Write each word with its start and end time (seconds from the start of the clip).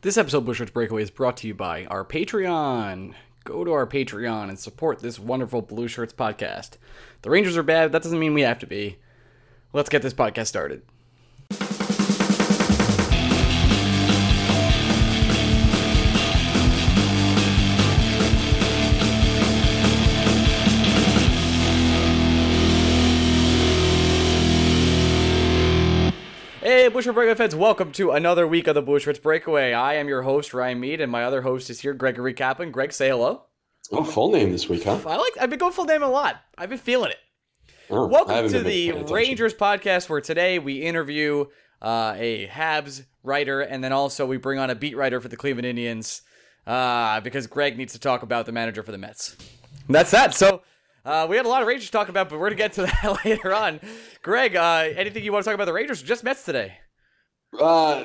This 0.00 0.16
episode 0.16 0.38
of 0.38 0.44
Blue 0.44 0.54
Shirts 0.54 0.70
Breakaway 0.70 1.02
is 1.02 1.10
brought 1.10 1.36
to 1.38 1.48
you 1.48 1.54
by 1.54 1.84
our 1.86 2.04
Patreon. 2.04 3.14
Go 3.42 3.64
to 3.64 3.72
our 3.72 3.84
Patreon 3.84 4.48
and 4.48 4.56
support 4.56 5.00
this 5.00 5.18
wonderful 5.18 5.60
Blue 5.60 5.88
Shirts 5.88 6.12
podcast. 6.12 6.76
The 7.22 7.30
Rangers 7.30 7.56
are 7.56 7.64
bad, 7.64 7.90
that 7.90 8.04
doesn't 8.04 8.20
mean 8.20 8.32
we 8.32 8.42
have 8.42 8.60
to 8.60 8.66
be. 8.66 8.98
Let's 9.72 9.88
get 9.88 10.02
this 10.02 10.14
podcast 10.14 10.46
started. 10.46 10.82
Hey, 26.68 26.86
Blue 26.88 27.00
Shirt 27.00 27.14
Breakaway 27.14 27.34
fans, 27.34 27.54
welcome 27.54 27.92
to 27.92 28.10
another 28.10 28.46
week 28.46 28.66
of 28.66 28.74
the 28.74 28.82
Blue 28.82 29.00
Breakaway. 29.00 29.72
I 29.72 29.94
am 29.94 30.06
your 30.06 30.20
host, 30.20 30.52
Ryan 30.52 30.78
Mead, 30.78 31.00
and 31.00 31.10
my 31.10 31.24
other 31.24 31.40
host 31.40 31.70
is 31.70 31.80
here, 31.80 31.94
Gregory 31.94 32.34
Kaplan. 32.34 32.72
Greg, 32.72 32.92
say 32.92 33.08
hello. 33.08 33.44
Oh, 33.90 34.04
full 34.04 34.30
name 34.32 34.52
this 34.52 34.68
week, 34.68 34.84
huh? 34.84 35.00
I 35.06 35.16
like. 35.16 35.32
I've 35.40 35.48
been 35.48 35.58
going 35.58 35.72
full 35.72 35.86
name 35.86 36.02
a 36.02 36.10
lot. 36.10 36.42
I've 36.58 36.68
been 36.68 36.76
feeling 36.76 37.12
it. 37.12 37.16
Oh, 37.88 38.06
Welcome 38.06 38.50
to 38.50 38.62
the. 38.62 38.92
Rangers 38.92 39.54
podcast, 39.54 40.10
where 40.10 40.20
today 40.20 40.58
we 40.58 40.82
interview 40.82 41.46
uh, 41.80 42.12
a 42.18 42.46
Habs 42.48 43.06
writer, 43.22 43.62
and 43.62 43.82
then 43.82 43.92
also 43.92 44.26
we 44.26 44.36
bring 44.36 44.58
on 44.58 44.68
a 44.68 44.74
beat 44.74 44.94
writer 44.94 45.22
for 45.22 45.28
the 45.28 45.38
Cleveland 45.38 45.64
Indians 45.64 46.20
uh, 46.66 47.18
because 47.20 47.46
Greg 47.46 47.78
needs 47.78 47.94
to 47.94 47.98
talk 47.98 48.22
about 48.22 48.44
the 48.44 48.52
manager 48.52 48.82
for 48.82 48.92
the 48.92 48.98
Mets. 48.98 49.38
That's 49.88 50.10
that. 50.10 50.34
So. 50.34 50.60
Uh, 51.08 51.26
we 51.26 51.38
had 51.38 51.46
a 51.46 51.48
lot 51.48 51.62
of 51.62 51.68
Rangers 51.68 51.86
to 51.86 51.92
talk 51.92 52.10
about, 52.10 52.28
but 52.28 52.38
we're 52.38 52.50
gonna 52.50 52.56
get 52.56 52.74
to 52.74 52.82
that 53.02 53.24
later 53.24 53.54
on. 53.54 53.80
Greg, 54.22 54.54
uh, 54.54 54.90
anything 54.94 55.24
you 55.24 55.32
want 55.32 55.42
to 55.42 55.48
talk 55.48 55.54
about 55.54 55.64
the 55.64 55.72
Rangers? 55.72 56.02
Just 56.02 56.22
Mets 56.22 56.44
today. 56.44 56.74
Uh, 57.58 58.04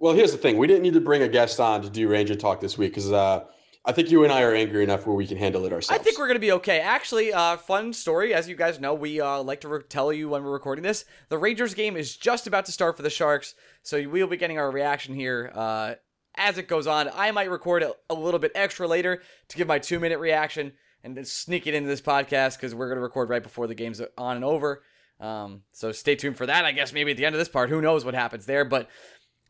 well, 0.00 0.14
here's 0.14 0.32
the 0.32 0.38
thing: 0.38 0.56
we 0.56 0.66
didn't 0.66 0.82
need 0.82 0.94
to 0.94 1.00
bring 1.00 1.20
a 1.20 1.28
guest 1.28 1.60
on 1.60 1.82
to 1.82 1.90
do 1.90 2.08
Ranger 2.08 2.34
talk 2.34 2.58
this 2.58 2.78
week 2.78 2.92
because 2.92 3.12
uh, 3.12 3.44
I 3.84 3.92
think 3.92 4.10
you 4.10 4.24
and 4.24 4.32
I 4.32 4.40
are 4.44 4.54
angry 4.54 4.82
enough 4.82 5.06
where 5.06 5.14
we 5.14 5.26
can 5.26 5.36
handle 5.36 5.66
it 5.66 5.74
ourselves. 5.74 6.00
I 6.00 6.02
think 6.02 6.18
we're 6.18 6.26
gonna 6.26 6.38
be 6.38 6.52
okay. 6.52 6.80
Actually, 6.80 7.34
uh, 7.34 7.58
fun 7.58 7.92
story. 7.92 8.32
As 8.32 8.48
you 8.48 8.56
guys 8.56 8.80
know, 8.80 8.94
we 8.94 9.20
uh, 9.20 9.42
like 9.42 9.60
to 9.60 9.68
re- 9.68 9.82
tell 9.86 10.10
you 10.10 10.30
when 10.30 10.42
we're 10.42 10.52
recording 10.52 10.84
this. 10.84 11.04
The 11.28 11.36
Rangers 11.36 11.74
game 11.74 11.98
is 11.98 12.16
just 12.16 12.46
about 12.46 12.64
to 12.64 12.72
start 12.72 12.96
for 12.96 13.02
the 13.02 13.10
Sharks, 13.10 13.54
so 13.82 14.08
we'll 14.08 14.26
be 14.26 14.38
getting 14.38 14.56
our 14.56 14.70
reaction 14.70 15.14
here 15.14 15.52
uh, 15.54 15.96
as 16.36 16.56
it 16.56 16.66
goes 16.66 16.86
on. 16.86 17.10
I 17.14 17.30
might 17.30 17.50
record 17.50 17.82
it 17.82 17.92
a 18.08 18.14
little 18.14 18.40
bit 18.40 18.52
extra 18.54 18.88
later 18.88 19.20
to 19.48 19.56
give 19.58 19.68
my 19.68 19.78
two 19.78 20.00
minute 20.00 20.18
reaction 20.18 20.72
and 21.04 21.16
then 21.16 21.24
sneak 21.24 21.66
it 21.66 21.74
into 21.74 21.88
this 21.88 22.00
podcast 22.00 22.56
because 22.56 22.74
we're 22.74 22.88
gonna 22.88 23.00
record 23.00 23.28
right 23.28 23.42
before 23.42 23.66
the 23.66 23.74
game's 23.74 24.00
on 24.18 24.36
and 24.36 24.44
over. 24.44 24.82
Um, 25.20 25.62
so 25.72 25.92
stay 25.92 26.16
tuned 26.16 26.36
for 26.36 26.46
that. 26.46 26.64
I 26.64 26.72
guess 26.72 26.92
maybe 26.92 27.12
at 27.12 27.16
the 27.16 27.24
end 27.24 27.34
of 27.34 27.38
this 27.38 27.48
part, 27.48 27.70
who 27.70 27.80
knows 27.80 28.04
what 28.04 28.14
happens 28.14 28.46
there. 28.46 28.64
But 28.64 28.88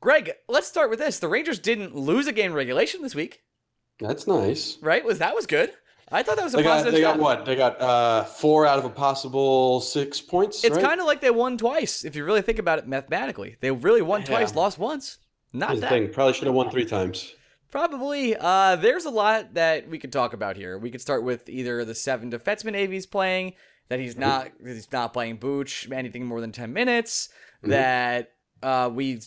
Greg, 0.00 0.32
let's 0.48 0.66
start 0.66 0.91
with 0.91 0.98
this. 0.98 1.18
The 1.18 1.28
Rangers 1.28 1.58
didn't 1.58 1.94
lose 1.94 2.26
a 2.26 2.32
game 2.32 2.52
regulation 2.52 3.02
this 3.02 3.14
week, 3.14 3.41
That's 4.00 4.26
nice. 4.26 4.76
right? 4.82 5.04
Was 5.04 5.18
that 5.20 5.34
was 5.34 5.46
good? 5.46 5.72
I 6.10 6.22
thought 6.22 6.36
that 6.36 6.44
was 6.44 6.52
a 6.52 6.58
They 6.58 6.62
got, 6.62 6.70
positive. 6.72 6.92
they 6.92 7.00
got 7.00 7.18
what? 7.18 7.46
They 7.46 7.56
got 7.56 7.80
uh, 7.80 8.24
four 8.24 8.66
out 8.66 8.78
of 8.78 8.84
a 8.84 8.91
possible 8.91 9.80
six 9.80 10.20
points. 10.20 10.62
It's 10.62 10.76
right? 10.76 10.84
kind 10.84 11.00
of 11.00 11.06
like 11.06 11.22
they 11.22 11.30
won 11.30 11.56
twice 11.56 12.04
if 12.04 12.14
you 12.14 12.24
really 12.24 12.42
think 12.42 12.58
about 12.58 12.78
it 12.78 12.86
mathematically. 12.86 13.56
They 13.60 13.70
really 13.70 14.02
won 14.02 14.22
twice, 14.24 14.54
lost 14.54 14.78
once. 14.78 15.18
Not 15.54 15.70
Here's 15.70 15.80
the 15.80 15.80
that. 15.82 15.88
thing. 15.91 16.10
Probably 16.12 16.34
should 16.34 16.46
have 16.48 16.54
won 16.54 16.70
three 16.70 16.84
times. 16.84 17.34
Probably. 17.72 18.37
Uh, 18.38 18.77
there's 18.77 19.05
a 19.06 19.10
lot 19.10 19.55
that 19.55 19.88
we 19.88 19.99
could 19.99 20.12
talk 20.12 20.33
about 20.34 20.56
here. 20.56 20.78
We 20.78 20.91
could 20.91 21.00
start 21.00 21.25
with 21.25 21.49
either 21.49 21.84
the 21.84 21.94
seven 21.97 22.31
defensemen 22.31 22.77
AV's 22.77 23.06
playing, 23.06 23.55
that 23.88 23.99
he's 23.99 24.16
not 24.16 24.50
that 24.60 24.75
he's 24.75 24.93
not 24.93 25.12
playing 25.12 25.38
Booch 25.38 25.91
anything 25.91 26.25
more 26.25 26.41
than 26.41 26.53
ten 26.53 26.72
minutes, 26.72 27.28
Mm-hmm. 27.62 27.71
that 27.71 28.33
uh, 28.62 28.91
we 28.93 29.21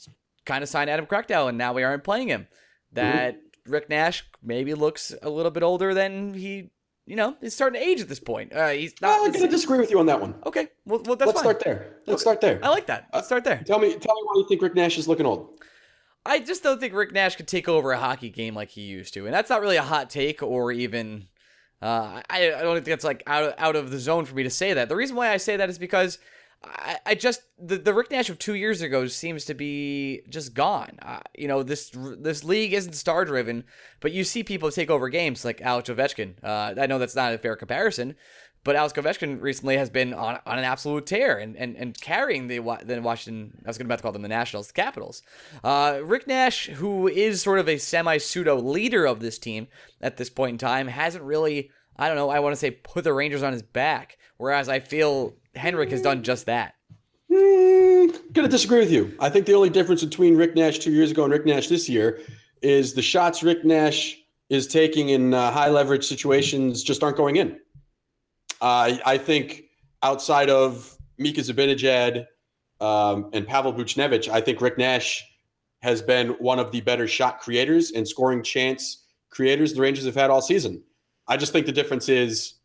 kind 0.46 0.62
of 0.62 0.68
signed 0.70 0.90
Adam 0.90 1.06
Cracknell 1.06 1.48
and 1.48 1.58
now 1.58 1.72
we 1.74 1.84
aren't 1.84 2.04
playing 2.04 2.28
him. 2.28 2.48
That 2.92 3.40
Rick 3.66 3.90
Nash 3.90 4.26
maybe 4.44 4.74
looks 4.74 5.14
a 5.22 5.30
little 5.30 5.52
bit 5.52 5.64
older 5.64 5.94
than 5.94 6.34
he, 6.34 6.70
you 7.06 7.16
know, 7.16 7.38
he's 7.40 7.54
starting 7.56 7.80
to 7.82 7.88
age 7.88 8.02
at 8.02 8.10
this 8.10 8.20
point. 8.20 8.52
Uh, 8.54 8.70
he's 8.70 8.94
not. 9.02 9.26
I'm 9.26 9.32
gonna 9.32 9.48
disagree 9.48 9.80
with 9.80 9.90
you 9.90 10.00
on 10.00 10.06
that 10.08 10.20
one. 10.22 10.36
okay, 10.46 10.68
well, 10.86 11.02
well 11.06 11.16
that's 11.16 11.28
Let's 11.30 11.40
fine. 11.42 11.44
start 11.44 11.62
there. 11.64 11.96
Let's 12.08 12.22
start 12.22 12.42
there. 12.42 12.60
I 12.62 12.68
like 12.70 12.88
that. 12.88 13.08
Let's 13.14 13.28
start 13.28 13.44
there. 13.46 13.64
Tell 13.66 13.80
me, 13.80 13.90
tell 13.94 14.16
me 14.16 14.22
why 14.26 14.34
you 14.36 14.46
think 14.50 14.62
Rick 14.62 14.76
Nash 14.76 14.98
is 14.98 15.08
looking 15.08 15.26
old. 15.26 15.60
I 16.26 16.40
just 16.40 16.64
don't 16.64 16.80
think 16.80 16.94
Rick 16.94 17.14
Nash 17.14 17.36
could 17.36 17.48
take 17.48 17.70
over 17.70 17.92
a 17.92 18.00
hockey 18.00 18.30
game 18.30 18.56
like 18.56 18.70
he 18.70 18.82
used 18.82 19.14
to, 19.14 19.26
and 19.26 19.34
that's 19.34 19.50
not 19.50 19.62
really 19.62 19.78
a 19.78 19.84
hot 19.84 20.10
take 20.10 20.42
or 20.42 20.72
even. 20.72 21.28
Uh, 21.82 22.22
I, 22.30 22.54
I 22.54 22.62
don't 22.62 22.76
think 22.76 22.86
that's 22.86 23.04
like 23.04 23.22
out 23.28 23.44
of, 23.44 23.54
out 23.58 23.76
of 23.76 23.92
the 23.92 24.00
zone 24.00 24.26
for 24.26 24.34
me 24.34 24.44
to 24.44 24.50
say 24.50 24.74
that. 24.74 24.90
The 24.90 24.96
reason 24.96 25.16
why 25.16 25.30
I 25.30 25.38
say 25.38 25.58
that 25.58 25.70
is 25.70 25.78
because 25.78 26.18
I, 26.64 26.98
I 27.06 27.16
just 27.16 27.42
the, 27.60 27.78
the 27.78 27.94
Rick 27.94 28.12
Nash 28.12 28.30
of 28.30 28.40
two 28.40 28.56
years 28.56 28.82
ago 28.82 29.08
seems 29.08 29.46
to 29.46 29.54
be 29.54 30.22
just 30.30 30.54
gone. 30.54 30.98
Uh, 31.02 31.20
you 31.38 31.48
know 31.48 31.64
this 31.64 31.92
this 31.94 32.44
league 32.44 32.74
isn't 32.74 32.94
star 32.94 33.26
driven, 33.26 33.66
but 34.00 34.12
you 34.12 34.24
see 34.24 34.44
people 34.44 34.72
take 34.72 34.90
over 34.90 35.10
games 35.10 35.46
like 35.46 35.62
Alex 35.62 35.90
Ovechkin. 35.90 36.36
Uh, 36.44 36.74
I 36.80 36.88
know 36.88 36.98
that's 36.98 37.16
not 37.16 37.34
a 37.34 37.38
fair 37.38 37.56
comparison, 37.56 38.16
but 38.66 38.76
Alex 38.76 38.94
Ovechkin 38.94 39.42
recently 39.42 39.78
has 39.78 39.92
been 39.92 40.14
on, 40.14 40.40
on 40.46 40.58
an 40.58 40.66
absolute 40.66 41.06
tear 41.06 41.38
and, 41.38 41.56
and, 41.56 41.78
and 41.78 42.02
carrying 42.02 42.48
the 42.48 42.58
the 42.84 43.00
Washington. 43.00 43.62
I 43.64 43.70
was 43.70 43.78
going 43.78 43.86
to 43.86 43.90
about 43.90 44.00
to 44.00 44.02
call 44.02 44.12
them 44.12 44.24
the 44.24 44.28
Nationals, 44.28 44.68
the 44.68 44.74
Capitals. 44.74 45.22
Uh, 45.64 46.00
Rick 46.04 46.28
Nash, 46.28 46.66
who 46.68 47.08
is 47.08 47.42
sort 47.42 47.60
of 47.60 47.70
a 47.70 47.78
semi 47.78 48.18
pseudo 48.18 48.60
leader 48.60 49.06
of 49.06 49.22
this 49.22 49.38
team 49.38 49.68
at 50.02 50.18
this 50.18 50.30
point 50.30 50.54
in 50.54 50.58
time, 50.58 50.88
hasn't 50.88 51.24
really. 51.24 51.70
I 51.96 52.08
don't 52.08 52.18
know. 52.18 52.30
I 52.30 52.40
want 52.40 52.54
to 52.54 52.58
say 52.58 52.72
put 52.72 53.06
the 53.06 53.14
Rangers 53.14 53.44
on 53.44 53.54
his 53.54 53.62
back, 53.62 54.18
whereas 54.36 54.68
I 54.68 54.80
feel 54.80 55.36
Henrik 55.56 55.92
has 55.92 56.02
done 56.02 56.24
just 56.24 56.48
that. 56.48 56.74
Mm, 57.32 58.34
gonna 58.34 58.48
disagree 58.48 58.80
with 58.80 58.92
you. 58.92 59.16
I 59.20 59.30
think 59.30 59.46
the 59.46 59.54
only 59.54 59.70
difference 59.70 60.04
between 60.04 60.36
Rick 60.36 60.56
Nash 60.56 60.80
two 60.80 60.92
years 60.92 61.12
ago 61.12 61.24
and 61.24 61.32
Rick 61.32 61.46
Nash 61.46 61.70
this 61.70 61.88
year 61.88 62.20
is 62.64 62.96
the 62.96 63.02
shots 63.04 63.44
Rick 63.44 63.64
Nash 63.64 64.18
is 64.50 64.68
taking 64.68 65.10
in 65.10 65.34
uh, 65.34 65.52
high 65.52 65.70
leverage 65.70 66.06
situations 66.06 66.84
just 66.84 67.04
aren't 67.04 67.18
going 67.18 67.36
in. 67.36 67.60
Uh, 68.66 68.98
I 69.06 69.20
think 69.20 69.66
outside 70.02 70.50
of 70.50 70.98
Mika 71.20 71.42
Zibanejad 71.42 72.26
um, 72.82 73.30
and 73.32 73.46
Pavel 73.46 73.72
Buchnevich, 73.72 74.28
I 74.28 74.42
think 74.42 74.60
Rick 74.60 74.80
Nash 74.80 75.24
has 75.84 76.02
been 76.02 76.30
one 76.40 76.58
of 76.58 76.72
the 76.72 76.82
better 76.82 77.08
shot 77.08 77.40
creators 77.40 77.92
and 77.92 78.08
scoring 78.08 78.42
chance 78.42 79.04
creators 79.30 79.74
the 79.76 79.82
Rangers 79.82 80.06
have 80.06 80.16
had 80.16 80.32
all 80.32 80.42
season. 80.42 80.82
I 81.28 81.38
just 81.38 81.54
think 81.54 81.68
the 81.68 81.72
difference 81.72 82.10
is 82.10 82.56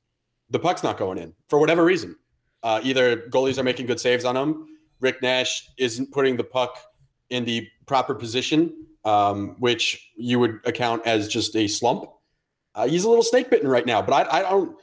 the 0.48 0.58
puck's 0.58 0.82
not 0.82 0.96
going 0.96 1.18
in 1.18 1.34
for 1.50 1.58
whatever 1.58 1.84
reason. 1.84 2.16
Uh, 2.62 2.80
either 2.82 3.18
goalies 3.28 3.58
are 3.58 3.62
making 3.62 3.84
good 3.84 4.00
saves 4.00 4.24
on 4.24 4.34
him, 4.34 4.68
Rick 5.00 5.20
Nash 5.20 5.68
isn't 5.76 6.12
putting 6.12 6.34
the 6.38 6.44
puck 6.44 6.78
in 7.28 7.44
the 7.44 7.68
proper 7.84 8.14
position 8.14 8.86
um, 9.04 9.56
which 9.58 10.12
you 10.16 10.38
would 10.38 10.60
account 10.64 11.06
as 11.06 11.28
just 11.28 11.54
a 11.56 11.68
slump. 11.68 12.06
Uh, 12.74 12.88
he's 12.88 13.04
a 13.04 13.08
little 13.08 13.22
snake 13.22 13.50
bitten 13.50 13.68
right 13.68 13.84
now, 13.84 14.00
but 14.00 14.14
I, 14.14 14.38
I 14.38 14.42
don't. 14.42 14.76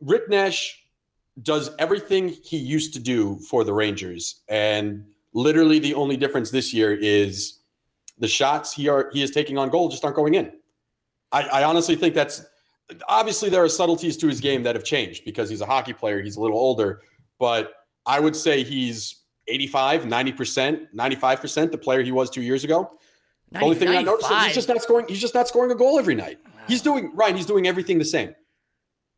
Rick 0.00 0.28
Nash 0.28 0.78
does 1.42 1.70
everything 1.78 2.28
he 2.28 2.56
used 2.56 2.92
to 2.94 3.00
do 3.00 3.36
for 3.48 3.64
the 3.64 3.72
Rangers, 3.72 4.42
and 4.48 5.04
literally 5.32 5.78
the 5.78 5.94
only 5.94 6.16
difference 6.16 6.50
this 6.50 6.74
year 6.74 6.92
is 6.92 7.60
the 8.18 8.28
shots 8.28 8.72
he 8.72 8.88
are 8.88 9.10
he 9.12 9.22
is 9.22 9.30
taking 9.30 9.58
on 9.58 9.70
goal 9.70 9.88
just 9.88 10.04
aren't 10.04 10.16
going 10.16 10.34
in. 10.34 10.52
I, 11.32 11.42
I 11.42 11.64
honestly 11.64 11.96
think 11.96 12.14
that's 12.14 12.44
obviously 13.08 13.48
there 13.50 13.62
are 13.62 13.68
subtleties 13.68 14.16
to 14.18 14.26
his 14.26 14.40
game 14.40 14.62
that 14.64 14.74
have 14.74 14.84
changed 14.84 15.24
because 15.24 15.48
he's 15.48 15.60
a 15.60 15.66
hockey 15.66 15.92
player, 15.92 16.20
he's 16.20 16.36
a 16.36 16.40
little 16.40 16.58
older, 16.58 17.02
but 17.38 17.72
I 18.06 18.20
would 18.20 18.34
say 18.34 18.62
he's 18.62 19.16
85, 19.48 20.02
90%, 20.02 20.88
95% 20.94 21.70
the 21.70 21.78
player 21.78 22.02
he 22.02 22.12
was 22.12 22.30
two 22.30 22.42
years 22.42 22.64
ago. 22.64 22.90
The 23.52 23.60
only 23.60 23.76
thing 23.76 23.88
I 23.88 24.02
noticed 24.02 24.30
is 24.30 24.44
he's 24.44 24.54
just 24.54 24.68
not 24.68 24.82
scoring, 24.82 25.06
he's 25.08 25.20
just 25.20 25.34
not 25.34 25.48
scoring 25.48 25.72
a 25.72 25.74
goal 25.74 25.98
every 25.98 26.14
night. 26.14 26.38
He's 26.68 26.82
doing 26.82 27.10
Ryan, 27.14 27.36
he's 27.36 27.46
doing 27.46 27.66
everything 27.66 27.98
the 27.98 28.04
same. 28.04 28.34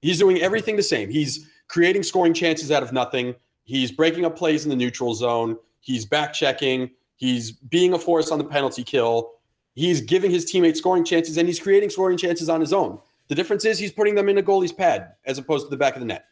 He's 0.02 0.18
doing 0.18 0.42
everything 0.42 0.76
the 0.76 0.82
same. 0.82 1.08
He's 1.08 1.48
creating 1.68 2.02
scoring 2.02 2.34
chances 2.34 2.70
out 2.70 2.82
of 2.82 2.92
nothing. 2.92 3.34
He's 3.64 3.90
breaking 3.90 4.24
up 4.26 4.36
plays 4.36 4.64
in 4.64 4.70
the 4.70 4.76
neutral 4.76 5.14
zone. 5.14 5.56
He's 5.80 6.04
back 6.04 6.32
checking. 6.34 6.90
He's 7.16 7.52
being 7.52 7.94
a 7.94 7.98
force 7.98 8.30
on 8.30 8.38
the 8.38 8.44
penalty 8.44 8.82
kill. 8.84 9.30
He's 9.74 10.00
giving 10.00 10.30
his 10.30 10.44
teammates 10.44 10.78
scoring 10.80 11.04
chances 11.04 11.38
and 11.38 11.48
he's 11.48 11.58
creating 11.60 11.88
scoring 11.90 12.18
chances 12.18 12.48
on 12.50 12.60
his 12.60 12.72
own. 12.72 12.98
The 13.28 13.34
difference 13.34 13.64
is 13.64 13.78
he's 13.78 13.92
putting 13.92 14.14
them 14.14 14.28
in 14.28 14.36
a 14.36 14.42
goalie's 14.42 14.72
pad 14.72 15.12
as 15.24 15.38
opposed 15.38 15.66
to 15.66 15.70
the 15.70 15.76
back 15.76 15.94
of 15.94 16.00
the 16.00 16.06
net. 16.06 16.26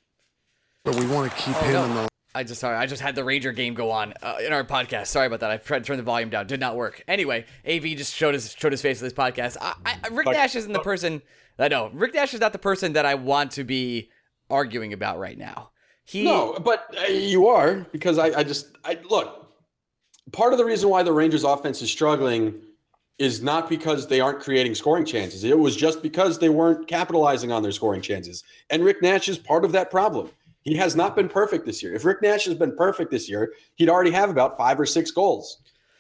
But 0.85 0.97
we 0.97 1.07
want 1.07 1.31
to 1.31 1.37
keep 1.39 1.57
Oh, 1.57 1.61
him 1.65 1.73
no. 1.73 1.85
in 1.85 1.95
the 1.95 2.09
I 2.35 2.45
just 2.45 2.61
sorry, 2.61 2.77
I 2.77 2.87
just 2.87 3.03
had 3.03 3.17
the 3.17 3.25
Ranger 3.25 3.51
game 3.51 3.75
go 3.75 3.91
on 3.91 4.15
uh, 4.23 4.37
in 4.45 4.53
our 4.53 4.63
podcast. 4.63 5.09
Sorry 5.09 5.27
about 5.27 5.41
that. 5.41 5.51
I 5.51 5.57
tried 5.57 5.81
to 5.81 5.85
turn 5.85 5.97
the 5.97 6.03
volume 6.05 6.31
down. 6.31 6.47
Did 6.47 6.61
not 6.61 6.77
work. 6.77 7.03
Anyway, 7.09 7.45
AV 7.69 7.83
just 7.97 8.15
showed 8.15 8.35
his 8.35 8.53
showed 8.57 8.71
his 8.71 8.81
face 8.81 9.01
in 9.01 9.07
this 9.07 9.13
podcast. 9.13 9.57
I, 9.61 9.75
I, 9.85 10.09
Rick 10.13 10.29
Nash 10.29 10.55
isn't 10.55 10.73
the 10.73 10.79
person. 10.81 11.23
I 11.61 11.69
know 11.69 11.91
Rick 11.93 12.15
Nash 12.15 12.35
is 12.35 12.41
not 12.41 12.53
the 12.53 12.59
person 12.59 12.95
that 12.95 13.07
I 13.07 13.15
want 13.15 13.53
to 13.53 13.65
be 13.65 14.11
arguing 14.49 14.93
about 14.93 15.19
right 15.19 15.39
now. 15.39 15.71
He 16.05 16.25
No, 16.25 16.59
but 16.59 16.95
uh, 16.99 17.13
you 17.13 17.49
are 17.49 17.87
because 17.93 18.19
I, 18.19 18.41
I 18.41 18.43
just 18.43 18.77
I 18.85 18.99
look. 19.09 19.49
Part 20.33 20.53
of 20.53 20.59
the 20.59 20.65
reason 20.65 20.89
why 20.89 21.03
the 21.03 21.13
Rangers 21.13 21.45
offense 21.45 21.83
is 21.83 21.91
struggling 21.91 22.55
is 23.19 23.43
not 23.43 23.69
because 23.69 24.07
they 24.07 24.21
aren't 24.21 24.41
creating 24.41 24.75
scoring 24.75 25.05
chances. 25.05 25.45
It 25.45 25.59
was 25.59 25.77
just 25.77 26.03
because 26.03 26.39
they 26.39 26.49
weren't 26.49 26.89
capitalizing 26.89 27.53
on 27.53 27.63
their 27.63 27.73
scoring 27.73 28.01
chances. 28.01 28.45
And 28.71 28.83
Rick 28.83 29.03
Nash 29.03 29.29
is 29.29 29.39
part 29.39 29.65
of 29.65 29.73
that 29.73 29.91
problem. 29.91 30.31
He 30.63 30.75
has 30.77 30.97
not 30.97 31.17
been 31.17 31.29
perfect 31.29 31.67
this 31.67 31.83
year. 31.83 31.95
If 31.95 32.05
Rick 32.05 32.23
Nash 32.23 32.45
has 32.47 32.55
been 32.55 32.75
perfect 32.77 33.11
this 33.11 33.29
year, 33.29 33.53
he'd 33.75 33.91
already 33.91 34.11
have 34.11 34.31
about 34.31 34.57
five 34.57 34.81
or 34.81 34.87
six 34.87 35.11
goals. 35.11 35.59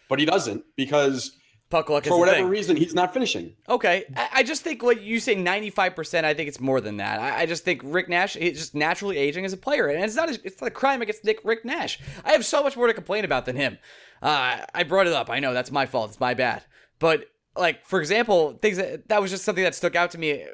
But 0.09 0.19
he 0.19 0.25
doesn't 0.25 0.65
because 0.77 1.39
puck 1.71 1.89
luck 1.89 2.05
is 2.05 2.11
for 2.11 2.19
whatever 2.19 2.47
reason 2.47 2.77
he's 2.77 2.95
not 2.95 3.15
finishing. 3.15 3.55
Okay, 3.69 4.05
I, 4.17 4.29
I 4.35 4.43
just 4.43 4.63
think 4.63 4.83
what 4.83 5.01
you 5.01 5.21
say 5.21 5.35
ninety 5.35 5.71
five 5.71 5.95
percent. 5.95 6.27
I 6.27 6.35
think 6.35 6.49
it's 6.49 6.61
more 6.61 6.81
than 6.81 6.99
that. 6.99 7.21
I, 7.21 7.43
I 7.43 7.47
just 7.47 7.65
think 7.65 7.81
Rick 7.85 8.09
Nash 8.09 8.37
is 8.37 8.59
just 8.59 8.75
naturally 8.75 9.17
aging 9.17 9.45
as 9.45 9.53
a 9.53 9.57
player, 9.57 9.87
and 9.87 10.05
it's 10.05 10.17
not 10.17 10.29
a, 10.29 10.39
it's 10.45 10.61
not 10.61 10.69
a 10.69 10.73
crime 10.73 11.01
against 11.01 11.25
Nick 11.25 11.41
Rick 11.45 11.65
Nash. 11.65 11.99
I 12.25 12.33
have 12.33 12.45
so 12.45 12.63
much 12.63 12.77
more 12.77 12.87
to 12.89 12.95
complain 12.95 13.25
about 13.25 13.47
than 13.47 13.57
him. 13.57 13.79
Uh, 14.21 14.59
I 14.75 14.83
brought 14.83 15.07
it 15.07 15.13
up. 15.13 15.31
I 15.31 15.39
know 15.39 15.55
that's 15.55 15.71
my 15.71 15.87
fault. 15.87 16.11
It's 16.11 16.21
my 16.21 16.35
bad. 16.35 16.65
But 16.99 17.27
like 17.57 17.87
for 17.87 18.01
example, 18.01 18.59
things 18.61 18.77
that, 18.77 19.09
that 19.09 19.23
was 19.23 19.31
just 19.31 19.45
something 19.45 19.65
that 19.65 19.75
stuck 19.75 19.97
out 19.97 20.11
to 20.11 20.19
me 20.19 20.45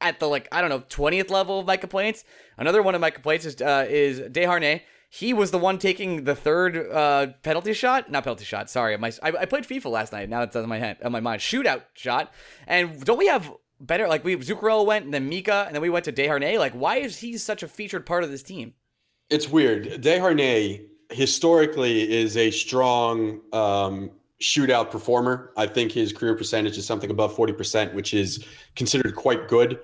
at 0.00 0.20
the 0.20 0.26
like 0.26 0.48
I 0.52 0.60
don't 0.60 0.70
know 0.70 0.84
twentieth 0.88 1.30
level 1.30 1.60
of 1.60 1.66
my 1.66 1.76
complaints. 1.76 2.24
Another 2.58 2.82
one 2.82 2.94
of 2.94 3.00
my 3.00 3.10
complaints 3.10 3.46
is 3.46 3.60
uh, 3.60 3.86
is 3.88 4.20
Desharnais. 4.20 4.82
He 5.14 5.34
was 5.34 5.50
the 5.50 5.58
one 5.58 5.78
taking 5.78 6.24
the 6.24 6.34
third 6.34 6.74
uh, 6.74 7.26
penalty 7.42 7.74
shot, 7.74 8.10
not 8.10 8.24
penalty 8.24 8.46
shot. 8.46 8.70
Sorry, 8.70 8.96
my 8.96 9.12
I, 9.22 9.28
I 9.40 9.44
played 9.44 9.64
FIFA 9.64 9.90
last 9.90 10.10
night. 10.10 10.30
Now 10.30 10.40
it's 10.40 10.56
on 10.56 10.66
my 10.66 10.78
head, 10.78 10.96
on 11.04 11.12
my 11.12 11.20
mind. 11.20 11.42
Shootout 11.42 11.82
shot. 11.92 12.32
And 12.66 12.98
don't 13.04 13.18
we 13.18 13.26
have 13.26 13.52
better? 13.78 14.08
Like 14.08 14.24
we 14.24 14.36
Zuccarello 14.36 14.86
went, 14.86 15.04
and 15.04 15.12
then 15.12 15.28
Mika, 15.28 15.64
and 15.66 15.74
then 15.74 15.82
we 15.82 15.90
went 15.90 16.06
to 16.06 16.12
Desharnais. 16.12 16.58
Like 16.58 16.72
why 16.72 16.96
is 16.96 17.18
he 17.18 17.36
such 17.36 17.62
a 17.62 17.68
featured 17.68 18.06
part 18.06 18.24
of 18.24 18.30
this 18.30 18.42
team? 18.42 18.72
It's 19.28 19.50
weird. 19.50 20.02
Desharnais 20.02 20.86
historically 21.10 22.10
is 22.10 22.38
a 22.38 22.50
strong 22.50 23.42
um, 23.52 24.12
shootout 24.40 24.90
performer. 24.90 25.52
I 25.58 25.66
think 25.66 25.92
his 25.92 26.14
career 26.14 26.34
percentage 26.34 26.78
is 26.78 26.86
something 26.86 27.10
above 27.10 27.36
40%, 27.36 27.92
which 27.92 28.14
is 28.14 28.46
considered 28.76 29.14
quite 29.14 29.46
good. 29.46 29.78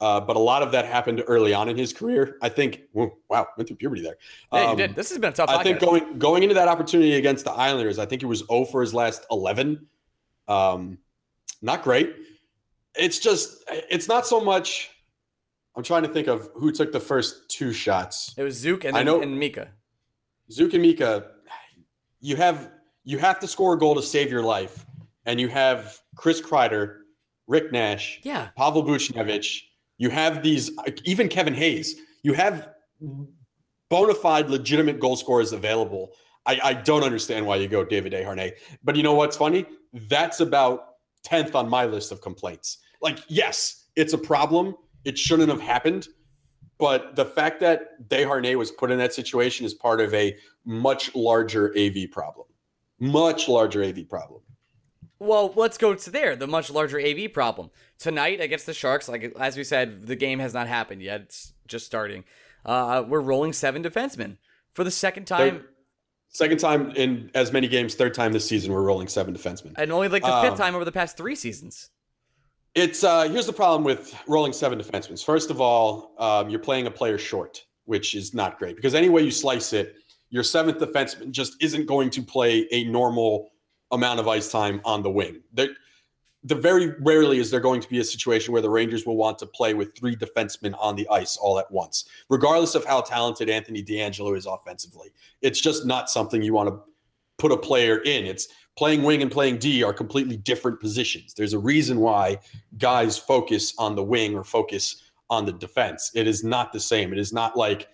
Uh, 0.00 0.20
but 0.20 0.36
a 0.36 0.38
lot 0.38 0.62
of 0.62 0.70
that 0.72 0.84
happened 0.84 1.22
early 1.26 1.52
on 1.52 1.68
in 1.68 1.76
his 1.76 1.92
career. 1.92 2.36
I 2.40 2.48
think, 2.48 2.82
whoa, 2.92 3.16
wow, 3.28 3.48
went 3.56 3.66
through 3.66 3.76
puberty 3.78 4.00
there. 4.02 4.16
Yeah, 4.52 4.62
you 4.62 4.68
Um, 4.70 4.76
did. 4.76 4.94
This 4.94 5.08
has 5.08 5.18
been 5.18 5.30
a 5.32 5.34
tough. 5.34 5.50
I 5.50 5.62
think 5.64 5.80
going 5.80 6.18
going 6.18 6.42
into 6.44 6.54
that 6.54 6.68
opportunity 6.68 7.14
against 7.14 7.44
the 7.44 7.50
Islanders, 7.52 7.98
I 7.98 8.06
think 8.06 8.22
it 8.22 8.26
was 8.26 8.44
0 8.48 8.64
for 8.66 8.80
his 8.80 8.94
last 8.94 9.26
11. 9.30 9.86
Um, 10.46 10.98
not 11.62 11.82
great. 11.82 12.14
It's 12.94 13.18
just, 13.18 13.64
it's 13.68 14.06
not 14.08 14.26
so 14.26 14.40
much. 14.40 14.90
I'm 15.76 15.82
trying 15.82 16.02
to 16.04 16.08
think 16.08 16.26
of 16.28 16.48
who 16.54 16.70
took 16.72 16.92
the 16.92 17.00
first 17.00 17.48
two 17.50 17.72
shots. 17.72 18.34
it 18.36 18.42
was 18.42 18.56
Zook 18.56 18.84
and 18.84 18.96
I 18.96 19.02
know- 19.02 19.20
and 19.20 19.38
Mika. 19.38 19.68
Zook 20.50 20.72
and 20.74 20.82
Mika, 20.82 21.32
you 22.20 22.36
have 22.36 22.70
you 23.04 23.18
have 23.18 23.38
to 23.40 23.48
score 23.48 23.74
a 23.74 23.78
goal 23.78 23.94
to 23.96 24.02
save 24.02 24.30
your 24.30 24.42
life, 24.42 24.86
and 25.26 25.40
you 25.40 25.48
have 25.48 25.98
Chris 26.14 26.40
Kreider, 26.40 26.98
Rick 27.46 27.72
Nash, 27.72 28.20
Yeah, 28.22 28.48
Pavel 28.56 28.82
Buchnevich. 28.84 29.62
You 29.98 30.10
have 30.10 30.42
these, 30.42 30.70
even 31.04 31.28
Kevin 31.28 31.54
Hayes. 31.54 31.96
You 32.22 32.32
have 32.32 32.68
bona 33.90 34.14
fide, 34.14 34.48
legitimate 34.48 35.00
goal 35.00 35.16
scorers 35.16 35.52
available. 35.52 36.10
I, 36.46 36.60
I 36.62 36.74
don't 36.74 37.02
understand 37.02 37.46
why 37.46 37.56
you 37.56 37.68
go 37.68 37.84
David 37.84 38.12
Desharnais. 38.12 38.52
But 38.82 38.96
you 38.96 39.02
know 39.02 39.14
what's 39.14 39.36
funny? 39.36 39.66
That's 39.92 40.40
about 40.40 40.94
tenth 41.22 41.54
on 41.54 41.68
my 41.68 41.84
list 41.84 42.12
of 42.12 42.20
complaints. 42.20 42.78
Like, 43.02 43.18
yes, 43.28 43.88
it's 43.96 44.12
a 44.12 44.18
problem. 44.18 44.74
It 45.04 45.18
shouldn't 45.18 45.50
have 45.50 45.60
happened. 45.60 46.08
But 46.78 47.16
the 47.16 47.24
fact 47.24 47.60
that 47.60 48.08
Desharnais 48.08 48.56
was 48.56 48.70
put 48.70 48.90
in 48.90 48.98
that 48.98 49.12
situation 49.12 49.66
is 49.66 49.74
part 49.74 50.00
of 50.00 50.14
a 50.14 50.36
much 50.64 51.14
larger 51.14 51.74
AV 51.76 52.10
problem. 52.10 52.46
Much 53.00 53.48
larger 53.48 53.82
AV 53.82 54.08
problem. 54.08 54.42
Well, 55.20 55.52
let's 55.56 55.78
go 55.78 55.94
to 55.94 56.10
there. 56.10 56.36
The 56.36 56.46
much 56.46 56.70
larger 56.70 57.00
AV 57.00 57.32
problem 57.32 57.70
tonight 57.98 58.40
against 58.40 58.66
the 58.66 58.74
Sharks. 58.74 59.08
Like 59.08 59.34
as 59.38 59.56
we 59.56 59.64
said, 59.64 60.06
the 60.06 60.16
game 60.16 60.38
has 60.38 60.54
not 60.54 60.68
happened 60.68 61.02
yet. 61.02 61.22
It's 61.22 61.52
just 61.66 61.86
starting. 61.86 62.24
Uh, 62.64 63.04
we're 63.06 63.20
rolling 63.20 63.52
seven 63.52 63.82
defensemen 63.82 64.36
for 64.74 64.84
the 64.84 64.90
second 64.90 65.24
time, 65.26 65.56
Third- 65.56 65.64
second 66.28 66.58
time 66.58 66.90
in 66.92 67.30
as 67.34 67.52
many 67.52 67.66
games, 67.66 67.94
third 67.94 68.14
time 68.14 68.32
this 68.32 68.46
season, 68.46 68.72
we're 68.72 68.82
rolling 68.82 69.08
seven 69.08 69.34
defensemen. 69.34 69.72
and 69.76 69.90
only 69.92 70.08
like 70.08 70.22
the 70.22 70.32
Um, 70.32 70.46
fifth 70.46 70.58
time 70.58 70.74
over 70.74 70.84
the 70.84 70.92
past 70.92 71.16
three 71.16 71.34
seasons. 71.34 71.90
It's 72.74 73.02
uh, 73.02 73.28
here's 73.28 73.46
the 73.46 73.52
problem 73.52 73.82
with 73.82 74.14
rolling 74.28 74.52
seven 74.52 74.78
defensemen. 74.78 75.22
First 75.24 75.50
of 75.50 75.60
all, 75.60 76.14
um, 76.18 76.48
you're 76.48 76.60
playing 76.60 76.86
a 76.86 76.90
player 76.90 77.18
short, 77.18 77.64
which 77.86 78.14
is 78.14 78.34
not 78.34 78.58
great 78.58 78.76
because 78.76 78.94
any 78.94 79.08
way 79.08 79.22
you 79.22 79.30
slice 79.32 79.72
it, 79.72 79.96
your 80.30 80.44
seventh 80.44 80.78
defenseman 80.78 81.30
just 81.32 81.54
isn't 81.60 81.86
going 81.86 82.10
to 82.10 82.22
play 82.22 82.68
a 82.70 82.84
normal 82.84 83.50
amount 83.90 84.20
of 84.20 84.28
ice 84.28 84.50
time 84.50 84.80
on 84.84 85.02
the 85.02 85.10
wing. 85.10 85.40
The 86.44 86.54
very 86.54 86.94
rarely 87.00 87.40
is 87.40 87.50
there 87.50 87.60
going 87.60 87.80
to 87.80 87.88
be 87.88 87.98
a 87.98 88.04
situation 88.04 88.52
where 88.52 88.62
the 88.62 88.70
Rangers 88.70 89.04
will 89.04 89.16
want 89.16 89.38
to 89.40 89.46
play 89.46 89.74
with 89.74 89.96
three 89.96 90.14
defensemen 90.14 90.74
on 90.78 90.94
the 90.94 91.06
ice 91.08 91.36
all 91.36 91.58
at 91.58 91.70
once, 91.70 92.04
regardless 92.30 92.76
of 92.76 92.84
how 92.84 93.00
talented 93.00 93.50
Anthony 93.50 93.82
D'Angelo 93.82 94.34
is 94.34 94.46
offensively. 94.46 95.08
It's 95.42 95.60
just 95.60 95.84
not 95.84 96.08
something 96.08 96.40
you 96.40 96.54
want 96.54 96.68
to 96.68 96.80
put 97.38 97.50
a 97.50 97.56
player 97.56 97.98
in. 97.98 98.24
It's 98.24 98.48
playing 98.76 99.02
wing 99.02 99.20
and 99.20 99.30
playing 99.30 99.58
D 99.58 99.82
are 99.82 99.92
completely 99.92 100.36
different 100.36 100.78
positions. 100.80 101.34
There's 101.34 101.54
a 101.54 101.58
reason 101.58 101.98
why 101.98 102.38
guys 102.78 103.18
focus 103.18 103.74
on 103.76 103.96
the 103.96 104.04
wing 104.04 104.36
or 104.36 104.44
focus 104.44 105.02
on 105.30 105.44
the 105.44 105.52
defense. 105.52 106.12
It 106.14 106.28
is 106.28 106.44
not 106.44 106.72
the 106.72 106.80
same. 106.80 107.12
It 107.12 107.18
is 107.18 107.32
not 107.32 107.56
like 107.56 107.88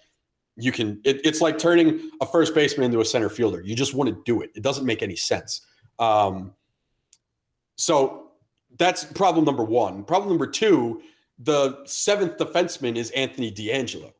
you 0.56 0.70
can, 0.70 1.00
it, 1.04 1.24
it's 1.24 1.40
like 1.40 1.58
turning 1.58 2.10
a 2.20 2.26
first 2.26 2.54
baseman 2.54 2.84
into 2.84 3.00
a 3.00 3.04
center 3.04 3.30
fielder. 3.30 3.62
You 3.62 3.74
just 3.74 3.94
want 3.94 4.10
to 4.10 4.22
do 4.24 4.42
it. 4.42 4.50
It 4.54 4.62
doesn't 4.62 4.84
make 4.84 5.02
any 5.02 5.16
sense. 5.16 5.62
Um, 5.98 6.52
so 7.76 8.32
that's 8.78 9.04
problem 9.04 9.44
number 9.44 9.64
one. 9.64 10.04
Problem 10.04 10.30
number 10.30 10.46
two, 10.46 11.02
the 11.38 11.84
seventh 11.84 12.36
defenseman 12.36 12.96
is 12.96 13.10
Anthony 13.12 13.50
D'Angelo. 13.50 14.12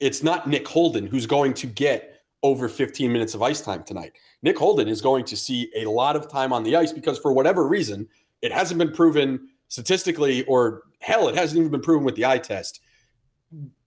It's 0.00 0.22
not 0.22 0.48
Nick 0.48 0.68
Holden 0.68 1.06
who's 1.06 1.26
going 1.26 1.54
to 1.54 1.66
get 1.66 2.20
over 2.42 2.68
15 2.68 3.12
minutes 3.12 3.34
of 3.34 3.42
ice 3.42 3.60
time 3.60 3.82
tonight. 3.82 4.12
Nick 4.42 4.58
Holden 4.58 4.88
is 4.88 5.00
going 5.00 5.24
to 5.24 5.36
see 5.36 5.70
a 5.74 5.86
lot 5.86 6.16
of 6.16 6.28
time 6.28 6.52
on 6.52 6.62
the 6.62 6.76
ice 6.76 6.92
because 6.92 7.18
for 7.18 7.32
whatever 7.32 7.66
reason, 7.66 8.06
it 8.42 8.52
hasn't 8.52 8.78
been 8.78 8.92
proven 8.92 9.48
statistically, 9.68 10.44
or 10.44 10.82
hell, 11.00 11.28
it 11.28 11.34
hasn't 11.34 11.58
even 11.58 11.70
been 11.70 11.80
proven 11.80 12.04
with 12.04 12.14
the 12.14 12.24
eye 12.24 12.38
test. 12.38 12.80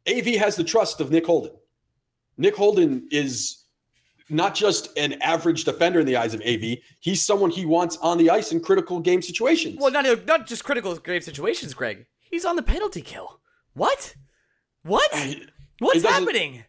AV 0.08 0.26
has 0.36 0.56
the 0.56 0.64
trust 0.64 1.00
of 1.00 1.12
Nick 1.12 1.26
Holden. 1.26 1.52
Nick 2.38 2.56
Holden 2.56 3.08
is 3.12 3.59
not 4.30 4.56
just 4.56 4.96
an 4.98 5.14
average 5.22 5.64
defender 5.64 6.00
in 6.00 6.06
the 6.06 6.16
eyes 6.16 6.34
of 6.34 6.42
AV. 6.42 6.78
He's 7.00 7.22
someone 7.22 7.50
he 7.50 7.66
wants 7.66 7.98
on 7.98 8.18
the 8.18 8.30
ice 8.30 8.52
in 8.52 8.60
critical 8.62 9.00
game 9.00 9.22
situations. 9.22 9.78
Well, 9.80 9.92
not 9.92 10.26
not 10.26 10.48
just 10.48 10.64
critical 10.64 10.96
game 10.98 11.22
situations, 11.22 11.74
Greg. 11.74 12.06
He's 12.22 12.46
on 12.46 12.56
the 12.56 12.64
penalty 12.64 13.02
kill. 13.02 13.40
What? 13.74 14.16
What? 14.84 15.12
What's 15.80 16.04
happening? 16.04 16.64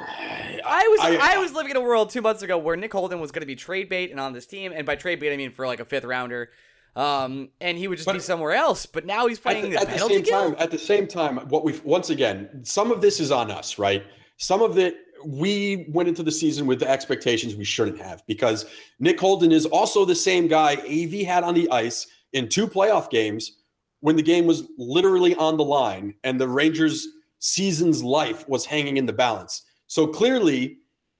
I 0.00 0.88
was 0.90 1.00
I, 1.00 1.34
I- 1.34 1.38
was 1.38 1.52
living 1.52 1.70
in 1.70 1.76
a 1.76 1.80
world 1.80 2.10
two 2.10 2.20
months 2.20 2.42
ago 2.42 2.58
where 2.58 2.76
Nick 2.76 2.92
Holden 2.92 3.20
was 3.20 3.30
going 3.30 3.42
to 3.42 3.46
be 3.46 3.54
trade 3.54 3.88
bait 3.88 4.10
and 4.10 4.18
on 4.18 4.32
this 4.32 4.46
team, 4.46 4.72
and 4.74 4.84
by 4.84 4.96
trade 4.96 5.20
bait 5.20 5.32
I 5.32 5.36
mean 5.36 5.52
for 5.52 5.66
like 5.66 5.80
a 5.80 5.84
fifth 5.84 6.04
rounder, 6.04 6.50
um, 6.96 7.50
and 7.60 7.78
he 7.78 7.86
would 7.86 7.98
just 7.98 8.12
be 8.12 8.18
somewhere 8.18 8.52
else. 8.52 8.86
But 8.86 9.06
now 9.06 9.26
he's 9.28 9.38
at 9.38 9.42
playing 9.44 9.64
the, 9.64 9.70
the, 9.70 9.76
at 9.80 9.86
the 9.86 9.92
penalty 9.92 10.14
same 10.16 10.24
kill. 10.24 10.42
time, 10.50 10.56
at 10.58 10.70
the 10.70 10.78
same 10.78 11.06
time, 11.06 11.36
what 11.48 11.64
we've 11.64 11.82
once 11.84 12.10
again, 12.10 12.64
some 12.64 12.90
of 12.90 13.00
this 13.00 13.20
is 13.20 13.30
on 13.30 13.50
us, 13.52 13.78
right? 13.78 14.02
Some 14.36 14.62
of 14.62 14.78
it 14.78 14.96
we 15.26 15.86
went 15.88 16.08
into 16.08 16.22
the 16.22 16.30
season 16.30 16.66
with 16.66 16.80
the 16.80 16.88
expectations 16.88 17.54
we 17.54 17.64
shouldn't 17.64 18.00
have 18.00 18.22
because 18.26 18.66
Nick 18.98 19.18
Holden 19.20 19.52
is 19.52 19.66
also 19.66 20.04
the 20.04 20.14
same 20.14 20.48
guy 20.48 20.74
AV 20.74 21.26
had 21.26 21.44
on 21.44 21.54
the 21.54 21.70
ice 21.70 22.06
in 22.32 22.48
two 22.48 22.66
playoff 22.66 23.10
games 23.10 23.58
when 24.00 24.16
the 24.16 24.22
game 24.22 24.46
was 24.46 24.64
literally 24.76 25.34
on 25.36 25.56
the 25.56 25.64
line 25.64 26.14
and 26.24 26.40
the 26.40 26.48
Rangers' 26.48 27.08
season's 27.38 28.02
life 28.02 28.48
was 28.48 28.66
hanging 28.66 28.96
in 28.96 29.06
the 29.06 29.12
balance. 29.12 29.62
So 29.86 30.06
clearly, 30.06 30.78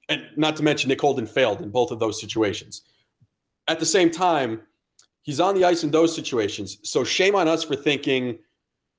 and 0.09 0.23
not 0.35 0.55
to 0.57 0.63
mention 0.63 0.89
Nick 0.89 1.01
Holden 1.01 1.25
failed 1.25 1.61
in 1.61 1.69
both 1.69 1.91
of 1.91 1.99
those 1.99 2.19
situations. 2.21 2.83
At 3.67 3.79
the 3.79 3.85
same 3.85 4.11
time, 4.11 4.61
he's 5.23 5.39
on 5.39 5.55
the 5.55 5.65
ice 5.65 5.83
in 5.83 5.91
those 5.91 6.15
situations. 6.15 6.77
So 6.83 7.03
shame 7.03 7.35
on 7.35 7.47
us 7.47 7.63
for 7.63 7.75
thinking 7.75 8.37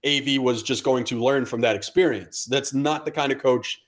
AV 0.04 0.40
was 0.40 0.62
just 0.62 0.84
going 0.84 1.04
to 1.04 1.22
learn 1.22 1.44
from 1.44 1.60
that 1.60 1.76
experience. 1.76 2.44
That's 2.44 2.74
not 2.74 3.04
the 3.04 3.10
kind 3.10 3.32
of 3.32 3.38
coach 3.38 3.80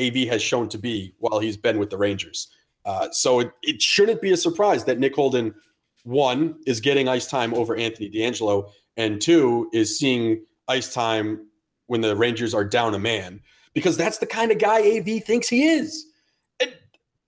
AV 0.00 0.28
has 0.28 0.42
shown 0.42 0.68
to 0.68 0.78
be 0.78 1.14
while 1.18 1.38
he's 1.38 1.56
been 1.56 1.78
with 1.78 1.90
the 1.90 1.98
Rangers. 1.98 2.48
Uh, 2.84 3.08
so 3.10 3.40
it, 3.40 3.50
it 3.62 3.82
shouldn't 3.82 4.22
be 4.22 4.32
a 4.32 4.36
surprise 4.36 4.84
that 4.84 4.98
Nick 4.98 5.14
Holden, 5.14 5.54
one, 6.04 6.56
is 6.66 6.80
getting 6.80 7.08
ice 7.08 7.26
time 7.26 7.52
over 7.54 7.76
Anthony 7.76 8.08
D'Angelo, 8.08 8.70
and 8.96 9.20
two, 9.20 9.68
is 9.72 9.98
seeing 9.98 10.44
ice 10.68 10.92
time 10.92 11.46
when 11.86 12.00
the 12.00 12.16
Rangers 12.16 12.54
are 12.54 12.64
down 12.64 12.94
a 12.94 12.98
man, 12.98 13.40
because 13.74 13.96
that's 13.96 14.18
the 14.18 14.26
kind 14.26 14.50
of 14.50 14.58
guy 14.58 14.80
AV 14.80 15.22
thinks 15.22 15.48
he 15.48 15.64
is. 15.68 16.06
And 16.60 16.74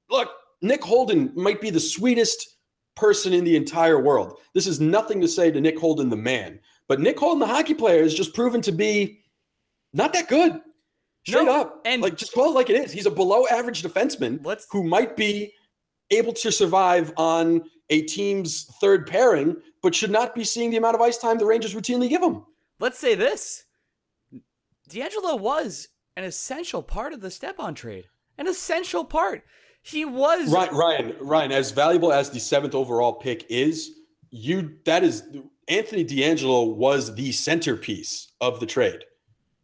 look, 0.08 0.30
Nick 0.62 0.82
Holden 0.82 1.32
might 1.34 1.60
be 1.60 1.70
the 1.70 1.80
sweetest 1.80 2.56
person 2.96 3.32
in 3.32 3.44
the 3.44 3.56
entire 3.56 4.00
world. 4.00 4.38
This 4.54 4.66
is 4.66 4.80
nothing 4.80 5.20
to 5.20 5.28
say 5.28 5.50
to 5.50 5.60
Nick 5.60 5.78
Holden, 5.78 6.10
the 6.10 6.16
man, 6.16 6.60
but 6.88 7.00
Nick 7.00 7.18
Holden, 7.18 7.38
the 7.38 7.46
hockey 7.46 7.74
player, 7.74 8.02
has 8.02 8.14
just 8.14 8.34
proven 8.34 8.60
to 8.62 8.72
be 8.72 9.20
not 9.92 10.12
that 10.12 10.28
good. 10.28 10.60
Straight 11.26 11.44
No, 11.44 11.60
up. 11.60 11.80
and- 11.84 12.02
like 12.02 12.16
just 12.16 12.32
call 12.32 12.50
it 12.50 12.54
like 12.54 12.70
it 12.70 12.76
is. 12.76 12.92
He's 12.92 13.06
a 13.06 13.10
below 13.10 13.46
average 13.48 13.82
defenseman 13.82 14.44
Let's 14.44 14.66
who 14.70 14.82
might 14.84 15.16
be 15.16 15.52
able 16.10 16.32
to 16.34 16.50
survive 16.50 17.12
on 17.16 17.62
a 17.90 18.02
team's 18.02 18.64
third 18.80 19.06
pairing, 19.06 19.56
but 19.82 19.94
should 19.94 20.10
not 20.10 20.34
be 20.34 20.44
seeing 20.44 20.70
the 20.70 20.76
amount 20.76 20.94
of 20.94 21.00
ice 21.00 21.18
time 21.18 21.38
the 21.38 21.46
Rangers 21.46 21.74
routinely 21.74 22.08
give 22.08 22.22
him. 22.22 22.44
let's 22.78 22.98
say 22.98 23.14
this: 23.14 23.64
D'Angelo 24.88 25.36
was 25.36 25.88
an 26.16 26.24
essential 26.24 26.82
part 26.82 27.12
of 27.12 27.20
the 27.20 27.30
Stepan 27.30 27.74
trade. 27.74 28.06
An 28.38 28.46
essential 28.46 29.04
part. 29.04 29.44
He 29.82 30.04
was 30.04 30.52
Ryan, 30.52 30.74
Ryan, 30.74 31.16
Ryan, 31.20 31.52
as 31.52 31.70
valuable 31.70 32.12
as 32.12 32.30
the 32.30 32.40
seventh 32.40 32.74
overall 32.74 33.14
pick 33.14 33.46
is, 33.50 33.90
you 34.30 34.76
that 34.84 35.02
is 35.04 35.22
Anthony 35.68 36.04
D'Angelo 36.04 36.64
was 36.64 37.14
the 37.14 37.32
centerpiece 37.32 38.32
of 38.40 38.60
the 38.60 38.66
trade. 38.66 39.04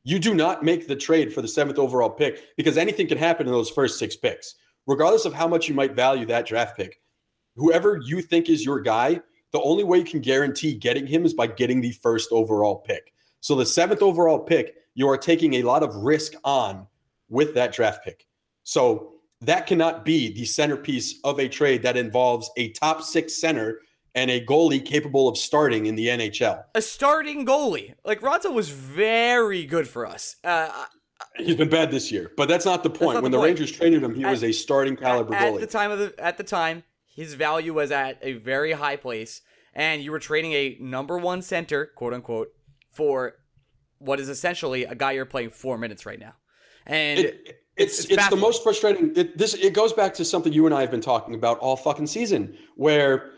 You 0.06 0.20
do 0.20 0.34
not 0.34 0.62
make 0.62 0.86
the 0.86 0.94
trade 0.94 1.34
for 1.34 1.42
the 1.42 1.48
seventh 1.48 1.80
overall 1.80 2.08
pick 2.08 2.56
because 2.56 2.78
anything 2.78 3.08
can 3.08 3.18
happen 3.18 3.48
in 3.48 3.52
those 3.52 3.70
first 3.70 3.98
six 3.98 4.14
picks, 4.14 4.54
regardless 4.86 5.24
of 5.24 5.34
how 5.34 5.48
much 5.48 5.68
you 5.68 5.74
might 5.74 5.96
value 5.96 6.24
that 6.26 6.46
draft 6.46 6.76
pick. 6.76 7.00
Whoever 7.56 7.98
you 8.04 8.22
think 8.22 8.48
is 8.48 8.64
your 8.64 8.78
guy, 8.78 9.20
the 9.50 9.60
only 9.62 9.82
way 9.82 9.98
you 9.98 10.04
can 10.04 10.20
guarantee 10.20 10.74
getting 10.74 11.08
him 11.08 11.24
is 11.24 11.34
by 11.34 11.48
getting 11.48 11.80
the 11.80 11.90
first 11.90 12.30
overall 12.30 12.76
pick. 12.76 13.12
So 13.40 13.56
the 13.56 13.66
seventh 13.66 14.00
overall 14.00 14.38
pick, 14.38 14.76
you 14.94 15.08
are 15.08 15.18
taking 15.18 15.54
a 15.54 15.62
lot 15.62 15.82
of 15.82 15.96
risk 15.96 16.34
on 16.44 16.86
with 17.28 17.52
that 17.54 17.72
draft 17.72 18.04
pick. 18.04 18.28
So 18.62 19.14
that 19.40 19.66
cannot 19.66 20.04
be 20.04 20.32
the 20.32 20.44
centerpiece 20.44 21.18
of 21.24 21.40
a 21.40 21.48
trade 21.48 21.82
that 21.82 21.96
involves 21.96 22.48
a 22.56 22.70
top 22.70 23.02
six 23.02 23.40
center 23.40 23.80
and 24.16 24.30
a 24.30 24.44
goalie 24.44 24.84
capable 24.84 25.28
of 25.28 25.36
starting 25.38 25.86
in 25.86 25.94
the 25.94 26.08
NHL. 26.08 26.64
a 26.74 26.82
starting 26.82 27.46
goalie. 27.46 27.94
Like 28.04 28.20
Ronzo 28.22 28.52
was 28.52 28.70
very 28.70 29.64
good 29.66 29.86
for 29.86 30.06
us. 30.06 30.36
Uh, 30.42 30.70
He's 31.36 31.54
been 31.56 31.68
bad 31.68 31.90
this 31.90 32.10
year, 32.10 32.32
but 32.36 32.48
that's 32.48 32.64
not 32.64 32.82
the 32.82 32.90
point. 32.90 33.14
not 33.14 33.22
when 33.22 33.30
the 33.30 33.36
the, 33.38 33.42
point. 33.42 33.48
Rangers 33.58 33.70
traded 33.72 34.02
him, 34.02 34.14
he 34.14 34.24
At- 34.24 34.30
was 34.30 34.42
a 34.42 34.52
starting 34.52 34.96
caliber 34.96 35.34
at, 35.34 35.52
goalie. 35.52 35.54
at 35.56 35.60
the 35.60 35.66
time 35.66 35.90
of 35.90 35.98
the 35.98 36.14
at 36.18 36.38
the 36.38 36.44
time, 36.44 36.82
his 37.14 37.34
value 37.34 37.74
was 37.74 37.92
at 37.92 38.18
a 38.22 38.32
very 38.34 38.72
high 38.72 38.96
place, 38.96 39.42
and 39.74 40.02
you 40.02 40.10
were 40.10 40.18
trading 40.18 40.52
a 40.52 40.76
number 40.80 41.18
one 41.18 41.42
center, 41.42 41.86
quote 41.94 42.14
unquote, 42.14 42.48
for 42.92 43.34
what 43.98 44.18
is 44.18 44.28
essentially 44.30 44.84
a 44.84 44.94
guy 44.94 45.12
you're 45.12 45.24
playing 45.26 45.50
four 45.50 45.76
minutes 45.78 46.04
right 46.06 46.18
now. 46.18 46.34
And 46.86 47.20
It- 47.20 47.60
it's 47.78 48.04
it's 48.06 48.10
it's, 48.12 48.28
the 48.30 48.36
most 48.36 48.62
frustrating. 48.62 49.12
It, 49.16 49.36
this 49.36 49.52
it 49.52 49.74
goes 49.74 49.92
back 49.92 50.14
to 50.14 50.24
something 50.24 50.50
you 50.50 50.64
and 50.64 50.74
I 50.74 50.80
have 50.80 50.90
been 50.90 51.02
talking 51.02 51.34
about 51.34 51.58
all 51.58 51.76
fucking 51.76 52.06
season, 52.06 52.56
where 52.76 53.32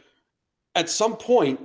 at 0.78 0.88
some 0.88 1.16
point, 1.16 1.60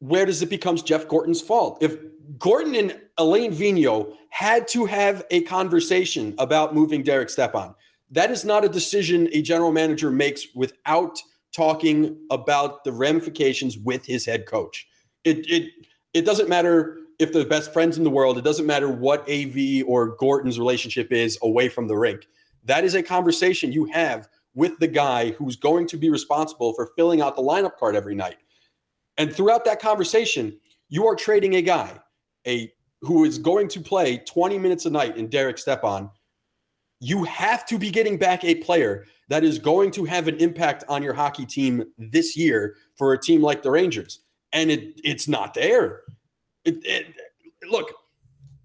where 0.00 0.26
does 0.26 0.42
it 0.42 0.50
becomes 0.50 0.82
Jeff 0.82 1.08
Gorton's 1.08 1.40
fault? 1.40 1.78
If 1.80 1.96
Gorton 2.38 2.74
and 2.74 3.00
Alain 3.16 3.52
Vigneault 3.52 4.14
had 4.28 4.68
to 4.68 4.84
have 4.84 5.24
a 5.30 5.40
conversation 5.42 6.34
about 6.38 6.74
moving 6.74 7.02
Derek 7.02 7.30
Stepan, 7.30 7.74
that 8.10 8.30
is 8.30 8.44
not 8.44 8.62
a 8.62 8.68
decision 8.68 9.30
a 9.32 9.40
general 9.40 9.72
manager 9.72 10.10
makes 10.10 10.46
without 10.54 11.18
talking 11.56 12.18
about 12.30 12.84
the 12.84 12.92
ramifications 12.92 13.78
with 13.78 14.04
his 14.04 14.26
head 14.26 14.44
coach. 14.44 14.86
It 15.24 15.50
it 15.50 15.70
it 16.12 16.26
doesn't 16.26 16.50
matter 16.50 16.98
if 17.18 17.32
they're 17.32 17.46
best 17.46 17.72
friends 17.72 17.96
in 17.96 18.04
the 18.04 18.10
world. 18.10 18.36
It 18.36 18.44
doesn't 18.44 18.66
matter 18.66 18.90
what 18.90 19.20
AV 19.30 19.84
or 19.86 20.16
Gorton's 20.16 20.58
relationship 20.58 21.12
is 21.12 21.38
away 21.42 21.70
from 21.70 21.88
the 21.88 21.96
rink. 21.96 22.28
That 22.64 22.84
is 22.84 22.94
a 22.94 23.02
conversation 23.02 23.72
you 23.72 23.86
have 23.86 24.28
with 24.54 24.78
the 24.78 24.86
guy 24.86 25.30
who's 25.32 25.56
going 25.56 25.86
to 25.88 25.96
be 25.96 26.10
responsible 26.10 26.72
for 26.74 26.92
filling 26.96 27.20
out 27.20 27.36
the 27.36 27.42
lineup 27.42 27.76
card 27.76 27.96
every 27.96 28.14
night. 28.14 28.36
And 29.16 29.34
throughout 29.34 29.64
that 29.64 29.80
conversation, 29.80 30.58
you 30.88 31.06
are 31.06 31.16
trading 31.16 31.56
a 31.56 31.62
guy, 31.62 31.98
a 32.46 32.72
who 33.00 33.24
is 33.24 33.38
going 33.38 33.68
to 33.68 33.80
play 33.80 34.18
20 34.18 34.58
minutes 34.58 34.86
a 34.86 34.90
night 34.90 35.16
in 35.16 35.28
Derek 35.28 35.58
Stepan. 35.58 36.10
You 37.00 37.24
have 37.24 37.66
to 37.66 37.78
be 37.78 37.90
getting 37.90 38.16
back 38.16 38.44
a 38.44 38.56
player 38.56 39.04
that 39.28 39.44
is 39.44 39.58
going 39.58 39.90
to 39.92 40.04
have 40.04 40.28
an 40.28 40.36
impact 40.36 40.84
on 40.88 41.02
your 41.02 41.12
hockey 41.12 41.44
team 41.44 41.84
this 41.98 42.36
year 42.36 42.76
for 42.96 43.12
a 43.12 43.20
team 43.20 43.42
like 43.42 43.62
the 43.62 43.70
Rangers. 43.70 44.20
And 44.52 44.70
it 44.70 45.00
it's 45.02 45.28
not 45.28 45.54
there. 45.54 46.02
It, 46.64 46.76
it, 46.84 47.06
look, 47.68 47.92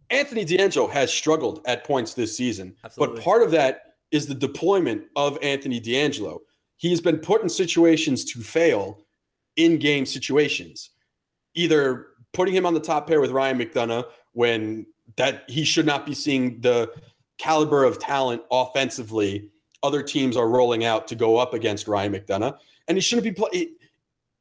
Anthony 0.10 0.46
D'Angelo 0.46 0.88
has 0.88 1.12
struggled 1.12 1.62
at 1.66 1.84
points 1.84 2.14
this 2.14 2.36
season, 2.36 2.76
Absolutely. 2.84 3.18
but 3.18 3.24
part 3.24 3.44
of 3.44 3.52
that 3.52 3.89
is 4.12 4.28
the 4.28 4.36
deployment 4.36 5.04
of 5.16 5.38
Anthony 5.42 5.80
D'Angelo. 5.80 6.42
He's 6.78 7.02
been 7.02 7.18
put 7.18 7.42
in 7.42 7.50
situations 7.50 8.26
to 8.26 8.42
fail 8.42 9.06
in 9.56 9.78
game 9.78 10.06
situations, 10.06 10.92
either 11.54 12.08
putting 12.34 12.56
him 12.56 12.66
on 12.66 12.74
the 12.74 12.80
top 12.80 13.08
pair 13.08 13.20
with 13.22 13.32
Ryan 13.32 13.60
McDonagh 13.60 14.06
when 14.34 14.86
that 15.18 15.44
he 15.48 15.64
should 15.64 15.86
not 15.86 16.06
be 16.06 16.14
seeing 16.14 16.62
the 16.62 16.92
caliber 17.38 17.84
of 17.84 18.00
talent 18.00 18.42
offensively 18.52 19.50
other 19.84 20.04
teams 20.04 20.36
are 20.36 20.50
rolling 20.50 20.84
out 20.84 21.08
to 21.08 21.16
go 21.16 21.38
up 21.38 21.54
against 21.54 21.88
Ryan 21.88 22.14
McDonagh, 22.14 22.58
and 22.88 22.98
he 22.98 23.02
shouldn't 23.02 23.24
be 23.24 23.32
play. 23.32 23.70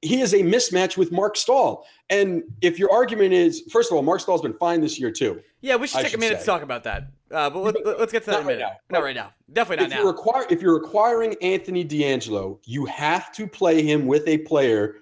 He 0.00 0.20
is 0.20 0.32
a 0.32 0.38
mismatch 0.38 0.96
with 0.96 1.10
Marc 1.10 1.36
Staal. 1.36 1.84
And 2.08 2.44
if 2.60 2.78
your 2.78 2.90
argument 2.92 3.32
is, 3.32 3.62
first 3.72 3.90
of 3.90 3.96
all, 3.96 4.02
Marc 4.02 4.20
Staal's 4.20 4.42
been 4.42 4.54
fine 4.54 4.80
this 4.80 4.98
year 4.98 5.10
too. 5.10 5.40
yeah, 5.60 5.76
we 5.76 5.86
should 5.86 6.00
I 6.00 6.02
take 6.04 6.14
a 6.14 6.18
minute 6.18 6.38
say. 6.38 6.44
to 6.44 6.46
talk 6.46 6.62
about 6.62 6.84
that. 6.84 7.10
Uh, 7.30 7.50
but 7.50 7.60
let, 7.60 7.98
let's 7.98 8.12
get 8.12 8.24
to 8.24 8.30
that 8.30 8.32
Not 8.32 8.40
in 8.42 8.46
a 8.46 8.50
right 8.50 8.58
now. 8.58 8.72
Not 8.90 9.02
right 9.02 9.16
now. 9.16 9.32
Definitely 9.52 9.86
if 9.86 9.90
not 9.90 9.96
you're 9.96 10.06
now. 10.06 10.12
require 10.12 10.46
if 10.50 10.62
you're 10.62 10.76
acquiring 10.76 11.34
Anthony 11.42 11.84
D'Angelo, 11.84 12.60
you 12.64 12.86
have 12.86 13.32
to 13.32 13.46
play 13.46 13.82
him 13.82 14.06
with 14.06 14.26
a 14.28 14.38
player 14.38 14.96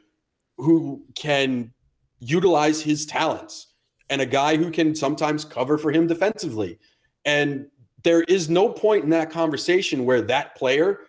who 0.57 1.05
can 1.15 1.73
utilize 2.19 2.81
his 2.81 3.07
talents 3.07 3.75
and 4.09 4.21
a 4.21 4.27
guy 4.27 4.57
who 4.57 4.71
can 4.71 4.95
sometimes 4.95 5.45
cover 5.45 5.79
for 5.79 5.93
him 5.93 6.07
defensively. 6.07 6.79
And 7.25 7.67
there 8.03 8.23
is 8.23 8.49
no 8.49 8.69
point 8.69 9.05
in 9.05 9.11
that 9.11 9.31
conversation 9.31 10.05
where 10.05 10.23
that 10.23 10.57
player 10.57 11.01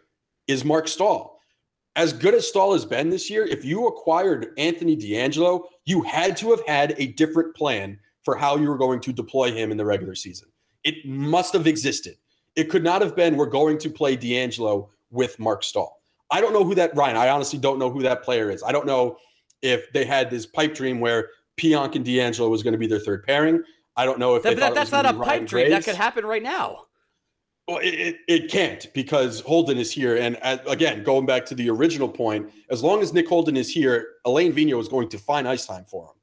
is 0.47 0.65
Marc 0.65 0.87
Staal. 0.87 1.36
As 1.97 2.13
good 2.13 2.35
as 2.35 2.47
Staal 2.47 2.73
has 2.73 2.85
been 2.85 3.09
this 3.09 3.27
year, 3.27 3.43
if 3.45 3.65
you 3.65 3.87
acquired 3.87 4.53
Anthony 4.59 4.95
D'Angelo, 4.95 5.67
you 5.85 6.03
had 6.03 6.37
to 6.37 6.51
have 6.51 6.61
had 6.67 6.93
a 6.99 7.07
different 7.07 7.55
plan 7.55 7.99
for 8.23 8.35
how 8.35 8.55
you 8.55 8.69
were 8.69 8.77
going 8.77 8.99
to 8.99 9.11
deploy 9.11 9.51
him 9.51 9.71
in 9.71 9.77
the 9.77 9.85
regular 9.85 10.13
season. 10.13 10.47
It 10.83 11.03
must 11.07 11.53
have 11.53 11.65
existed. 11.65 12.15
It 12.55 12.65
could 12.69 12.83
not 12.83 13.01
have 13.01 13.15
been 13.15 13.35
we're 13.35 13.47
going 13.47 13.79
to 13.79 13.89
play 13.89 14.15
D'Angelo 14.15 14.91
with 15.09 15.39
Marc 15.39 15.63
Staal. 15.63 15.99
I 16.29 16.39
don't 16.39 16.53
know 16.53 16.63
who 16.63 16.75
that 16.75 16.95
Ryan. 16.95 17.17
I 17.17 17.29
honestly 17.29 17.57
don't 17.57 17.79
know 17.79 17.89
who 17.89 18.03
that 18.03 18.21
player 18.21 18.51
is. 18.51 18.61
I 18.61 18.71
don't 18.71 18.85
know 18.85 19.17
if 19.63 19.91
they 19.91 20.05
had 20.05 20.29
this 20.29 20.45
pipe 20.45 20.75
dream 20.75 20.99
where 20.99 21.29
Pionk 21.57 21.95
and 21.95 22.05
D'Angelo 22.05 22.47
was 22.49 22.61
going 22.61 22.73
to 22.73 22.77
be 22.77 22.85
their 22.85 22.99
third 22.99 23.23
pairing. 23.25 23.63
I 23.95 24.05
don't 24.05 24.19
know 24.19 24.35
if 24.35 24.43
That- 24.43 24.57
that- 24.57 24.75
that's 24.75 24.91
not 24.91 25.07
a 25.07 25.13
pipe 25.13 25.27
Ryan 25.27 25.45
dream. 25.45 25.69
That 25.71 25.83
could 25.83 25.95
happen 25.95 26.27
right 26.27 26.43
now. 26.43 26.86
Well, 27.67 27.79
it, 27.79 27.93
it, 27.93 28.17
it 28.27 28.51
can't 28.51 28.87
because 28.93 29.41
Holden 29.41 29.77
is 29.77 29.91
here. 29.91 30.15
And 30.15 30.37
uh, 30.41 30.57
again, 30.67 31.03
going 31.03 31.25
back 31.25 31.45
to 31.47 31.55
the 31.55 31.69
original 31.69 32.07
point, 32.07 32.49
as 32.69 32.81
long 32.81 33.01
as 33.01 33.11
Nick 33.13 33.27
Holden 33.27 33.57
is 33.57 33.69
here, 33.69 34.07
Alain 34.25 34.53
Vigneault 34.53 34.79
is 34.79 34.87
going 34.87 35.09
to 35.09 35.17
find 35.17 35.47
ice 35.47 35.65
time 35.65 35.83
for 35.85 36.05
him 36.05 36.15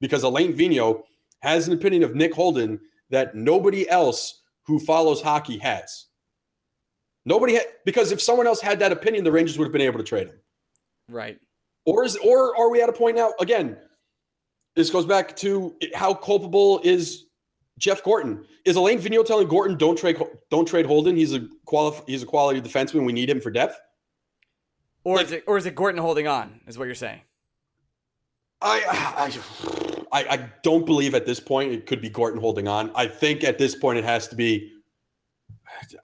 because 0.00 0.24
Alain 0.24 0.52
Vigneault 0.52 1.02
has 1.40 1.66
an 1.66 1.72
opinion 1.74 2.02
of 2.02 2.14
Nick 2.14 2.34
Holden 2.34 2.78
that 3.08 3.34
nobody 3.34 3.88
else 3.88 4.42
who 4.66 4.78
follows 4.78 5.22
hockey 5.22 5.56
has. 5.58 6.06
Nobody 7.24 7.54
had 7.54 7.64
because 7.84 8.12
if 8.12 8.20
someone 8.20 8.46
else 8.46 8.60
had 8.60 8.78
that 8.80 8.92
opinion, 8.92 9.24
the 9.24 9.32
Rangers 9.32 9.58
would 9.58 9.64
have 9.64 9.72
been 9.72 9.80
able 9.80 9.98
to 9.98 10.04
trade 10.04 10.28
him. 10.28 10.40
Right. 11.08 11.38
Or 11.86 12.04
is 12.04 12.16
or 12.16 12.56
are 12.56 12.70
we 12.70 12.82
at 12.82 12.88
a 12.88 12.92
point 12.92 13.16
now? 13.16 13.32
Again, 13.40 13.76
this 14.76 14.90
goes 14.90 15.06
back 15.06 15.34
to 15.36 15.74
how 15.94 16.14
culpable 16.14 16.80
is 16.84 17.26
Jeff 17.80 18.04
Gorton? 18.04 18.44
Is 18.64 18.76
Alain 18.76 19.00
Vigneault 19.00 19.26
telling 19.26 19.48
Gorton 19.48 19.76
don't 19.76 19.98
trade 19.98 20.22
don't 20.50 20.68
trade 20.68 20.86
Holden? 20.86 21.16
He's 21.16 21.34
a 21.34 21.48
quali- 21.64 21.96
he's 22.06 22.22
a 22.22 22.26
quality 22.26 22.60
defenseman. 22.60 23.04
We 23.04 23.12
need 23.12 23.28
him 23.28 23.40
for 23.40 23.50
depth. 23.50 23.80
Or 25.02 25.16
Like- 25.16 25.26
is 25.26 25.32
it 25.32 25.44
or 25.46 25.56
is 25.56 25.66
it 25.66 25.74
Gorton 25.74 26.00
holding 26.00 26.28
on? 26.28 26.60
Is 26.68 26.78
what 26.78 26.84
you're 26.84 26.94
saying? 26.94 27.22
I, 28.62 29.32
I 30.12 30.12
I 30.12 30.34
I 30.34 30.50
don't 30.62 30.84
believe 30.84 31.14
at 31.14 31.24
this 31.24 31.40
point 31.40 31.72
it 31.72 31.86
could 31.86 32.02
be 32.02 32.10
Gorton 32.10 32.38
holding 32.40 32.68
on. 32.68 32.90
I 32.94 33.06
think 33.06 33.42
at 33.42 33.56
this 33.56 33.74
point 33.74 33.98
it 33.98 34.04
has 34.04 34.28
to 34.28 34.36
be. 34.36 34.70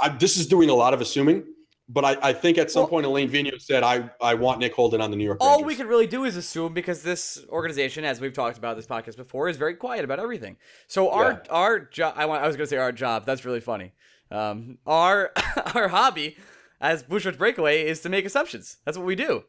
I, 0.00 0.09
this 0.09 0.38
is 0.38 0.47
doing 0.47 0.71
a 0.71 0.75
lot 0.75 0.95
of 0.95 1.02
assuming, 1.02 1.45
but 1.88 2.05
I, 2.05 2.16
I 2.31 2.33
think 2.33 2.59
at 2.59 2.71
some 2.71 2.83
Well- 2.83 2.88
point 2.88 3.07
Alain 3.07 3.31
Vigneault 3.31 3.61
said 3.62 3.83
I 3.83 4.11
I 4.21 4.35
want 4.35 4.59
Nick 4.61 4.75
Holden 4.75 5.00
on 5.00 5.11
the 5.11 5.16
New 5.16 5.25
York. 5.25 5.38
All 5.40 5.57
Rangers. 5.59 5.66
we 5.66 5.75
can 5.76 5.87
really 5.87 6.07
do 6.07 6.25
is 6.25 6.37
assume 6.37 6.75
because 6.75 7.02
this 7.02 7.45
organization, 7.49 8.05
as 8.05 8.21
we've 8.21 8.33
talked 8.33 8.59
about 8.59 8.76
this 8.76 8.87
podcast 8.87 9.16
before, 9.16 9.49
is 9.49 9.57
very 9.57 9.75
quiet 9.75 10.05
about 10.05 10.19
everything. 10.19 10.57
So 10.88 11.11
our 11.11 11.31
Yeah. 11.33 11.38
our 11.50 11.78
job, 11.81 12.14
I, 12.16 12.26
want, 12.26 12.43
I 12.43 12.47
was 12.47 12.57
going 12.57 12.66
to 12.66 12.71
say 12.71 12.76
our 12.78 12.93
job. 12.93 13.25
That's 13.26 13.45
really 13.45 13.61
funny. 13.61 13.93
Um, 14.31 14.78
our 14.87 15.33
our 15.75 15.88
hobby 15.88 16.37
as 16.81 17.02
Bushwick 17.02 17.38
Breakaway 17.38 17.87
is 17.87 18.00
to 18.02 18.09
make 18.09 18.25
assumptions. 18.26 18.78
That's 18.85 18.99
what 18.99 19.07
we 19.07 19.14
do. 19.14 19.45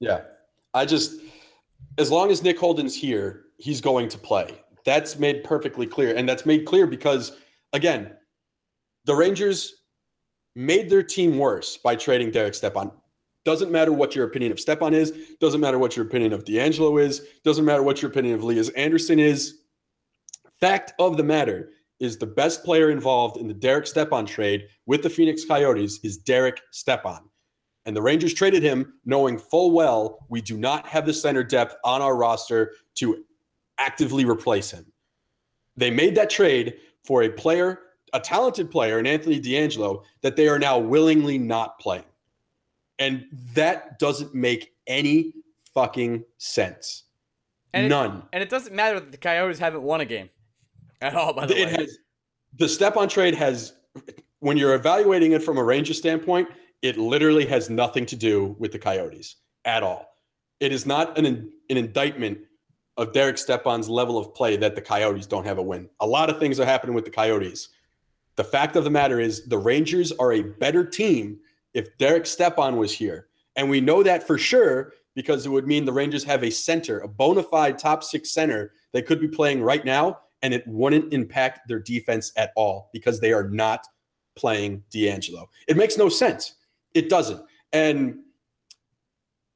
Yeah. 0.00 0.22
I 0.74 0.84
just, 0.84 1.20
as 1.96 2.10
long 2.10 2.30
as 2.30 2.42
Nick 2.42 2.58
Holden's 2.58 2.94
here, 2.94 3.44
he's 3.56 3.80
going 3.80 4.08
to 4.10 4.18
play. 4.18 4.62
That's 4.84 5.18
made 5.18 5.44
perfectly 5.44 5.86
clear. 5.86 6.14
And 6.14 6.28
that's 6.28 6.44
made 6.44 6.66
clear 6.66 6.86
because, 6.86 7.32
again, 7.72 8.12
the 9.06 9.14
Rangers 9.14 9.77
made 10.54 10.90
their 10.90 11.02
team 11.02 11.38
worse 11.38 11.76
by 11.76 11.96
trading 11.96 12.30
Derek 12.30 12.54
Stepan. 12.54 12.90
Doesn't 13.44 13.72
matter 13.72 13.92
what 13.92 14.14
your 14.14 14.26
opinion 14.26 14.52
of 14.52 14.60
Stepan 14.60 14.92
is, 14.94 15.12
doesn't 15.40 15.60
matter 15.60 15.78
what 15.78 15.96
your 15.96 16.04
opinion 16.04 16.32
of 16.32 16.44
D'Angelo 16.44 16.98
is, 16.98 17.26
doesn't 17.44 17.64
matter 17.64 17.82
what 17.82 18.02
your 18.02 18.10
opinion 18.10 18.34
of 18.34 18.44
Lias 18.44 18.68
Andersson 18.70 19.18
is. 19.18 19.60
Fact 20.60 20.92
of 20.98 21.16
the 21.16 21.22
matter 21.22 21.70
is 22.00 22.18
the 22.18 22.26
best 22.26 22.64
player 22.64 22.90
involved 22.90 23.38
in 23.38 23.48
the 23.48 23.54
Derek 23.54 23.86
Stepan 23.86 24.26
trade 24.26 24.66
with 24.86 25.02
the 25.02 25.10
Phoenix 25.10 25.44
Coyotes 25.44 26.00
is 26.02 26.18
Derek 26.18 26.60
Stepan. 26.72 27.20
And 27.86 27.96
the 27.96 28.02
Rangers 28.02 28.34
traded 28.34 28.62
him 28.62 28.94
knowing 29.04 29.38
full 29.38 29.70
well 29.70 30.26
we 30.28 30.40
do 30.40 30.56
not 30.56 30.86
have 30.86 31.06
the 31.06 31.14
center 31.14 31.42
depth 31.42 31.74
on 31.84 32.02
our 32.02 32.16
roster 32.16 32.74
to 32.96 33.24
actively 33.78 34.24
replace 34.24 34.70
him. 34.70 34.84
They 35.76 35.90
made 35.90 36.14
that 36.16 36.28
trade 36.28 36.74
for 37.04 37.22
a 37.22 37.30
player, 37.30 37.80
a 38.12 38.20
talented 38.20 38.70
player, 38.70 38.98
in 38.98 39.06
Anthony 39.06 39.38
D'Angelo, 39.38 40.04
that 40.22 40.36
they 40.36 40.48
are 40.48 40.58
now 40.58 40.78
willingly 40.78 41.38
not 41.38 41.78
playing. 41.78 42.04
And 42.98 43.26
that 43.54 43.98
doesn't 43.98 44.34
make 44.34 44.74
any 44.86 45.34
fucking 45.74 46.24
sense. 46.38 47.04
And 47.72 47.86
it- 47.86 47.88
None. 47.88 48.22
And 48.32 48.42
it 48.42 48.48
doesn't 48.48 48.74
matter 48.74 48.98
that 49.00 49.12
the 49.12 49.18
Coyotes 49.18 49.58
haven't 49.58 49.82
won 49.82 50.00
a 50.00 50.04
game 50.04 50.30
at 51.00 51.14
all. 51.14 51.32
By 51.32 51.46
the 51.46 51.56
it 51.56 51.66
way, 51.66 51.72
has 51.72 51.98
the 52.58 52.68
Stepan 52.68 53.08
trade 53.08 53.34
has 53.34 53.74
when 54.40 54.56
you're 54.56 54.74
evaluating 54.74 55.32
it 55.32 55.42
from 55.42 55.58
a 55.58 55.64
Ranger 55.64 55.94
standpoint, 55.94 56.48
it 56.82 56.96
literally 56.96 57.44
has 57.46 57.68
nothing 57.68 58.06
to 58.06 58.16
do 58.16 58.56
with 58.58 58.72
the 58.72 58.78
Coyotes 58.78 59.36
at 59.64 59.82
all. 59.82 60.14
It 60.60 60.72
is 60.72 60.86
not 60.86 61.16
an 61.18 61.26
an 61.26 61.76
indictment 61.76 62.38
of 62.96 63.12
Derek 63.12 63.38
Stepan's 63.38 63.88
level 63.88 64.18
of 64.18 64.34
play 64.34 64.56
that 64.56 64.74
the 64.74 64.82
Coyotes 64.82 65.26
don't 65.26 65.44
have 65.44 65.58
a 65.58 65.62
win. 65.62 65.88
A 66.00 66.06
lot 66.06 66.30
of 66.30 66.40
things 66.40 66.58
are 66.58 66.64
happening 66.64 66.94
with 66.94 67.04
the 67.04 67.10
Coyotes. 67.12 67.68
The 68.38 68.44
fact 68.44 68.76
of 68.76 68.84
the 68.84 68.90
matter 68.90 69.18
is 69.18 69.46
the 69.46 69.58
Rangers 69.58 70.12
are 70.12 70.32
a 70.32 70.42
better 70.42 70.84
team 70.84 71.40
if 71.74 71.98
Derek 71.98 72.24
Stepan 72.24 72.76
was 72.76 72.92
here. 72.92 73.26
And 73.56 73.68
we 73.68 73.80
know 73.80 74.04
that 74.04 74.24
for 74.24 74.38
sure 74.38 74.92
because 75.16 75.44
it 75.44 75.48
would 75.48 75.66
mean 75.66 75.84
the 75.84 75.92
Rangers 75.92 76.22
have 76.22 76.44
a 76.44 76.50
center, 76.50 77.00
a 77.00 77.08
bona 77.08 77.42
fide 77.42 77.80
top 77.80 78.04
six 78.04 78.30
center 78.30 78.74
that 78.92 79.06
could 79.06 79.20
be 79.20 79.26
playing 79.26 79.60
right 79.60 79.84
now, 79.84 80.20
and 80.42 80.54
it 80.54 80.62
wouldn't 80.68 81.12
impact 81.12 81.66
their 81.66 81.80
defense 81.80 82.30
at 82.36 82.52
all 82.54 82.90
because 82.92 83.18
they 83.18 83.32
are 83.32 83.48
not 83.48 83.84
playing 84.36 84.84
D'Angelo. 84.92 85.50
It 85.66 85.76
makes 85.76 85.98
no 85.98 86.08
sense. 86.08 86.54
It 86.94 87.08
doesn't. 87.08 87.42
And 87.72 88.20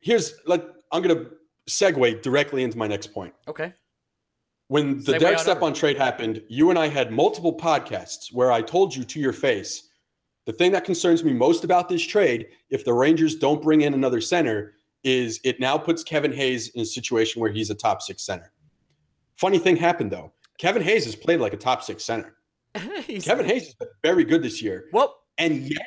here's 0.01 0.35
like 0.45 0.67
I'm 0.91 1.03
gonna 1.03 1.27
segue 1.71 2.21
directly 2.21 2.65
into 2.65 2.79
my 2.79 2.89
next 2.89 3.15
point. 3.15 3.33
okay. 3.47 3.75
When 4.73 5.05
the 5.05 5.19
Derek 5.19 5.37
on 5.37 5.45
Stepan 5.45 5.75
trade 5.75 5.99
happened, 5.99 6.43
you 6.49 6.71
and 6.71 6.79
I 6.79 6.89
had 6.89 7.13
multiple 7.13 7.55
podcasts 7.55 8.33
where 8.33 8.51
I 8.51 8.63
told 8.63 8.97
you 8.97 9.05
to 9.05 9.21
your 9.21 9.35
face 9.35 9.91
the 10.47 10.53
thing 10.55 10.73
that 10.73 10.85
concerns 10.85 11.23
me 11.23 11.35
most 11.35 11.63
about 11.63 11.91
this 11.91 12.03
trade, 12.03 12.47
if 12.71 12.83
the 12.83 12.95
Rangers 12.95 13.37
don't 13.37 13.61
bring 13.61 13.83
in 13.83 13.93
another 13.93 14.23
center, 14.23 14.73
is 15.05 15.41
it 15.45 15.61
now 15.61 15.77
puts 15.77 16.03
Kevin 16.03 16.33
Hayes 16.33 16.69
in 16.71 16.81
a 16.81 16.87
situation 16.87 17.43
where 17.43 17.53
he's 17.53 17.69
a 17.69 17.75
top 17.75 18.01
six 18.01 18.23
center. 18.23 18.51
Funny 19.37 19.59
thing 19.59 19.77
happened 19.77 20.11
though. 20.11 20.33
Kevin 20.57 20.81
Hayes 20.81 21.05
has 21.05 21.15
played 21.15 21.39
like 21.41 21.53
a 21.53 21.59
top 21.59 21.83
six 21.83 22.03
center. 22.03 22.35
Kevin 22.75 23.45
Hayes 23.45 23.67
has 23.67 23.75
been 23.75 23.89
very 24.03 24.25
good 24.25 24.43
this 24.43 24.63
year, 24.63 24.87
Well, 24.91 25.19
and 25.37 25.59
yet 25.59 25.87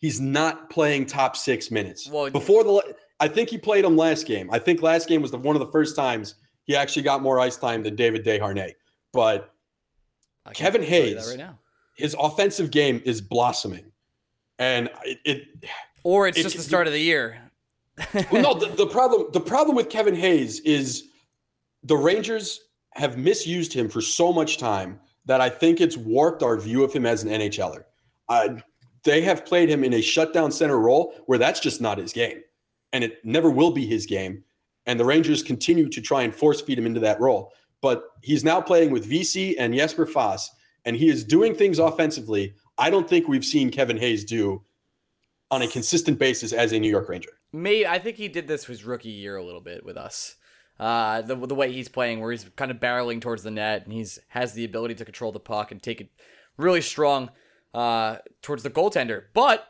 he's 0.00 0.20
not 0.20 0.70
playing 0.70 1.06
top 1.06 1.36
six 1.36 1.70
minutes. 1.70 2.10
Well, 2.10 2.30
Before 2.30 2.64
the, 2.64 2.96
I 3.20 3.28
think 3.28 3.48
he 3.48 3.58
played 3.58 3.84
him 3.84 3.96
last 3.96 4.26
game. 4.26 4.50
I 4.50 4.58
think 4.58 4.82
last 4.82 5.06
game 5.06 5.22
was 5.22 5.30
the, 5.30 5.38
one 5.38 5.54
of 5.54 5.60
the 5.60 5.70
first 5.70 5.94
times 5.94 6.34
he 6.64 6.74
actually 6.76 7.02
got 7.02 7.22
more 7.22 7.38
ice 7.40 7.56
time 7.56 7.82
than 7.82 7.94
David 7.96 8.24
Desharnais. 8.24 8.74
But 9.12 9.52
Kevin 10.54 10.82
tell 10.82 10.90
you 10.90 11.14
that 11.14 11.20
Hayes- 11.20 11.28
right 11.28 11.38
now. 11.38 11.58
his 11.96 12.16
offensive 12.18 12.70
game 12.70 13.00
is 13.04 13.20
blossoming, 13.20 13.92
and 14.58 14.90
it. 15.04 15.18
it 15.24 15.64
Or 16.02 16.26
it's 16.28 16.38
it- 16.38 16.42
just 16.42 16.56
the 16.56 16.62
start 16.62 16.86
of 16.86 16.92
the 16.92 17.00
year. 17.00 17.38
well, 18.32 18.42
no, 18.42 18.54
the, 18.54 18.66
the 18.74 18.86
problem 18.86 19.28
the 19.32 19.40
problem 19.40 19.76
with 19.76 19.88
Kevin 19.88 20.16
Hayes 20.16 20.58
is 20.60 21.10
the 21.84 21.96
Rangers 21.96 22.60
have 22.94 23.16
misused 23.16 23.72
him 23.72 23.88
for 23.88 24.00
so 24.00 24.32
much 24.32 24.58
time 24.58 24.98
that 25.26 25.40
I 25.40 25.48
think 25.48 25.80
it's 25.80 25.96
warped 25.96 26.42
our 26.42 26.56
view 26.58 26.82
of 26.82 26.92
him 26.92 27.06
as 27.06 27.22
an 27.22 27.30
NHLer. 27.30 27.84
Uh, 28.28 28.56
they 29.04 29.20
have 29.22 29.44
played 29.46 29.68
him 29.68 29.84
in 29.84 29.94
a 29.94 30.00
shutdown 30.00 30.50
center 30.50 30.78
role 30.78 31.14
where 31.26 31.38
that's 31.38 31.60
just 31.60 31.80
not 31.80 31.98
his 31.98 32.12
game, 32.12 32.40
and 32.92 33.04
it 33.04 33.24
never 33.24 33.48
will 33.50 33.70
be 33.70 33.86
his 33.86 34.06
game. 34.06 34.42
And 34.86 34.98
the 34.98 35.04
Rangers 35.04 35.42
continue 35.42 35.88
to 35.88 36.00
try 36.00 36.22
and 36.22 36.34
force 36.34 36.60
feed 36.60 36.78
him 36.78 36.86
into 36.86 37.00
that 37.00 37.20
role. 37.20 37.52
But 37.80 38.04
he's 38.22 38.44
now 38.44 38.60
playing 38.60 38.90
with 38.90 39.10
VC 39.10 39.54
and 39.58 39.74
Jesper 39.74 40.06
Fast, 40.06 40.52
and 40.84 40.96
he 40.96 41.08
is 41.08 41.24
doing 41.24 41.54
things 41.54 41.78
offensively. 41.78 42.54
I 42.78 42.90
don't 42.90 43.08
think 43.08 43.28
we've 43.28 43.44
seen 43.44 43.70
Kevin 43.70 43.98
Hayes 43.98 44.24
do 44.24 44.62
on 45.50 45.62
a 45.62 45.68
consistent 45.68 46.18
basis 46.18 46.52
as 46.52 46.72
a 46.72 46.78
New 46.78 46.90
York 46.90 47.08
Ranger. 47.08 47.30
May 47.52 47.86
I 47.86 47.98
think 47.98 48.16
he 48.16 48.28
did 48.28 48.48
this 48.48 48.64
his 48.64 48.84
rookie 48.84 49.10
year 49.10 49.36
a 49.36 49.44
little 49.44 49.60
bit 49.60 49.84
with 49.84 49.96
us. 49.96 50.36
Uh, 50.80 51.22
the 51.22 51.36
the 51.36 51.54
way 51.54 51.70
he's 51.70 51.88
playing, 51.88 52.20
where 52.20 52.32
he's 52.32 52.44
kind 52.56 52.70
of 52.70 52.78
barreling 52.78 53.20
towards 53.20 53.44
the 53.44 53.50
net, 53.50 53.84
and 53.84 53.92
he's 53.92 54.18
has 54.28 54.54
the 54.54 54.64
ability 54.64 54.94
to 54.96 55.04
control 55.04 55.30
the 55.30 55.38
puck 55.38 55.70
and 55.70 55.80
take 55.80 56.00
it 56.00 56.08
really 56.56 56.80
strong 56.80 57.30
uh, 57.72 58.16
towards 58.42 58.64
the 58.64 58.70
goaltender. 58.70 59.24
But 59.34 59.68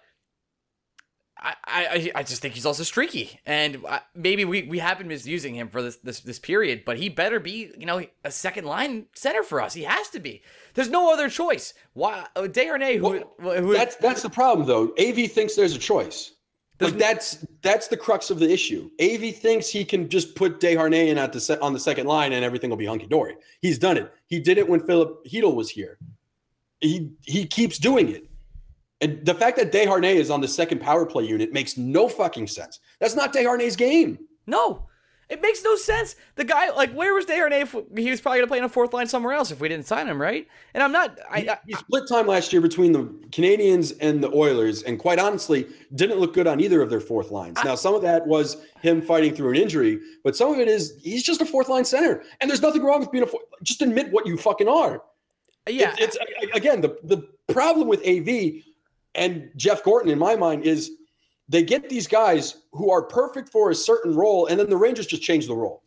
I, 1.37 1.55
I 1.67 2.13
I 2.15 2.23
just 2.23 2.41
think 2.41 2.55
he's 2.55 2.65
also 2.65 2.85
streaky, 2.85 3.41
and 3.45 3.85
maybe 4.15 4.45
we, 4.45 4.63
we 4.63 4.79
have 4.79 4.99
been 4.99 5.09
misusing 5.09 5.55
him 5.55 5.69
for 5.69 5.83
this, 5.83 5.97
this 5.97 6.21
this 6.21 6.39
period. 6.39 6.85
But 6.87 6.97
he 6.97 7.09
better 7.09 7.41
be 7.41 7.73
you 7.77 7.87
know 7.87 8.05
a 8.25 8.31
second 8.31 8.65
line 8.65 9.07
center 9.15 9.43
for 9.43 9.61
us. 9.61 9.75
He 9.75 9.83
has 9.83 10.09
to 10.11 10.21
be. 10.21 10.43
There's 10.75 10.91
no 10.91 11.13
other 11.13 11.29
choice. 11.29 11.75
Why 11.93 12.27
uh, 12.37 12.43
Desharnais, 12.43 12.99
who, 12.99 13.25
who 13.51 13.75
That's 13.75 13.97
that's 13.97 14.23
the 14.23 14.31
problem 14.31 14.67
though. 14.67 14.95
AV 14.99 15.31
thinks 15.31 15.55
there's 15.55 15.75
a 15.75 15.79
choice. 15.79 16.35
Like 16.81 16.99
that's 16.99 17.45
that's 17.63 17.89
the 17.89 17.97
crux 17.97 18.31
of 18.31 18.39
the 18.39 18.51
issue. 18.51 18.91
AV 19.01 19.35
thinks 19.37 19.69
he 19.69 19.85
can 19.85 20.09
just 20.09 20.35
put 20.35 20.61
Desharnais 20.61 21.09
in 21.09 21.19
at 21.19 21.33
the 21.33 21.41
se- 21.41 21.59
on 21.61 21.73
the 21.73 21.79
second 21.81 22.07
line 22.07 22.33
and 22.33 22.45
everything 22.45 22.69
will 22.69 22.77
be 22.77 22.87
hunky 22.87 23.07
dory. 23.07 23.37
He's 23.61 23.79
done 23.79 23.97
it. 23.97 24.13
He 24.27 24.41
did 24.41 24.59
it 24.59 24.69
when 24.69 24.81
Philip 24.81 25.25
Hedel 25.25 25.55
was 25.55 25.71
here. 25.71 25.99
He 26.81 27.11
he 27.23 27.47
keeps 27.47 27.79
doing 27.79 28.09
it. 28.09 28.29
And 29.05 29.25
the 29.27 29.35
fact 29.35 29.59
that 29.59 29.71
Desharnais 29.71 30.15
is 30.15 30.31
on 30.31 30.41
the 30.41 30.49
second 30.49 30.81
power 30.81 31.05
play 31.05 31.25
unit 31.25 31.53
makes 31.53 31.77
no 31.77 32.09
fucking 32.09 32.47
sense. 32.47 32.81
That's 33.01 33.15
not 33.15 33.35
Desharnais' 33.35 33.77
game. 33.77 34.19
No, 34.47 34.87
it 35.29 35.43
makes 35.43 35.63
no 35.63 35.77
sense. 35.77 36.17
The 36.37 36.45
guy, 36.45 36.71
like, 36.71 36.91
where 36.95 37.13
was 37.13 37.27
Desharnais? 37.27 37.63
If 37.63 37.99
he 37.99 38.11
was 38.11 38.23
probably 38.23 38.39
gonna 38.39 38.49
play 38.49 38.59
in 38.59 38.65
a 38.65 38.69
fourth 38.71 38.95
line 38.95 39.07
somewhere 39.07 39.35
else 39.35 39.51
if 39.51 39.61
we 39.61 39.69
didn't 39.69 39.87
sign 39.87 40.07
him, 40.09 40.19
right? 40.19 40.49
And 40.73 40.83
I'm 40.83 40.91
not. 40.91 41.19
I, 41.31 41.41
I 41.41 41.59
He 41.67 41.75
split 41.75 42.09
time 42.09 42.27
last 42.27 42.51
year 42.51 42.63
between 42.63 42.93
the 42.93 43.05
Canadiens 43.29 43.95
and 44.01 44.25
the 44.25 44.33
Oilers, 44.35 44.83
and 44.85 44.99
quite 44.99 45.19
honestly, 45.19 45.67
didn't 45.95 46.19
look 46.19 46.33
good 46.33 46.47
on 46.47 46.61
either 46.61 46.81
of 46.81 46.89
their 46.89 47.01
fourth 47.01 47.31
lines. 47.31 47.59
now, 47.63 47.75
some 47.75 47.95
of 47.95 48.01
that 48.01 48.27
was 48.27 48.57
him 48.81 49.03
fighting 49.03 49.35
through 49.35 49.51
an 49.51 49.57
injury, 49.57 50.01
but 50.25 50.35
some 50.35 50.51
of 50.51 50.59
it 50.59 50.69
is 50.69 50.99
he's 51.03 51.23
just 51.23 51.43
a 51.43 51.47
fourth 51.47 51.69
line 51.69 51.85
center, 51.85 52.23
and 52.41 52.49
there's 52.49 52.63
nothing 52.63 52.83
wrong 52.83 53.01
with 53.01 53.13
being 53.13 53.25
a. 53.25 53.27
Four, 53.27 53.41
just 53.63 53.83
admit 53.83 54.11
what 54.13 54.27
you 54.27 54.39
fucking 54.39 54.69
are. 54.69 55.03
yeah, 55.69 55.95
It's, 55.99 56.17
it's 56.41 56.57
again 56.57 56.81
the 56.81 56.97
the 57.03 57.29
problem 57.53 57.89
with 57.89 58.01
AV 58.07 58.63
and 59.15 59.51
Jeff 59.57 59.83
Gorton 59.83 60.11
in 60.11 60.19
my 60.19 60.37
mind 60.37 60.65
is 60.65 60.93
they 61.49 61.63
get 61.63 61.89
these 61.89 62.07
guys 62.07 62.57
who 62.73 62.91
are 62.91 63.03
perfect 63.03 63.49
for 63.49 63.71
a 63.71 63.75
certain 63.75 64.15
role, 64.15 64.47
and 64.47 64.59
then 64.59 64.71
the 64.71 64.77
Rangers 64.77 65.07
just 65.07 65.23
change 65.23 65.47
the 65.47 65.55
role. 65.55 65.83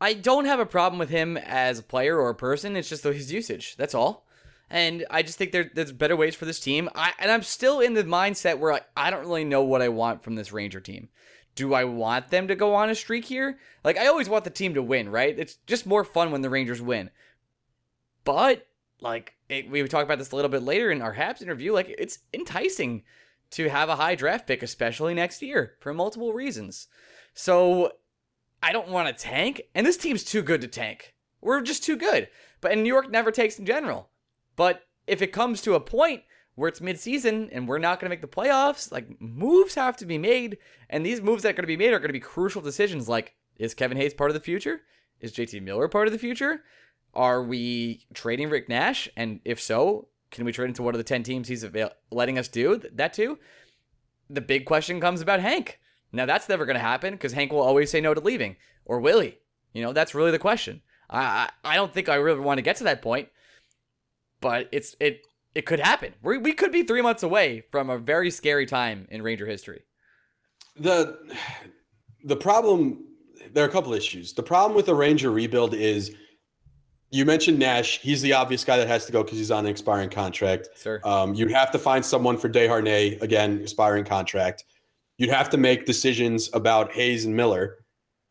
I 0.00 0.14
don't 0.14 0.44
have 0.44 0.60
a 0.60 0.66
problem 0.66 0.98
with 0.98 1.10
him 1.10 1.36
as 1.36 1.78
a 1.78 1.82
player 1.82 2.18
or 2.18 2.28
a 2.28 2.34
person. 2.34 2.76
It's 2.76 2.88
just 2.88 3.04
his 3.04 3.32
usage. 3.32 3.76
That's 3.76 3.94
all. 3.94 4.26
And 4.68 5.06
I 5.10 5.22
just 5.22 5.38
think 5.38 5.52
there, 5.52 5.70
there's 5.72 5.92
better 5.92 6.16
ways 6.16 6.34
for 6.34 6.46
this 6.46 6.58
team. 6.58 6.88
I, 6.94 7.12
and 7.18 7.30
I'm 7.30 7.42
still 7.42 7.80
in 7.80 7.94
the 7.94 8.02
mindset 8.04 8.58
where 8.58 8.72
I, 8.72 8.80
I 8.96 9.10
don't 9.10 9.20
really 9.20 9.44
know 9.44 9.62
what 9.62 9.82
I 9.82 9.88
want 9.88 10.24
from 10.24 10.34
this 10.34 10.52
Ranger 10.52 10.80
team. 10.80 11.10
Do 11.54 11.74
I 11.74 11.84
want 11.84 12.30
them 12.30 12.48
to 12.48 12.56
go 12.56 12.74
on 12.74 12.90
a 12.90 12.94
streak 12.94 13.26
here? 13.26 13.58
Like, 13.84 13.96
I 13.96 14.06
always 14.06 14.28
want 14.28 14.42
the 14.42 14.50
team 14.50 14.74
to 14.74 14.82
win, 14.82 15.08
right? 15.08 15.38
It's 15.38 15.58
just 15.66 15.86
more 15.86 16.02
fun 16.02 16.32
when 16.32 16.42
the 16.42 16.50
Rangers 16.50 16.82
win. 16.82 17.10
But, 18.24 18.66
like, 19.00 19.33
it, 19.48 19.70
we 19.70 19.86
talk 19.88 20.04
about 20.04 20.18
this 20.18 20.32
a 20.32 20.36
little 20.36 20.50
bit 20.50 20.62
later 20.62 20.90
in 20.90 21.02
our 21.02 21.14
Habs 21.14 21.42
interview. 21.42 21.72
Like, 21.72 21.94
it's 21.98 22.20
enticing 22.32 23.02
to 23.50 23.68
have 23.68 23.88
a 23.88 23.96
high 23.96 24.14
draft 24.14 24.46
pick, 24.46 24.62
especially 24.62 25.14
next 25.14 25.42
year, 25.42 25.74
for 25.80 25.92
multiple 25.94 26.32
reasons. 26.32 26.88
So, 27.34 27.92
I 28.62 28.72
don't 28.72 28.88
want 28.88 29.08
to 29.08 29.22
tank, 29.22 29.62
and 29.74 29.86
this 29.86 29.98
team's 29.98 30.24
too 30.24 30.42
good 30.42 30.62
to 30.62 30.68
tank. 30.68 31.14
We're 31.42 31.60
just 31.60 31.84
too 31.84 31.96
good. 31.96 32.28
But 32.62 32.72
and 32.72 32.82
New 32.82 32.88
York 32.88 33.10
never 33.10 33.30
takes 33.30 33.58
in 33.58 33.66
general. 33.66 34.08
But 34.56 34.82
if 35.06 35.20
it 35.20 35.32
comes 35.32 35.60
to 35.62 35.74
a 35.74 35.80
point 35.80 36.22
where 36.54 36.68
it's 36.68 36.80
midseason 36.80 37.50
and 37.52 37.68
we're 37.68 37.78
not 37.78 38.00
going 38.00 38.08
to 38.08 38.14
make 38.14 38.22
the 38.22 38.26
playoffs, 38.26 38.90
like 38.90 39.20
moves 39.20 39.74
have 39.74 39.98
to 39.98 40.06
be 40.06 40.16
made, 40.16 40.56
and 40.88 41.04
these 41.04 41.20
moves 41.20 41.42
that 41.42 41.50
are 41.50 41.52
going 41.52 41.64
to 41.64 41.66
be 41.66 41.76
made 41.76 41.92
are 41.92 41.98
going 41.98 42.08
to 42.08 42.14
be 42.14 42.20
crucial 42.20 42.62
decisions. 42.62 43.08
Like, 43.08 43.34
is 43.56 43.74
Kevin 43.74 43.98
Hayes 43.98 44.14
part 44.14 44.30
of 44.30 44.34
the 44.34 44.40
future? 44.40 44.80
Is 45.20 45.32
JT 45.32 45.62
Miller 45.62 45.88
part 45.88 46.06
of 46.06 46.12
the 46.12 46.18
future? 46.18 46.62
Are 47.14 47.42
we 47.42 48.06
trading 48.12 48.50
Rick 48.50 48.68
Nash? 48.68 49.08
And 49.16 49.40
if 49.44 49.60
so, 49.60 50.08
can 50.30 50.44
we 50.44 50.52
trade 50.52 50.68
into 50.68 50.82
one 50.82 50.94
of 50.94 50.98
the 50.98 51.04
10 51.04 51.22
teams 51.22 51.48
he's 51.48 51.62
avail- 51.62 51.92
letting 52.10 52.38
us 52.38 52.48
do 52.48 52.80
that 52.92 53.12
too? 53.12 53.38
The 54.28 54.40
big 54.40 54.64
question 54.64 55.00
comes 55.00 55.20
about 55.20 55.40
Hank. 55.40 55.78
Now, 56.12 56.26
that's 56.26 56.48
never 56.48 56.64
going 56.64 56.76
to 56.76 56.80
happen 56.80 57.14
because 57.14 57.32
Hank 57.32 57.52
will 57.52 57.60
always 57.60 57.90
say 57.90 58.00
no 58.00 58.14
to 58.14 58.20
leaving. 58.20 58.56
Or 58.84 59.00
will 59.00 59.20
he? 59.20 59.38
You 59.72 59.82
know, 59.82 59.92
that's 59.92 60.14
really 60.14 60.30
the 60.30 60.38
question. 60.38 60.82
I, 61.10 61.48
I, 61.64 61.72
I 61.72 61.76
don't 61.76 61.92
think 61.92 62.08
I 62.08 62.14
really 62.16 62.40
want 62.40 62.58
to 62.58 62.62
get 62.62 62.76
to 62.76 62.84
that 62.84 63.02
point, 63.02 63.28
but 64.40 64.68
it's 64.72 64.96
it 65.00 65.22
it 65.54 65.66
could 65.66 65.80
happen. 65.80 66.14
We, 66.22 66.38
we 66.38 66.52
could 66.52 66.72
be 66.72 66.82
three 66.82 67.02
months 67.02 67.22
away 67.22 67.64
from 67.70 67.90
a 67.90 67.98
very 67.98 68.30
scary 68.30 68.66
time 68.66 69.06
in 69.10 69.22
Ranger 69.22 69.46
history. 69.46 69.82
The 70.76 71.18
the 72.24 72.36
problem 72.36 73.04
there 73.52 73.64
are 73.64 73.68
a 73.68 73.72
couple 73.72 73.92
issues. 73.92 74.32
The 74.32 74.42
problem 74.42 74.74
with 74.76 74.86
the 74.86 74.94
Ranger 74.94 75.30
rebuild 75.30 75.74
is 75.74 76.14
you 77.14 77.24
mentioned 77.24 77.60
Nash. 77.60 78.00
He's 78.00 78.22
the 78.22 78.32
obvious 78.32 78.64
guy 78.64 78.76
that 78.76 78.88
has 78.88 79.06
to 79.06 79.12
go 79.12 79.22
because 79.22 79.38
he's 79.38 79.52
on 79.52 79.66
an 79.66 79.70
expiring 79.70 80.10
contract. 80.10 80.70
Sir. 80.74 81.00
Um, 81.04 81.32
you'd 81.32 81.52
have 81.52 81.70
to 81.70 81.78
find 81.78 82.04
someone 82.04 82.36
for 82.36 82.48
Desharnais, 82.48 83.22
again, 83.22 83.60
expiring 83.60 84.04
contract. 84.04 84.64
You'd 85.16 85.30
have 85.30 85.48
to 85.50 85.56
make 85.56 85.86
decisions 85.86 86.50
about 86.54 86.90
Hayes 86.90 87.24
and 87.24 87.36
Miller. 87.36 87.84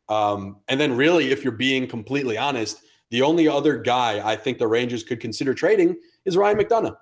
Um, 0.10 0.58
and 0.68 0.82
then, 0.82 0.98
really, 0.98 1.32
if 1.32 1.46
you're 1.46 1.54
being 1.54 1.88
completely 1.88 2.38
honest, 2.38 2.82
the 3.10 3.22
only 3.22 3.48
other 3.48 3.78
guy 3.78 4.22
I 4.22 4.36
think 4.36 4.58
the 4.58 4.68
Rangers 4.68 5.02
could 5.02 5.22
consider 5.22 5.54
trading 5.54 5.96
is 6.26 6.36
Ryan 6.36 6.58
McDonagh, 6.58 6.98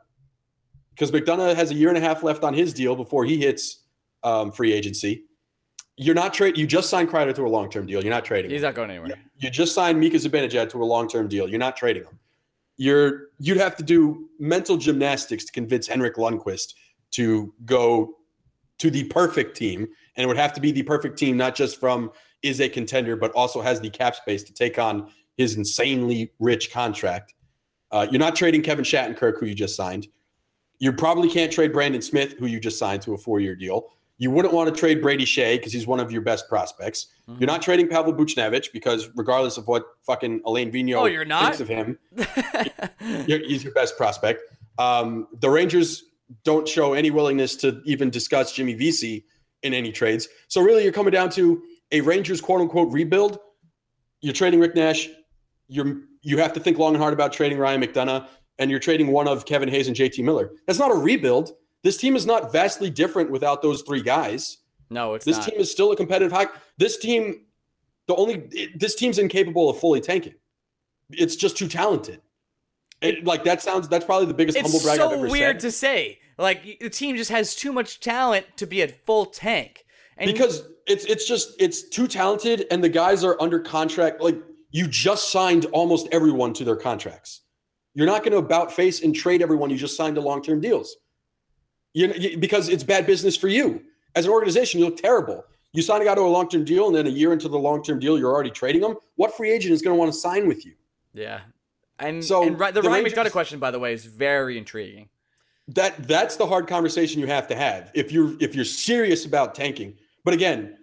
Because 0.91 1.11
McDonagh 1.11 1.55
has 1.55 1.71
a 1.71 1.73
year 1.73 1.89
and 1.89 1.97
a 1.97 2.01
half 2.01 2.21
left 2.21 2.43
on 2.43 2.53
his 2.53 2.75
deal 2.75 2.95
before 2.95 3.25
he 3.25 3.39
hits 3.39 3.85
um, 4.21 4.51
free 4.51 4.71
agency. 4.71 5.23
You're 5.97 6.15
not 6.15 6.33
trade. 6.33 6.57
You 6.57 6.65
just 6.65 6.89
signed 6.89 7.09
Kreider 7.09 7.33
to 7.35 7.45
a 7.45 7.47
long 7.47 7.69
term 7.69 7.85
deal. 7.85 8.01
You're 8.01 8.13
not 8.13 8.25
trading. 8.25 8.49
He's 8.49 8.61
him. 8.61 8.67
not 8.67 8.75
going 8.75 8.89
anywhere. 8.89 9.11
You 9.37 9.49
just 9.49 9.73
signed 9.73 9.99
Mika 9.99 10.17
Zibanejad 10.17 10.69
to 10.69 10.81
a 10.81 10.85
long 10.85 11.07
term 11.07 11.27
deal. 11.27 11.49
You're 11.49 11.59
not 11.59 11.75
trading 11.75 12.03
him. 12.03 12.19
You're 12.77 13.27
you'd 13.39 13.57
have 13.57 13.75
to 13.77 13.83
do 13.83 14.29
mental 14.39 14.77
gymnastics 14.77 15.45
to 15.45 15.51
convince 15.51 15.87
Henrik 15.87 16.15
Lundqvist 16.15 16.73
to 17.11 17.53
go 17.65 18.15
to 18.79 18.89
the 18.89 19.03
perfect 19.05 19.55
team, 19.55 19.87
and 20.15 20.23
it 20.23 20.27
would 20.27 20.37
have 20.37 20.53
to 20.53 20.61
be 20.61 20.71
the 20.71 20.81
perfect 20.81 21.17
team, 21.19 21.37
not 21.37 21.53
just 21.53 21.79
from 21.79 22.11
is 22.41 22.59
a 22.59 22.69
contender, 22.69 23.15
but 23.15 23.31
also 23.33 23.61
has 23.61 23.79
the 23.79 23.89
cap 23.89 24.15
space 24.15 24.43
to 24.43 24.53
take 24.53 24.79
on 24.79 25.11
his 25.37 25.55
insanely 25.55 26.31
rich 26.39 26.71
contract. 26.71 27.33
Uh, 27.91 28.07
you're 28.09 28.19
not 28.19 28.35
trading 28.35 28.61
Kevin 28.61 28.85
Shattenkirk, 28.85 29.39
who 29.39 29.45
you 29.45 29.53
just 29.53 29.75
signed. 29.75 30.07
You 30.79 30.93
probably 30.93 31.29
can't 31.29 31.51
trade 31.51 31.73
Brendan 31.73 32.01
Smith, 32.01 32.33
who 32.39 32.47
you 32.47 32.59
just 32.59 32.79
signed 32.79 33.01
to 33.03 33.13
a 33.13 33.17
four 33.17 33.39
year 33.39 33.55
deal. 33.55 33.89
You 34.21 34.29
wouldn't 34.29 34.53
want 34.53 34.71
to 34.71 34.79
trade 34.79 35.01
Brady 35.01 35.25
Skjei 35.25 35.57
because 35.57 35.73
he's 35.73 35.87
one 35.87 35.99
of 35.99 36.11
your 36.11 36.21
best 36.21 36.47
prospects. 36.47 37.07
Mm-hmm. 37.27 37.39
You're 37.39 37.47
not 37.47 37.63
trading 37.63 37.87
Pavel 37.87 38.13
Buchnevich 38.13 38.71
because, 38.71 39.09
regardless 39.15 39.57
of 39.57 39.67
what 39.67 39.83
fucking 40.05 40.41
Alain 40.45 40.71
Vigneault 40.71 41.01
Oh, 41.01 41.05
you're 41.05 41.25
not? 41.25 41.55
thinks 41.55 41.59
of 41.59 41.67
him, 41.67 41.97
he's 43.25 43.63
your 43.63 43.73
best 43.73 43.97
prospect. 43.97 44.43
Um, 44.77 45.27
the 45.39 45.49
Rangers 45.49 46.03
don't 46.43 46.67
show 46.67 46.93
any 46.93 47.09
willingness 47.09 47.55
to 47.57 47.81
even 47.83 48.11
discuss 48.11 48.51
Jimmy 48.51 48.75
Vesey 48.75 49.25
in 49.63 49.73
any 49.73 49.91
trades. 49.91 50.27
So 50.49 50.61
really, 50.61 50.83
you're 50.83 50.93
coming 50.93 51.11
down 51.11 51.31
to 51.31 51.63
a 51.91 52.01
Rangers 52.01 52.41
quote 52.41 52.61
unquote 52.61 52.93
rebuild. 52.93 53.39
You're 54.21 54.35
trading 54.35 54.59
Rick 54.59 54.75
Nash. 54.75 55.09
You're 55.67 56.01
you 56.21 56.37
have 56.37 56.53
to 56.53 56.59
think 56.59 56.77
long 56.77 56.93
and 56.93 57.01
hard 57.01 57.13
about 57.15 57.33
trading 57.33 57.57
Ryan 57.57 57.81
McDonagh, 57.81 58.27
and 58.59 58.69
you're 58.69 58.79
trading 58.79 59.07
one 59.07 59.27
of 59.27 59.45
Kevin 59.45 59.67
Hayes 59.67 59.87
and 59.87 59.97
JT 59.97 60.23
Miller. 60.23 60.51
That's 60.67 60.77
not 60.77 60.91
a 60.91 60.95
rebuild. 60.95 61.53
This 61.83 61.97
team 61.97 62.15
is 62.15 62.25
not 62.25 62.51
vastly 62.51 62.89
different 62.89 63.31
without 63.31 63.61
those 63.61 63.81
three 63.81 64.01
guys. 64.01 64.57
no, 64.89 65.13
it's 65.15 65.25
This 65.25 65.37
not. 65.37 65.47
team 65.47 65.59
is 65.59 65.71
still 65.71 65.91
a 65.91 65.95
competitive 65.95 66.31
high. 66.31 66.47
This 66.77 66.97
team, 66.97 67.45
the 68.07 68.15
only 68.15 68.43
it- 68.51 68.79
this 68.79 68.93
team's 68.95 69.17
incapable 69.19 69.69
of 69.69 69.79
fully 69.79 70.01
tanking. 70.01 70.35
It's 71.11 71.35
just 71.35 71.57
too 71.57 71.67
talented. 71.67 72.21
It, 73.01 73.23
like 73.25 73.43
that 73.45 73.61
sounds. 73.61 73.87
That's 73.87 74.05
probably 74.05 74.27
the 74.27 74.33
biggest 74.33 74.59
humble 74.59 74.79
brag 74.79 74.99
I've 74.99 75.09
so 75.09 75.17
ever 75.17 75.27
weird 75.29 75.55
said. 75.61 75.67
to 75.67 75.71
say. 75.71 76.19
Like 76.37 76.79
the 76.79 76.89
team 76.89 77.15
just 77.17 77.31
has 77.31 77.55
too 77.55 77.71
much 77.73 77.99
talent 77.99 78.45
to 78.57 78.67
be 78.67 78.81
at 78.81 79.05
full 79.05 79.25
tank. 79.25 79.85
And 80.17 80.31
because 80.31 80.63
it's 80.85 81.05
it's 81.05 81.27
just 81.27 81.53
it's 81.59 81.89
too 81.89 82.07
talented, 82.07 82.67
and 82.69 82.83
the 82.83 82.89
guys 82.89 83.23
are 83.23 83.41
under 83.41 83.59
contract. 83.59 84.21
Like 84.21 84.37
you 84.69 84.87
just 84.87 85.31
signed 85.31 85.65
almost 85.71 86.07
everyone 86.11 86.53
to 86.53 86.63
their 86.63 86.75
contracts. 86.75 87.41
You're 87.95 88.05
not 88.07 88.19
going 88.23 88.31
to 88.33 88.37
about 88.37 88.71
face 88.71 89.01
and 89.01 89.15
trade 89.15 89.41
everyone 89.41 89.69
you 89.69 89.77
just 89.77 89.97
signed 89.97 90.15
to 90.15 90.21
long 90.21 90.43
term 90.43 90.61
deals. 90.61 90.95
You, 91.93 92.37
because 92.37 92.69
it's 92.69 92.83
bad 92.83 93.05
business 93.05 93.35
for 93.35 93.47
you 93.49 93.83
as 94.15 94.25
an 94.25 94.31
organization. 94.31 94.79
You 94.79 94.85
look 94.85 94.97
terrible. 94.97 95.43
You 95.73 95.81
sign 95.81 96.01
a 96.01 96.05
guy 96.05 96.15
to 96.15 96.21
a 96.21 96.23
long 96.23 96.49
term 96.49 96.63
deal, 96.65 96.87
and 96.87 96.95
then 96.95 97.07
a 97.07 97.09
year 97.09 97.33
into 97.33 97.47
the 97.49 97.57
long 97.59 97.83
term 97.83 97.99
deal, 97.99 98.17
you're 98.17 98.31
already 98.33 98.51
trading 98.51 98.83
him. 98.83 98.95
What 99.15 99.35
free 99.35 99.51
agent 99.51 99.73
is 99.73 99.81
going 99.81 99.95
to 99.95 99.99
want 99.99 100.11
to 100.13 100.17
sign 100.17 100.47
with 100.47 100.65
you? 100.65 100.73
yeah, 101.13 101.41
and 101.99 102.23
So, 102.23 102.43
and 102.43 102.57
the, 102.57 102.71
the 102.71 102.81
Ryan 102.81 103.03
Rangers- 103.03 103.13
McDonagh 103.13 103.31
question, 103.31 103.59
by 103.59 103.71
the 103.71 103.79
way, 103.79 103.93
is 103.93 104.05
very 104.05 104.57
intriguing. 104.57 105.09
that 105.69 106.07
that's 106.07 106.35
the 106.37 106.45
hard 106.45 106.67
conversation 106.67 107.19
you 107.21 107.27
have 107.27 107.47
to 107.47 107.55
have 107.55 107.91
if 107.93 108.11
you're 108.11 108.35
if 108.41 108.55
you're 108.55 108.65
serious 108.65 109.25
about 109.25 109.53
tanking. 109.55 109.95
But 110.23 110.33
again, 110.33 110.77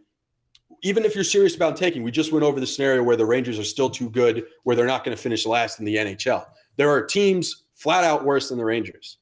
even 0.82 1.04
if 1.04 1.14
you're 1.14 1.24
serious 1.24 1.54
about 1.56 1.76
tanking, 1.76 2.02
we 2.02 2.10
just 2.10 2.32
went 2.32 2.44
over 2.44 2.60
the 2.60 2.66
scenario 2.66 3.02
where 3.02 3.16
the 3.16 3.26
Rangers 3.26 3.58
are 3.58 3.64
still 3.64 3.90
too 3.90 4.08
good, 4.10 4.44
where 4.64 4.74
they're 4.76 4.86
not 4.86 5.04
going 5.04 5.16
to 5.16 5.22
finish 5.22 5.44
last 5.46 5.80
in 5.80 5.84
the 5.84 5.96
NHL. 5.96 6.46
There 6.76 6.88
are 6.90 7.02
teams 7.02 7.64
flat 7.74 8.04
out 8.04 8.24
worse 8.24 8.48
than 8.48 8.58
the 8.58 8.64
Rangers. 8.64 9.17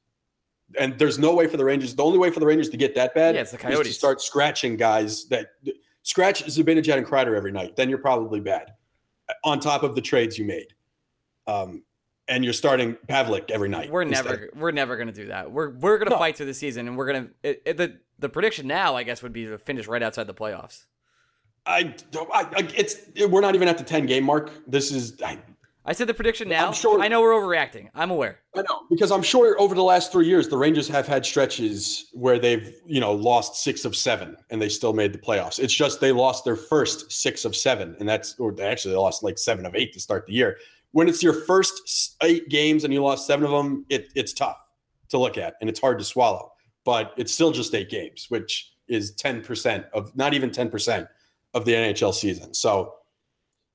And 0.79 0.99
there's 0.99 1.19
no 1.19 1.35
way 1.35 1.47
for 1.47 1.57
the 1.57 1.65
Rangers. 1.65 1.95
The 1.95 2.05
only 2.05 2.19
way 2.19 2.31
for 2.31 2.41
the 2.41 2.47
Rangers 2.47 2.69
to 2.71 2.77
get 2.77 2.95
that 2.95 3.15
bad 3.15 3.35
Yeah, 3.35 3.43
it's 3.43 3.51
the 3.51 3.57
is 3.57 3.63
to 3.63 3.69
Coyotes. 3.69 3.97
start 3.97 4.21
scratching 4.21 4.77
guys 4.77 5.27
that 5.29 5.49
scratch 6.03 6.45
Zibanejad 6.45 6.97
and 6.99 7.07
Kreider 7.07 7.37
every 7.37 7.53
night. 7.53 7.77
Then 7.77 7.89
you're 7.89 7.99
probably 7.99 8.41
bad. 8.41 8.73
On 9.45 9.59
top 9.59 9.83
of 9.83 9.95
the 9.95 10.01
trades 10.01 10.39
you 10.39 10.45
made, 10.45 10.69
um, 11.47 11.83
and 12.29 12.45
you're 12.45 12.53
starting 12.53 12.97
Pavelec 13.09 13.51
every 13.51 13.69
night. 13.69 13.91
We're 13.91 14.03
instead. 14.03 14.25
never 14.25 14.51
we're 14.55 14.71
never 14.71 14.97
gonna 14.97 15.13
do 15.13 15.27
that. 15.29 15.51
We're 15.51 15.71
we're 15.71 15.99
gonna 15.99 16.11
No. 16.11 16.19
fight 16.19 16.37
through 16.37 16.47
the 16.47 16.55
season, 16.55 16.87
and 16.87 16.97
we're 16.97 17.11
it, 17.43 17.63
it- 17.65 17.77
the 17.77 17.99
the 18.19 18.29
prediction 18.29 18.67
now, 18.67 18.95
I 18.97 19.03
guess, 19.03 19.23
would 19.23 19.33
be 19.33 19.45
to 19.47 19.59
finish 19.59 19.87
right 19.89 20.03
outside 20.03 20.27
the 20.27 20.35
playoffs. 20.35 20.85
I, 21.67 21.95
don't- 22.13 22.31
I, 22.33 22.43
I 22.43 22.69
it's 22.77 22.97
we're 23.29 23.41
not 23.41 23.55
even 23.57 23.67
at 23.69 23.77
the 23.79 23.85
10 23.85 24.07
game 24.07 24.23
mark. 24.25 24.51
This 24.69 24.93
is 24.93 25.21
I, 25.23 25.39
I 25.89 25.93
said 25.93 26.09
the 26.09 26.15
prediction 26.15 26.49
now. 26.49 26.73
Sure- 26.73 27.01
I 27.01 27.07
know 27.07 27.21
we're 27.21 27.31
overreacting. 27.31 27.89
I'm 27.95 28.11
aware. 28.11 28.41
I 28.57 28.63
know 28.63 28.83
because 28.91 29.13
I'm 29.13 29.23
sure 29.23 29.59
over 29.61 29.75
the 29.75 29.85
last 29.85 30.11
three 30.11 30.27
years 30.27 30.49
the 30.49 30.57
Rangers 30.57 30.89
have 30.89 31.07
had 31.07 31.25
stretches 31.25 32.11
where 32.13 32.41
they've 32.41 32.75
you 32.85 33.01
know 33.01 33.13
lost 33.13 33.63
six 33.63 33.85
of 33.85 33.95
seven 33.95 34.37
and 34.51 34.61
they 34.61 34.69
still 34.69 34.93
made 34.93 35.13
the 35.13 35.19
playoffs. 35.19 35.61
It's 35.61 35.73
just 35.73 36.01
they 36.01 36.11
lost 36.11 36.45
their 36.45 36.57
first 36.57 37.13
six 37.13 37.45
of 37.45 37.55
seven 37.55 37.97
and 38.01 38.09
that's 38.09 38.39
or 38.41 38.53
they 38.53 38.65
actually 38.65 38.93
they 38.93 38.99
lost 38.99 39.23
like 39.23 39.39
seven 39.39 39.65
of 39.65 39.77
eight 39.77 39.93
to 39.93 40.01
start 40.01 40.27
the 40.27 40.33
year. 40.33 40.59
When 40.91 41.09
it's 41.09 41.23
your 41.23 41.35
first 41.35 42.17
eight 42.23 42.49
games 42.49 42.83
and 42.83 42.93
you 42.93 43.03
lost 43.03 43.27
seven 43.27 43.45
of 43.45 43.53
them, 43.53 43.87
it, 43.89 44.09
it's 44.17 44.33
tough 44.33 44.59
to 45.11 45.19
look 45.19 45.39
at 45.39 45.55
and 45.61 45.71
it's 45.71 45.81
hard 45.81 45.99
to 46.01 46.05
swallow. 46.05 46.53
But 46.85 47.13
it's 47.17 47.33
still 47.33 47.53
just 47.53 47.75
eight 47.75 47.91
games, 47.91 48.27
which 48.29 48.73
is 48.89 49.15
10% 49.17 49.85
of 49.93 50.17
not 50.17 50.35
even 50.35 50.51
10% 50.51 51.09
of 51.55 51.65
the 51.65 51.73
NHL 51.73 52.15
season. 52.15 52.55
So 52.55 52.95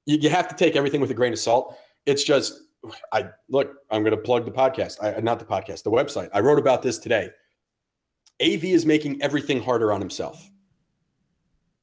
you, 0.05 0.17
you 0.17 0.29
have 0.29 0.47
to 0.47 0.55
take 0.55 0.75
everything 0.75 1.01
with 1.01 1.11
a 1.11 1.13
grain 1.13 1.33
of 1.33 1.39
salt. 1.39 1.77
It's 2.05 2.23
just 2.23 2.61
I 3.11 3.29
look, 3.49 3.75
I'm 3.89 4.03
going 4.03 4.15
to 4.15 4.21
plug 4.21 4.45
the 4.45 4.51
podcast, 4.51 5.03
I, 5.03 5.19
not 5.21 5.39
the 5.39 5.45
podcast, 5.45 5.83
the 5.83 5.91
website. 5.91 6.29
I 6.33 6.39
wrote 6.39 6.59
about 6.59 6.81
this 6.81 6.97
today. 6.97 7.29
AV 8.41 8.65
is 8.65 8.85
making 8.85 9.21
everything 9.21 9.61
harder 9.61 9.93
on 9.93 9.99
himself. 9.99 10.49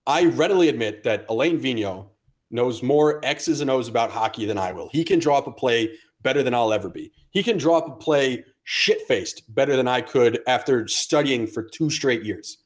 I 0.06 0.24
readily 0.24 0.68
admit 0.68 1.04
that 1.04 1.26
Alain 1.28 1.60
Vigneault 1.60 2.08
knows 2.50 2.82
more 2.82 3.24
X's 3.24 3.60
and 3.60 3.70
O's 3.70 3.88
about 3.88 4.10
hockey 4.10 4.46
than 4.46 4.58
I 4.58 4.72
will. 4.72 4.88
He 4.90 5.04
can 5.04 5.18
draw 5.18 5.38
up 5.38 5.46
a 5.46 5.52
play 5.52 5.90
better 6.22 6.42
than 6.42 6.54
I'll 6.54 6.72
ever 6.72 6.88
be. 6.88 7.12
He 7.30 7.42
can 7.42 7.58
draw 7.58 7.78
up 7.78 7.88
a 7.88 7.96
play 7.96 8.44
shit 8.64 9.02
faced 9.06 9.54
better 9.54 9.76
than 9.76 9.86
I 9.86 10.00
could 10.00 10.40
after 10.46 10.88
studying 10.88 11.46
for 11.46 11.62
two 11.62 11.90
straight 11.90 12.24
years. 12.24 12.58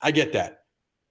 I 0.00 0.10
get 0.10 0.32
that. 0.34 0.60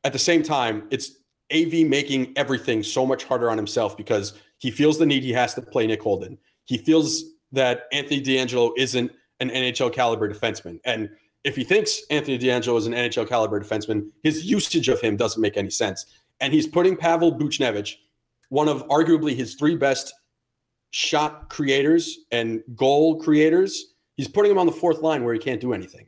At 0.03 0.13
the 0.13 0.19
same 0.19 0.43
time, 0.43 0.87
it's 0.91 1.17
AV 1.51 1.87
making 1.87 2.33
everything 2.37 2.83
so 2.83 3.05
much 3.05 3.23
harder 3.23 3.49
on 3.49 3.57
himself 3.57 3.97
because 3.97 4.33
he 4.57 4.71
feels 4.71 4.97
the 4.97 5.05
need 5.05 5.23
he 5.23 5.33
has 5.33 5.53
to 5.55 5.61
play 5.61 5.87
Nick 5.87 6.01
Holden. 6.01 6.37
He 6.65 6.77
feels 6.77 7.23
that 7.51 7.83
Anthony 7.91 8.19
D'Angelo 8.19 8.73
isn't 8.77 9.11
an 9.39 9.49
NHL 9.49 9.93
caliber 9.93 10.31
defenseman. 10.31 10.79
And 10.83 11.09
if 11.43 11.55
he 11.55 11.63
thinks 11.63 12.01
Anthony 12.09 12.37
D'Angelo 12.37 12.77
is 12.77 12.87
an 12.87 12.93
NHL 12.93 13.27
caliber 13.27 13.61
defenseman, 13.61 14.09
his 14.23 14.45
usage 14.45 14.89
of 14.89 14.99
him 14.99 15.15
doesn't 15.15 15.41
make 15.41 15.57
any 15.57 15.69
sense. 15.69 16.05
And 16.39 16.53
he's 16.53 16.67
putting 16.67 16.97
Pavel 16.97 17.37
Buchnevich, 17.37 17.95
one 18.49 18.67
of 18.67 18.85
arguably 18.87 19.35
his 19.35 19.55
three 19.55 19.75
best 19.75 20.13
shot 20.91 21.49
creators 21.49 22.19
and 22.31 22.63
goal 22.75 23.19
creators, 23.19 23.93
he's 24.15 24.27
putting 24.27 24.51
him 24.51 24.57
on 24.57 24.65
the 24.65 24.71
fourth 24.71 25.01
line 25.01 25.23
where 25.23 25.33
he 25.33 25.39
can't 25.39 25.61
do 25.61 25.73
anything. 25.73 26.07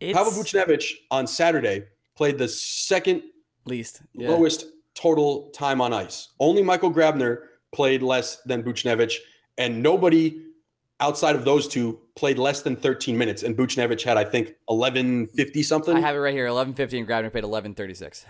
It's 0.00 0.16
Pavel 0.16 0.32
Buchnevich 0.32 0.92
on 1.10 1.26
Saturday 1.26 1.84
played 2.16 2.38
the 2.38 2.48
second 2.48 3.22
least 3.64 4.02
yeah. 4.14 4.28
lowest 4.28 4.66
total 4.96 5.50
time 5.50 5.80
on 5.80 5.92
ice. 5.92 6.30
Only 6.40 6.62
Michael 6.62 6.92
Grabner 6.92 7.42
played 7.72 8.02
less 8.02 8.36
than 8.46 8.62
Buchnevich, 8.62 9.14
and 9.58 9.82
nobody 9.82 10.42
outside 11.00 11.36
of 11.36 11.44
those 11.44 11.68
two 11.68 12.00
played 12.14 12.38
less 12.38 12.62
than 12.62 12.74
13 12.74 13.16
minutes. 13.18 13.42
And 13.42 13.54
Buchnevich 13.56 14.02
had, 14.02 14.16
I 14.16 14.24
think, 14.24 14.54
1150 14.66 15.62
something. 15.62 15.96
I 15.96 16.00
have 16.00 16.16
it 16.16 16.20
right 16.20 16.32
here. 16.34 16.46
Eleven 16.46 16.74
fifty 16.74 16.98
and 16.98 17.06
Grabner 17.06 17.76
thirty 17.76 17.94
six. 17.94 18.24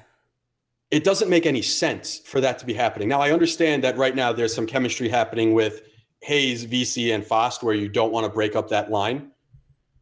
it 0.91 1.05
doesn't 1.05 1.31
make 1.31 1.47
any 1.47 1.63
sense 1.63 2.19
for 2.19 2.41
that 2.41 2.59
to 2.59 2.67
be 2.67 2.75
happening. 2.75 3.09
Now, 3.09 3.21
I 3.21 3.31
understand 3.33 3.83
that 3.85 3.97
right 3.97 4.15
now 4.15 4.33
there's 4.33 4.55
some 4.55 4.67
chemistry 4.67 5.09
happening 5.09 5.55
with 5.55 5.83
Hayes, 6.23 6.67
VC, 6.67 7.15
and 7.15 7.25
Fast 7.25 7.63
where 7.63 7.75
you 7.75 7.89
don't 7.89 8.13
want 8.13 8.25
to 8.25 8.31
break 8.33 8.57
up 8.57 8.69
that 8.71 8.91
line, 8.91 9.31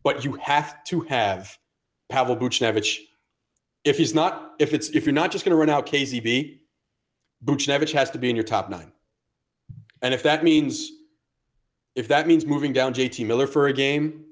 but 0.03 0.25
you 0.25 0.33
have 0.41 0.83
to 0.85 1.01
have 1.03 1.59
Pavel 2.09 2.37
Buchnevich. 2.37 2.99
If 3.85 3.99
he's 3.99 4.15
not, 4.15 4.55
if 4.59 4.73
it's 4.73 4.89
if 4.91 5.05
you're 5.05 5.13
not 5.13 5.31
just 5.31 5.45
going 5.45 5.51
to 5.53 5.57
run 5.57 5.69
out 5.71 5.87
KZB, 5.87 6.59
Buchnevich 7.45 7.93
has 7.93 8.11
to 8.13 8.19
be 8.19 8.31
in 8.31 8.37
your 8.37 8.45
top 8.45 8.71
nine. 8.71 8.93
And 10.03 10.15
if 10.15 10.23
that 10.23 10.43
means 10.45 10.91
if 11.95 12.09
that 12.09 12.27
means 12.27 12.45
moving 12.47 12.73
down 12.73 12.95
JT 12.95 13.27
Miller 13.27 13.47
for 13.47 13.69
a 13.69 13.73
game, 13.73 14.25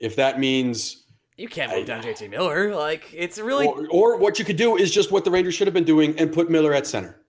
if 0.00 0.16
that 0.16 0.38
means 0.40 1.04
You 1.36 1.48
can't 1.48 1.70
move 1.72 1.86
down 1.86 2.02
JT 2.02 2.28
Miller. 2.30 2.74
Like 2.74 3.12
it's 3.14 3.38
really 3.38 3.66
or, 3.66 3.86
or 3.90 4.16
what 4.16 4.38
you 4.38 4.44
could 4.44 4.56
do 4.56 4.76
is 4.76 4.90
just 4.90 5.12
what 5.12 5.24
the 5.24 5.30
Rangers 5.30 5.54
should 5.54 5.66
have 5.68 5.74
been 5.74 5.84
doing 5.84 6.18
and 6.18 6.32
put 6.32 6.50
Miller 6.50 6.74
at 6.74 6.86
center. 6.86 7.20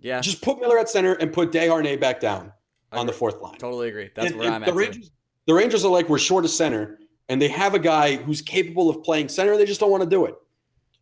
yeah. 0.00 0.20
Just 0.20 0.42
put 0.42 0.60
Miller 0.60 0.78
at 0.78 0.88
center 0.88 1.12
and 1.14 1.32
put 1.32 1.52
Desharnais 1.52 2.00
back 2.00 2.18
down 2.20 2.52
on 2.90 3.06
the 3.06 3.12
fourth 3.12 3.40
line. 3.40 3.56
Totally 3.58 3.88
agree. 3.88 4.10
That's 4.14 4.30
And- 4.30 4.38
where 4.38 4.46
and 4.46 4.54
I'm 4.56 4.60
the 4.62 4.66
at. 4.68 4.72
too. 4.72 4.78
Rangers, 4.78 5.10
the 5.46 5.54
Rangers 5.54 5.84
are 5.84 5.92
like 5.92 6.08
we're 6.08 6.18
short 6.18 6.44
of 6.44 6.50
center, 6.50 6.97
and 7.28 7.40
they 7.40 7.48
have 7.48 7.74
a 7.74 7.78
guy 7.78 8.16
who's 8.16 8.42
capable 8.42 8.88
of 8.88 9.02
playing 9.02 9.28
center. 9.28 9.52
And 9.52 9.60
they 9.60 9.66
just 9.66 9.80
don't 9.80 9.90
want 9.90 10.02
to 10.02 10.08
do 10.08 10.24
it, 10.24 10.34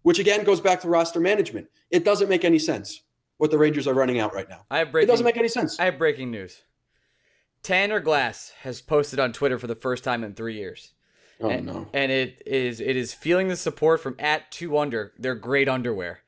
which 0.02 0.18
again 0.18 0.44
goes 0.44 0.60
back 0.60 0.80
to 0.82 0.88
roster 0.88 1.20
management. 1.20 1.68
It 1.90 2.04
doesn't 2.04 2.28
make 2.28 2.44
any 2.44 2.58
sense 2.58 3.02
what 3.38 3.50
the 3.50 3.58
Rangers 3.58 3.86
are 3.86 3.94
running 3.94 4.18
out 4.18 4.34
right 4.34 4.48
now. 4.48 4.64
I 4.70 4.78
have 4.78 4.92
breaking, 4.92 5.08
It 5.08 5.12
doesn't 5.12 5.24
make 5.24 5.36
any 5.36 5.48
sense. 5.48 5.78
I 5.78 5.84
have 5.84 5.98
breaking 5.98 6.30
news. 6.30 6.62
Tanner 7.62 8.00
Glass 8.00 8.52
has 8.62 8.80
posted 8.80 9.18
on 9.18 9.32
Twitter 9.32 9.58
for 9.58 9.66
the 9.66 9.74
first 9.74 10.04
time 10.04 10.22
in 10.22 10.34
three 10.34 10.54
years. 10.54 10.92
oh 11.40 11.50
and, 11.50 11.66
no! 11.66 11.88
And 11.92 12.12
it 12.12 12.42
is 12.46 12.80
it 12.80 12.96
is 12.96 13.12
feeling 13.12 13.48
the 13.48 13.56
support 13.56 14.00
from 14.00 14.14
at 14.18 14.50
two 14.50 14.78
under. 14.78 15.12
Their 15.18 15.34
great 15.34 15.68
underwear, 15.68 16.20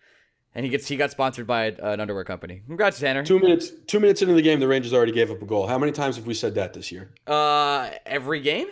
and 0.55 0.65
he 0.65 0.71
gets 0.71 0.89
he 0.89 0.97
got 0.97 1.13
sponsored 1.13 1.47
by 1.47 1.67
an 1.67 2.01
underwear 2.01 2.25
company. 2.25 2.63
Congrats, 2.67 2.99
Tanner. 2.99 3.25
Two 3.25 3.39
minutes. 3.39 3.71
Two 3.87 4.01
minutes 4.01 4.21
into 4.21 4.35
the 4.35 4.43
game, 4.43 4.59
the 4.59 4.67
Rangers 4.67 4.93
already 4.93 5.13
gave 5.13 5.31
up 5.31 5.41
a 5.41 5.47
goal. 5.47 5.69
How 5.69 5.79
many 5.79 5.93
times 5.93 6.17
have 6.17 6.27
we 6.27 6.35
said 6.35 6.57
that 6.57 6.75
this 6.75 6.91
year? 6.91 7.11
Uh, 7.27 7.91
every 8.05 8.41
game, 8.41 8.67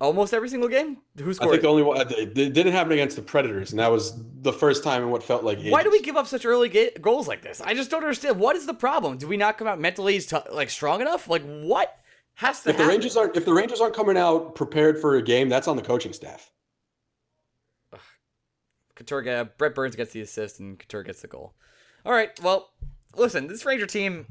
almost 0.00 0.32
every 0.34 0.48
single 0.48 0.68
game. 0.68 0.98
Who 1.18 1.32
scored? 1.34 1.48
I 1.48 1.52
think 1.52 1.62
the 1.62 1.68
only 1.68 1.82
one 1.82 1.98
uh, 1.98 2.04
it 2.08 2.34
didn't 2.34 2.72
happen 2.72 2.92
against 2.92 3.16
the 3.16 3.22
Predators, 3.22 3.70
and 3.70 3.80
that 3.80 3.90
was 3.90 4.12
the 4.42 4.52
first 4.52 4.84
time 4.84 5.02
in 5.02 5.10
what 5.10 5.22
felt 5.22 5.44
like. 5.44 5.60
Why 5.62 5.82
do 5.82 5.90
we 5.90 6.00
give 6.02 6.16
up 6.16 6.26
such 6.26 6.44
early 6.44 6.68
ga- 6.68 6.92
goals 7.00 7.28
like 7.28 7.42
this? 7.42 7.60
I 7.60 7.74
just 7.74 7.90
don't 7.90 8.02
understand. 8.02 8.38
What 8.38 8.56
is 8.56 8.66
the 8.66 8.74
problem? 8.74 9.18
Do 9.18 9.26
we 9.28 9.36
not 9.36 9.58
come 9.58 9.66
out 9.66 9.80
mentally 9.80 10.18
t- 10.20 10.36
like 10.52 10.70
strong 10.70 11.00
enough? 11.00 11.28
Like 11.28 11.42
what 11.42 11.96
has 12.34 12.62
to 12.62 12.70
If 12.70 12.76
the? 12.76 12.86
Rangers 12.86 13.16
aren't 13.16 13.36
if 13.36 13.44
the 13.44 13.52
Rangers 13.52 13.80
aren't 13.80 13.94
coming 13.94 14.16
out 14.16 14.54
prepared 14.54 15.00
for 15.00 15.16
a 15.16 15.22
game, 15.22 15.48
that's 15.48 15.68
on 15.68 15.76
the 15.76 15.82
coaching 15.82 16.12
staff. 16.12 16.50
Couture, 18.94 19.22
get- 19.22 19.56
Brent 19.58 19.74
Burns 19.74 19.94
gets 19.96 20.12
the 20.12 20.20
assist 20.20 20.58
and 20.58 20.78
Couture 20.78 21.04
gets 21.04 21.20
the 21.20 21.28
goal. 21.28 21.54
All 22.04 22.12
right. 22.12 22.30
Well, 22.42 22.70
listen, 23.16 23.46
this 23.46 23.64
Ranger 23.64 23.86
team. 23.86 24.26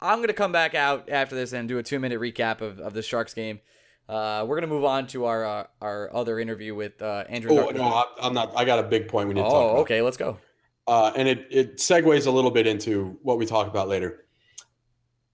I'm 0.00 0.20
gonna 0.20 0.32
come 0.34 0.52
back 0.52 0.74
out 0.74 1.08
after 1.08 1.34
this 1.34 1.52
and 1.52 1.66
do 1.68 1.78
a 1.78 1.82
two 1.82 1.98
minute 1.98 2.20
recap 2.20 2.60
of, 2.60 2.78
of 2.78 2.92
the 2.94 3.02
Sharks 3.02 3.32
game. 3.32 3.60
Uh, 4.08 4.44
we're 4.46 4.56
gonna 4.56 4.66
move 4.66 4.84
on 4.84 5.06
to 5.08 5.24
our 5.24 5.44
uh, 5.44 5.66
our 5.80 6.14
other 6.14 6.38
interview 6.38 6.74
with 6.74 7.00
uh, 7.00 7.24
Andrew. 7.28 7.52
Oh 7.58 7.70
no, 7.70 7.84
I, 7.84 8.04
I'm 8.22 8.34
not. 8.34 8.52
I 8.56 8.64
got 8.64 8.78
a 8.78 8.82
big 8.82 9.08
point 9.08 9.28
we 9.28 9.34
need 9.34 9.40
to 9.40 9.48
talk 9.48 9.52
about. 9.52 9.76
oh, 9.76 9.80
okay. 9.80 10.02
Let's 10.02 10.16
go. 10.18 10.38
uh, 10.86 11.12
and 11.16 11.26
it 11.26 11.46
it 11.50 11.76
segues 11.78 12.26
a 12.26 12.30
little 12.30 12.50
bit 12.50 12.66
into 12.66 13.18
what 13.22 13.38
we 13.38 13.46
talk 13.46 13.66
about 13.66 13.88
later. 13.88 14.26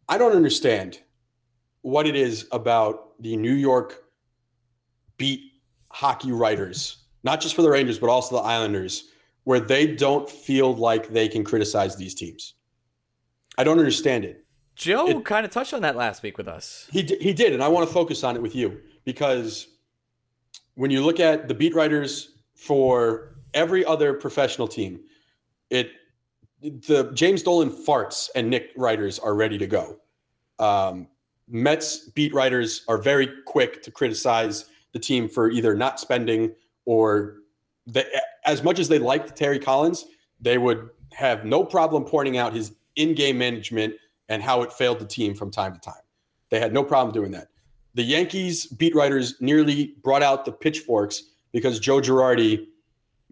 I 0.08 0.18
don't 0.18 0.34
understand 0.36 1.00
what 1.82 2.06
it 2.06 2.14
is 2.14 2.46
about 2.52 3.20
the 3.20 3.36
New 3.36 3.54
York 3.54 4.04
beat 5.16 5.40
hockey 5.90 6.30
writers, 6.30 6.98
not 7.24 7.40
just 7.40 7.54
for 7.54 7.62
the 7.62 7.70
Rangers 7.70 7.98
but 7.98 8.08
also 8.08 8.36
the 8.36 8.42
Islanders, 8.42 9.08
where 9.44 9.60
they 9.60 9.86
don't 9.86 10.28
feel 10.30 10.74
like 10.76 11.08
they 11.08 11.26
can 11.28 11.42
criticize 11.42 11.96
these 11.96 12.14
teams. 12.14 12.54
I 13.58 13.64
don't 13.64 13.78
understand 13.78 14.24
it. 14.24 14.44
Joe 14.80 15.06
It- 15.08 15.24
kind 15.26 15.44
of 15.44 15.52
touched 15.52 15.74
on 15.74 15.82
that 15.82 15.94
last 15.94 16.22
week 16.22 16.38
with 16.38 16.48
us. 16.48 16.88
He 16.90 17.02
he 17.20 17.34
did, 17.34 17.52
and 17.52 17.62
I 17.62 17.68
want 17.68 17.86
to 17.86 17.92
focus 17.92 18.24
on 18.24 18.34
it 18.34 18.40
with 18.40 18.54
you 18.54 18.80
because 19.04 19.68
when 20.74 20.90
you 20.90 21.04
look 21.04 21.20
at 21.20 21.48
the 21.48 21.54
beat 21.54 21.74
writers 21.74 22.38
for 22.54 23.34
every 23.52 23.84
other 23.84 24.14
professional 24.14 24.66
team, 24.66 25.00
it 25.68 25.90
the 26.62 27.10
James 27.12 27.42
Dolan 27.42 27.70
farts 27.70 28.30
and 28.34 28.48
Nick 28.48 28.70
writers 28.74 29.18
are 29.18 29.34
ready 29.34 29.58
to 29.58 29.66
go. 29.66 29.98
Um, 30.58 31.08
Mets 31.46 32.08
beat 32.10 32.32
writers 32.32 32.84
are 32.88 32.96
very 32.96 33.28
quick 33.46 33.82
to 33.82 33.90
criticize 33.90 34.64
the 34.92 34.98
team 34.98 35.28
for 35.28 35.50
either 35.50 35.74
not 35.74 36.00
spending 36.00 36.54
or 36.86 37.36
they, 37.86 38.04
as 38.46 38.62
much 38.62 38.78
as 38.78 38.88
they 38.88 38.98
liked 38.98 39.36
Terry 39.36 39.58
Collins, 39.58 40.06
they 40.40 40.56
would 40.56 40.88
have 41.12 41.44
no 41.44 41.64
problem 41.64 42.04
pointing 42.04 42.38
out 42.38 42.54
his 42.54 42.72
in-game 42.96 43.36
management 43.36 43.94
and 44.30 44.42
how 44.42 44.62
it 44.62 44.72
failed 44.72 44.98
the 44.98 45.04
team 45.04 45.34
from 45.34 45.50
time 45.50 45.74
to 45.74 45.80
time. 45.80 46.00
They 46.50 46.58
had 46.58 46.72
no 46.72 46.82
problem 46.82 47.12
doing 47.12 47.32
that. 47.32 47.48
The 47.94 48.02
Yankees 48.02 48.66
beat 48.66 48.94
writers 48.94 49.34
nearly 49.40 49.94
brought 50.02 50.22
out 50.22 50.44
the 50.46 50.52
pitchforks 50.52 51.24
because 51.52 51.78
Joe 51.80 52.00
Girardi 52.00 52.66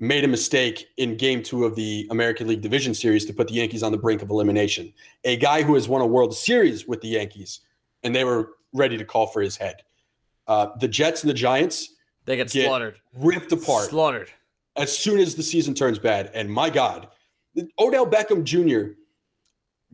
made 0.01 0.25
a 0.25 0.29
mistake 0.29 0.87
in 0.97 1.17
game 1.17 1.43
two 1.43 1.65
of 1.65 1.75
the 1.77 2.07
American 2.11 2.47
League 2.49 2.61
Division 2.61 2.93
Series 2.95 3.25
to 3.27 3.33
put 3.33 3.49
the 3.49 3.55
Yankees 3.55 3.83
on 3.83 3.93
the 3.93 3.99
brink 3.99 4.21
of 4.23 4.31
elimination. 4.31 4.93
A 5.25 5.37
guy 5.37 5.63
who 5.63 5.75
has 5.75 5.89
won 5.89 6.01
a 6.03 6.07
World 6.07 6.35
Series 6.37 6.87
with 6.87 7.01
the 7.01 7.09
Yankees, 7.09 7.61
and 8.03 8.15
they 8.15 8.25
were 8.25 8.51
ready 8.73 8.99
to 8.99 9.05
call 9.05 9.27
for 9.29 9.41
his 9.41 9.57
head. 9.57 9.77
Uh, 10.47 10.69
the 10.81 10.89
Jets 10.89 11.23
and 11.23 11.31
the 11.31 11.35
Giants 11.35 11.95
They 12.25 12.37
get 12.37 12.51
Get 12.51 12.67
slaughtered. 12.67 12.97
ripped 13.17 13.53
apart 13.53 13.89
Slaughtered. 13.91 14.31
as 14.77 14.97
soon 14.97 15.19
as 15.21 15.35
the 15.37 15.43
season 15.43 15.75
turns 15.75 15.99
bad. 15.99 16.31
And 16.35 16.51
my 16.51 16.71
God, 16.71 17.09
Odell 17.79 18.07
Beckham 18.07 18.45
Jr. 18.45 18.93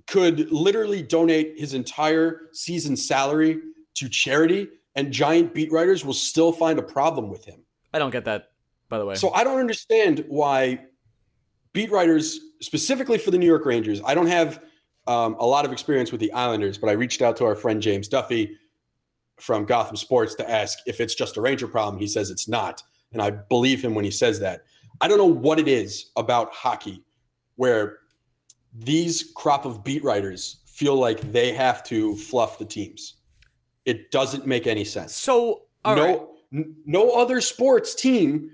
could 0.06 0.50
literally 0.52 1.02
donate 1.02 1.58
his 1.58 1.74
entire 1.74 2.48
season 2.52 2.96
salary 2.96 3.60
to 3.94 4.08
charity, 4.08 4.68
and 4.96 5.12
giant 5.12 5.54
beat 5.54 5.72
writers 5.72 6.04
will 6.04 6.12
still 6.12 6.52
find 6.52 6.78
a 6.78 6.82
problem 6.82 7.30
with 7.30 7.44
him. 7.44 7.60
I 7.92 7.98
don't 7.98 8.10
get 8.10 8.24
that. 8.24 8.50
By 8.88 8.98
the 8.98 9.06
way. 9.06 9.14
So 9.14 9.32
I 9.32 9.44
don't 9.44 9.58
understand 9.58 10.24
why 10.28 10.80
beat 11.72 11.90
writers, 11.90 12.38
specifically 12.60 13.18
for 13.18 13.30
the 13.30 13.38
New 13.38 13.46
York 13.46 13.64
Rangers, 13.64 14.00
I 14.04 14.14
don't 14.14 14.26
have 14.26 14.62
um, 15.06 15.36
a 15.38 15.46
lot 15.46 15.64
of 15.64 15.72
experience 15.72 16.12
with 16.12 16.20
the 16.20 16.32
Islanders, 16.32 16.78
but 16.78 16.88
I 16.88 16.92
reached 16.92 17.22
out 17.22 17.36
to 17.38 17.44
our 17.44 17.54
friend 17.54 17.80
James 17.80 18.08
Duffy 18.08 18.56
from 19.38 19.64
Gotham 19.64 19.96
Sports 19.96 20.34
to 20.36 20.50
ask 20.50 20.78
if 20.86 21.00
it's 21.00 21.14
just 21.14 21.36
a 21.36 21.40
Ranger 21.40 21.66
problem. 21.66 22.00
He 22.00 22.06
says 22.06 22.30
it's 22.30 22.48
not. 22.48 22.82
And 23.12 23.20
I 23.22 23.30
believe 23.30 23.82
him 23.82 23.94
when 23.94 24.04
he 24.04 24.10
says 24.10 24.40
that. 24.40 24.64
I 25.00 25.08
don't 25.08 25.18
know 25.18 25.24
what 25.24 25.58
it 25.58 25.68
is 25.68 26.10
about 26.16 26.52
hockey 26.52 27.02
where 27.56 27.98
these 28.74 29.32
crop 29.34 29.64
of 29.64 29.84
beat 29.84 30.02
writers 30.04 30.60
feel 30.66 30.96
like 30.96 31.20
they 31.32 31.52
have 31.52 31.84
to 31.84 32.16
fluff 32.16 32.58
the 32.58 32.64
teams. 32.64 33.14
It 33.84 34.10
doesn't 34.10 34.46
make 34.46 34.66
any 34.66 34.84
sense 34.84 35.14
so 35.14 35.62
no, 35.84 35.94
right. 35.94 36.20
n- 36.52 36.74
no 36.87 37.10
other 37.10 37.40
sports 37.40 37.94
team 37.94 38.50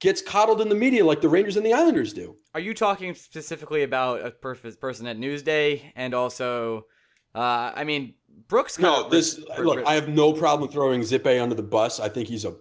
gets 0.00 0.22
coddled 0.22 0.60
in 0.60 0.68
the 0.68 0.74
media 0.74 1.04
like 1.04 1.20
the 1.20 1.28
Rangers 1.28 1.56
and 1.56 1.66
the 1.66 1.72
Islanders 1.72 2.12
do. 2.12 2.36
Are 2.54 2.60
you 2.60 2.72
talking 2.72 3.14
specifically 3.14 3.82
about 3.82 4.24
a 4.24 4.30
perf- 4.30 4.80
person 4.80 5.06
at 5.06 5.18
Newsday 5.18 5.82
and 5.96 6.14
also, 6.14 6.86
uh, 7.34 7.72
I 7.74 7.84
mean, 7.84 8.14
Brooks? 8.48 8.78
No, 8.78 9.04
of- 9.04 9.10
this 9.10 9.38
re- 9.58 9.64
look. 9.64 9.84
I 9.86 9.94
have 9.94 10.08
no 10.08 10.32
problem 10.32 10.70
throwing 10.70 11.02
Zipay 11.02 11.40
under 11.42 11.54
the 11.54 11.62
bus. 11.62 12.00
I 12.00 12.08
think 12.08 12.28
he's 12.28 12.44
a 12.44 12.54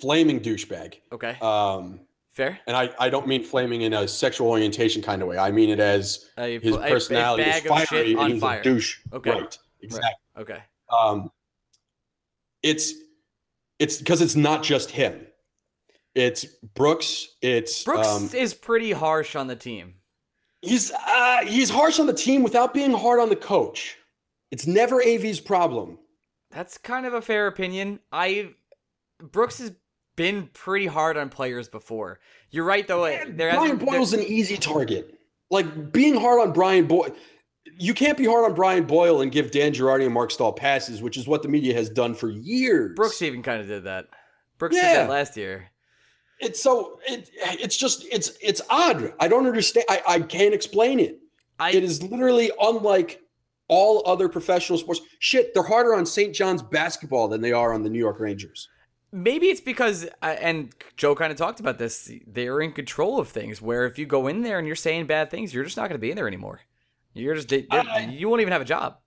flaming 0.00 0.38
douchebag. 0.40 0.94
okay, 1.12 1.36
Um, 1.42 2.00
fair. 2.38 2.58
and 2.66 2.76
I, 2.76 2.90
I 2.98 3.10
don't 3.10 3.26
mean 3.26 3.42
flaming 3.44 3.82
in 3.82 3.92
a 3.92 4.08
sexual 4.08 4.48
orientation 4.48 5.02
kind 5.02 5.20
of 5.20 5.28
way. 5.28 5.36
I 5.36 5.50
mean 5.50 5.68
it 5.68 5.80
as 5.80 6.26
A, 6.38 6.58
his 6.58 6.74
a- 6.74 6.78
a 6.78 6.88
personality 6.88 7.42
bag 7.44 7.64
is 7.66 7.68
fiery 7.68 8.14
and 8.14 8.32
he's 8.32 8.40
fire. 8.40 8.60
a 8.60 8.62
douche. 8.62 8.98
Okay. 9.12 9.30
Right. 9.30 9.58
Exactly. 9.82 10.10
Okay. 10.38 10.62
um, 10.96 11.30
it's 12.62 12.94
it's 13.78 13.98
because 13.98 14.20
it's 14.20 14.34
not 14.36 14.62
just 14.62 14.90
him. 14.90 15.26
It's 16.14 16.44
Brooks. 16.74 17.36
It's 17.42 17.84
Brooks 17.84 18.08
um, 18.08 18.30
is 18.34 18.54
pretty 18.54 18.92
harsh 18.92 19.36
on 19.36 19.46
the 19.46 19.54
team. 19.54 19.94
He's 20.62 20.90
uh, 20.90 21.44
he's 21.46 21.70
harsh 21.70 22.00
on 22.00 22.06
the 22.06 22.12
team 22.14 22.42
without 22.42 22.74
being 22.74 22.92
hard 22.92 23.20
on 23.20 23.28
the 23.28 23.36
coach. 23.36 23.96
It's 24.50 24.66
never 24.66 25.00
AV's 25.00 25.38
problem. 25.40 25.98
That's 26.50 26.78
kind 26.78 27.06
of 27.06 27.14
a 27.14 27.22
fair 27.22 27.46
opinion. 27.46 28.00
I 28.10 28.50
Brooks 29.20 29.58
has 29.58 29.72
been 30.18 30.48
pretty 30.52 30.86
hard 30.86 31.16
on 31.16 31.30
players 31.30 31.68
before. 31.68 32.18
You're 32.50 32.64
right 32.64 32.86
though. 32.86 33.04
Man, 33.04 33.36
there 33.36 33.52
Brian 33.54 33.76
Boyle's 33.78 34.12
an 34.12 34.20
easy 34.20 34.56
target. 34.58 35.14
Like 35.50 35.92
being 35.92 36.14
hard 36.20 36.40
on 36.46 36.52
Brian 36.52 36.86
Boyle, 36.86 37.14
you 37.78 37.94
can't 37.94 38.18
be 38.18 38.26
hard 38.26 38.44
on 38.44 38.54
Brian 38.54 38.84
Boyle 38.84 39.22
and 39.22 39.30
give 39.32 39.50
Dan 39.52 39.72
Girardi 39.72 40.04
and 40.04 40.12
Marc 40.12 40.30
Staal 40.32 40.52
passes, 40.52 41.00
which 41.00 41.16
is 41.16 41.26
what 41.28 41.42
the 41.42 41.48
media 41.48 41.72
has 41.72 41.88
done 41.88 42.14
for 42.14 42.28
years. 42.28 42.92
Brooks 42.96 43.22
even 43.22 43.42
kind 43.42 43.60
of 43.62 43.68
did 43.68 43.84
that. 43.84 44.08
Brooks 44.58 44.76
Yeah. 44.76 44.82
did 44.92 44.98
that 45.04 45.10
last 45.10 45.36
year. 45.36 45.70
it's 46.40 46.60
so 46.62 46.98
it 47.06 47.30
it's 47.60 47.76
just 47.76 48.04
it's 48.12 48.36
it's 48.42 48.60
odd. 48.68 49.14
I 49.20 49.28
don't 49.28 49.46
understand. 49.46 49.86
I, 49.88 50.02
I 50.06 50.20
can't 50.20 50.52
explain 50.52 51.00
it. 51.00 51.20
I 51.60 51.70
it 51.70 51.84
is 51.84 52.02
literally 52.02 52.50
unlike 52.60 53.20
all 53.68 54.02
other 54.06 54.28
professional 54.28 54.78
sports. 54.78 55.00
Shit, 55.20 55.54
they're 55.54 55.62
harder 55.62 55.94
on 55.94 56.04
St. 56.06 56.34
John's 56.34 56.62
basketball 56.62 57.28
than 57.28 57.40
they 57.40 57.52
are 57.52 57.72
on 57.72 57.82
the 57.84 57.90
New 57.90 57.98
York 57.98 58.18
Rangers. 58.20 58.68
Maybe 59.12 59.46
it's 59.46 59.60
because 59.60 60.04
uh, 60.22 60.36
and 60.40 60.74
Joe 60.96 61.14
kind 61.14 61.32
of 61.32 61.38
talked 61.38 61.60
about 61.60 61.78
this. 61.78 62.10
They're 62.26 62.60
in 62.60 62.72
control 62.72 63.18
of 63.18 63.28
things. 63.28 63.60
Where 63.62 63.86
if 63.86 63.98
you 63.98 64.06
go 64.06 64.26
in 64.26 64.42
there 64.42 64.58
and 64.58 64.66
you're 64.66 64.76
saying 64.76 65.06
bad 65.06 65.30
things, 65.30 65.52
you're 65.52 65.64
just 65.64 65.76
not 65.76 65.88
going 65.88 65.98
to 65.98 66.02
be 66.02 66.10
in 66.10 66.16
there 66.16 66.28
anymore. 66.28 66.60
You're 67.14 67.34
just 67.34 67.48
they- 67.48 67.66
I- 67.70 68.00
you 68.10 68.28
won't 68.28 68.40
even 68.40 68.52
have 68.52 68.62
a 68.62 68.66
job. 68.66 68.98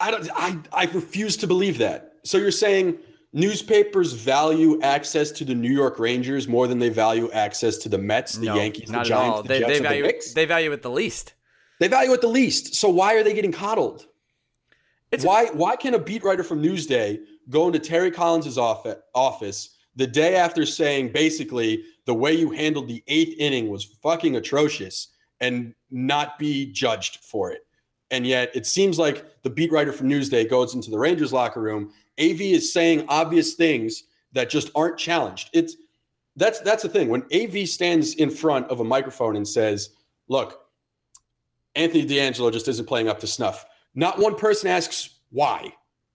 I 0.00 0.10
don't 0.10 0.28
I, 0.34 0.58
I 0.72 0.84
refuse 0.86 1.36
to 1.38 1.46
believe 1.46 1.78
that. 1.78 2.14
So 2.24 2.36
you're 2.38 2.50
saying 2.50 2.98
newspapers 3.32 4.12
value 4.12 4.80
access 4.82 5.30
to 5.30 5.44
the 5.44 5.54
New 5.54 5.70
York 5.72 5.98
Rangers 5.98 6.48
more 6.48 6.66
than 6.66 6.78
they 6.78 6.88
value 6.88 7.30
access 7.30 7.78
to 7.78 7.88
the 7.88 7.98
Mets, 7.98 8.34
the 8.34 8.46
no, 8.46 8.56
Yankees, 8.56 8.90
the 8.90 9.02
Giants, 9.02 9.42
the 9.42 9.48
They, 9.48 9.58
Jets, 9.60 9.72
they 9.72 9.78
value 9.80 10.02
the 10.02 10.08
Knicks? 10.08 10.32
they 10.34 10.44
value 10.44 10.72
it 10.72 10.82
the 10.82 10.90
least. 10.90 11.34
They 11.78 11.88
value 11.88 12.12
it 12.12 12.20
the 12.20 12.28
least. 12.28 12.74
So 12.74 12.88
why 12.88 13.14
are 13.14 13.22
they 13.22 13.32
getting 13.32 13.52
coddled? 13.52 14.06
It's 15.12 15.24
why 15.24 15.46
why 15.52 15.76
can 15.76 15.94
a 15.94 15.98
beat 15.98 16.24
writer 16.24 16.42
from 16.42 16.62
Newsday 16.62 17.20
go 17.50 17.70
to 17.70 17.78
Terry 17.78 18.10
Collins' 18.10 18.58
office, 18.58 18.96
office 19.14 19.76
the 19.96 20.06
day 20.06 20.36
after 20.36 20.64
saying 20.64 21.12
basically 21.12 21.84
the 22.06 22.14
way 22.14 22.32
you 22.32 22.50
handled 22.50 22.88
the 22.88 23.02
eighth 23.08 23.36
inning 23.38 23.68
was 23.68 23.84
fucking 24.02 24.36
atrocious 24.36 25.08
and 25.40 25.74
not 25.90 26.38
be 26.38 26.66
judged 26.72 27.18
for 27.24 27.50
it? 27.50 27.66
And 28.10 28.26
yet 28.26 28.50
it 28.54 28.66
seems 28.66 28.98
like 28.98 29.42
the 29.42 29.50
beat 29.50 29.72
writer 29.72 29.92
from 29.92 30.08
Newsday 30.08 30.48
goes 30.48 30.74
into 30.74 30.90
the 30.90 30.98
Rangers 30.98 31.32
locker 31.32 31.60
room. 31.60 31.92
AV 32.20 32.40
is 32.40 32.72
saying 32.72 33.06
obvious 33.08 33.54
things 33.54 34.04
that 34.32 34.50
just 34.50 34.70
aren't 34.74 34.98
challenged. 34.98 35.50
It's 35.52 35.76
that's 36.36 36.60
that's 36.60 36.82
the 36.82 36.88
thing. 36.88 37.08
When 37.08 37.24
AV 37.32 37.68
stands 37.68 38.14
in 38.14 38.30
front 38.30 38.68
of 38.68 38.80
a 38.80 38.84
microphone 38.84 39.36
and 39.36 39.46
says, 39.46 39.90
"Look, 40.28 40.60
Anthony 41.74 42.06
DeAngelo 42.06 42.52
just 42.52 42.68
isn't 42.68 42.86
playing 42.86 43.08
up 43.08 43.20
to 43.20 43.26
snuff." 43.26 43.66
Not 43.94 44.18
one 44.18 44.36
person 44.36 44.68
asks 44.68 45.18
why. 45.30 45.72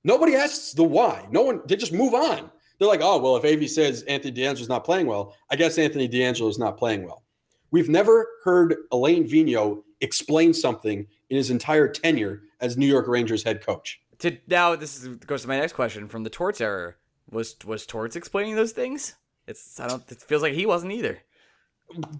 Nobody 0.07 0.35
asks 0.35 0.71
the 0.71 0.85
why. 0.85 1.27
No 1.31 1.41
one. 1.41 1.61
They 1.65 1.75
just 1.75 1.91
move 1.91 2.13
on. 2.13 2.49
They're 2.79 2.87
like, 2.87 3.01
"Oh 3.03 3.17
well, 3.17 3.35
if 3.35 3.43
AV 3.43 3.69
says 3.69 4.03
Anthony 4.03 4.33
DeAngelo's 4.33 4.69
not 4.69 4.85
playing 4.85 5.05
well, 5.05 5.35
I 5.51 5.57
guess 5.57 5.77
Anthony 5.77 6.07
DeAngelo 6.07 6.49
is 6.49 6.57
not 6.57 6.77
playing 6.77 7.03
well." 7.03 7.25
We've 7.71 7.89
never 7.89 8.25
heard 8.45 8.77
Alain 8.93 9.27
Vigneault 9.27 9.83
explain 9.99 10.53
something 10.53 11.05
in 11.29 11.35
his 11.35 11.49
entire 11.49 11.89
tenure 11.89 12.43
as 12.61 12.77
New 12.77 12.87
York 12.87 13.09
Rangers 13.09 13.43
head 13.43 13.65
coach. 13.65 13.99
To 14.19 14.37
now, 14.47 14.77
this 14.77 15.03
is, 15.03 15.09
goes 15.17 15.41
to 15.41 15.49
my 15.49 15.59
next 15.59 15.73
question 15.73 16.07
from 16.07 16.23
the 16.23 16.29
Torts 16.29 16.61
era. 16.61 16.95
Was 17.29 17.57
was 17.65 17.85
Torts 17.85 18.15
explaining 18.15 18.55
those 18.55 18.71
things? 18.71 19.15
It's 19.45 19.77
I 19.77 19.89
don't. 19.89 20.09
It 20.09 20.21
feels 20.21 20.41
like 20.41 20.53
he 20.53 20.65
wasn't 20.65 20.93
either. 20.93 21.19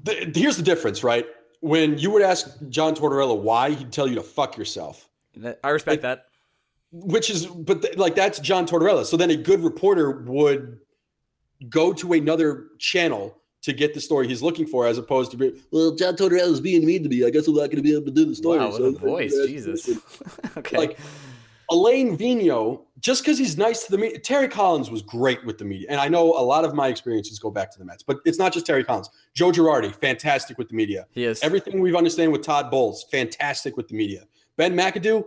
The- 0.04 0.30
here's 0.36 0.58
the 0.58 0.64
difference, 0.64 1.06
right? 1.06 1.26
When 1.62 1.98
you 1.98 2.12
would 2.12 2.22
ask 2.22 2.50
John 2.68 2.96
Tortorella 2.96 3.40
why, 3.40 3.72
he'd 3.72 3.94
tell 3.94 4.08
you 4.08 4.16
to 4.16 4.24
fuck 4.24 4.58
yourself. 4.58 5.10
I 5.64 5.70
respect 5.70 6.02
that. 6.02 6.26
Which 7.06 7.30
is 7.30 7.46
but 7.46 7.82
th- 7.82 7.98
like 7.98 8.16
that's 8.16 8.40
John 8.40 8.66
Tortorella. 8.68 9.06
So 9.06 9.18
then 9.18 9.32
a 9.32 9.36
good 9.36 9.62
reporter 9.62 10.22
would 10.22 10.80
go 11.70 11.94
to 11.94 12.14
another 12.14 12.68
channel 12.80 13.38
to 13.64 13.74
get 13.74 13.94
the 13.94 14.00
story 14.00 14.28
he's 14.28 14.42
looking 14.42 14.66
for, 14.66 14.86
as 14.86 14.98
opposed 14.98 15.32
to 15.32 15.38
be, 15.38 15.62
well, 15.72 15.96
John 15.96 16.16
Tortorella 16.16 16.52
is 16.52 16.62
being 16.62 16.86
mean 16.86 17.04
to 17.04 17.10
me. 17.10 17.26
I 17.26 17.30
guess 17.30 17.48
I'm 17.48 17.56
not 17.56 17.66
going 17.66 17.78
to 17.78 17.82
be 17.82 17.94
able 17.94 18.06
to 18.06 18.12
do 18.12 18.26
the 18.26 18.36
story. 18.36 18.60
Wow, 18.60 18.68
with 18.68 18.78
so 18.78 18.84
a 18.86 18.92
voice, 18.92 19.34
Jesus. 19.48 19.90
okay. 20.58 20.78
Like 20.78 21.00
Alain 21.70 22.18
Vigneault, 22.18 22.86
just 23.00 23.24
because 23.24 23.38
he's 23.38 23.58
nice 23.58 23.84
to 23.84 23.92
the 23.92 23.98
media, 23.98 24.20
Terry 24.20 24.48
Collins 24.48 24.90
was 24.90 25.02
great 25.02 25.44
with 25.46 25.58
the 25.58 25.66
media, 25.66 25.88
and 25.90 26.00
I 26.00 26.08
know 26.08 26.34
a 26.34 26.42
lot 26.42 26.64
of 26.64 26.74
my 26.74 26.88
experiences 26.88 27.40
go 27.40 27.52
back 27.52 27.72
to 27.74 27.80
the 27.80 27.86
Mets, 27.86 28.04
but 28.04 28.20
it's 28.26 28.40
not 28.40 28.54
just 28.54 28.66
Terry 28.66 28.84
Collins. 28.84 29.10
Joe 29.34 29.52
Girardi, 29.52 29.94
fantastic 29.94 30.58
with 30.58 30.70
the 30.70 30.76
media. 30.76 31.06
he 31.12 31.26
is. 31.26 31.44
Everything 31.44 31.82
we've 31.82 31.96
understand 31.96 32.32
with 32.32 32.44
Todd 32.44 32.72
Bowles, 32.72 33.06
fantastic 33.12 33.76
with 33.76 33.90
the 33.90 33.96
media. 33.96 34.24
Ben 34.56 34.74
McAdoo 34.76 35.26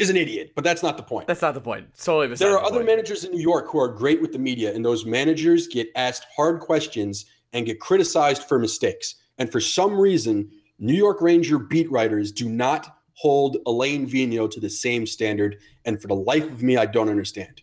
is 0.00 0.10
an 0.10 0.16
idiot, 0.16 0.52
but 0.54 0.64
that's 0.64 0.82
not 0.82 0.96
the 0.96 1.02
point. 1.02 1.26
That's 1.26 1.42
not 1.42 1.54
the 1.54 1.60
point. 1.60 1.88
Solely 1.98 2.28
beside 2.28 2.46
There 2.46 2.56
are 2.56 2.60
the 2.62 2.66
other 2.66 2.76
point. 2.76 2.86
managers 2.86 3.24
in 3.24 3.32
New 3.32 3.40
York 3.40 3.68
who 3.68 3.78
are 3.78 3.88
great 3.88 4.20
with 4.20 4.32
the 4.32 4.38
media, 4.38 4.74
and 4.74 4.84
those 4.84 5.04
managers 5.04 5.66
get 5.66 5.88
asked 5.94 6.26
hard 6.34 6.60
questions 6.60 7.26
and 7.52 7.66
get 7.66 7.80
criticized 7.80 8.44
for 8.44 8.58
mistakes. 8.58 9.16
And 9.38 9.50
for 9.52 9.60
some 9.60 9.98
reason, 9.98 10.50
New 10.78 10.94
York 10.94 11.20
Ranger 11.20 11.58
beat 11.58 11.90
writers 11.90 12.32
do 12.32 12.48
not 12.48 12.96
hold 13.14 13.58
Alain 13.66 14.08
Vigneault 14.08 14.50
to 14.52 14.60
the 14.60 14.70
same 14.70 15.06
standard. 15.06 15.58
And 15.84 16.00
for 16.00 16.08
the 16.08 16.14
life 16.14 16.44
of 16.44 16.62
me, 16.62 16.76
I 16.78 16.86
don't 16.86 17.10
understand. 17.10 17.60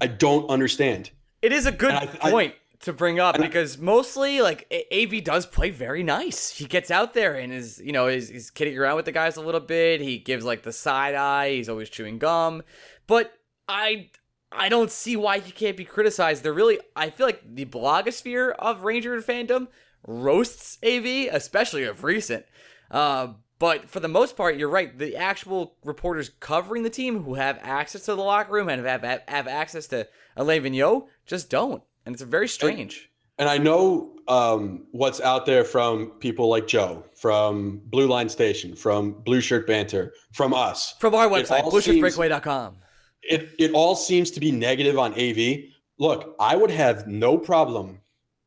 I 0.00 0.06
don't 0.08 0.48
understand. 0.50 1.10
It 1.40 1.52
is 1.52 1.64
a 1.66 1.72
good 1.72 1.92
I- 1.92 2.08
I- 2.20 2.30
point 2.30 2.54
to 2.80 2.92
bring 2.92 3.18
up 3.18 3.36
because 3.36 3.78
mostly 3.78 4.40
like 4.40 4.72
AV 4.92 5.24
does 5.24 5.46
play 5.46 5.70
very 5.70 6.02
nice. 6.02 6.50
He 6.50 6.64
gets 6.66 6.90
out 6.90 7.14
there 7.14 7.34
and 7.34 7.52
is 7.52 7.80
you 7.84 7.92
know 7.92 8.06
is 8.06 8.28
he's 8.28 8.50
kidding 8.50 8.78
around 8.78 8.96
with 8.96 9.04
the 9.04 9.12
guys 9.12 9.36
a 9.36 9.40
little 9.40 9.60
bit. 9.60 10.00
He 10.00 10.18
gives 10.18 10.44
like 10.44 10.62
the 10.62 10.72
side 10.72 11.14
eye. 11.14 11.50
He's 11.52 11.68
always 11.68 11.90
chewing 11.90 12.18
gum, 12.18 12.62
but 13.06 13.32
I 13.68 14.10
I 14.52 14.68
don't 14.68 14.90
see 14.90 15.16
why 15.16 15.40
he 15.40 15.50
can't 15.50 15.76
be 15.76 15.84
criticized. 15.84 16.42
They're 16.42 16.52
really 16.52 16.78
I 16.94 17.10
feel 17.10 17.26
like 17.26 17.42
the 17.44 17.64
blogosphere 17.64 18.54
of 18.58 18.84
Ranger 18.84 19.20
fandom 19.22 19.68
roasts 20.06 20.78
AV, 20.84 21.28
especially 21.32 21.84
of 21.84 22.04
recent. 22.04 22.46
Uh, 22.90 23.34
but 23.58 23.90
for 23.90 23.98
the 24.00 24.08
most 24.08 24.36
part, 24.36 24.56
you're 24.56 24.68
right. 24.68 24.96
The 24.96 25.16
actual 25.16 25.74
reporters 25.84 26.30
covering 26.40 26.84
the 26.84 26.90
team 26.90 27.24
who 27.24 27.34
have 27.34 27.58
access 27.60 28.04
to 28.04 28.14
the 28.14 28.22
locker 28.22 28.52
room 28.52 28.68
and 28.68 28.84
have 28.86 29.02
have, 29.02 29.22
have 29.26 29.48
access 29.48 29.88
to 29.88 30.06
Alain 30.36 30.62
Vigneault 30.62 31.08
just 31.26 31.50
don't, 31.50 31.82
and 32.08 32.14
it's 32.14 32.22
very 32.22 32.48
strange. 32.48 33.10
And 33.36 33.50
I 33.50 33.58
know 33.58 34.16
um, 34.28 34.86
what's 34.92 35.20
out 35.20 35.44
there 35.44 35.62
from 35.62 36.06
people 36.20 36.48
like 36.48 36.66
Joe, 36.66 37.04
from 37.14 37.82
Blue 37.84 38.06
Line 38.08 38.30
Station, 38.30 38.74
from 38.74 39.12
Blue 39.12 39.42
Shirt 39.42 39.66
Banter, 39.66 40.14
from 40.32 40.54
us. 40.54 40.94
From 41.00 41.14
our 41.14 41.28
website, 41.28 41.64
blueshirtbreakaway.com. 41.64 42.76
it 43.22 43.50
it 43.58 43.72
all 43.72 43.94
seems 43.94 44.30
to 44.32 44.40
be 44.40 44.50
negative 44.50 44.98
on 44.98 45.12
AV. 45.20 45.64
Look, 45.98 46.34
I 46.40 46.56
would 46.56 46.70
have 46.70 47.06
no 47.06 47.36
problem 47.36 48.00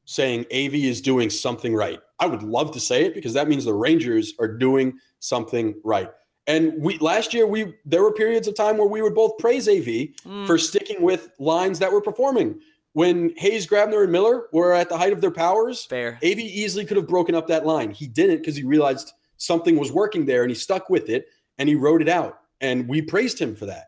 saying 0.05 0.45
AV 0.51 0.73
is 0.73 0.99
doing 0.99 1.29
something 1.29 1.75
right. 1.75 1.99
I 2.19 2.25
would 2.25 2.41
love 2.41 2.71
to 2.71 2.79
say 2.79 3.05
it 3.05 3.13
because 3.13 3.33
that 3.33 3.47
means 3.47 3.63
the 3.63 3.75
Rangers 3.75 4.33
are 4.39 4.47
doing 4.47 4.97
something 5.19 5.75
right. 5.83 6.09
And 6.47 6.73
we 6.81 6.97
last 6.97 7.33
year 7.35 7.45
we 7.45 7.75
there 7.85 8.01
were 8.01 8.11
periods 8.11 8.47
of 8.47 8.55
time 8.55 8.77
where 8.77 8.87
we 8.87 9.03
would 9.03 9.13
both 9.13 9.37
praise 9.37 9.69
AV 9.69 10.09
Mm. 10.25 10.47
for 10.47 10.57
sticking 10.57 11.03
with 11.03 11.29
lines 11.39 11.77
that 11.79 11.91
were 11.91 12.01
performing. 12.01 12.59
When 12.93 13.33
Hayes, 13.37 13.67
Grabner, 13.67 14.03
and 14.03 14.11
Miller 14.11 14.47
were 14.51 14.73
at 14.73 14.89
the 14.89 14.97
height 14.97 15.13
of 15.13 15.21
their 15.21 15.31
powers, 15.31 15.85
Fair. 15.85 16.19
AV 16.23 16.39
easily 16.39 16.85
could 16.85 16.97
have 16.97 17.07
broken 17.07 17.35
up 17.35 17.47
that 17.47 17.65
line. 17.65 17.91
He 17.91 18.07
didn't 18.07 18.37
because 18.37 18.55
he 18.55 18.63
realized 18.63 19.13
something 19.37 19.77
was 19.77 19.91
working 19.91 20.25
there 20.25 20.43
and 20.43 20.51
he 20.51 20.55
stuck 20.55 20.89
with 20.89 21.09
it 21.09 21.25
and 21.57 21.69
he 21.69 21.75
wrote 21.75 22.01
it 22.01 22.09
out. 22.09 22.39
And 22.59 22.87
we 22.87 23.01
praised 23.01 23.39
him 23.39 23.55
for 23.55 23.65
that. 23.67 23.87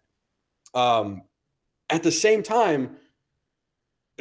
Um, 0.74 1.24
at 1.90 2.02
the 2.02 2.12
same 2.12 2.42
time, 2.42 2.98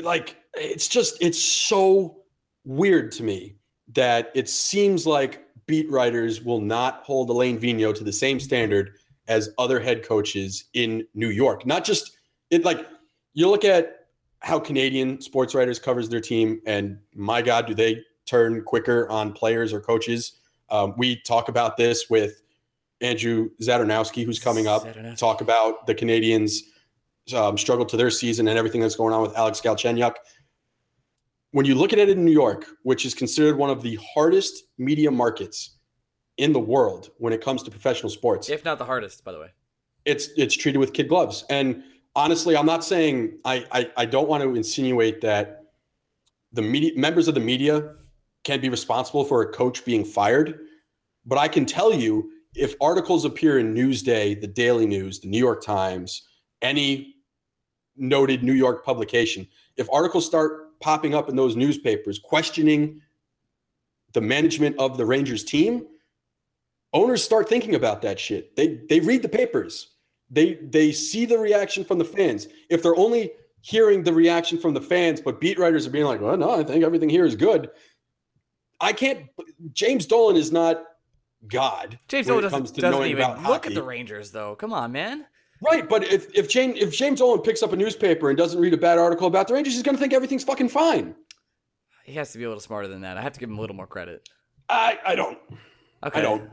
like 0.00 0.36
it's 0.54 0.88
just 0.88 1.16
it's 1.20 1.40
so 1.40 2.18
weird 2.64 3.12
to 3.12 3.22
me 3.22 3.56
that 3.94 4.30
it 4.34 4.48
seems 4.48 5.06
like 5.06 5.46
beat 5.66 5.90
writers 5.90 6.42
will 6.42 6.60
not 6.60 7.02
hold 7.04 7.30
Alain 7.30 7.58
Vigneault 7.58 7.94
to 7.96 8.04
the 8.04 8.12
same 8.12 8.40
standard 8.40 8.96
as 9.28 9.50
other 9.58 9.80
head 9.80 10.02
coaches 10.02 10.64
in 10.74 11.06
New 11.14 11.28
York. 11.28 11.64
Not 11.66 11.84
just 11.84 12.16
it 12.50 12.64
like 12.64 12.86
you 13.32 13.48
look 13.48 13.64
at 13.64 14.01
how 14.42 14.58
Canadian 14.58 15.20
sports 15.20 15.54
writers 15.54 15.78
covers 15.78 16.08
their 16.08 16.20
team, 16.20 16.60
and 16.66 16.98
my 17.14 17.42
God, 17.42 17.66
do 17.66 17.74
they 17.74 18.02
turn 18.26 18.62
quicker 18.64 19.08
on 19.08 19.32
players 19.32 19.72
or 19.72 19.80
coaches? 19.80 20.32
Um, 20.70 20.94
we 20.96 21.20
talk 21.22 21.48
about 21.48 21.76
this 21.76 22.10
with 22.10 22.42
Andrew 23.00 23.50
Zadornowski, 23.60 24.24
who's 24.24 24.38
coming 24.38 24.66
up. 24.66 24.86
Talk 25.16 25.40
about 25.40 25.86
the 25.86 25.94
Canadiens' 25.94 26.58
um, 27.34 27.56
struggle 27.56 27.84
to 27.86 27.96
their 27.96 28.10
season 28.10 28.48
and 28.48 28.58
everything 28.58 28.80
that's 28.80 28.96
going 28.96 29.12
on 29.14 29.22
with 29.22 29.36
Alex 29.36 29.60
Galchenyuk. 29.60 30.14
When 31.52 31.66
you 31.66 31.74
look 31.74 31.92
at 31.92 31.98
it 31.98 32.08
in 32.08 32.24
New 32.24 32.32
York, 32.32 32.64
which 32.82 33.04
is 33.04 33.14
considered 33.14 33.56
one 33.58 33.70
of 33.70 33.82
the 33.82 33.98
hardest 34.14 34.64
media 34.78 35.10
markets 35.10 35.76
in 36.38 36.52
the 36.52 36.58
world 36.60 37.10
when 37.18 37.32
it 37.32 37.42
comes 37.42 37.62
to 37.64 37.70
professional 37.70 38.08
sports, 38.10 38.48
If 38.48 38.64
not 38.64 38.78
the 38.78 38.86
hardest, 38.86 39.22
by 39.24 39.32
the 39.32 39.38
way. 39.40 39.48
it's 40.04 40.30
it's 40.36 40.56
treated 40.56 40.78
with 40.78 40.94
kid 40.94 41.08
gloves. 41.08 41.44
And 41.50 41.82
honestly, 42.14 42.56
I'm 42.56 42.66
not 42.66 42.84
saying 42.84 43.38
I 43.44 43.64
I, 43.72 43.90
I 43.96 44.04
don't 44.06 44.28
want 44.28 44.42
to 44.42 44.54
insinuate 44.54 45.20
that 45.22 45.64
the 46.52 46.62
media 46.62 46.92
members 46.96 47.28
of 47.28 47.34
the 47.34 47.40
media 47.40 47.94
can 48.44 48.60
be 48.60 48.68
responsible 48.68 49.24
for 49.24 49.42
a 49.42 49.52
coach 49.52 49.84
being 49.84 50.04
fired. 50.04 50.60
But 51.24 51.38
I 51.38 51.48
can 51.48 51.64
tell 51.64 51.94
you 51.94 52.30
if 52.54 52.74
articles 52.80 53.24
appear 53.24 53.58
in 53.58 53.74
Newsday, 53.74 54.38
the 54.40 54.46
Daily 54.46 54.86
News, 54.86 55.20
the 55.20 55.28
New 55.28 55.38
York 55.38 55.64
Times, 55.64 56.22
any 56.60 57.14
noted 57.96 58.42
New 58.42 58.52
York 58.52 58.84
publication, 58.84 59.46
if 59.76 59.88
articles 59.90 60.26
start 60.26 60.78
popping 60.80 61.14
up 61.14 61.28
in 61.28 61.36
those 61.36 61.56
newspapers 61.56 62.18
questioning 62.18 63.00
the 64.12 64.20
management 64.20 64.76
of 64.78 64.96
the 64.98 65.06
Rangers 65.06 65.44
team, 65.44 65.86
owners 66.92 67.22
start 67.22 67.48
thinking 67.48 67.74
about 67.74 68.02
that 68.02 68.20
shit. 68.20 68.54
They 68.56 68.80
they 68.88 69.00
read 69.00 69.22
the 69.22 69.28
papers. 69.28 69.91
They 70.32 70.54
they 70.54 70.92
see 70.92 71.26
the 71.26 71.38
reaction 71.38 71.84
from 71.84 71.98
the 71.98 72.04
fans. 72.04 72.48
If 72.70 72.82
they're 72.82 72.96
only 72.96 73.32
hearing 73.60 74.02
the 74.02 74.12
reaction 74.12 74.58
from 74.58 74.74
the 74.74 74.80
fans, 74.80 75.20
but 75.20 75.40
beat 75.40 75.58
writers 75.58 75.86
are 75.86 75.90
being 75.90 76.06
like, 76.06 76.20
"Well, 76.20 76.36
no, 76.36 76.50
I 76.50 76.64
think 76.64 76.82
everything 76.82 77.10
here 77.10 77.26
is 77.26 77.36
good." 77.36 77.70
I 78.80 78.92
can't. 78.92 79.28
James 79.72 80.06
Dolan 80.06 80.36
is 80.36 80.50
not 80.50 80.84
God. 81.46 81.98
James 82.08 82.26
Dolan 82.26 82.42
doesn't, 82.42 82.66
to 82.66 82.80
doesn't 82.80 82.90
knowing 82.90 83.10
even 83.10 83.22
about 83.24 83.36
look 83.38 83.46
hockey. 83.46 83.68
at 83.68 83.74
the 83.74 83.82
Rangers, 83.82 84.30
though. 84.30 84.56
Come 84.56 84.72
on, 84.72 84.90
man. 84.90 85.26
Right, 85.62 85.88
but 85.88 86.02
if 86.04 86.34
if 86.34 86.48
James 86.48 86.80
if 86.80 86.96
James 86.96 87.20
Dolan 87.20 87.42
picks 87.42 87.62
up 87.62 87.72
a 87.72 87.76
newspaper 87.76 88.30
and 88.30 88.36
doesn't 88.36 88.58
read 88.58 88.74
a 88.74 88.78
bad 88.78 88.98
article 88.98 89.28
about 89.28 89.46
the 89.48 89.54
Rangers, 89.54 89.74
he's 89.74 89.82
going 89.82 89.96
to 89.96 90.00
think 90.00 90.12
everything's 90.12 90.42
fucking 90.44 90.70
fine. 90.70 91.14
He 92.04 92.14
has 92.14 92.32
to 92.32 92.38
be 92.38 92.44
a 92.44 92.48
little 92.48 92.60
smarter 92.60 92.88
than 92.88 93.02
that. 93.02 93.16
I 93.16 93.20
have 93.22 93.32
to 93.34 93.40
give 93.40 93.48
him 93.48 93.58
a 93.58 93.60
little 93.60 93.76
more 93.76 93.86
credit. 93.86 94.28
I 94.68 94.98
I 95.06 95.14
don't. 95.14 95.38
Okay. 96.04 96.18
I 96.18 96.22
don't. 96.22 96.50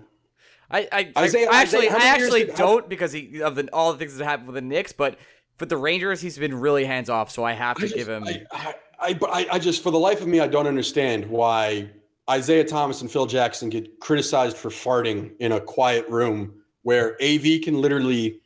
I, 0.72 0.88
I, 0.92 1.12
Isaiah- 1.18 1.50
I 1.52 1.62
actually, 1.62 1.90
Isaiah, 1.90 2.00
I 2.00 2.06
actually 2.08 2.46
did- 2.46 2.56
don't 2.56 2.88
because 2.88 3.12
he 3.12 3.42
of 3.42 3.56
the 3.56 3.70
all 3.74 3.92
the 3.92 3.98
things 4.00 4.16
that 4.18 4.26
happened 4.26 4.48
with 4.48 4.56
the 4.56 4.62
Knicks, 4.62 4.92
but 4.92 5.18
for 5.58 5.66
the 5.66 5.78
Rangers, 5.78 6.22
he's 6.22 6.38
been 6.38 6.54
really 6.60 6.86
hands 6.86 7.10
off. 7.10 7.32
So 7.32 7.44
I 7.44 7.54
have 7.54 7.78
to 7.78 7.84
I 7.84 7.88
just- 7.88 7.96
give 7.96 8.08
him. 8.10 8.24
I, 8.26 8.44
I, 8.52 8.76
I, 9.02 9.14
but 9.14 9.30
I, 9.32 9.48
I 9.54 9.60
just, 9.60 9.82
for 9.82 9.92
the 9.92 10.00
life 10.00 10.22
of 10.22 10.28
me, 10.28 10.42
I 10.42 10.48
don't 10.48 10.68
understand 10.68 11.26
why 11.26 11.90
Isiah 12.30 12.66
Thomas 12.66 13.02
and 13.02 13.10
Phil 13.10 13.26
Jackson 13.26 13.70
get 13.70 14.00
criticized 14.00 14.58
for 14.58 14.70
farting 14.70 15.32
in 15.40 15.54
a 15.54 15.62
quiet 15.62 16.08
room 16.10 16.54
where 16.84 17.16
AV 17.24 17.62
can 17.64 17.82
literally 17.82 18.42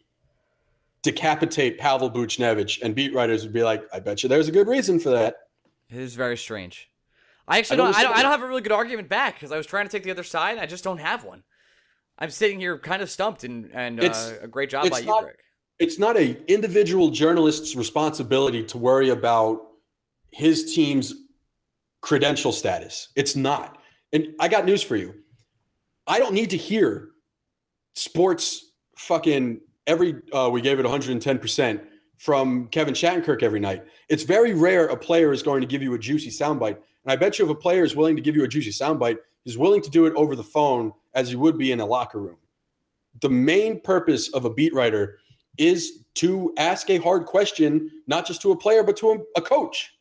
decapitate 1.01 1.77
Pavel 1.79 2.09
Buchnevich, 2.09 2.81
and 2.81 2.95
beat 2.95 3.13
writers 3.13 3.43
would 3.43 3.53
be 3.53 3.63
like, 3.63 3.83
"I 3.93 3.99
bet 3.99 4.23
you 4.23 4.29
there's 4.29 4.47
a 4.47 4.51
good 4.51 4.67
reason 4.67 4.99
for 4.99 5.09
that." 5.09 5.35
It 5.89 5.97
is 5.97 6.15
very 6.15 6.37
strange. 6.37 6.89
I 7.47 7.59
actually 7.59 7.75
I 7.75 7.77
don't 7.77 7.87
don't. 7.91 7.95
I 7.99 8.03
don't, 8.03 8.17
I 8.17 8.21
don't 8.21 8.31
have 8.31 8.41
a 8.43 8.47
really 8.47 8.61
good 8.61 8.71
argument 8.71 9.09
back 9.09 9.35
because 9.35 9.51
I 9.51 9.57
was 9.57 9.65
trying 9.67 9.85
to 9.85 9.91
take 9.91 10.03
the 10.03 10.11
other 10.11 10.23
side. 10.23 10.57
I 10.57 10.65
just 10.65 10.83
don't 10.83 10.99
have 10.99 11.25
one. 11.25 11.43
I'm 12.19 12.29
sitting 12.29 12.59
here 12.59 12.77
kind 12.77 13.01
of 13.01 13.09
stumped, 13.09 13.43
and 13.43 13.69
and 13.73 13.99
uh, 13.99 14.31
a 14.41 14.47
great 14.47 14.69
job 14.69 14.89
by 14.89 14.99
you, 14.99 15.05
not- 15.05 15.23
Greg. 15.23 15.35
It's 15.79 15.97
not 15.97 16.15
a 16.15 16.41
individual 16.51 17.09
journalist's 17.09 17.75
responsibility 17.75 18.63
to 18.65 18.77
worry 18.77 19.09
about 19.09 19.61
his 20.31 20.73
team's 20.73 21.13
credential 22.01 22.51
status. 22.51 23.09
It's 23.15 23.35
not. 23.35 23.79
And 24.13 24.27
I 24.39 24.47
got 24.47 24.65
news 24.65 24.83
for 24.83 24.95
you. 24.95 25.15
I 26.05 26.19
don't 26.19 26.33
need 26.33 26.51
to 26.51 26.57
hear 26.57 27.09
sports 27.95 28.73
fucking 28.97 29.61
every 29.87 30.15
uh, 30.31 30.49
we 30.51 30.61
gave 30.61 30.79
it 30.79 30.85
110% 30.85 31.81
from 32.17 32.67
Kevin 32.67 32.93
Shattenkirk 32.93 33.41
every 33.41 33.59
night. 33.59 33.83
It's 34.09 34.23
very 34.23 34.53
rare 34.53 34.87
a 34.87 34.95
player 34.95 35.33
is 35.33 35.41
going 35.41 35.61
to 35.61 35.67
give 35.67 35.81
you 35.81 35.93
a 35.93 35.99
juicy 35.99 36.29
soundbite. 36.29 36.77
And 37.03 37.11
I 37.11 37.15
bet 37.15 37.39
you 37.39 37.45
if 37.45 37.51
a 37.51 37.55
player 37.55 37.83
is 37.83 37.95
willing 37.95 38.15
to 38.15 38.21
give 38.21 38.35
you 38.35 38.43
a 38.43 38.47
juicy 38.47 38.69
soundbite, 38.71 39.17
he's 39.43 39.57
willing 39.57 39.81
to 39.81 39.89
do 39.89 40.05
it 40.05 40.13
over 40.15 40.35
the 40.35 40.43
phone 40.43 40.93
as 41.13 41.31
you 41.31 41.39
would 41.39 41.57
be 41.57 41.71
in 41.71 41.79
a 41.79 41.85
locker 41.85 42.19
room. 42.19 42.37
The 43.21 43.29
main 43.29 43.79
purpose 43.79 44.29
of 44.29 44.45
a 44.45 44.49
beat 44.49 44.73
writer 44.73 45.19
is 45.57 46.03
to 46.15 46.53
ask 46.57 46.89
a 46.89 46.97
hard 46.97 47.25
question, 47.25 47.89
not 48.07 48.25
just 48.25 48.41
to 48.41 48.51
a 48.51 48.57
player, 48.57 48.83
but 48.83 48.97
to 48.97 49.25
a, 49.35 49.41
coach. 49.41 49.93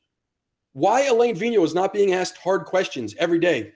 Why 0.72 1.04
Alain 1.06 1.36
Vigneault 1.36 1.64
is 1.64 1.74
not 1.74 1.92
being 1.92 2.14
asked 2.14 2.38
hard 2.38 2.64
questions 2.64 3.14
every 3.18 3.38
day 3.38 3.72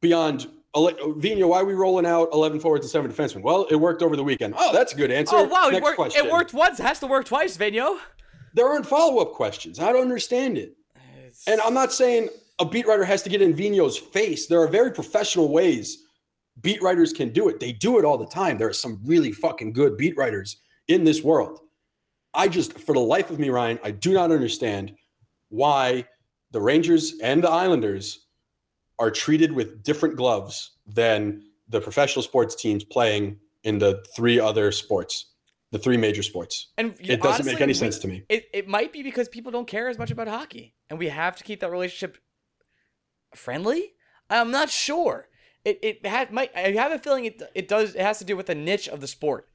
beyond 0.00 0.48
Vigneault, 0.74 1.48
why 1.48 1.60
are 1.60 1.64
we 1.64 1.74
rolling 1.74 2.06
out 2.06 2.30
11 2.32 2.60
forwards 2.60 2.84
and 2.84 2.90
seven 2.90 3.10
defensemen? 3.10 3.42
Well, 3.42 3.66
it 3.70 3.76
worked 3.76 4.02
over 4.02 4.16
the 4.16 4.24
weekend. 4.24 4.54
Oh, 4.56 4.72
that's 4.72 4.92
a 4.92 4.96
good 4.96 5.10
answer. 5.10 5.36
Oh 5.36 5.44
wow, 5.44 5.68
it 5.68 5.82
worked, 5.82 6.16
it 6.16 6.30
worked 6.30 6.54
once. 6.54 6.80
It 6.80 6.84
has 6.84 6.98
to 7.00 7.06
work 7.06 7.26
twice, 7.26 7.56
Vigneault. 7.56 7.98
There 8.54 8.68
aren't 8.68 8.86
follow 8.86 9.20
up 9.20 9.32
questions. 9.32 9.78
I 9.80 9.92
don't 9.92 10.02
understand 10.02 10.56
it. 10.56 10.76
And 11.46 11.60
I'm 11.60 11.74
not 11.74 11.92
saying 11.92 12.28
a 12.58 12.64
beat 12.64 12.86
writer 12.86 13.04
has 13.04 13.22
to 13.22 13.28
get 13.28 13.42
in 13.42 13.54
Vigneault's 13.54 13.96
face. 13.96 14.46
There 14.46 14.60
are 14.60 14.68
very 14.68 14.92
professional 14.92 15.48
ways 15.48 16.01
beat 16.60 16.82
writers 16.82 17.12
can 17.12 17.30
do 17.30 17.48
it. 17.48 17.58
They 17.60 17.72
do 17.72 17.98
it 17.98 18.04
all 18.04 18.18
the 18.18 18.26
time. 18.26 18.58
There 18.58 18.68
are 18.68 18.72
some 18.74 19.00
really 19.04 19.32
fucking 19.32 19.72
good 19.72 19.96
beat 19.96 20.16
writers 20.16 20.58
in 20.88 21.04
this 21.04 21.22
world. 21.22 21.60
I 22.34 22.48
just, 22.48 22.78
for 22.78 22.94
the 22.94 23.00
life 23.00 23.30
of 23.30 23.38
me, 23.38 23.50
Ryan, 23.50 23.78
I 23.82 23.90
do 23.90 24.12
not 24.12 24.30
understand 24.30 24.94
why 25.48 26.06
the 26.50 26.60
Rangers 26.60 27.14
and 27.22 27.42
the 27.42 27.50
Islanders 27.50 28.26
are 28.98 29.10
treated 29.10 29.52
with 29.52 29.82
different 29.82 30.16
gloves 30.16 30.72
than 30.86 31.42
the 31.68 31.80
professional 31.80 32.22
sports 32.22 32.54
teams 32.54 32.84
playing 32.84 33.38
in 33.64 33.78
the 33.78 34.04
three 34.14 34.38
other 34.38 34.70
sports, 34.72 35.26
the 35.70 35.78
three 35.78 35.96
major 35.96 36.22
sports. 36.22 36.68
And 36.78 36.94
It 37.00 37.22
doesn't 37.22 37.46
make 37.46 37.54
honestly, 37.56 37.62
any 37.62 37.70
we- 37.70 37.74
sense 37.74 37.98
to 38.00 38.08
me. 38.08 38.24
It 38.28 38.48
it 38.52 38.68
might 38.68 38.92
be 38.92 39.02
because 39.02 39.28
people 39.28 39.52
don't 39.52 39.66
care 39.66 39.88
as 39.88 39.98
much 39.98 40.10
about 40.10 40.28
hockey, 40.28 40.74
and 40.90 40.98
we 40.98 41.08
have 41.08 41.36
to 41.36 41.44
keep 41.44 41.60
that 41.60 41.70
relationship 41.70 42.18
friendly. 43.34 43.94
I'm 44.28 44.50
not 44.50 44.70
sure. 44.70 45.28
It 45.64 45.78
it 45.82 46.06
had 46.06 46.32
might 46.32 46.50
I 46.56 46.72
have 46.72 46.92
a 46.92 46.98
feeling 46.98 47.24
it 47.24 47.42
it 47.54 47.68
does 47.68 47.94
it 47.94 48.00
has 48.00 48.18
to 48.18 48.24
do 48.24 48.36
with 48.36 48.46
the 48.46 48.54
niche 48.54 48.88
of 48.88 49.00
the 49.00 49.06
sport, 49.06 49.48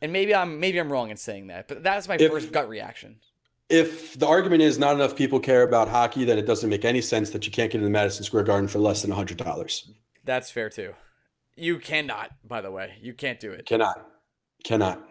and 0.00 0.12
maybe 0.12 0.34
I'm 0.34 0.60
maybe 0.60 0.78
I'm 0.78 0.90
wrong 0.92 1.10
in 1.10 1.16
saying 1.16 1.48
that, 1.48 1.66
but 1.68 1.82
that's 1.82 2.06
my 2.08 2.16
If- 2.16 2.30
first 2.30 2.52
gut 2.52 2.68
reaction. 2.68 3.20
if 3.68 4.18
the 4.18 4.26
argument 4.26 4.62
is 4.62 4.78
not 4.78 4.94
enough 4.94 5.14
people 5.16 5.40
care 5.40 5.62
about 5.62 5.88
hockey, 5.88 6.24
then 6.24 6.38
it 6.38 6.46
doesn't 6.46 6.70
make 6.70 6.84
any 6.84 7.00
sense 7.02 7.30
that 7.30 7.44
you 7.44 7.52
can't 7.52 7.70
get 7.72 7.78
into 7.78 7.90
Madison 7.90 8.24
Square 8.24 8.44
Garden 8.44 8.68
for 8.68 8.78
less 8.78 9.02
than 9.02 9.10
hundred 9.10 9.36
dollars. 9.38 9.90
That's 10.24 10.50
fair 10.50 10.70
too. 10.70 10.94
You 11.56 11.78
cannot, 11.78 12.30
by 12.46 12.60
the 12.60 12.70
way, 12.70 12.94
you 13.02 13.12
can't 13.12 13.40
do 13.40 13.50
it, 13.50 13.66
Cannot, 13.66 14.06
cannot. 14.62 15.02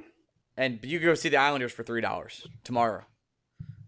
and 0.56 0.80
you 0.84 1.00
can 1.00 1.08
go 1.10 1.14
see 1.16 1.28
the 1.30 1.38
Islanders 1.38 1.74
for 1.74 1.84
three 1.84 2.00
dollars 2.02 2.48
tomorrow, 2.64 3.04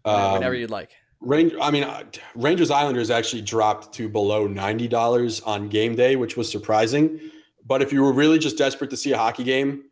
Um, 0.03 0.33
whenever 0.33 0.55
you'd 0.55 0.69
like. 0.69 0.91
Range, 1.21 1.53
I 1.61 1.69
mean, 1.69 1.83
uh, 1.83 2.03
Rangers 2.35 2.71
Islanders 2.71 3.09
actually 3.11 3.41
dropped 3.41 3.93
to 3.95 4.07
below 4.07 4.47
ninety 4.47 4.87
dollars 4.87 5.41
on 5.41 5.67
game 5.67 5.95
day, 5.95 6.15
which 6.15 6.37
was 6.37 6.49
surprising. 6.49 7.19
But 7.65 7.81
if 7.81 7.91
you 7.91 8.01
were 8.01 8.13
really 8.13 8.39
just 8.39 8.57
desperate 8.57 8.89
to 8.91 8.97
see 8.97 9.11
a 9.11 9.17
hockey 9.17 9.43
game, 9.43 9.83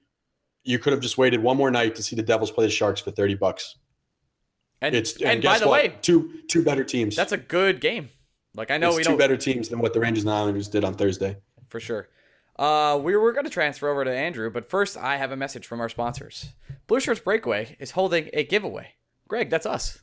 you 0.64 0.80
could 0.80 0.94
have 0.94 1.02
just 1.02 1.18
waited 1.18 1.44
one 1.44 1.58
more 1.58 1.70
night 1.70 1.96
to 1.96 2.04
see 2.04 2.16
the 2.16 2.24
Devils 2.24 2.50
play 2.52 2.66
the 2.66 2.72
Sharks 2.72 3.02
for 3.02 3.12
thirty 3.12 3.36
bucks. 3.36 3.76
And 4.82 4.96
It's 4.96 5.18
and, 5.18 5.32
and 5.32 5.44
by 5.44 5.60
the 5.60 5.68
what? 5.68 5.84
way, 5.84 5.96
two 6.02 6.42
two 6.48 6.64
better 6.64 6.84
teams. 6.86 7.16
that's 7.16 7.34
a 7.34 7.38
good 7.38 7.82
game. 7.82 8.10
Like 8.56 8.72
I 8.72 8.78
know 8.78 8.90
it's 8.90 8.98
we 8.98 9.04
two 9.04 9.10
don't 9.10 9.18
better 9.18 9.38
teams 9.38 9.68
than 9.70 9.80
what 9.80 9.94
the 9.94 10.00
Rangers 10.00 10.24
and 10.24 10.32
Islanders 10.32 10.70
did 10.70 10.84
on 10.86 10.94
Thursday. 10.94 11.38
for 11.68 11.80
sure. 11.82 12.08
Uh, 12.58 12.98
we 13.04 13.16
were 13.16 13.34
going 13.34 13.44
to 13.44 13.52
transfer 13.52 13.88
over 13.90 14.04
to 14.04 14.12
Andrew, 14.12 14.50
but 14.50 14.68
first 14.70 14.98
I 14.98 15.18
have 15.18 15.32
a 15.32 15.36
message 15.36 15.68
from 15.68 15.80
our 15.80 15.90
sponsors. 15.90 16.54
Blue 16.88 17.00
Shirts 17.00 17.20
Breakaway 17.20 17.76
is 17.80 17.92
holding 17.92 18.30
a 18.34 18.44
giveaway. 18.46 18.94
Greg, 19.28 19.50
that's 19.52 19.66
us. 19.68 20.00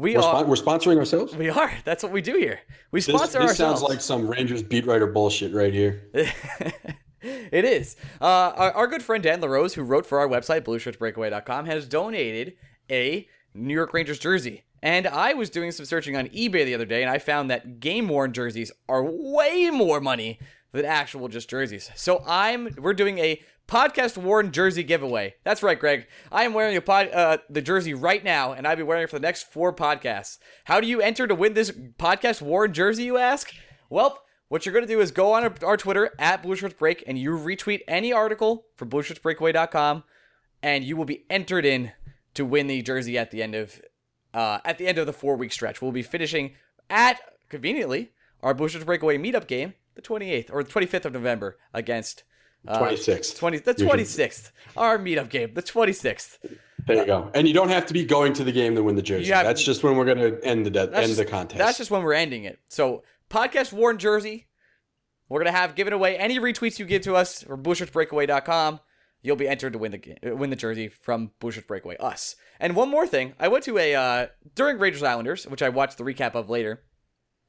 We 0.00 0.16
We're, 0.16 0.22
are. 0.22 0.44
we're 0.44 0.54
sponsoring 0.54 0.96
ourselves. 0.96 1.36
we 1.36 1.50
are. 1.50 1.70
That's 1.84 2.02
what 2.02 2.10
we 2.10 2.22
do 2.22 2.34
here. 2.38 2.60
We 2.90 3.00
This, 3.00 3.14
sponsor 3.14 3.40
this 3.40 3.50
ourselves. 3.50 3.80
sounds 3.80 3.82
like 3.82 4.00
some 4.00 4.26
Rangers 4.26 4.62
beat 4.62 4.86
writer 4.86 5.06
bullshit 5.06 5.52
right 5.52 5.74
here. 5.74 6.08
it 6.14 7.64
is. 7.66 7.96
Uh, 8.18 8.24
our, 8.24 8.72
our 8.72 8.86
good 8.86 9.02
friend 9.02 9.22
Dan 9.22 9.42
LaRose, 9.42 9.74
who 9.74 9.82
wrote 9.82 10.06
for 10.06 10.18
our 10.18 10.26
website, 10.26 10.62
blueshirtsbreakaway.com, 10.62 11.66
has 11.66 11.86
donated 11.86 12.54
a 12.90 13.28
New 13.52 13.74
York 13.74 13.92
Rangers 13.92 14.18
jersey. 14.18 14.64
And 14.82 15.06
I 15.06 15.34
was 15.34 15.50
doing 15.50 15.70
some 15.70 15.84
searching 15.84 16.16
on 16.16 16.28
eBay 16.28 16.64
the 16.64 16.74
other 16.74 16.86
day, 16.86 17.02
and 17.02 17.10
I 17.10 17.18
found 17.18 17.50
that 17.50 17.78
game 17.78 18.08
worn 18.08 18.32
jerseys 18.32 18.72
are 18.88 19.04
way 19.04 19.68
more 19.68 20.00
money 20.00 20.38
than 20.72 20.84
actual 20.84 21.28
just 21.28 21.48
jerseys. 21.48 21.90
So 21.94 22.22
I'm 22.26 22.74
we're 22.78 22.94
doing 22.94 23.18
a 23.18 23.40
podcast 23.68 24.16
worn 24.16 24.50
jersey 24.50 24.82
giveaway. 24.82 25.34
That's 25.44 25.62
right, 25.62 25.78
Greg. 25.78 26.06
I 26.32 26.42
am 26.42 26.54
wearing 26.54 26.80
pod, 26.82 27.10
uh, 27.12 27.38
the 27.48 27.62
jersey 27.62 27.94
right 27.94 28.22
now, 28.22 28.52
and 28.52 28.66
I'll 28.66 28.76
be 28.76 28.82
wearing 28.82 29.04
it 29.04 29.10
for 29.10 29.18
the 29.18 29.26
next 29.26 29.52
four 29.52 29.72
podcasts. 29.72 30.38
How 30.64 30.80
do 30.80 30.88
you 30.88 31.00
enter 31.00 31.26
to 31.26 31.34
win 31.34 31.54
this 31.54 31.70
podcast 31.70 32.42
worn 32.42 32.72
jersey? 32.72 33.04
You 33.04 33.16
ask. 33.16 33.52
Well, 33.88 34.22
what 34.48 34.66
you're 34.66 34.72
going 34.72 34.86
to 34.86 34.92
do 34.92 35.00
is 35.00 35.12
go 35.12 35.32
on 35.32 35.44
our, 35.44 35.54
our 35.64 35.76
Twitter 35.76 36.10
at 36.18 36.42
Blue 36.42 36.56
Shirts 36.56 36.74
Break 36.74 37.04
and 37.06 37.16
you 37.16 37.30
retweet 37.30 37.80
any 37.86 38.12
article 38.12 38.66
from 38.76 38.90
BlueShirtsBreakaway.com 38.90 40.02
and 40.62 40.84
you 40.84 40.96
will 40.96 41.04
be 41.04 41.24
entered 41.30 41.64
in 41.64 41.92
to 42.34 42.44
win 42.44 42.66
the 42.66 42.82
jersey 42.82 43.16
at 43.16 43.30
the 43.30 43.42
end 43.42 43.54
of 43.54 43.80
uh, 44.34 44.58
at 44.64 44.78
the 44.78 44.86
end 44.86 44.98
of 44.98 45.06
the 45.06 45.12
four 45.12 45.36
week 45.36 45.52
stretch. 45.52 45.80
We'll 45.80 45.92
be 45.92 46.02
finishing 46.02 46.54
at 46.88 47.20
conveniently 47.48 48.10
our 48.42 48.54
Blue 48.54 48.68
Shirts 48.68 48.84
Breakaway 48.84 49.18
meetup 49.18 49.46
game 49.46 49.74
the 49.94 50.02
28th 50.02 50.50
or 50.52 50.62
the 50.62 50.70
25th 50.70 51.04
of 51.06 51.12
November 51.12 51.58
against 51.74 52.24
uh, 52.68 52.78
26th. 52.78 53.36
20 53.38 53.58
the 53.58 53.74
You 53.78 53.86
can- 53.88 53.98
26th. 53.98 54.50
Our 54.76 54.98
meetup 54.98 55.28
game 55.30 55.54
the 55.54 55.62
26th. 55.62 56.38
There 56.86 56.96
you 56.96 57.06
go. 57.06 57.30
And 57.34 57.46
you 57.46 57.54
don't 57.54 57.68
have 57.68 57.86
to 57.86 57.92
be 57.94 58.04
going 58.04 58.32
to 58.34 58.44
the 58.44 58.52
game 58.52 58.74
to 58.74 58.82
win 58.82 58.96
the 58.96 59.02
jersey. 59.02 59.30
Have- 59.32 59.44
That's 59.46 59.62
just 59.62 59.82
when 59.82 59.96
we're 59.96 60.06
going 60.06 60.18
to 60.18 60.44
end 60.44 60.64
the 60.66 60.70
de- 60.70 60.94
end 60.96 61.12
the 61.12 61.24
contest. 61.24 61.58
That's 61.58 61.78
just 61.78 61.90
when 61.90 62.02
we're 62.02 62.14
ending 62.14 62.44
it. 62.44 62.58
So 62.68 63.02
podcast 63.30 63.72
worn 63.72 63.98
jersey. 63.98 64.46
We're 65.28 65.38
gonna 65.38 65.52
have 65.52 65.76
given 65.76 65.92
away 65.92 66.16
any 66.18 66.40
retweets 66.40 66.80
you 66.80 66.84
give 66.86 67.02
to 67.02 67.14
us 67.14 67.44
from 67.44 67.62
BlueShirtsBreakaway.com. 67.62 68.80
You'll 69.22 69.36
be 69.36 69.46
entered 69.46 69.74
to 69.74 69.78
win 69.78 69.92
the 69.92 70.32
uh, 70.32 70.34
win 70.34 70.50
the 70.50 70.56
jersey 70.56 70.88
from 70.88 71.30
Blue 71.38 71.50
Shirts 71.52 71.66
Breakaway. 71.68 71.96
Us. 71.98 72.34
And 72.58 72.74
one 72.74 72.88
more 72.88 73.06
thing, 73.06 73.34
I 73.38 73.46
went 73.48 73.62
to 73.64 73.78
a 73.78 73.94
uh, 73.94 74.26
during 74.56 74.78
Rangers 74.78 75.02
Islanders, 75.04 75.46
which 75.46 75.62
I 75.62 75.68
watched 75.68 75.98
the 75.98 76.04
recap 76.04 76.34
of 76.34 76.50
later. 76.50 76.82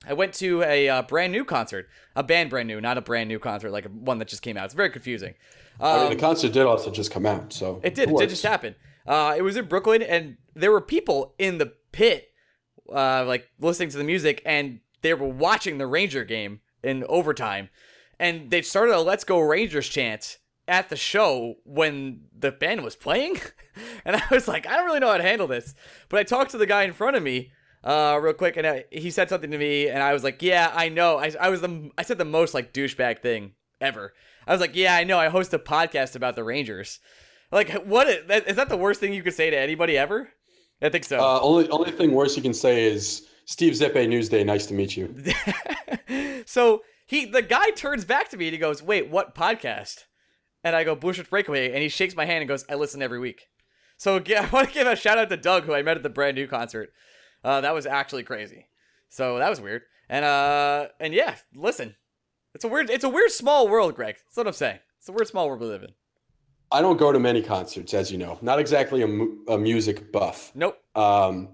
I 0.08 0.14
went 0.14 0.34
to 0.36 0.64
a 0.64 0.90
uh, 0.90 1.02
brand 1.04 1.32
new 1.32 1.46
concert, 1.46 1.88
a 2.16 2.24
band 2.24 2.50
brand 2.50 2.68
new, 2.68 2.82
not 2.82 2.98
a 2.98 3.02
brand 3.02 3.28
new 3.28 3.40
concert 3.40 3.70
like 3.72 3.86
one 3.86 4.18
that 4.20 4.28
just 4.28 4.42
came 4.42 4.58
out. 4.58 4.66
It's 4.66 4.74
very 4.74 4.90
confusing. 4.90 5.36
I 5.80 5.98
mean, 5.98 6.06
Um, 6.08 6.14
the 6.14 6.20
concert 6.20 6.54
did 6.54 6.66
also 6.66 6.92
just 6.92 7.12
come 7.12 7.26
out, 7.26 7.54
so 7.54 7.80
it 7.84 7.96
did. 7.96 8.10
It 8.10 8.18
did 8.18 8.30
just 8.30 8.44
happen. 8.44 8.76
Uh, 9.06 9.34
it 9.38 9.42
was 9.42 9.58
in 9.58 9.66
Brooklyn, 9.66 10.02
and 10.02 10.38
there 10.56 10.72
were 10.72 10.82
people 10.82 11.34
in 11.38 11.58
the 11.58 11.74
pit, 11.92 12.30
uh, 12.92 13.26
like 13.26 13.50
listening 13.60 13.90
to 13.90 13.98
the 13.98 14.04
music, 14.04 14.42
and 14.46 14.80
they 15.02 15.14
were 15.14 15.28
watching 15.28 15.78
the 15.78 15.88
Ranger 15.88 16.24
game 16.24 16.62
in 16.84 17.04
overtime, 17.08 17.70
and 18.20 18.50
they 18.52 18.62
started 18.62 18.96
a 18.96 19.02
"Let's 19.02 19.24
Go 19.24 19.40
Rangers" 19.40 19.88
chant 19.88 20.38
at 20.68 20.90
the 20.90 20.96
show 20.96 21.56
when 21.64 22.22
the 22.38 22.52
band 22.52 22.84
was 22.84 22.96
playing, 22.96 23.40
and 24.06 24.16
I 24.16 24.24
was 24.32 24.48
like, 24.48 24.68
I 24.68 24.76
don't 24.78 24.86
really 24.86 25.00
know 25.00 25.12
how 25.12 25.18
to 25.18 25.24
handle 25.24 25.48
this, 25.48 25.74
but 26.10 26.20
I 26.20 26.24
talked 26.24 26.52
to 26.52 26.58
the 26.58 26.66
guy 26.68 26.84
in 26.84 26.94
front 26.94 27.16
of 27.16 27.24
me. 27.24 27.52
Uh, 27.84 28.20
real 28.22 28.34
quick, 28.34 28.58
and 28.58 28.68
I, 28.68 28.86
he 28.92 29.10
said 29.10 29.30
something 29.30 29.50
to 29.50 29.58
me, 29.58 29.88
and 29.88 30.04
I 30.04 30.14
was 30.14 30.24
like, 30.24 30.42
"Yeah, 30.44 30.72
I 30.74 30.90
know." 30.90 31.18
I, 31.18 31.32
I 31.40 31.50
was 31.50 31.62
the 31.62 31.90
I 31.98 32.04
said 32.04 32.20
the 32.20 32.26
most 32.26 32.54
like 32.54 32.74
douchebag 32.74 33.20
thing 33.20 33.54
ever. 33.80 34.14
I 34.46 34.52
was 34.52 34.62
like, 34.62 34.76
"Yeah, 34.76 34.96
I 34.96 35.04
know. 35.04 35.18
I 35.18 35.30
host 35.30 35.54
a 35.54 35.60
podcast 35.60 36.16
about 36.16 36.36
the 36.36 36.44
Rangers." 36.44 37.00
Like, 37.52 37.72
what 37.84 38.08
is 38.08 38.28
that, 38.28 38.48
is 38.48 38.56
that 38.56 38.70
the 38.70 38.78
worst 38.78 39.00
thing 39.00 39.14
you 39.14 39.24
could 39.24 39.34
say 39.34 39.50
to 39.50 39.58
anybody 39.58 39.98
ever? 39.98 40.30
I 40.82 40.90
think 40.90 41.06
so. 41.06 41.20
Uh, 41.20 41.40
only 41.42 41.70
only 41.70 41.92
thing 41.92 42.12
worse 42.12 42.36
you 42.36 42.44
can 42.44 42.54
say 42.54 42.86
is 42.86 43.28
Steve 43.46 43.74
Zipay 43.74 44.08
Newsday. 44.08 44.46
Nice 44.46 44.66
to 44.68 44.74
meet 44.74 44.96
you. 44.96 45.14
so 46.46 46.82
he, 47.06 47.26
the 47.26 47.42
guy 47.42 47.72
turns 47.72 48.06
back 48.06 48.30
to 48.30 48.38
me 48.38 48.48
and 48.48 48.54
he 48.54 48.58
goes, 48.58 48.82
"Wait, 48.82 49.10
what 49.10 49.36
podcast?" 49.36 50.06
And 50.64 50.76
I 50.76 50.84
go, 50.84 50.96
"Bushwick 50.96 51.30
Breakaway," 51.30 51.72
and 51.72 51.82
he 51.82 51.90
shakes 51.90 52.16
my 52.16 52.26
hand 52.26 52.40
and 52.40 52.48
goes, 52.48 52.66
"I 52.70 52.76
listen 52.76 53.02
every 53.02 53.20
week." 53.20 53.48
So 53.98 54.22
yeah, 54.26 54.48
I 54.48 54.50
want 54.50 54.70
to 54.70 54.74
give 54.74 54.88
a 54.88 54.96
shout 54.96 55.18
out 55.18 55.30
to 55.30 55.38
Doug, 55.38 55.66
who 55.66 55.74
I 55.74 55.82
met 55.82 55.98
at 55.98 56.04
the 56.04 56.10
brand 56.10 56.36
new 56.36 56.48
concert. 56.48 56.94
Uh, 57.44 57.62
that 57.62 57.74
was 57.74 57.86
actually 57.86 58.24
crazy. 58.24 58.68
So 59.10 59.38
that 59.40 59.50
was 59.50 59.60
weird. 59.60 59.84
And 60.10 60.26
uh, 60.26 60.88
and 61.00 61.14
yeah, 61.14 61.36
listen, 61.56 61.96
it's 62.54 62.66
a 62.66 62.68
weird, 62.68 62.90
it's 62.90 63.04
a 63.04 63.10
weird 63.10 63.32
small 63.32 63.68
world, 63.68 63.96
Greg. 63.96 64.16
That's 64.16 64.38
what 64.38 64.48
I'm 64.48 64.54
saying. 64.54 64.80
It's 65.00 65.10
a 65.10 65.12
weird 65.12 65.28
small 65.28 65.48
world 65.48 65.62
we 65.62 65.68
live 65.68 65.84
in. 65.84 65.92
I 66.72 66.82
don't 66.82 66.98
go 66.98 67.12
to 67.12 67.20
many 67.20 67.42
concerts, 67.42 67.94
as 67.94 68.12
you 68.12 68.18
know. 68.18 68.38
Not 68.42 68.60
exactly 68.60 69.02
a, 69.02 69.08
mu- 69.08 69.38
a 69.48 69.58
music 69.58 70.12
buff. 70.12 70.52
Nope. 70.56 70.78
Um, 70.96 71.50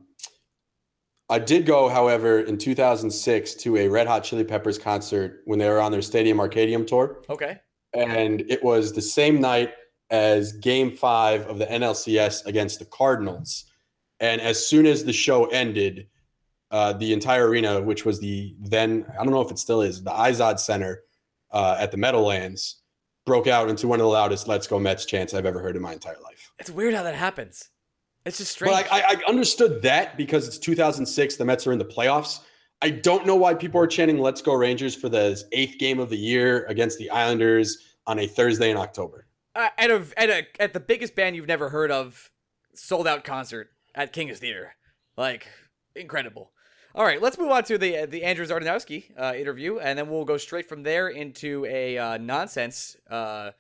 I 1.29 1.39
did 1.39 1.65
go, 1.65 1.89
however, 1.89 2.41
in 2.41 2.57
2006 2.57 3.55
to 3.55 3.77
a 3.77 3.87
Red 3.87 4.07
Hot 4.07 4.23
Chili 4.23 4.43
Peppers 4.43 4.77
concert 4.77 5.41
when 5.45 5.59
they 5.59 5.67
were 5.67 5.81
on 5.81 5.91
their 5.91 6.01
Stadium 6.01 6.37
Arcadium 6.37 6.85
tour. 6.85 7.23
Okay. 7.29 7.59
And 7.93 8.41
it 8.49 8.63
was 8.63 8.93
the 8.93 9.01
same 9.01 9.41
night 9.41 9.73
as 10.09 10.53
game 10.53 10.95
five 10.95 11.47
of 11.47 11.57
the 11.57 11.65
NLCS 11.65 12.45
against 12.45 12.79
the 12.79 12.85
Cardinals. 12.85 13.66
And 14.19 14.41
as 14.41 14.65
soon 14.65 14.85
as 14.85 15.03
the 15.03 15.13
show 15.13 15.45
ended, 15.45 16.07
uh, 16.71 16.93
the 16.93 17.13
entire 17.13 17.47
arena, 17.47 17.81
which 17.81 18.05
was 18.05 18.19
the 18.19 18.55
then, 18.59 19.05
I 19.13 19.23
don't 19.23 19.31
know 19.31 19.41
if 19.41 19.51
it 19.51 19.59
still 19.59 19.81
is, 19.81 20.03
the 20.03 20.11
Izod 20.11 20.59
Center 20.59 21.03
uh, 21.51 21.77
at 21.79 21.91
the 21.91 21.97
Meadowlands, 21.97 22.81
broke 23.25 23.47
out 23.47 23.69
into 23.69 23.87
one 23.87 23.99
of 23.99 24.03
the 24.03 24.09
loudest 24.09 24.47
Let's 24.47 24.67
Go 24.67 24.79
Mets 24.79 25.05
chants 25.05 25.33
I've 25.33 25.45
ever 25.45 25.61
heard 25.61 25.75
in 25.75 25.81
my 25.81 25.93
entire 25.93 26.17
life. 26.23 26.51
It's 26.59 26.69
weird 26.69 26.93
how 26.93 27.03
that 27.03 27.15
happens. 27.15 27.69
It's 28.25 28.39
just 28.39 28.51
strange. 28.51 28.75
But 28.75 28.91
I, 28.91 29.13
I, 29.13 29.15
understood 29.29 29.81
that 29.83 30.17
because 30.17 30.47
it's 30.47 30.57
2006, 30.57 31.37
the 31.37 31.45
Mets 31.45 31.65
are 31.65 31.71
in 31.71 31.79
the 31.79 31.85
playoffs. 31.85 32.39
I 32.81 32.89
don't 32.89 33.25
know 33.25 33.35
why 33.35 33.53
people 33.53 33.79
are 33.79 33.87
chanting 33.87 34.19
"Let's 34.19 34.41
Go 34.41 34.53
Rangers" 34.53 34.95
for 34.95 35.07
the 35.09 35.41
eighth 35.53 35.77
game 35.79 35.99
of 35.99 36.09
the 36.09 36.17
year 36.17 36.65
against 36.65 36.97
the 36.97 37.09
Islanders 37.09 37.95
on 38.05 38.19
a 38.19 38.27
Thursday 38.27 38.69
in 38.69 38.77
October. 38.77 39.27
uh, 39.55 39.69
at 39.77 39.89
a 39.89 40.05
at 40.17 40.29
a 40.29 40.45
at 40.59 40.73
the 40.73 40.79
biggest 40.79 41.15
band 41.15 41.35
you've 41.35 41.47
never 41.47 41.69
heard 41.69 41.89
of, 41.89 42.29
sold 42.75 43.07
out 43.07 43.23
concert 43.23 43.71
at 43.97 44.13
King's 44.13 44.39
Theater, 44.39 44.75
like 45.17 45.47
incredible. 45.95 46.51
All 46.95 47.03
right, 47.03 47.21
let's 47.21 47.37
move 47.37 47.51
on 47.51 47.63
to 47.65 47.77
the 47.77 48.05
the 48.05 48.23
Andrew 48.23 48.45
Zardanowski 48.45 49.11
uh, 49.19 49.33
interview, 49.35 49.79
and 49.79 49.99
then 49.99 50.09
we'll 50.09 50.25
go 50.25 50.37
straight 50.37 50.69
from 50.69 50.83
there 50.83 51.09
into 51.09 51.65
a 51.65 51.97
uh, 51.97 52.17
nonsense. 52.17 52.95
Uh, 53.09 53.51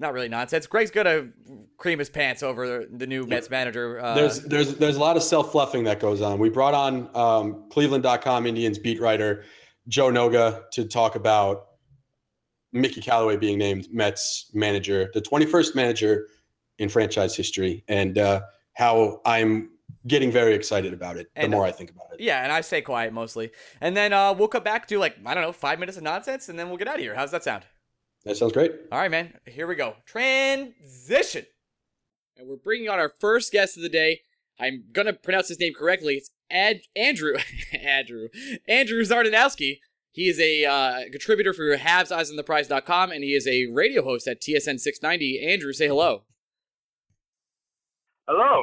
not 0.00 0.12
really 0.12 0.28
nonsense. 0.28 0.66
Greg's 0.66 0.90
gonna 0.90 1.28
cream 1.78 2.00
his 2.00 2.10
pants 2.10 2.42
over 2.42 2.84
the 2.84 3.06
new 3.06 3.26
Mets 3.26 3.48
manager. 3.48 4.00
Uh, 4.00 4.14
There's 4.14 4.40
there's 4.40 4.74
there's 4.74 4.96
a 4.96 5.00
lot 5.00 5.16
of 5.16 5.22
self 5.22 5.52
fluffing 5.52 5.84
that 5.84 6.00
goes 6.00 6.20
on. 6.20 6.38
We 6.38 6.50
brought 6.50 6.74
on 6.74 7.08
um, 7.14 7.68
Cleveland.com 7.70 8.46
Indians 8.46 8.78
beat 8.78 9.00
writer 9.00 9.44
Joe 9.86 10.08
Noga 10.10 10.68
to 10.72 10.84
talk 10.84 11.14
about 11.14 11.66
Mickey 12.72 13.00
Callaway 13.00 13.36
being 13.36 13.56
named 13.56 13.86
Mets 13.92 14.50
manager, 14.52 15.10
the 15.14 15.22
21st 15.22 15.76
manager 15.76 16.26
in 16.78 16.88
franchise 16.88 17.36
history, 17.36 17.84
and 17.86 18.18
uh, 18.18 18.42
how 18.74 19.20
I'm 19.24 19.70
getting 20.06 20.30
very 20.30 20.54
excited 20.54 20.92
about 20.92 21.16
it 21.16 21.28
the 21.34 21.42
And, 21.42 21.52
more 21.52 21.64
uh, 21.64 21.68
I 21.68 21.72
think 21.72 21.90
about 21.90 22.06
it. 22.12 22.20
yeah, 22.20 22.42
and 22.42 22.52
I 22.52 22.60
stay 22.60 22.80
quiet 22.82 23.12
mostly, 23.12 23.50
and 23.80 23.96
then 23.96 24.12
uh, 24.12 24.32
we'll 24.32 24.48
come 24.48 24.62
back 24.62 24.86
to 24.88 24.98
like 24.98 25.16
I 25.24 25.34
don't 25.34 25.42
know 25.42 25.52
five 25.52 25.78
minutes 25.78 25.96
of 25.96 26.02
nonsense, 26.02 26.48
and 26.48 26.58
then 26.58 26.68
we'll 26.68 26.76
get 26.78 26.88
out 26.88 26.96
of 26.96 27.00
here. 27.00 27.14
How's 27.14 27.30
that 27.30 27.44
sound? 27.44 27.64
That 28.24 28.36
sounds 28.36 28.52
great. 28.52 28.72
All 28.90 28.98
right, 28.98 29.10
man. 29.10 29.34
Here 29.46 29.66
we 29.66 29.74
go. 29.74 29.96
Transition. 30.06 31.46
And 32.36 32.48
we're 32.48 32.56
bringing 32.56 32.88
on 32.88 32.98
our 32.98 33.12
first 33.20 33.52
guest 33.52 33.76
of 33.76 33.82
the 33.82 33.88
day. 33.88 34.22
I'm 34.58 34.84
gonna 34.92 35.12
pronounce 35.12 35.48
his 35.48 35.60
name 35.60 35.72
correctly. 35.74 36.14
It's 36.14 36.30
Ad- 36.50 36.80
Andrew, 36.96 37.34
Andrew, 37.72 38.28
Andrew 38.68 39.02
Zardanowski. 39.02 39.78
He 40.12 40.28
is 40.28 40.38
a 40.38 40.64
uh, 40.64 41.00
contributor 41.10 41.52
for 41.52 41.76
HabsEyesOnThePrize.com, 41.76 43.10
and 43.10 43.24
he 43.24 43.34
is 43.34 43.48
a 43.48 43.66
radio 43.66 44.04
host 44.04 44.28
at 44.28 44.40
TSN 44.40 44.78
690. 44.78 45.44
Andrew, 45.44 45.72
say 45.72 45.88
hello. 45.88 46.22
Hello. 48.28 48.62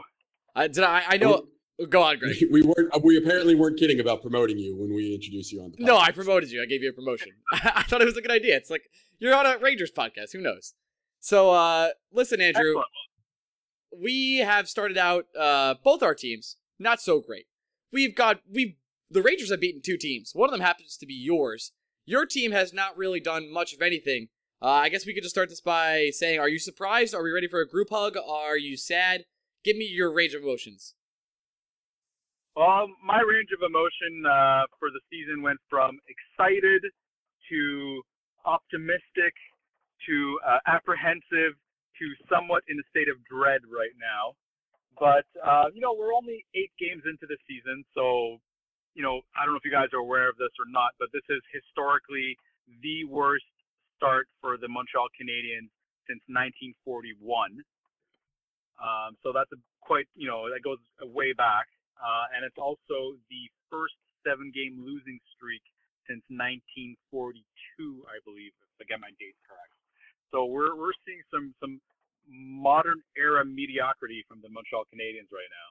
Uh, 0.55 0.67
did 0.67 0.83
I? 0.83 1.03
I 1.07 1.17
know. 1.17 1.47
Go 1.89 2.03
on, 2.03 2.19
Greg. 2.19 2.35
We 2.51 2.61
weren't. 2.61 3.03
We 3.03 3.17
apparently 3.17 3.55
weren't 3.55 3.79
kidding 3.79 3.99
about 3.99 4.21
promoting 4.21 4.57
you 4.59 4.75
when 4.77 4.93
we 4.93 5.15
introduced 5.15 5.51
you 5.51 5.61
on 5.61 5.71
the. 5.71 5.83
No, 5.83 5.97
I 5.97 6.11
promoted 6.11 6.51
you. 6.51 6.61
I 6.61 6.65
gave 6.65 6.83
you 6.83 6.89
a 6.89 6.93
promotion. 6.93 7.31
I 7.53 7.83
thought 7.83 8.01
it 8.01 8.05
was 8.05 8.17
a 8.17 8.21
good 8.21 8.31
idea. 8.31 8.55
It's 8.55 8.69
like 8.69 8.83
you're 9.19 9.35
on 9.35 9.45
a 9.45 9.57
Rangers 9.57 9.91
podcast. 9.91 10.33
Who 10.33 10.41
knows? 10.41 10.73
So, 11.19 11.51
uh, 11.51 11.89
listen, 12.11 12.41
Andrew. 12.41 12.71
Excellent. 12.71 12.87
we 14.03 14.37
have 14.37 14.69
started 14.69 14.97
out 14.97 15.25
uh, 15.37 15.75
both 15.83 16.03
our 16.03 16.13
teams 16.15 16.57
not 16.81 17.01
so 17.01 17.19
great. 17.19 17.45
We've 17.91 18.15
got 18.15 18.41
we've 18.51 18.75
the 19.09 19.21
Rangers 19.21 19.51
have 19.51 19.59
beaten 19.61 19.81
two 19.81 19.97
teams. 19.97 20.31
One 20.33 20.49
of 20.49 20.51
them 20.51 20.61
happens 20.61 20.97
to 20.97 21.05
be 21.05 21.13
yours. 21.13 21.71
Your 22.05 22.25
team 22.25 22.51
has 22.51 22.73
not 22.73 22.97
really 22.97 23.19
done 23.19 23.51
much 23.51 23.73
of 23.73 23.81
anything. 23.81 24.29
Uh, 24.61 24.67
I 24.67 24.89
guess 24.89 25.05
we 25.05 25.13
could 25.13 25.23
just 25.23 25.35
start 25.35 25.49
this 25.49 25.61
by 25.61 26.11
saying, 26.13 26.39
are 26.39 26.47
you 26.49 26.59
surprised? 26.59 27.15
Are 27.15 27.23
we 27.23 27.31
ready 27.31 27.47
for 27.47 27.61
a 27.61 27.67
group 27.67 27.89
hug? 27.89 28.15
Are 28.15 28.57
you 28.57 28.77
sad? 28.77 29.25
Give 29.64 29.78
me 29.78 29.86
your 29.86 30.12
range 30.12 30.34
of 30.34 30.41
emotions. 30.43 30.95
Well, 32.55 32.88
my 32.99 33.22
range 33.22 33.49
of 33.55 33.64
emotion 33.64 34.26
uh, 34.26 34.68
for 34.80 34.91
the 34.91 34.99
season 35.07 35.41
went 35.41 35.59
from 35.70 35.99
excited 36.09 36.84
to 37.49 38.01
optimistic 38.45 39.34
to 40.07 40.39
uh, 40.43 40.59
apprehensive 40.68 41.55
to 42.01 42.05
somewhat 42.28 42.64
in 42.68 42.76
a 42.82 42.86
state 42.89 43.07
of 43.07 43.22
dread 43.30 43.62
right 43.70 43.93
now. 43.95 44.34
But 44.99 45.30
uh, 45.39 45.72
you 45.74 45.80
know, 45.80 45.93
we're 45.93 46.14
only 46.14 46.43
eight 46.57 46.74
games 46.82 47.05
into 47.05 47.30
the 47.30 47.38
season, 47.47 47.86
so 47.95 48.41
you 48.93 49.03
know, 49.03 49.22
I 49.38 49.45
don't 49.45 49.55
know 49.55 49.62
if 49.62 49.66
you 49.66 49.72
guys 49.72 49.93
are 49.93 50.03
aware 50.03 50.28
of 50.28 50.36
this 50.36 50.51
or 50.59 50.68
not, 50.68 50.91
but 50.99 51.07
this 51.16 51.24
is 51.32 51.39
historically 51.55 52.36
the 52.84 53.07
worst 53.07 53.47
start 53.95 54.28
for 54.41 54.57
the 54.57 54.68
Montreal 54.68 55.07
Canadiens 55.16 55.72
since 56.09 56.20
1941. 56.28 57.64
Um, 58.82 59.15
so 59.21 59.29
that's 59.32 59.51
a 59.53 59.59
quite, 59.82 60.09
you 60.15 60.27
know, 60.27 60.49
that 60.49 60.65
goes 60.65 60.82
way 61.13 61.34
back. 61.34 61.69
Uh, 62.01 62.25
and 62.34 62.41
it's 62.41 62.57
also 62.57 63.13
the 63.29 63.43
first 63.69 63.93
seven 64.25 64.51
game 64.53 64.82
losing 64.82 65.21
streak 65.38 65.61
since 66.09 66.25
1942, 66.34 66.97
I 68.09 68.17
believe, 68.25 68.51
if 68.57 68.82
I 68.82 68.89
get 68.89 68.97
my 68.99 69.13
dates 69.21 69.38
correct. 69.45 69.73
So 70.34 70.49
we're, 70.49 70.73
we're 70.73 70.97
seeing 71.05 71.21
some, 71.29 71.53
some 71.61 71.77
modern 72.25 73.01
era 73.17 73.45
mediocrity 73.45 74.25
from 74.27 74.41
the 74.41 74.49
Montreal 74.49 74.89
Canadiens 74.89 75.29
right 75.29 75.51
now. 75.51 75.69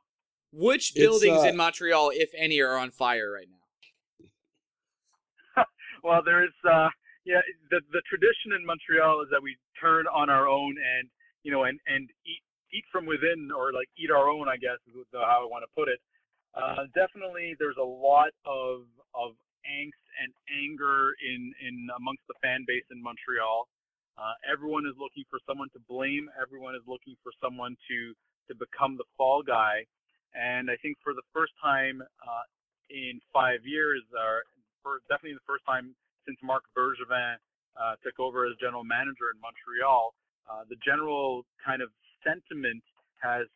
Which 0.52 0.94
buildings 0.94 1.42
uh, 1.42 1.48
in 1.50 1.56
Montreal, 1.56 2.10
if 2.14 2.30
any, 2.36 2.60
are 2.60 2.76
on 2.78 2.90
fire 2.90 3.30
right 3.30 3.48
now? 3.50 3.56
Well, 6.02 6.22
there's, 6.24 6.56
uh, 6.64 6.88
yeah, 7.26 7.44
the, 7.68 7.80
the 7.92 8.00
tradition 8.08 8.56
in 8.56 8.64
Montreal 8.64 9.20
is 9.20 9.28
that 9.30 9.42
we 9.42 9.56
turn 9.78 10.06
on 10.06 10.30
our 10.30 10.48
own 10.48 10.74
and, 10.80 11.10
you 11.42 11.52
know, 11.52 11.64
and, 11.64 11.78
and 11.86 12.08
eat, 12.24 12.40
eat 12.72 12.84
from 12.92 13.06
within 13.06 13.50
or 13.50 13.72
like 13.72 13.88
eat 13.98 14.10
our 14.10 14.28
own, 14.28 14.48
I 14.48 14.56
guess 14.56 14.78
is 14.86 14.94
how 15.12 15.42
I 15.42 15.48
want 15.48 15.64
to 15.66 15.72
put 15.74 15.88
it. 15.88 16.00
Uh, 16.54 16.90
definitely 16.94 17.54
there's 17.58 17.78
a 17.78 17.84
lot 17.84 18.34
of, 18.42 18.86
of 19.14 19.38
angst 19.62 20.02
and 20.18 20.30
anger 20.50 21.14
in, 21.22 21.54
in 21.62 21.86
amongst 21.94 22.26
the 22.26 22.34
fan 22.42 22.64
base 22.66 22.86
in 22.90 22.98
Montreal. 23.02 23.68
Uh, 24.18 24.34
everyone 24.44 24.84
is 24.84 24.98
looking 24.98 25.24
for 25.30 25.38
someone 25.46 25.70
to 25.72 25.80
blame. 25.88 26.28
Everyone 26.36 26.74
is 26.74 26.82
looking 26.86 27.14
for 27.22 27.32
someone 27.38 27.78
to, 27.88 27.98
to 28.50 28.52
become 28.58 28.98
the 28.98 29.06
fall 29.16 29.42
guy. 29.46 29.86
And 30.34 30.70
I 30.70 30.76
think 30.82 30.98
for 31.02 31.14
the 31.14 31.24
first 31.32 31.54
time 31.62 32.02
uh, 32.02 32.44
in 32.90 33.22
five 33.32 33.62
years, 33.64 34.02
or 34.12 34.42
for 34.82 35.00
definitely 35.08 35.38
the 35.38 35.48
first 35.48 35.64
time 35.64 35.94
since 36.26 36.38
Marc 36.42 36.66
Bergevin 36.76 37.38
uh, 37.78 37.94
took 38.02 38.18
over 38.18 38.46
as 38.46 38.58
general 38.60 38.84
manager 38.84 39.30
in 39.32 39.38
Montreal, 39.40 40.14
uh, 40.50 40.66
the 40.68 40.76
general 40.84 41.46
kind 41.64 41.80
of 41.80 41.90
sentiment 42.24 42.82
has 43.22 43.46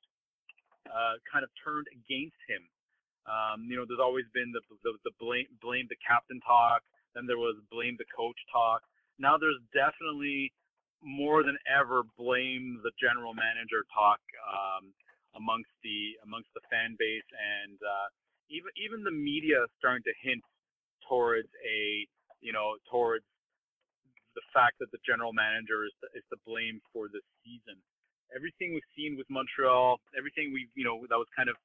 uh, 0.89 1.17
kind 1.25 1.43
of 1.43 1.51
turned 1.61 1.89
against 1.93 2.39
him. 2.49 2.63
Um, 3.25 3.65
you 3.65 3.77
know, 3.77 3.89
there's 3.89 4.03
always 4.03 4.29
been 4.37 4.53
the, 4.53 4.61
the 4.85 4.93
the 5.09 5.15
blame 5.17 5.49
blame 5.65 5.89
the 5.89 5.97
captain 6.05 6.41
talk. 6.45 6.85
Then 7.17 7.25
there 7.25 7.41
was 7.41 7.57
blame 7.73 7.97
the 7.97 8.09
coach 8.13 8.37
talk. 8.53 8.85
Now 9.17 9.41
there's 9.41 9.61
definitely 9.73 10.53
more 11.01 11.45
than 11.45 11.57
ever 11.69 12.03
blame 12.17 12.81
the 12.85 12.93
general 12.97 13.33
manager 13.37 13.85
talk 13.93 14.21
um, 14.45 14.93
amongst 15.37 15.73
the 15.85 16.17
amongst 16.25 16.49
the 16.53 16.65
fan 16.69 16.97
base 16.99 17.29
and 17.37 17.77
uh, 17.81 18.09
even 18.49 18.73
even 18.77 19.05
the 19.05 19.13
media 19.13 19.65
starting 19.79 20.05
to 20.05 20.15
hint 20.21 20.45
towards 21.09 21.49
a 21.65 22.09
you 22.41 22.53
know 22.53 22.77
towards 22.89 23.25
the 24.35 24.45
fact 24.53 24.81
that 24.81 24.91
the 24.91 24.99
general 25.07 25.33
manager 25.33 25.87
is 25.87 25.95
the, 26.03 26.09
is 26.19 26.25
to 26.29 26.37
blame 26.43 26.83
for 26.93 27.07
the 27.07 27.23
season. 27.45 27.79
Everything 28.35 28.75
we've 28.75 28.93
seen 28.97 29.17
with 29.17 29.27
Montreal, 29.31 30.01
everything 30.19 30.53
we 30.53 30.69
you 30.75 30.85
know 30.85 31.01
that 31.09 31.17
was 31.17 31.29
kind 31.37 31.49
of 31.49 31.57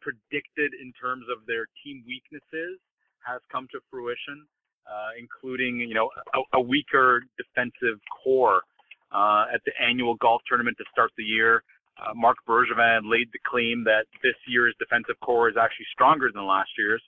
predicted 0.00 0.72
in 0.80 0.92
terms 0.96 1.26
of 1.28 1.44
their 1.46 1.66
team 1.84 2.02
weaknesses 2.06 2.80
has 3.26 3.40
come 3.52 3.68
to 3.70 3.78
fruition, 3.90 4.46
uh, 4.88 5.12
including 5.18 5.80
you 5.80 5.94
know 5.94 6.08
a, 6.34 6.58
a 6.58 6.60
weaker 6.60 7.22
defensive 7.36 8.00
core. 8.22 8.62
Uh, 9.10 9.50
at 9.52 9.58
the 9.66 9.72
annual 9.82 10.14
golf 10.22 10.40
tournament 10.46 10.76
to 10.78 10.84
start 10.92 11.10
the 11.18 11.24
year, 11.24 11.64
uh, 11.98 12.14
Marc 12.14 12.36
Bergevin 12.48 13.10
laid 13.10 13.26
the 13.32 13.40
claim 13.44 13.82
that 13.84 14.06
this 14.22 14.38
year's 14.46 14.72
defensive 14.78 15.18
core 15.20 15.48
is 15.48 15.56
actually 15.60 15.86
stronger 15.92 16.30
than 16.32 16.46
last 16.46 16.70
year's, 16.78 17.02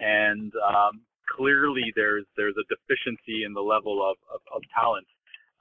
and 0.00 0.52
um, 0.66 1.00
clearly 1.30 1.92
there's 1.94 2.24
there's 2.36 2.56
a 2.58 2.66
deficiency 2.68 3.44
in 3.44 3.54
the 3.54 3.60
level 3.60 4.02
of 4.02 4.16
of, 4.34 4.40
of 4.54 4.62
talent. 4.74 5.06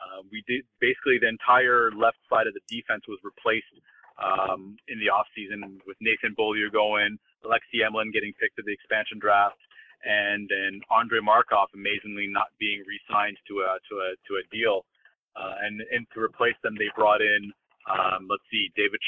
Uh, 0.01 0.25
we 0.31 0.43
did 0.49 0.65
basically 0.81 1.21
the 1.21 1.29
entire 1.29 1.93
left 1.93 2.17
side 2.29 2.47
of 2.49 2.53
the 2.57 2.65
defense 2.65 3.05
was 3.07 3.21
replaced 3.23 3.69
um, 4.17 4.75
in 4.89 4.97
the 4.97 5.13
offseason 5.13 5.77
with 5.85 5.97
Nathan 6.01 6.33
Beaulieu 6.35 6.69
going, 6.69 7.17
Alexei 7.45 7.85
Emelin 7.85 8.11
getting 8.11 8.33
picked 8.41 8.57
to 8.57 8.63
the 8.65 8.73
expansion 8.73 9.21
draft, 9.21 9.61
and 10.03 10.49
then 10.49 10.81
Andrei 10.89 11.21
Markov 11.21 11.69
amazingly 11.73 12.27
not 12.27 12.49
being 12.59 12.83
re-signed 12.85 13.37
to 13.47 13.61
a 13.61 13.77
to 13.89 13.93
a 14.01 14.09
to 14.27 14.31
a 14.41 14.43
deal. 14.49 14.85
Uh, 15.37 15.55
and 15.63 15.79
and 15.93 16.05
to 16.13 16.19
replace 16.19 16.57
them, 16.61 16.75
they 16.75 16.89
brought 16.97 17.21
in 17.21 17.53
um, 17.89 18.27
let's 18.29 18.43
see, 18.51 18.69
David. 18.75 19.01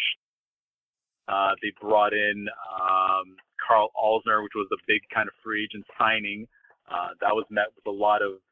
Uh, 1.28 1.54
they 1.62 1.72
brought 1.80 2.14
in 2.14 2.48
um, 2.74 3.38
Karl 3.62 3.92
Alzner, 3.96 4.44
which 4.44 4.56
was 4.56 4.68
a 4.74 4.82
big 4.88 5.02
kind 5.14 5.28
of 5.28 5.34
free 5.44 5.64
agent 5.64 5.86
signing. 5.98 6.48
Uh, 6.90 7.16
that 7.22 7.32
was 7.32 7.46
met 7.50 7.72
with 7.76 7.88
a 7.88 7.96
lot 7.96 8.22
of 8.22 8.44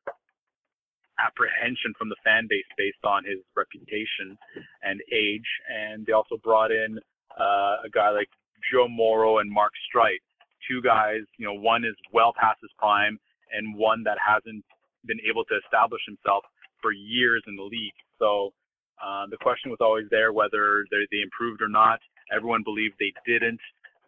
apprehension 1.25 1.93
from 1.97 2.09
the 2.09 2.15
fan 2.23 2.47
base 2.49 2.65
based 2.77 3.03
on 3.03 3.23
his 3.23 3.39
reputation 3.55 4.37
and 4.83 5.01
age. 5.11 5.47
And 5.69 6.05
they 6.05 6.13
also 6.13 6.37
brought 6.43 6.71
in 6.71 6.99
uh, 7.39 7.85
a 7.85 7.89
guy 7.93 8.09
like 8.09 8.29
Joe 8.71 8.87
Morrow 8.87 9.39
and 9.39 9.51
Mark 9.51 9.71
Streit, 9.89 10.21
two 10.67 10.81
guys. 10.81 11.21
You 11.37 11.47
know, 11.47 11.53
one 11.53 11.85
is 11.85 11.95
well 12.11 12.33
past 12.39 12.59
his 12.61 12.71
prime, 12.77 13.19
and 13.51 13.77
one 13.77 14.03
that 14.03 14.17
hasn't 14.19 14.63
been 15.05 15.19
able 15.27 15.43
to 15.45 15.55
establish 15.65 16.01
himself 16.05 16.43
for 16.81 16.91
years 16.91 17.43
in 17.47 17.55
the 17.55 17.63
league. 17.63 17.97
So 18.19 18.53
uh, 19.01 19.25
the 19.29 19.37
question 19.37 19.71
was 19.71 19.79
always 19.81 20.05
there 20.09 20.31
whether 20.33 20.85
they, 20.91 21.05
they 21.11 21.21
improved 21.21 21.61
or 21.61 21.69
not. 21.69 21.99
Everyone 22.35 22.63
believed 22.63 22.95
they 22.99 23.13
didn't. 23.25 23.59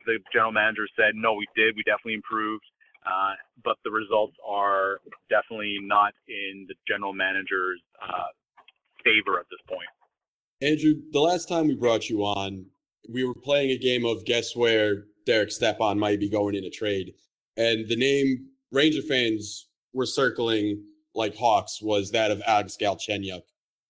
The 0.05 0.20
general 0.32 0.51
manager 0.51 0.88
said, 0.95 1.16
no, 1.16 1.34
we 1.34 1.47
did. 1.55 1.76
We 1.76 1.84
definitely 1.84 2.16
improved. 2.16 2.66
Uh, 3.06 3.34
but 3.64 3.78
the 3.84 3.91
results 3.91 4.36
are 4.47 4.99
definitely 5.30 5.78
not 5.82 6.14
in 6.28 6.66
the 6.68 6.76
general 6.88 7.14
manager's 7.14 7.82
uh, 8.01 8.32
favor 9.04 9.39
at 9.39 9.45
this 9.49 9.60
point. 9.68 9.88
Andrew, 10.62 11.01
the 11.12 11.20
last 11.20 11.49
time 11.49 11.68
we 11.68 11.76
brought 11.76 12.10
you 12.10 12.22
on, 12.24 12.66
we 13.10 13.26
were 13.26 13.34
playing 13.34 13.72
a 13.72 13.78
game 13.78 14.06
of 14.06 14.24
guess 14.24 14.56
where 14.56 15.04
Derek 15.26 15.51
Stepan 15.51 15.99
might 15.99 16.20
be 16.20 16.30
going 16.30 16.56
in 16.56 16.64
a 16.64 16.70
trade. 16.70 17.14
And 17.58 17.88
the 17.88 17.97
name 17.97 18.47
Ranger 18.72 19.01
fans 19.01 19.68
were 19.93 20.06
circling 20.06 20.84
like 21.14 21.36
hawks 21.36 21.82
was 21.82 22.12
that 22.12 22.32
of 22.32 22.41
Alex 22.47 22.78
Galchenyuk. 22.80 23.43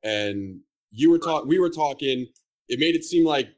And 0.03 0.59
you 0.91 1.09
were 1.09 1.19
talking, 1.19 1.47
we 1.47 1.59
were 1.59 1.69
talking, 1.69 2.27
it 2.67 2.79
made 2.79 2.95
it 2.95 3.03
seem 3.03 3.25
like, 3.25 3.49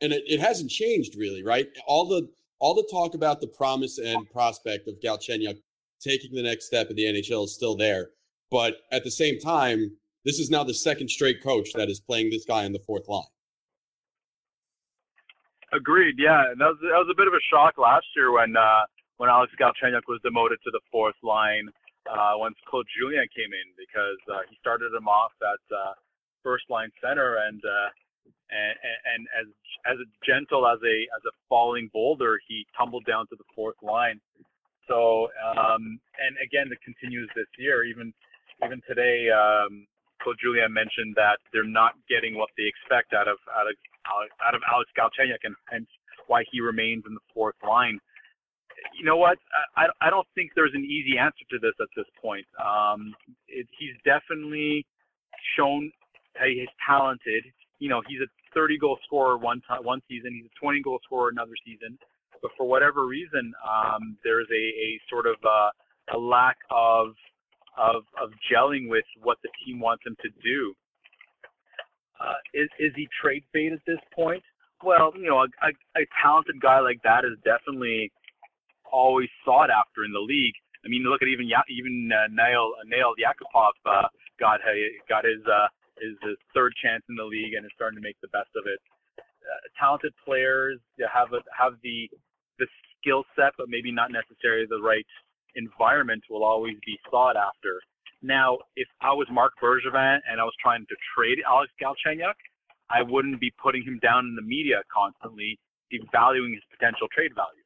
and 0.00 0.12
it, 0.12 0.22
it 0.26 0.40
hasn't 0.40 0.70
changed 0.70 1.16
really, 1.16 1.42
right? 1.42 1.66
All 1.86 2.06
the 2.06 2.28
all 2.60 2.74
the 2.74 2.86
talk 2.90 3.14
about 3.14 3.40
the 3.40 3.46
promise 3.46 3.98
and 3.98 4.28
prospect 4.30 4.88
of 4.88 5.00
Galchenyuk 5.00 5.58
taking 6.00 6.34
the 6.34 6.42
next 6.42 6.66
step 6.66 6.90
in 6.90 6.96
the 6.96 7.04
NHL 7.04 7.44
is 7.44 7.54
still 7.54 7.76
there. 7.76 8.10
But 8.50 8.76
at 8.92 9.04
the 9.04 9.10
same 9.10 9.38
time, 9.38 9.96
this 10.24 10.38
is 10.38 10.50
now 10.50 10.64
the 10.64 10.74
second 10.74 11.10
straight 11.10 11.42
coach 11.42 11.72
that 11.74 11.88
is 11.88 12.00
playing 12.00 12.30
this 12.30 12.44
guy 12.44 12.64
in 12.64 12.72
the 12.72 12.78
fourth 12.80 13.08
line. 13.08 13.24
Agreed. 15.72 16.14
Yeah, 16.18 16.54
that 16.58 16.64
was 16.64 16.78
that 16.80 16.96
was 16.96 17.08
a 17.12 17.16
bit 17.16 17.28
of 17.28 17.34
a 17.34 17.44
shock 17.52 17.76
last 17.76 18.06
year 18.16 18.32
when 18.32 18.56
uh, 18.56 18.88
when 19.18 19.28
Alex 19.28 19.52
Galchenyuk 19.60 20.08
was 20.08 20.18
demoted 20.24 20.58
to 20.64 20.70
the 20.70 20.80
fourth 20.90 21.18
line 21.22 21.68
uh, 22.08 22.40
once 22.40 22.56
Claude 22.66 22.86
Julien 22.96 23.28
came 23.36 23.52
in 23.52 23.68
because 23.76 24.16
uh, 24.32 24.48
he 24.48 24.56
started 24.60 24.94
him 24.96 25.08
off 25.08 25.32
at 25.44 25.60
uh, 25.68 25.92
first 26.42 26.64
line 26.70 26.88
center 27.04 27.36
and 27.46 27.60
uh, 27.60 27.88
and, 28.50 28.74
and 29.14 29.22
as 29.36 29.46
as 29.86 29.98
gentle 30.24 30.66
as 30.66 30.78
a 30.82 30.96
as 31.16 31.22
a 31.26 31.34
falling 31.48 31.90
boulder, 31.92 32.38
he 32.48 32.66
tumbled 32.76 33.04
down 33.04 33.26
to 33.28 33.36
the 33.36 33.44
fourth 33.54 33.76
line. 33.82 34.20
So 34.88 35.28
um, 35.44 36.00
and 36.18 36.36
again, 36.44 36.72
it 36.72 36.80
continues 36.84 37.28
this 37.36 37.48
year. 37.58 37.84
Even 37.84 38.12
even 38.64 38.80
today, 38.88 39.28
um, 39.30 39.86
Julien 40.40 40.72
mentioned 40.72 41.14
that 41.16 41.38
they're 41.52 41.64
not 41.64 41.92
getting 42.08 42.36
what 42.36 42.50
they 42.56 42.64
expect 42.64 43.12
out 43.12 43.28
of 43.28 43.38
out 43.52 43.68
of 43.68 43.74
out 44.44 44.54
of 44.54 44.62
Alex 44.72 44.90
Galchenyuk, 44.96 45.44
and 45.44 45.54
hence 45.68 45.88
why 46.26 46.44
he 46.50 46.60
remains 46.60 47.04
in 47.06 47.14
the 47.14 47.24
fourth 47.32 47.56
line. 47.66 47.98
You 48.96 49.04
know 49.04 49.16
what? 49.16 49.38
I, 49.76 49.86
I 50.00 50.10
don't 50.10 50.26
think 50.34 50.52
there's 50.54 50.74
an 50.74 50.84
easy 50.84 51.18
answer 51.18 51.44
to 51.50 51.58
this 51.58 51.74
at 51.80 51.88
this 51.96 52.06
point. 52.22 52.46
Um, 52.62 53.12
it, 53.48 53.66
he's 53.78 53.94
definitely 54.04 54.86
shown 55.56 55.90
he's 56.46 56.68
talented. 56.86 57.44
You 57.78 57.88
know, 57.88 58.02
he's 58.08 58.20
a 58.20 58.28
30 58.54 58.78
goal 58.78 58.98
scorer 59.06 59.38
one 59.38 59.60
time 59.68 59.84
one 59.84 60.00
season. 60.08 60.32
He's 60.34 60.50
a 60.50 60.58
20 60.60 60.82
goal 60.82 60.98
scorer 61.04 61.30
another 61.30 61.54
season. 61.64 61.98
But 62.42 62.52
for 62.56 62.66
whatever 62.66 63.06
reason, 63.06 63.52
um, 63.66 64.16
there's 64.24 64.46
a, 64.50 64.54
a 64.54 65.00
sort 65.10 65.26
of 65.26 65.36
uh, 65.44 65.70
a 66.14 66.18
lack 66.18 66.56
of, 66.70 67.08
of 67.76 68.02
of 68.20 68.30
gelling 68.50 68.88
with 68.88 69.04
what 69.22 69.38
the 69.42 69.48
team 69.64 69.80
wants 69.80 70.04
him 70.06 70.16
to 70.22 70.28
do. 70.42 70.74
Uh, 72.20 72.38
is 72.54 72.68
is 72.78 72.92
he 72.96 73.08
trade 73.20 73.44
bait 73.52 73.72
at 73.72 73.80
this 73.86 73.98
point? 74.14 74.42
Well, 74.82 75.12
you 75.16 75.28
know, 75.28 75.38
a, 75.38 75.48
a, 75.62 76.02
a 76.02 76.06
talented 76.22 76.60
guy 76.60 76.80
like 76.80 77.02
that 77.02 77.24
is 77.24 77.38
definitely 77.42 78.12
always 78.90 79.28
sought 79.44 79.70
after 79.70 80.04
in 80.04 80.12
the 80.12 80.22
league. 80.22 80.54
I 80.84 80.88
mean, 80.88 81.02
look 81.02 81.22
at 81.22 81.28
even 81.28 81.50
even 81.68 82.10
uh, 82.12 82.30
Nail 82.30 82.74
Nail 82.86 83.14
Yakupov 83.18 83.74
uh, 83.86 84.08
got 84.38 84.60
got 85.08 85.24
his 85.24 85.42
uh, 85.46 85.66
is 86.00 86.16
his 86.22 86.36
third 86.54 86.72
chance 86.82 87.02
in 87.08 87.16
the 87.16 87.24
league 87.24 87.54
and 87.54 87.64
is 87.64 87.72
starting 87.74 87.96
to 87.96 88.02
make 88.02 88.16
the 88.20 88.28
best 88.28 88.50
of 88.56 88.64
it. 88.66 88.80
Uh, 89.18 89.62
talented 89.80 90.12
players 90.24 90.78
have 91.12 91.32
a, 91.32 91.40
have 91.56 91.74
the 91.82 92.10
the 92.58 92.66
skill 92.98 93.24
set, 93.36 93.52
but 93.56 93.68
maybe 93.68 93.92
not 93.92 94.10
necessarily 94.10 94.66
the 94.68 94.82
right 94.82 95.06
environment 95.54 96.22
will 96.28 96.44
always 96.44 96.76
be 96.84 96.98
sought 97.10 97.36
after. 97.36 97.80
Now, 98.20 98.58
if 98.74 98.88
I 99.00 99.12
was 99.12 99.28
Marc 99.30 99.52
Bergevin 99.62 100.18
and 100.28 100.40
I 100.40 100.44
was 100.44 100.54
trying 100.60 100.84
to 100.88 100.96
trade 101.14 101.38
Alex 101.46 101.70
Galchenyuk, 101.80 102.34
I 102.90 103.02
wouldn't 103.02 103.40
be 103.40 103.52
putting 103.62 103.84
him 103.84 103.98
down 104.02 104.26
in 104.26 104.34
the 104.34 104.42
media 104.42 104.82
constantly, 104.92 105.58
devaluing 105.92 106.54
his 106.54 106.62
potential 106.70 107.06
trade 107.14 107.32
value. 107.34 107.62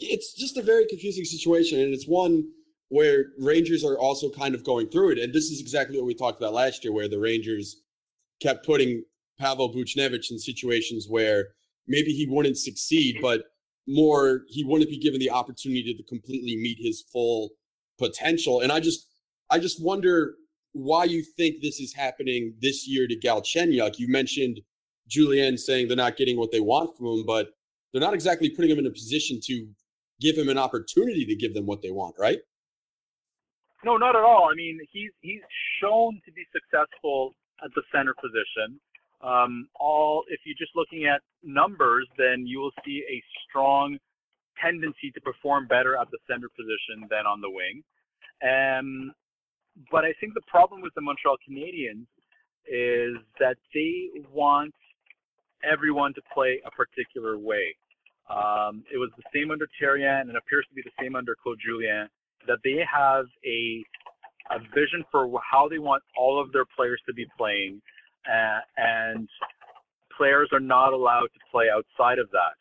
It's 0.00 0.32
just 0.32 0.56
a 0.56 0.62
very 0.62 0.86
confusing 0.86 1.24
situation, 1.24 1.80
and 1.80 1.92
it's 1.92 2.06
one 2.06 2.48
where 2.88 3.26
Rangers 3.38 3.84
are 3.84 3.98
also 3.98 4.30
kind 4.30 4.54
of 4.54 4.64
going 4.64 4.88
through 4.88 5.12
it. 5.12 5.18
And 5.18 5.32
this 5.32 5.50
is 5.50 5.60
exactly 5.60 5.96
what 5.96 6.06
we 6.06 6.14
talked 6.14 6.40
about 6.40 6.54
last 6.54 6.84
year, 6.84 6.92
where 6.92 7.08
the 7.08 7.18
Rangers 7.18 7.82
kept 8.40 8.64
putting 8.64 9.04
Pavel 9.38 9.72
Buchnevich 9.72 10.30
in 10.30 10.38
situations 10.38 11.06
where 11.08 11.48
maybe 11.86 12.12
he 12.12 12.26
wouldn't 12.28 12.58
succeed, 12.58 13.18
but 13.20 13.42
more 13.86 14.42
he 14.48 14.64
wouldn't 14.64 14.90
be 14.90 14.98
given 14.98 15.20
the 15.20 15.30
opportunity 15.30 15.94
to 15.94 16.02
completely 16.04 16.56
meet 16.56 16.78
his 16.80 17.04
full 17.12 17.50
potential. 17.98 18.60
And 18.60 18.70
I 18.70 18.80
just 18.80 19.06
I 19.50 19.58
just 19.58 19.82
wonder 19.82 20.34
why 20.72 21.04
you 21.04 21.22
think 21.22 21.56
this 21.62 21.80
is 21.80 21.94
happening 21.94 22.54
this 22.60 22.86
year 22.86 23.06
to 23.06 23.16
Galchenyuk. 23.16 23.98
You 23.98 24.08
mentioned 24.08 24.60
Julien 25.08 25.56
saying 25.56 25.88
they're 25.88 25.96
not 25.96 26.16
getting 26.16 26.36
what 26.36 26.52
they 26.52 26.60
want 26.60 26.96
from 26.96 27.06
him, 27.06 27.24
but 27.26 27.48
they're 27.92 28.02
not 28.02 28.14
exactly 28.14 28.50
putting 28.50 28.70
him 28.70 28.78
in 28.78 28.86
a 28.86 28.90
position 28.90 29.40
to 29.44 29.68
give 30.20 30.36
him 30.36 30.48
an 30.48 30.58
opportunity 30.58 31.24
to 31.24 31.34
give 31.34 31.54
them 31.54 31.64
what 31.64 31.80
they 31.80 31.90
want, 31.90 32.14
right? 32.18 32.38
No, 33.84 33.96
not 33.96 34.16
at 34.16 34.22
all. 34.22 34.48
I 34.50 34.54
mean, 34.54 34.80
he's 34.90 35.10
he's 35.20 35.42
shown 35.80 36.20
to 36.24 36.32
be 36.32 36.44
successful 36.52 37.34
at 37.64 37.70
the 37.74 37.82
center 37.94 38.14
position. 38.14 38.80
Um, 39.20 39.68
all 39.78 40.24
if 40.28 40.40
you're 40.44 40.58
just 40.58 40.74
looking 40.74 41.06
at 41.06 41.20
numbers, 41.42 42.08
then 42.18 42.46
you 42.46 42.58
will 42.58 42.74
see 42.84 43.04
a 43.08 43.22
strong 43.48 43.98
tendency 44.60 45.10
to 45.14 45.20
perform 45.20 45.66
better 45.66 45.96
at 45.96 46.10
the 46.10 46.18
center 46.28 46.48
position 46.48 47.06
than 47.10 47.26
on 47.26 47.40
the 47.40 47.50
wing. 47.50 47.82
Um, 48.42 49.12
but 49.90 50.04
I 50.04 50.12
think 50.20 50.34
the 50.34 50.46
problem 50.46 50.82
with 50.82 50.92
the 50.94 51.00
Montreal 51.00 51.36
Canadiens 51.48 52.06
is 52.66 53.16
that 53.38 53.56
they 53.72 54.10
want 54.32 54.74
everyone 55.62 56.14
to 56.14 56.22
play 56.34 56.60
a 56.66 56.70
particular 56.70 57.38
way. 57.38 57.74
Um, 58.28 58.84
it 58.92 58.98
was 58.98 59.10
the 59.16 59.22
same 59.34 59.50
under 59.50 59.66
Therrien 59.80 60.22
and 60.22 60.30
it 60.30 60.36
appears 60.36 60.66
to 60.68 60.74
be 60.74 60.82
the 60.82 60.92
same 61.00 61.16
under 61.16 61.34
Claude 61.42 61.58
Julien. 61.64 62.08
That 62.48 62.58
they 62.64 62.82
have 62.90 63.26
a 63.46 63.84
a 64.50 64.58
vision 64.74 65.04
for 65.12 65.30
how 65.40 65.68
they 65.68 65.78
want 65.78 66.02
all 66.16 66.40
of 66.42 66.50
their 66.52 66.64
players 66.74 67.00
to 67.06 67.14
be 67.14 67.26
playing, 67.36 67.80
uh, 68.26 68.60
and 68.76 69.28
players 70.16 70.48
are 70.52 70.60
not 70.60 70.92
allowed 70.92 71.28
to 71.36 71.40
play 71.52 71.66
outside 71.72 72.18
of 72.18 72.28
that. 72.30 72.56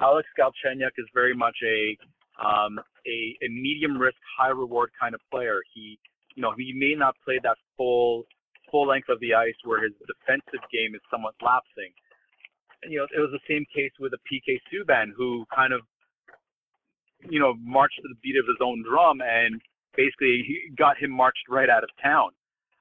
Alex 0.00 0.28
Galchenyuk 0.38 0.94
is 0.98 1.06
very 1.12 1.34
much 1.34 1.56
a 1.64 1.96
um, 2.40 2.78
a, 3.06 3.36
a 3.44 3.48
medium 3.48 3.98
risk, 3.98 4.16
high 4.38 4.48
reward 4.48 4.90
kind 4.98 5.14
of 5.14 5.20
player. 5.30 5.60
He, 5.74 5.98
you 6.34 6.42
know, 6.42 6.52
he 6.56 6.72
may 6.74 6.94
not 6.94 7.14
play 7.24 7.38
that 7.42 7.56
full 7.76 8.24
full 8.70 8.88
length 8.88 9.08
of 9.10 9.20
the 9.20 9.34
ice 9.34 9.54
where 9.64 9.82
his 9.84 9.92
defensive 10.08 10.64
game 10.72 10.94
is 10.94 11.00
somewhat 11.10 11.34
lapsing. 11.42 11.92
And, 12.82 12.90
you 12.90 12.98
know, 12.98 13.06
it 13.14 13.20
was 13.20 13.30
the 13.30 13.44
same 13.46 13.64
case 13.68 13.92
with 14.00 14.12
a 14.14 14.22
PK 14.24 14.58
Subban 14.72 15.12
who 15.14 15.44
kind 15.54 15.74
of, 15.74 15.82
you 17.28 17.40
know, 17.40 17.54
marched 17.62 17.96
to 18.02 18.08
the 18.08 18.18
beat 18.22 18.36
of 18.38 18.46
his 18.46 18.58
own 18.60 18.84
drum 18.88 19.20
and 19.20 19.60
basically 19.96 20.44
got 20.76 20.96
him 20.96 21.10
marched 21.10 21.48
right 21.48 21.68
out 21.68 21.84
of 21.84 21.90
town. 22.02 22.30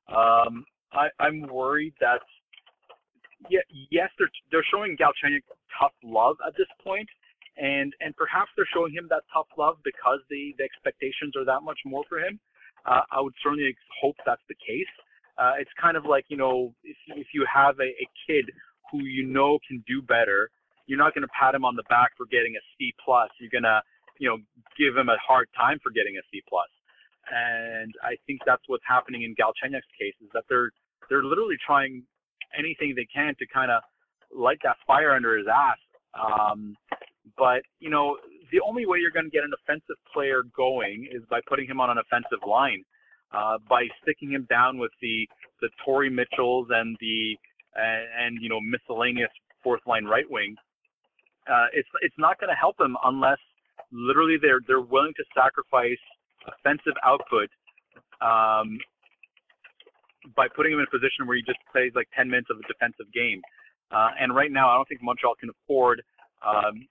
Um, 0.09 0.65
I, 0.93 1.07
I'm 1.19 1.41
worried 1.47 1.93
that 2.01 2.19
yeah, 3.49 3.61
yes, 3.89 4.09
they're 4.19 4.29
they're 4.51 4.65
showing 4.71 4.97
Galchenyuk 4.97 5.41
tough 5.79 5.93
love 6.03 6.37
at 6.45 6.53
this 6.57 6.67
point, 6.83 7.07
and 7.57 7.93
and 8.01 8.15
perhaps 8.15 8.51
they're 8.55 8.69
showing 8.73 8.93
him 8.93 9.07
that 9.09 9.23
tough 9.33 9.47
love 9.57 9.77
because 9.83 10.19
the 10.29 10.53
the 10.57 10.63
expectations 10.63 11.33
are 11.35 11.45
that 11.45 11.63
much 11.63 11.79
more 11.85 12.03
for 12.07 12.19
him. 12.19 12.39
Uh, 12.85 13.01
I 13.11 13.21
would 13.21 13.33
certainly 13.43 13.75
hope 14.01 14.15
that's 14.25 14.41
the 14.49 14.55
case. 14.55 14.91
Uh, 15.37 15.53
it's 15.59 15.71
kind 15.81 15.97
of 15.97 16.05
like 16.05 16.25
you 16.27 16.37
know 16.37 16.73
if 16.83 16.97
if 17.15 17.27
you 17.33 17.45
have 17.51 17.79
a, 17.79 17.89
a 17.89 18.07
kid 18.27 18.45
who 18.91 19.03
you 19.03 19.25
know 19.25 19.57
can 19.67 19.83
do 19.87 20.01
better, 20.01 20.49
you're 20.85 20.99
not 20.99 21.13
going 21.13 21.23
to 21.23 21.33
pat 21.37 21.55
him 21.55 21.65
on 21.65 21.75
the 21.75 21.87
back 21.89 22.11
for 22.17 22.25
getting 22.27 22.55
a 22.55 22.63
C 22.77 22.93
plus. 23.03 23.29
You're 23.39 23.53
gonna 23.53 23.81
you 24.22 24.30
know 24.30 24.38
give 24.78 24.95
him 24.95 25.09
a 25.09 25.17
hard 25.17 25.49
time 25.57 25.82
for 25.82 25.89
getting 25.89 26.15
a 26.15 26.24
C 26.30 26.45
plus. 26.47 26.69
And 27.26 27.93
I 28.05 28.22
think 28.28 28.41
that's 28.45 28.61
what's 28.67 28.86
happening 28.88 29.24
in 29.24 29.34
Galchenyuk's 29.34 29.89
case 29.97 30.13
is 30.22 30.30
that 30.34 30.45
they're 30.47 30.69
they're 31.09 31.26
literally 31.26 31.57
trying 31.65 32.03
anything 32.57 32.93
they 32.95 33.09
can 33.09 33.34
to 33.39 33.45
kind 33.51 33.72
of 33.72 33.82
light 34.30 34.59
that 34.63 34.78
fire 34.86 35.11
under 35.11 35.38
his 35.38 35.47
ass. 35.49 35.82
Um, 36.13 36.78
but 37.38 37.65
you 37.80 37.89
know, 37.89 38.17
the 38.51 38.61
only 38.61 38.86
way 38.86 38.99
you're 38.99 39.11
going 39.11 39.26
to 39.26 39.34
get 39.34 39.43
an 39.43 39.57
offensive 39.57 39.97
player 40.13 40.43
going 40.55 41.09
is 41.11 41.24
by 41.30 41.39
putting 41.49 41.65
him 41.65 41.82
on 41.82 41.89
an 41.89 41.97
offensive 41.97 42.45
line, 42.47 42.84
uh, 43.34 43.57
by 43.67 43.89
sticking 44.01 44.32
him 44.32 44.45
down 44.49 44.78
with 44.78 44.91
the 45.01 45.28
the 45.61 45.69
Torrey 45.84 46.09
Mitchells 46.09 46.67
and 46.69 46.95
the 47.01 47.36
and 47.74 48.38
you 48.41 48.49
know 48.49 48.59
miscellaneous 48.61 49.32
fourth 49.63 49.82
line 49.88 50.05
right 50.05 50.30
wing. 50.30 50.55
Uh, 51.49 51.74
it's 51.74 51.89
it's 52.01 52.17
not 52.19 52.39
going 52.39 52.49
to 52.49 52.59
help 52.59 52.80
him 52.80 52.95
unless 53.03 53.39
literally 53.91 54.37
they're 54.41 54.59
they're 54.67 54.81
willing 54.81 55.13
to 55.17 55.23
sacrifice 55.35 55.99
offensive 56.47 56.97
output 57.05 57.49
um, 58.21 58.79
by 60.35 60.47
putting 60.55 60.73
him 60.73 60.79
in 60.79 60.85
a 60.85 60.91
position 60.91 61.25
where 61.25 61.37
he 61.37 61.43
just 61.43 61.59
plays 61.71 61.91
like 61.95 62.07
10 62.15 62.29
minutes 62.29 62.47
of 62.49 62.57
a 62.57 62.65
defensive 62.67 63.11
game. 63.13 63.41
Uh, 63.91 64.09
and 64.19 64.33
right 64.35 64.51
now, 64.51 64.69
I 64.69 64.75
don't 64.75 64.87
think 64.87 65.01
Montreal 65.03 65.35
can 65.35 65.49
afford 65.49 66.01
um, 66.45 66.87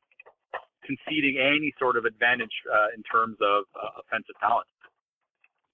conceding 0.85 1.39
any 1.39 1.73
sort 1.79 1.97
of 1.97 2.05
advantage 2.05 2.53
uh, 2.71 2.95
in 2.95 3.03
terms 3.05 3.37
of 3.41 3.65
uh, 3.75 4.01
offensive 4.03 4.35
talent. 4.41 4.67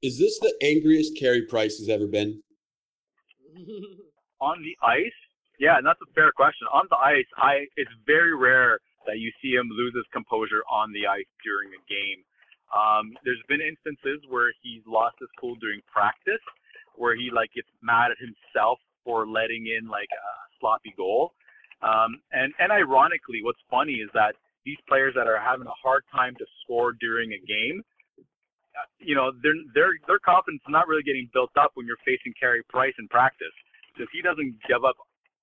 Is 0.02 0.18
this 0.18 0.38
the 0.38 0.54
angriest 0.62 1.16
Carey 1.18 1.42
Price 1.42 1.78
has 1.78 1.88
ever 1.88 2.06
been? 2.06 2.42
On 4.40 4.62
the 4.62 4.76
ice, 4.86 5.16
yeah, 5.58 5.78
and 5.78 5.86
that's 5.86 5.98
a 6.02 6.12
fair 6.12 6.30
question. 6.36 6.68
On 6.70 6.84
the 6.90 6.96
ice, 6.96 7.24
I 7.38 7.64
it's 7.76 7.90
very 8.06 8.36
rare 8.36 8.78
that 9.06 9.18
you 9.18 9.30
see 9.40 9.54
him 9.54 9.70
lose 9.70 9.94
his 9.94 10.06
composure 10.12 10.62
on 10.70 10.92
the 10.92 11.06
ice 11.06 11.28
during 11.42 11.70
a 11.72 11.82
game. 11.88 12.20
Um, 12.74 13.14
there's 13.24 13.42
been 13.48 13.62
instances 13.62 14.20
where 14.28 14.52
he's 14.62 14.82
lost 14.86 15.16
his 15.20 15.30
cool 15.38 15.54
during 15.62 15.80
practice, 15.86 16.42
where 16.94 17.14
he 17.14 17.30
like 17.30 17.54
gets 17.54 17.70
mad 17.82 18.10
at 18.10 18.18
himself 18.18 18.78
for 19.04 19.26
letting 19.26 19.70
in 19.70 19.86
like 19.86 20.10
a 20.10 20.26
sloppy 20.58 20.92
goal. 20.96 21.32
Um, 21.82 22.18
and 22.32 22.52
and 22.58 22.72
ironically, 22.72 23.40
what's 23.42 23.62
funny 23.70 24.02
is 24.02 24.10
that 24.14 24.34
these 24.64 24.78
players 24.88 25.14
that 25.14 25.30
are 25.30 25.38
having 25.38 25.66
a 25.66 25.78
hard 25.78 26.02
time 26.10 26.34
to 26.36 26.46
score 26.64 26.92
during 26.98 27.30
a 27.32 27.40
game, 27.46 27.84
uh, 28.18 28.90
you 28.98 29.14
know, 29.14 29.30
their 29.42 29.54
their 29.74 29.94
their 30.10 30.18
confidence 30.18 30.62
is 30.66 30.72
not 30.72 30.88
really 30.90 31.06
getting 31.06 31.30
built 31.32 31.54
up 31.54 31.70
when 31.74 31.86
you're 31.86 32.02
facing 32.02 32.34
Carey 32.34 32.66
Price 32.68 32.94
in 32.98 33.06
practice 33.08 33.54
because 33.94 34.10
he 34.10 34.20
doesn't 34.20 34.58
give 34.66 34.82
up 34.82 34.98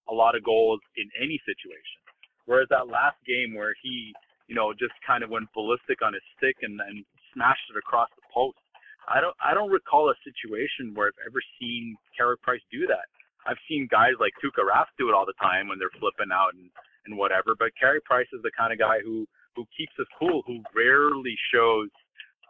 a 0.09 0.13
lot 0.13 0.35
of 0.35 0.43
goals 0.43 0.81
in 0.99 1.07
any 1.15 1.39
situation. 1.47 2.02
Whereas 2.45 2.67
that 2.69 2.87
last 2.87 3.17
game 3.25 3.55
where 3.55 3.73
he, 3.81 4.13
you 4.47 4.55
know, 4.55 4.73
just 4.73 4.93
kind 5.05 5.23
of 5.23 5.29
went 5.29 5.47
ballistic 5.53 6.01
on 6.03 6.13
his 6.13 6.23
stick 6.37 6.57
and, 6.61 6.79
and 6.81 7.05
smashed 7.33 7.67
it 7.71 7.77
across 7.77 8.09
the 8.15 8.25
post, 8.33 8.59
I 9.07 9.19
don't 9.19 9.35
I 9.43 9.53
don't 9.53 9.71
recall 9.71 10.09
a 10.09 10.17
situation 10.23 10.95
where 10.95 11.07
I've 11.07 11.23
ever 11.27 11.41
seen 11.59 11.95
Carey 12.15 12.37
Price 12.39 12.63
do 12.71 12.87
that. 12.87 13.07
I've 13.45 13.59
seen 13.67 13.87
guys 13.91 14.15
like 14.19 14.31
Tuukka 14.39 14.63
Rask 14.63 14.91
do 14.97 15.09
it 15.09 15.15
all 15.15 15.25
the 15.25 15.35
time 15.41 15.67
when 15.67 15.79
they're 15.79 15.91
flipping 15.99 16.31
out 16.31 16.55
and, 16.55 16.71
and 17.05 17.17
whatever. 17.17 17.55
But 17.59 17.75
Carey 17.75 17.99
Price 18.01 18.27
is 18.31 18.41
the 18.43 18.51
kind 18.55 18.71
of 18.71 18.79
guy 18.79 18.99
who 19.03 19.27
who 19.55 19.65
keeps 19.75 19.93
his 19.97 20.07
cool, 20.17 20.41
who 20.47 20.63
rarely 20.75 21.35
shows 21.53 21.89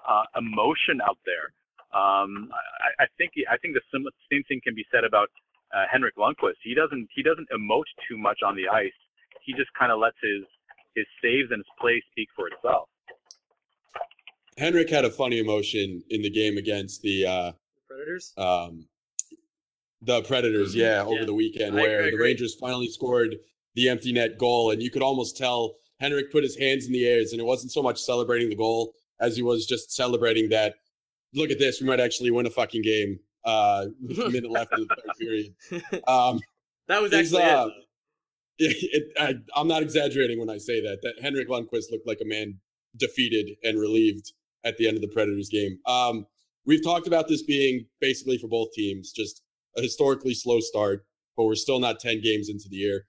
uh, 0.08 0.24
emotion 0.38 1.02
out 1.04 1.18
there. 1.26 1.52
Um, 1.94 2.50
I, 2.54 3.04
I 3.04 3.08
think 3.18 3.34
I 3.50 3.58
think 3.58 3.74
the 3.74 3.86
same, 3.94 4.06
same 4.32 4.44
thing 4.48 4.62
can 4.64 4.76
be 4.76 4.86
said 4.94 5.04
about 5.04 5.30
uh, 5.74 5.86
Henrik 5.92 6.16
Lundqvist. 6.18 6.62
He 6.64 6.74
doesn't 6.74 7.10
he 7.14 7.22
doesn't 7.22 7.50
emote 7.50 7.90
too 8.08 8.18
much 8.18 8.40
on 8.46 8.56
the 8.56 8.70
ice. 8.70 8.98
He 9.46 9.54
just 9.54 9.70
kind 9.78 9.92
of 9.92 10.00
lets 10.00 10.18
his 10.22 10.44
his 10.96 11.06
saves 11.22 11.50
and 11.52 11.60
his 11.60 11.68
play 11.80 12.02
speak 12.12 12.30
for 12.36 12.48
itself. 12.48 12.88
Henrik 14.58 14.90
had 14.90 15.06
a 15.06 15.10
funny 15.10 15.40
emotion 15.40 16.04
in 16.10 16.22
the 16.22 16.30
game 16.30 16.58
against 16.58 17.02
the 17.02 17.26
uh, 17.26 17.52
Predators. 17.88 18.34
Um, 18.38 18.88
the 20.02 20.22
Predators, 20.24 20.72
mm-hmm. 20.72 20.82
yeah, 20.82 21.04
over 21.04 21.26
the 21.26 21.34
weekend, 21.34 21.76
where 21.76 22.12
the 22.12 22.18
Rangers 22.18 22.56
finally 22.56 22.90
scored 22.90 23.36
the 23.76 23.90
empty 23.90 24.12
net 24.12 24.38
goal, 24.38 24.72
and 24.72 24.82
you 24.82 24.92
could 24.92 25.02
almost 25.02 25.38
tell 25.38 25.76
Henrik 26.00 26.32
put 26.32 26.44
his 26.44 26.58
hands 26.58 26.86
in 26.86 26.94
the 26.94 27.08
air, 27.08 27.20
and 27.20 27.40
it 27.40 27.46
wasn't 27.46 27.72
so 27.72 27.82
much 27.82 28.00
celebrating 28.02 28.50
the 28.50 28.56
goal 28.56 28.94
as 29.20 29.36
he 29.36 29.42
was 29.42 29.66
just 29.66 29.92
celebrating 29.92 30.50
that. 30.50 30.76
Look 31.34 31.50
at 31.50 31.58
this, 31.58 31.82
we 31.82 31.88
might 31.88 32.00
actually 32.00 32.30
win 32.30 32.46
a 32.46 32.52
fucking 32.52 32.84
game. 32.84 33.20
Uh, 33.46 33.88
a 34.10 34.30
minute 34.30 34.52
left 34.52 34.72
of 34.74 34.88
the 34.88 34.96
third 34.96 35.16
period. 35.20 35.56
Um, 36.08 36.40
that 36.88 37.02
was 37.02 37.14
actually 37.14 37.44
uh, 37.44 37.70
it. 38.60 38.78
it 38.92 39.04
I, 39.20 39.60
I'm 39.60 39.68
not 39.68 39.82
exaggerating 39.82 40.40
when 40.40 40.50
I 40.50 40.58
say 40.58 40.82
that. 40.82 41.00
That 41.02 41.22
Henrik 41.22 41.50
Lundqvist 41.50 41.92
looked 41.92 42.08
like 42.08 42.20
a 42.22 42.28
man 42.28 42.60
defeated 42.98 43.52
and 43.64 43.80
relieved 43.80 44.34
at 44.64 44.78
the 44.78 44.88
end 44.88 44.96
of 44.96 45.02
the 45.02 45.08
Predators 45.08 45.50
game. 45.50 45.80
Um, 45.86 46.26
we've 46.66 46.84
talked 46.84 47.08
about 47.08 47.28
this 47.28 47.44
being 47.44 47.86
basically 48.00 48.38
for 48.38 48.48
both 48.48 48.72
teams, 48.74 49.12
just 49.12 49.42
a 49.78 49.82
historically 49.82 50.34
slow 50.34 50.60
start, 50.60 51.06
but 51.36 51.46
we're 51.46 51.56
still 51.56 51.80
not 51.80 52.00
10 52.00 52.22
games 52.22 52.50
into 52.50 52.70
the 52.70 52.78
year. 52.78 53.06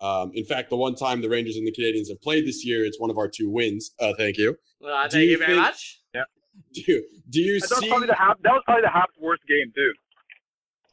Um, 0.00 0.30
in 0.34 0.44
fact, 0.44 0.70
the 0.70 0.76
one 0.76 0.94
time 0.94 1.22
the 1.22 1.28
Rangers 1.28 1.56
and 1.56 1.66
the 1.66 1.72
Canadiens 1.72 2.08
have 2.08 2.20
played 2.22 2.46
this 2.46 2.64
year, 2.64 2.84
it's 2.84 3.00
one 3.00 3.10
of 3.10 3.18
our 3.18 3.28
two 3.28 3.50
wins. 3.50 3.92
Uh, 3.98 4.12
thank 4.16 4.36
you. 4.36 4.56
Well, 4.80 4.94
uh, 4.94 5.08
thank 5.08 5.24
you, 5.24 5.30
you 5.30 5.38
very 5.38 5.52
think, 5.52 5.62
much. 5.62 6.00
Yeah. 6.14 6.22
Do 6.74 6.82
you, 6.86 7.04
do 7.30 7.40
you 7.40 7.60
that 7.60 7.68
see? 7.68 7.88
Was 7.88 8.00
the 8.00 8.06
that 8.08 8.52
was 8.52 8.62
probably 8.64 8.82
the 8.82 8.90
half 8.90 9.10
worst 9.20 9.42
game 9.46 9.70
too. 9.76 9.92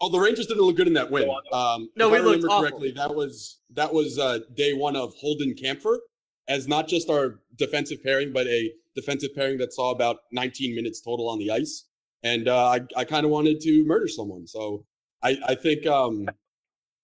Oh, 0.01 0.09
the 0.09 0.19
Rangers 0.19 0.47
didn't 0.47 0.63
look 0.63 0.75
good 0.75 0.87
in 0.87 0.93
that 0.93 1.09
win. 1.09 1.29
Um, 1.53 1.89
no, 1.95 2.09
we 2.09 2.17
I 2.17 2.19
remember 2.19 2.47
awful. 2.47 2.61
correctly, 2.61 2.91
that 2.91 3.15
was 3.15 3.59
that 3.73 3.93
was 3.93 4.19
uh, 4.19 4.39
day 4.55 4.73
one 4.73 4.95
of 4.95 5.13
Holden 5.15 5.55
Kampfer 5.55 5.97
as 6.47 6.67
not 6.67 6.87
just 6.87 7.09
our 7.09 7.39
defensive 7.55 8.03
pairing, 8.03 8.31
but 8.33 8.47
a 8.47 8.71
defensive 8.95 9.33
pairing 9.35 9.57
that 9.57 9.73
saw 9.73 9.91
about 9.91 10.17
19 10.31 10.75
minutes 10.75 11.01
total 11.01 11.29
on 11.29 11.39
the 11.39 11.51
ice. 11.51 11.85
And 12.23 12.47
uh, 12.47 12.67
I, 12.67 12.79
I 12.97 13.03
kind 13.03 13.25
of 13.25 13.31
wanted 13.31 13.59
to 13.61 13.83
murder 13.85 14.07
someone. 14.07 14.47
So 14.47 14.85
I, 15.23 15.37
I 15.47 15.55
think 15.55 15.85
um, 15.85 16.27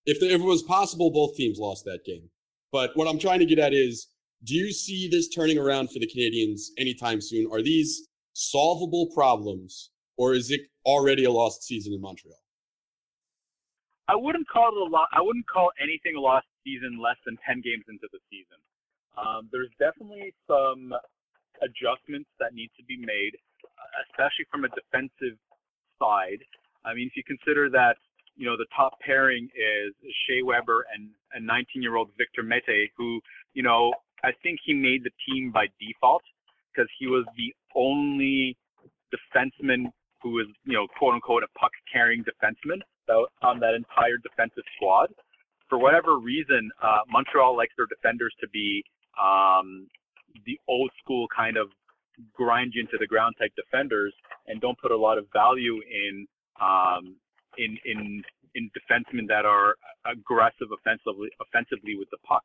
if, 0.06 0.20
the, 0.20 0.28
if 0.28 0.42
it 0.42 0.46
was 0.46 0.64
possible, 0.64 1.12
both 1.12 1.36
teams 1.36 1.60
lost 1.60 1.86
that 1.86 2.00
game. 2.06 2.30
But 2.72 2.92
what 2.96 3.08
I'm 3.08 3.20
trying 3.20 3.40
to 3.40 3.46
get 3.46 3.60
at 3.60 3.74
is 3.74 4.08
do 4.44 4.56
you 4.56 4.72
see 4.72 5.08
this 5.10 5.30
turning 5.30 5.58
around 5.58 5.88
for 5.88 6.00
the 6.00 6.08
Canadiens 6.08 6.70
anytime 6.78 7.22
soon? 7.22 7.48
Are 7.52 7.62
these 7.62 8.08
solvable 8.34 9.12
problems 9.14 9.92
or 10.18 10.34
is 10.34 10.50
it 10.50 10.62
already 10.86 11.26
a 11.26 11.32
lost 11.32 11.64
season 11.64 11.94
in 11.94 12.02
Montreal? 12.02 12.41
I 14.12 14.16
wouldn't 14.16 14.48
call 14.50 14.76
it 14.76 14.82
a 14.82 14.92
lot. 14.92 15.08
I 15.16 15.22
wouldn't 15.22 15.48
call 15.48 15.72
anything 15.82 16.18
a 16.18 16.20
lost 16.20 16.46
season 16.68 17.00
less 17.00 17.16
than 17.24 17.40
10 17.48 17.64
games 17.64 17.88
into 17.88 18.12
the 18.12 18.20
season. 18.28 18.60
Um, 19.16 19.48
there's 19.56 19.72
definitely 19.80 20.36
some 20.52 20.92
adjustments 21.64 22.28
that 22.36 22.52
need 22.52 22.72
to 22.76 22.84
be 22.84 23.00
made, 23.00 23.40
especially 24.04 24.44
from 24.52 24.68
a 24.68 24.70
defensive 24.76 25.40
side. 25.96 26.44
I 26.84 26.94
mean, 26.94 27.08
if 27.08 27.16
you 27.16 27.24
consider 27.24 27.70
that, 27.72 27.96
you 28.36 28.46
know, 28.46 28.58
the 28.58 28.68
top 28.76 29.00
pairing 29.00 29.48
is 29.56 29.96
Shea 30.28 30.44
Weber 30.44 30.84
and 30.92 31.08
a 31.32 31.40
19-year-old 31.40 32.10
Victor 32.18 32.44
Mete, 32.44 32.92
who, 32.98 33.22
you 33.54 33.64
know, 33.64 33.94
I 34.26 34.32
think 34.44 34.60
he 34.66 34.74
made 34.74 35.08
the 35.08 35.16
team 35.24 35.52
by 35.56 35.68
default 35.80 36.24
because 36.68 36.90
he 37.00 37.08
was 37.08 37.24
the 37.38 37.56
only 37.76 38.58
defenseman 39.08 39.88
who 40.22 40.32
was, 40.32 40.48
you 40.66 40.74
know, 40.74 40.88
quote 41.00 41.14
unquote, 41.14 41.44
a 41.44 41.60
puck 41.60 41.72
carrying 41.92 42.26
defenseman 42.28 42.84
on 43.42 43.60
that 43.60 43.74
entire 43.74 44.18
defensive 44.24 44.64
squad. 44.76 45.10
For 45.70 45.78
whatever 45.78 46.20
reason, 46.20 46.70
uh, 46.84 47.08
Montreal 47.10 47.56
likes 47.56 47.74
their 47.78 47.88
defenders 47.88 48.34
to 48.42 48.48
be 48.50 48.84
um, 49.16 49.88
the 50.46 50.60
old 50.68 50.92
school 51.02 51.28
kind 51.36 51.58
of 51.58 51.68
grind 52.34 52.74
you 52.76 52.82
into 52.82 52.98
the 53.00 53.08
ground 53.08 53.36
type 53.40 53.52
defenders 53.56 54.14
and 54.48 54.62
don't 54.62 54.78
put 54.80 54.92
a 54.92 54.98
lot 54.98 55.18
of 55.18 55.26
value 55.34 55.80
in 55.90 56.28
um, 56.60 57.16
in 57.58 57.78
in 57.86 58.22
in 58.56 58.70
defensemen 58.76 59.28
that 59.28 59.46
are 59.46 59.76
aggressive 60.06 60.68
offensively 60.72 61.30
offensively 61.40 61.96
with 61.98 62.10
the 62.12 62.18
puck. 62.28 62.44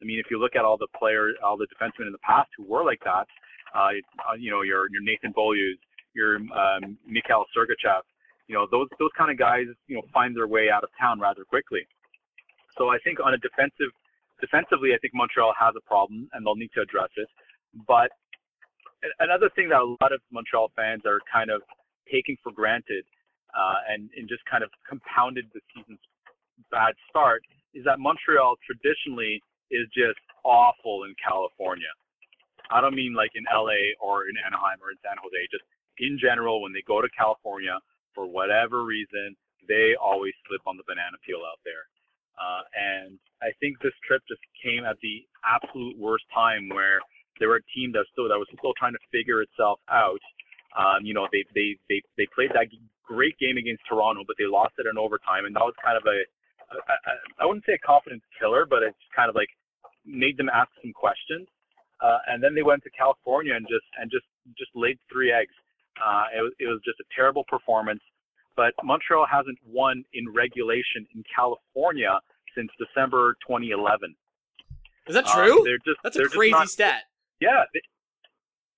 I 0.00 0.04
mean, 0.04 0.20
if 0.20 0.30
you 0.30 0.38
look 0.38 0.54
at 0.54 0.64
all 0.64 0.78
the 0.78 0.88
players, 0.96 1.34
all 1.42 1.56
the 1.56 1.66
defensemen 1.66 2.06
in 2.06 2.12
the 2.12 2.22
past 2.22 2.48
who 2.56 2.64
were 2.64 2.84
like 2.84 3.00
that, 3.04 3.26
uh, 3.74 3.90
you 4.38 4.50
know, 4.50 4.62
your 4.62 4.86
your 4.90 5.02
Nathan 5.02 5.32
Beaulieu, 5.32 5.76
your 6.14 6.36
um, 6.36 6.96
Mikhail 7.06 7.44
Sergachev, 7.56 8.02
you 8.48 8.54
know, 8.56 8.66
those 8.70 8.88
those 8.98 9.12
kind 9.16 9.30
of 9.30 9.38
guys, 9.38 9.66
you 9.86 9.96
know, 9.96 10.02
find 10.12 10.34
their 10.34 10.48
way 10.48 10.68
out 10.72 10.82
of 10.82 10.90
town 11.00 11.20
rather 11.20 11.44
quickly. 11.44 11.86
So 12.76 12.88
I 12.88 12.98
think 13.04 13.20
on 13.20 13.34
a 13.34 13.38
defensive 13.38 13.92
defensively, 14.40 14.94
I 14.94 14.98
think 14.98 15.14
Montreal 15.14 15.52
has 15.58 15.74
a 15.76 15.84
problem 15.86 16.28
and 16.32 16.44
they'll 16.44 16.56
need 16.56 16.72
to 16.74 16.82
address 16.82 17.10
it. 17.16 17.28
But 17.86 18.10
another 19.20 19.50
thing 19.54 19.68
that 19.68 19.80
a 19.80 19.96
lot 20.00 20.12
of 20.12 20.20
Montreal 20.32 20.72
fans 20.74 21.02
are 21.06 21.20
kind 21.30 21.50
of 21.50 21.62
taking 22.10 22.36
for 22.42 22.52
granted 22.52 23.04
uh, 23.52 23.78
and, 23.90 24.10
and 24.16 24.28
just 24.28 24.42
kind 24.46 24.64
of 24.64 24.70
compounded 24.88 25.46
the 25.52 25.60
season's 25.74 26.00
bad 26.70 26.94
start 27.10 27.42
is 27.74 27.84
that 27.84 27.98
Montreal 27.98 28.56
traditionally 28.64 29.42
is 29.70 29.86
just 29.92 30.18
awful 30.44 31.04
in 31.04 31.14
California. 31.20 31.92
I 32.70 32.80
don't 32.80 32.94
mean 32.94 33.14
like 33.14 33.32
in 33.34 33.44
LA 33.48 33.92
or 34.00 34.28
in 34.28 34.36
Anaheim 34.40 34.80
or 34.80 34.92
in 34.92 34.98
San 35.04 35.16
Jose, 35.20 35.40
just 35.52 35.64
in 35.98 36.18
general, 36.20 36.62
when 36.62 36.72
they 36.72 36.82
go 36.86 37.00
to 37.00 37.08
California, 37.16 37.76
for 38.18 38.26
whatever 38.26 38.82
reason, 38.82 39.38
they 39.70 39.94
always 39.94 40.34
slip 40.50 40.66
on 40.66 40.74
the 40.74 40.82
banana 40.90 41.14
peel 41.22 41.46
out 41.46 41.62
there. 41.62 41.86
Uh, 42.34 42.66
and 42.74 43.14
I 43.38 43.54
think 43.62 43.78
this 43.78 43.94
trip 44.02 44.26
just 44.26 44.42
came 44.58 44.82
at 44.82 44.98
the 45.06 45.22
absolute 45.46 45.94
worst 45.94 46.26
time 46.34 46.66
where 46.74 46.98
they 47.38 47.46
were 47.46 47.62
a 47.62 47.66
team 47.70 47.94
that 47.94 48.10
still 48.10 48.26
that 48.26 48.38
was 48.38 48.50
still 48.58 48.74
trying 48.74 48.98
to 48.98 49.04
figure 49.14 49.38
itself 49.46 49.78
out. 49.86 50.18
Um, 50.74 51.06
you 51.06 51.14
know, 51.14 51.30
they 51.30 51.46
they 51.54 51.78
they 51.86 52.02
they 52.18 52.26
played 52.34 52.50
that 52.58 52.66
great 53.06 53.38
game 53.38 53.54
against 53.54 53.86
Toronto, 53.86 54.26
but 54.26 54.34
they 54.34 54.50
lost 54.50 54.74
it 54.82 54.90
in 54.90 54.98
overtime, 54.98 55.46
and 55.46 55.54
that 55.54 55.62
was 55.62 55.78
kind 55.78 55.94
of 55.94 56.02
a, 56.10 56.18
I 57.38 57.46
wouldn't 57.46 57.64
say 57.66 57.78
a 57.78 57.86
confidence 57.86 58.26
killer, 58.38 58.66
but 58.66 58.82
it's 58.82 58.98
kind 59.14 59.30
of 59.30 59.34
like 59.38 59.50
made 60.02 60.36
them 60.36 60.50
ask 60.50 60.70
some 60.82 60.92
questions. 60.92 61.46
Uh, 62.02 62.18
and 62.26 62.42
then 62.42 62.54
they 62.54 62.62
went 62.62 62.82
to 62.82 62.90
California 62.90 63.54
and 63.54 63.66
just 63.66 63.86
and 63.98 64.10
just 64.10 64.26
just 64.58 64.70
laid 64.74 64.98
three 65.10 65.30
eggs. 65.30 65.54
Uh, 65.98 66.26
it 66.34 66.42
was 66.42 66.52
it 66.58 66.66
was 66.66 66.82
just 66.84 66.98
a 66.98 67.08
terrible 67.14 67.42
performance. 67.50 68.02
But 68.58 68.74
Montreal 68.82 69.24
hasn't 69.30 69.56
won 69.64 70.02
in 70.12 70.26
regulation 70.34 71.06
in 71.14 71.22
California 71.30 72.18
since 72.56 72.66
December 72.74 73.38
2011. 73.46 74.16
Is 75.06 75.14
that 75.14 75.26
true? 75.26 75.58
Um, 75.58 75.64
they're 75.64 75.78
just, 75.78 76.02
That's 76.02 76.16
they're 76.16 76.26
a 76.26 76.28
crazy 76.28 76.50
not, 76.50 76.68
stat. 76.68 77.06
Yeah. 77.38 77.62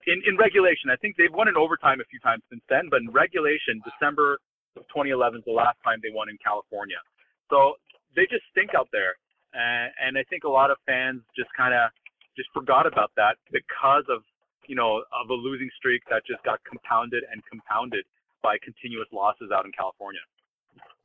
In 0.07 0.21
in 0.29 0.37
regulation, 0.37 0.93
I 0.93 0.97
think 0.97 1.17
they've 1.17 1.33
won 1.33 1.49
in 1.49 1.57
overtime 1.57 2.01
a 2.01 2.05
few 2.13 2.21
times 2.21 2.43
since 2.53 2.61
then, 2.69 2.89
but 2.91 3.01
in 3.01 3.09
regulation, 3.09 3.81
December 3.81 4.37
of 4.77 4.85
2011 4.93 5.41
is 5.41 5.45
the 5.49 5.57
last 5.57 5.81
time 5.83 5.99
they 6.05 6.13
won 6.13 6.29
in 6.29 6.37
California. 6.45 7.01
So 7.49 7.81
they 8.15 8.29
just 8.29 8.45
stink 8.53 8.77
out 8.77 8.89
there, 8.93 9.17
and, 9.57 9.93
and 9.97 10.13
I 10.21 10.25
think 10.29 10.45
a 10.45 10.53
lot 10.53 10.71
of 10.71 10.77
fans 10.85 11.25
just 11.37 11.49
kind 11.57 11.73
of 11.73 11.89
just 12.37 12.53
forgot 12.53 12.85
about 12.85 13.13
that 13.17 13.41
because 13.49 14.05
of 14.13 14.21
you 14.69 14.77
know 14.77 15.05
of 15.09 15.33
a 15.33 15.37
losing 15.37 15.73
streak 15.77 16.05
that 16.13 16.21
just 16.29 16.45
got 16.45 16.61
compounded 16.69 17.25
and 17.33 17.41
compounded 17.49 18.05
by 18.43 18.57
continuous 18.63 19.09
losses 19.13 19.51
out 19.55 19.65
in 19.65 19.73
California. 19.73 20.21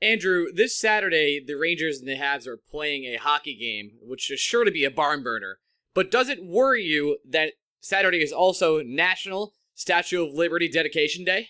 Andrew, 0.02 0.48
this 0.54 0.76
Saturday, 0.76 1.44
the 1.46 1.56
Rangers 1.56 2.00
and 2.00 2.08
the 2.08 2.18
Habs 2.18 2.48
are 2.48 2.58
playing 2.58 3.06
a 3.06 3.18
hockey 3.18 3.56
game, 3.56 3.92
which 4.02 4.30
is 4.30 4.40
sure 4.40 4.66
to 4.66 4.72
be 4.72 4.84
a 4.84 4.92
barn 4.92 5.24
burner. 5.24 5.60
But 5.94 6.12
does 6.12 6.30
it 6.30 6.44
worry 6.46 6.84
you 6.84 7.18
that 7.30 7.54
Saturday 7.80 8.22
is 8.22 8.34
also 8.34 8.82
National 8.82 9.54
Statue 9.74 10.26
of 10.26 10.34
Liberty 10.34 10.68
Dedication 10.68 11.24
Day? 11.24 11.50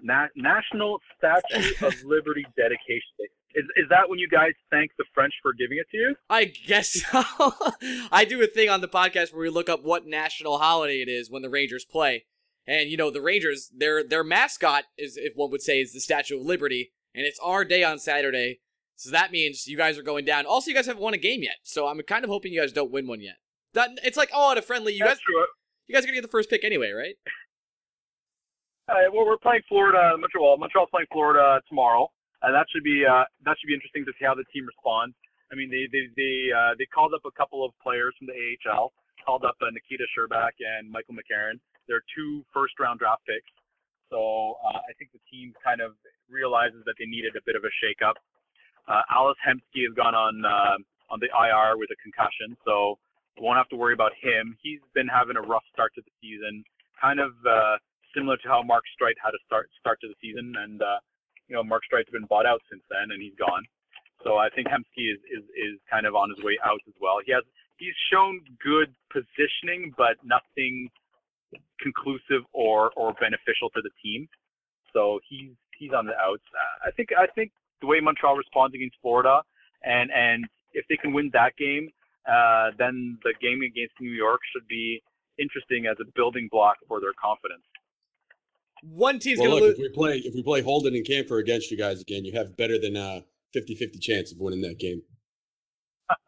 Na- 0.00 0.28
National 0.34 0.98
Statue 1.18 1.74
of 1.86 2.02
Liberty 2.04 2.46
Dedication 2.56 3.12
Day. 3.18 3.28
Is, 3.56 3.64
is 3.76 3.86
that 3.88 4.08
when 4.10 4.18
you 4.18 4.28
guys 4.28 4.52
thank 4.70 4.90
the 4.98 5.04
French 5.14 5.32
for 5.42 5.54
giving 5.54 5.78
it 5.78 5.86
to 5.90 5.96
you? 5.96 6.14
I 6.28 6.44
guess 6.44 6.90
so. 6.90 7.24
I 8.12 8.26
do 8.26 8.42
a 8.42 8.46
thing 8.46 8.68
on 8.68 8.82
the 8.82 8.88
podcast 8.88 9.32
where 9.32 9.40
we 9.40 9.48
look 9.48 9.70
up 9.70 9.82
what 9.82 10.06
national 10.06 10.58
holiday 10.58 11.00
it 11.00 11.08
is 11.08 11.30
when 11.30 11.40
the 11.40 11.48
Rangers 11.48 11.84
play. 11.84 12.26
And 12.66 12.90
you 12.90 12.98
know, 12.98 13.10
the 13.10 13.22
Rangers, 13.22 13.70
their 13.74 14.04
their 14.04 14.22
mascot 14.22 14.84
is 14.98 15.16
if 15.16 15.32
one 15.36 15.50
would 15.50 15.62
say 15.62 15.80
is 15.80 15.92
the 15.92 16.00
Statue 16.00 16.36
of 16.38 16.44
Liberty, 16.44 16.92
and 17.14 17.24
it's 17.24 17.38
our 17.42 17.64
day 17.64 17.82
on 17.82 17.98
Saturday. 17.98 18.60
So 18.96 19.10
that 19.10 19.32
means 19.32 19.66
you 19.66 19.76
guys 19.76 19.98
are 19.98 20.02
going 20.02 20.24
down. 20.24 20.46
Also, 20.46 20.70
you 20.70 20.76
guys 20.76 20.86
haven't 20.86 21.02
won 21.02 21.14
a 21.14 21.18
game 21.18 21.42
yet, 21.42 21.56
so 21.62 21.86
I'm 21.86 22.00
kind 22.02 22.24
of 22.24 22.30
hoping 22.30 22.52
you 22.52 22.60
guys 22.60 22.72
don't 22.72 22.90
win 22.90 23.06
one 23.06 23.20
yet. 23.20 23.36
That 23.72 23.90
it's 24.02 24.16
like 24.16 24.30
oh, 24.34 24.52
at 24.52 24.58
a 24.58 24.62
friendly, 24.62 24.92
you 24.92 24.98
That's 25.00 25.12
guys 25.12 25.20
true. 25.20 25.46
you 25.86 25.94
guys 25.94 26.04
are 26.04 26.08
gonna 26.08 26.16
get 26.16 26.22
the 26.22 26.28
first 26.28 26.50
pick 26.50 26.64
anyway, 26.64 26.90
right? 26.90 27.14
Uh, 28.88 29.10
well, 29.12 29.26
we're 29.26 29.36
playing 29.38 29.62
Florida, 29.68 30.14
Montreal. 30.16 30.58
Montreal's 30.58 30.88
playing 30.92 31.08
Florida 31.10 31.60
tomorrow, 31.68 32.08
and 32.46 32.54
that 32.54 32.70
should 32.70 32.86
be 32.86 33.02
uh, 33.02 33.26
that 33.42 33.58
should 33.58 33.66
be 33.66 33.74
interesting 33.74 34.06
to 34.06 34.14
see 34.14 34.24
how 34.24 34.38
the 34.38 34.46
team 34.54 34.70
responds. 34.70 35.18
I 35.50 35.58
mean, 35.58 35.66
they 35.66 35.90
they 35.90 36.06
they 36.14 36.54
uh, 36.54 36.78
they 36.78 36.86
called 36.86 37.10
up 37.10 37.26
a 37.26 37.34
couple 37.34 37.66
of 37.66 37.74
players 37.82 38.14
from 38.14 38.30
the 38.30 38.38
AHL, 38.38 38.94
called 39.26 39.42
up 39.42 39.58
uh, 39.58 39.74
Nikita 39.74 40.06
Scherbak 40.14 40.54
and 40.62 40.86
Michael 40.86 41.18
McCarron. 41.18 41.58
They're 41.90 42.06
two 42.14 42.46
first 42.54 42.78
round 42.78 43.02
draft 43.02 43.26
picks, 43.26 43.50
so 44.14 44.54
uh, 44.62 44.78
I 44.78 44.94
think 44.94 45.10
the 45.10 45.22
team 45.26 45.58
kind 45.58 45.82
of 45.82 45.98
realizes 46.30 46.86
that 46.86 46.94
they 47.02 47.06
needed 47.10 47.34
a 47.34 47.42
bit 47.42 47.58
of 47.58 47.66
a 47.66 47.72
shakeup. 47.82 48.14
Uh, 48.86 49.02
Ales 49.10 49.38
Hemsky 49.42 49.82
has 49.82 49.94
gone 49.98 50.14
on 50.14 50.46
uh, 50.46 50.78
on 51.10 51.18
the 51.18 51.30
IR 51.34 51.74
with 51.74 51.90
a 51.90 51.98
concussion, 51.98 52.54
so 52.62 52.94
we 53.34 53.42
won't 53.42 53.58
have 53.58 53.70
to 53.74 53.78
worry 53.78 53.94
about 53.94 54.14
him. 54.22 54.54
He's 54.62 54.82
been 54.94 55.10
having 55.10 55.34
a 55.34 55.42
rough 55.42 55.66
start 55.74 55.98
to 55.98 56.02
the 56.02 56.14
season, 56.22 56.62
kind 56.94 57.18
of 57.18 57.34
uh, 57.42 57.82
similar 58.14 58.38
to 58.38 58.46
how 58.46 58.62
Mark 58.62 58.86
Streit 58.94 59.18
had 59.18 59.34
a 59.34 59.42
start 59.46 59.66
start 59.82 59.98
to 60.06 60.08
the 60.08 60.18
season, 60.22 60.54
and 60.54 60.78
uh, 60.78 61.02
you 61.48 61.56
know 61.56 61.64
Mark 61.64 61.84
Streit's 61.84 62.10
been 62.10 62.26
bought 62.26 62.46
out 62.46 62.60
since 62.70 62.82
then, 62.90 63.10
and 63.10 63.22
he's 63.22 63.36
gone. 63.38 63.64
So 64.24 64.36
I 64.36 64.48
think 64.54 64.68
Hemsky 64.68 65.12
is, 65.12 65.20
is 65.30 65.44
is 65.54 65.74
kind 65.90 66.06
of 66.06 66.14
on 66.14 66.30
his 66.30 66.42
way 66.42 66.58
out 66.64 66.80
as 66.88 66.94
well. 67.00 67.18
He 67.24 67.32
has 67.32 67.44
he's 67.78 67.94
shown 68.10 68.40
good 68.62 68.94
positioning, 69.12 69.94
but 69.96 70.16
nothing 70.24 70.88
conclusive 71.80 72.42
or 72.52 72.90
or 72.96 73.12
beneficial 73.20 73.70
to 73.70 73.80
the 73.82 73.90
team. 74.02 74.28
So 74.92 75.20
he's 75.28 75.52
he's 75.78 75.92
on 75.92 76.06
the 76.06 76.16
outs. 76.16 76.44
I 76.84 76.90
think 76.90 77.10
I 77.16 77.26
think 77.34 77.52
the 77.80 77.86
way 77.86 78.00
Montreal 78.00 78.36
responds 78.36 78.74
against 78.74 78.96
Florida, 79.02 79.42
and 79.84 80.10
and 80.10 80.46
if 80.72 80.84
they 80.88 80.96
can 80.96 81.12
win 81.12 81.30
that 81.32 81.56
game, 81.56 81.90
uh, 82.26 82.70
then 82.78 83.18
the 83.22 83.34
game 83.40 83.62
against 83.62 83.94
New 84.00 84.12
York 84.12 84.40
should 84.52 84.66
be 84.68 85.02
interesting 85.38 85.86
as 85.86 85.96
a 86.00 86.08
building 86.14 86.48
block 86.50 86.76
for 86.88 87.00
their 87.00 87.12
confidence. 87.20 87.64
One 88.82 89.18
team's 89.18 89.40
Well, 89.40 89.50
gonna 89.52 89.60
look, 89.62 89.72
if 89.72 89.78
we 89.78 89.88
play 89.88 90.18
if 90.18 90.34
we 90.34 90.42
play 90.42 90.60
Holden 90.62 90.94
and 90.94 91.04
Kampfer 91.06 91.40
against 91.40 91.70
you 91.70 91.76
guys 91.76 92.00
again, 92.00 92.24
you 92.24 92.32
have 92.32 92.56
better 92.56 92.78
than 92.78 92.96
a 92.96 93.24
50-50 93.54 94.00
chance 94.00 94.32
of 94.32 94.38
winning 94.40 94.60
that 94.62 94.78
game. 94.78 95.02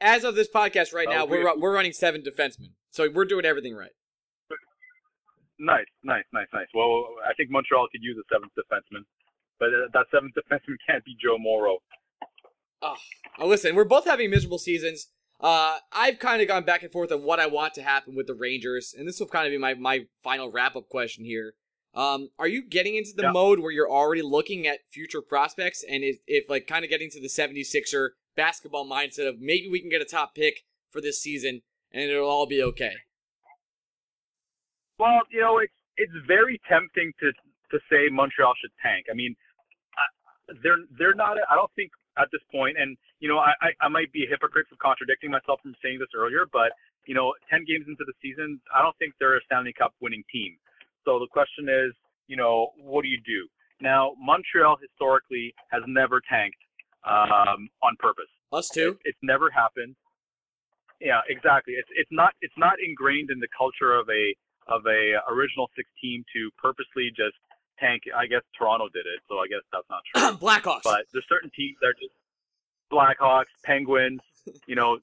As 0.00 0.24
of 0.24 0.34
this 0.34 0.48
podcast 0.48 0.92
right 0.92 1.08
now, 1.08 1.24
we- 1.24 1.38
we're 1.42 1.58
we're 1.58 1.74
running 1.74 1.92
seven 1.92 2.22
defensemen, 2.22 2.70
so 2.90 3.08
we're 3.10 3.24
doing 3.24 3.44
everything 3.44 3.74
right. 3.74 3.90
Nice, 5.58 5.86
nice, 6.02 6.24
nice, 6.32 6.48
nice. 6.52 6.66
Well, 6.74 7.06
I 7.28 7.32
think 7.34 7.50
Montreal 7.50 7.86
could 7.90 8.02
use 8.02 8.16
a 8.18 8.34
seventh 8.34 8.52
defenseman, 8.58 9.04
but 9.58 9.68
uh, 9.68 9.88
that 9.92 10.06
seventh 10.12 10.34
defenseman 10.38 10.76
can't 10.86 11.04
be 11.04 11.16
Joe 11.22 11.38
Morrow. 11.38 11.78
Oh, 12.82 12.96
oh, 13.38 13.46
listen, 13.46 13.74
we're 13.74 13.84
both 13.84 14.04
having 14.04 14.30
miserable 14.30 14.58
seasons. 14.58 15.08
Uh, 15.40 15.78
I've 15.92 16.18
kind 16.18 16.40
of 16.40 16.48
gone 16.48 16.64
back 16.64 16.82
and 16.82 16.92
forth 16.92 17.12
on 17.12 17.22
what 17.22 17.40
I 17.40 17.46
want 17.46 17.74
to 17.74 17.82
happen 17.82 18.14
with 18.14 18.26
the 18.26 18.34
Rangers, 18.34 18.94
and 18.96 19.06
this 19.06 19.20
will 19.20 19.26
kind 19.26 19.46
of 19.46 19.50
be 19.50 19.58
my, 19.58 19.74
my 19.74 20.06
final 20.22 20.50
wrap 20.50 20.76
up 20.76 20.88
question 20.88 21.24
here. 21.24 21.54
Um, 21.92 22.30
are 22.38 22.48
you 22.48 22.62
getting 22.62 22.96
into 22.96 23.12
the 23.14 23.24
Yeah. 23.24 23.32
mode 23.32 23.60
where 23.60 23.70
you're 23.70 23.90
already 23.90 24.22
looking 24.22 24.66
at 24.66 24.80
future 24.90 25.22
prospects, 25.22 25.84
and 25.88 26.02
if, 26.02 26.18
if 26.26 26.48
like 26.48 26.66
kind 26.66 26.84
of 26.84 26.90
getting 26.90 27.10
to 27.10 27.20
the 27.20 27.28
76er 27.28 28.10
basketball 28.36 28.88
mindset 28.88 29.28
of 29.28 29.40
maybe 29.40 29.68
we 29.68 29.80
can 29.80 29.90
get 29.90 30.00
a 30.00 30.04
top 30.04 30.34
pick 30.34 30.64
for 30.90 31.00
this 31.00 31.20
season 31.20 31.62
and 31.92 32.10
it'll 32.10 32.28
all 32.28 32.46
be 32.46 32.62
okay? 32.62 32.94
Well, 34.98 35.20
you 35.30 35.40
know, 35.40 35.58
it's 35.58 35.72
it's 35.96 36.12
very 36.26 36.60
tempting 36.68 37.12
to 37.20 37.32
to 37.70 37.78
say 37.90 38.08
Montreal 38.10 38.54
should 38.60 38.70
tank. 38.82 39.06
I 39.10 39.14
mean, 39.14 39.34
I, 39.96 40.54
they're 40.62 40.78
they're 40.98 41.14
not. 41.14 41.36
I 41.50 41.54
don't 41.54 41.70
think 41.76 41.90
at 42.18 42.28
this 42.32 42.42
point, 42.50 42.76
and 42.78 42.96
you 43.24 43.30
know, 43.32 43.40
I, 43.40 43.56
I 43.64 43.68
I 43.80 43.88
might 43.88 44.12
be 44.12 44.24
a 44.24 44.28
hypocrite 44.28 44.68
for 44.68 44.76
contradicting 44.76 45.30
myself 45.32 45.56
from 45.64 45.72
saying 45.80 45.96
this 45.96 46.12
earlier, 46.12 46.44
but 46.52 46.76
you 47.08 47.16
know, 47.16 47.32
ten 47.48 47.64
games 47.64 47.88
into 47.88 48.04
the 48.04 48.12
season, 48.20 48.60
I 48.68 48.84
don't 48.84 48.92
think 49.00 49.16
they're 49.16 49.40
a 49.40 49.44
Stanley 49.48 49.72
Cup 49.72 49.96
winning 50.04 50.22
team. 50.28 50.60
So 51.08 51.16
the 51.16 51.32
question 51.32 51.72
is, 51.72 51.96
you 52.28 52.36
know, 52.36 52.76
what 52.76 53.00
do 53.00 53.08
you 53.08 53.16
do? 53.24 53.48
Now, 53.80 54.12
Montreal 54.20 54.76
historically 54.76 55.56
has 55.72 55.80
never 55.88 56.20
tanked 56.28 56.60
um, 57.08 57.72
on 57.80 57.96
purpose. 57.98 58.28
Us 58.52 58.68
too. 58.68 59.00
It, 59.00 59.16
it's 59.16 59.22
never 59.24 59.48
happened. 59.48 59.96
Yeah, 61.00 61.24
exactly. 61.24 61.80
It's 61.80 61.88
it's 61.96 62.12
not 62.12 62.36
it's 62.44 62.58
not 62.60 62.76
ingrained 62.76 63.30
in 63.32 63.40
the 63.40 63.48
culture 63.56 63.96
of 63.96 64.04
a 64.12 64.36
of 64.68 64.84
a 64.84 65.16
original 65.32 65.72
six 65.72 65.88
team 65.96 66.28
to 66.36 66.52
purposely 66.60 67.08
just 67.16 67.40
tank. 67.80 68.04
I 68.12 68.28
guess 68.28 68.44
Toronto 68.52 68.92
did 68.92 69.08
it, 69.08 69.24
so 69.32 69.40
I 69.40 69.48
guess 69.48 69.64
that's 69.72 69.88
not 69.88 70.04
true. 70.12 70.36
Blackhawks. 70.44 70.84
but 70.84 71.08
there's 71.16 71.24
certain 71.24 71.48
teams 71.56 71.80
that 71.80 71.88
are 71.88 71.96
just 71.96 72.12
Blackhawks, 72.92 73.52
Penguins, 73.64 74.20
you 74.66 74.74
know, 74.74 74.98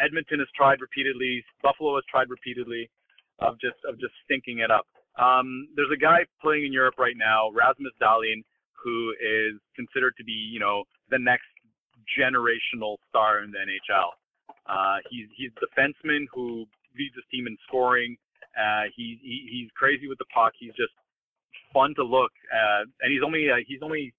Edmonton 0.00 0.38
has 0.38 0.48
tried 0.56 0.80
repeatedly, 0.80 1.44
Buffalo 1.62 1.94
has 1.96 2.04
tried 2.10 2.30
repeatedly, 2.30 2.90
of 3.38 3.58
just 3.60 3.76
of 3.88 3.98
just 3.98 4.12
stinking 4.24 4.58
it 4.60 4.70
up. 4.70 4.86
Um, 5.20 5.68
there's 5.76 5.90
a 5.92 6.00
guy 6.00 6.24
playing 6.40 6.64
in 6.64 6.72
Europe 6.72 6.94
right 6.98 7.16
now, 7.16 7.50
Rasmus 7.50 7.92
Dahlin, 8.00 8.42
who 8.72 9.14
is 9.20 9.60
considered 9.76 10.14
to 10.16 10.24
be, 10.24 10.32
you 10.32 10.58
know, 10.58 10.84
the 11.10 11.18
next 11.18 11.46
generational 12.18 12.96
star 13.08 13.42
in 13.42 13.50
the 13.50 13.58
NHL. 13.58 14.10
Uh, 14.66 14.98
he's 15.10 15.26
he's 15.36 15.50
a 15.56 15.80
defenseman 15.80 16.26
who 16.32 16.66
leads 16.98 17.14
his 17.14 17.24
team 17.30 17.46
in 17.46 17.56
scoring. 17.66 18.16
Uh, 18.56 18.84
he, 18.96 19.18
he 19.22 19.48
he's 19.50 19.70
crazy 19.74 20.08
with 20.08 20.18
the 20.18 20.28
puck. 20.34 20.52
He's 20.58 20.74
just 20.74 20.92
fun 21.72 21.94
to 21.96 22.04
look. 22.04 22.32
Uh, 22.52 22.84
and 23.00 23.12
he's 23.12 23.22
only 23.24 23.50
uh, 23.50 23.56
he's 23.66 23.80
only 23.82 24.12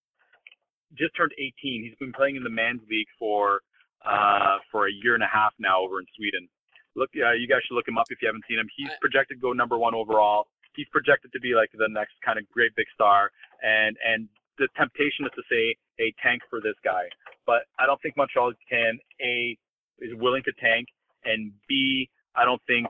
just 0.97 1.15
turned 1.15 1.31
18. 1.37 1.83
He's 1.83 1.95
been 1.99 2.13
playing 2.13 2.35
in 2.35 2.43
the 2.43 2.53
men's 2.53 2.81
league 2.89 3.07
for 3.17 3.61
uh, 4.05 4.57
for 4.71 4.87
a 4.87 4.91
year 4.91 5.15
and 5.15 5.23
a 5.23 5.31
half 5.31 5.53
now 5.59 5.81
over 5.81 5.99
in 5.99 6.05
Sweden. 6.15 6.47
Look, 6.95 7.09
uh, 7.15 7.31
you 7.33 7.47
guys 7.47 7.59
should 7.65 7.75
look 7.75 7.87
him 7.87 7.97
up 7.97 8.05
if 8.09 8.21
you 8.21 8.27
haven't 8.27 8.43
seen 8.47 8.59
him. 8.59 8.69
He's 8.75 8.91
projected 9.01 9.37
to 9.37 9.41
go 9.41 9.53
number 9.53 9.77
one 9.77 9.95
overall. 9.95 10.47
He's 10.75 10.87
projected 10.91 11.31
to 11.33 11.39
be 11.39 11.55
like 11.55 11.69
the 11.73 11.87
next 11.89 12.13
kind 12.23 12.37
of 12.37 12.47
great 12.49 12.75
big 12.75 12.85
star. 12.93 13.31
And 13.63 13.97
and 14.05 14.27
the 14.57 14.67
temptation 14.77 15.25
is 15.25 15.33
to 15.35 15.43
say 15.49 15.75
a 15.99 16.13
tank 16.21 16.41
for 16.49 16.61
this 16.61 16.77
guy, 16.83 17.09
but 17.45 17.65
I 17.79 17.85
don't 17.85 18.01
think 18.01 18.17
Montreal 18.17 18.53
can 18.69 18.99
a 19.21 19.57
is 19.99 20.13
willing 20.15 20.43
to 20.43 20.53
tank, 20.61 20.87
and 21.25 21.51
b 21.67 22.09
I 22.35 22.45
don't 22.45 22.61
think 22.67 22.87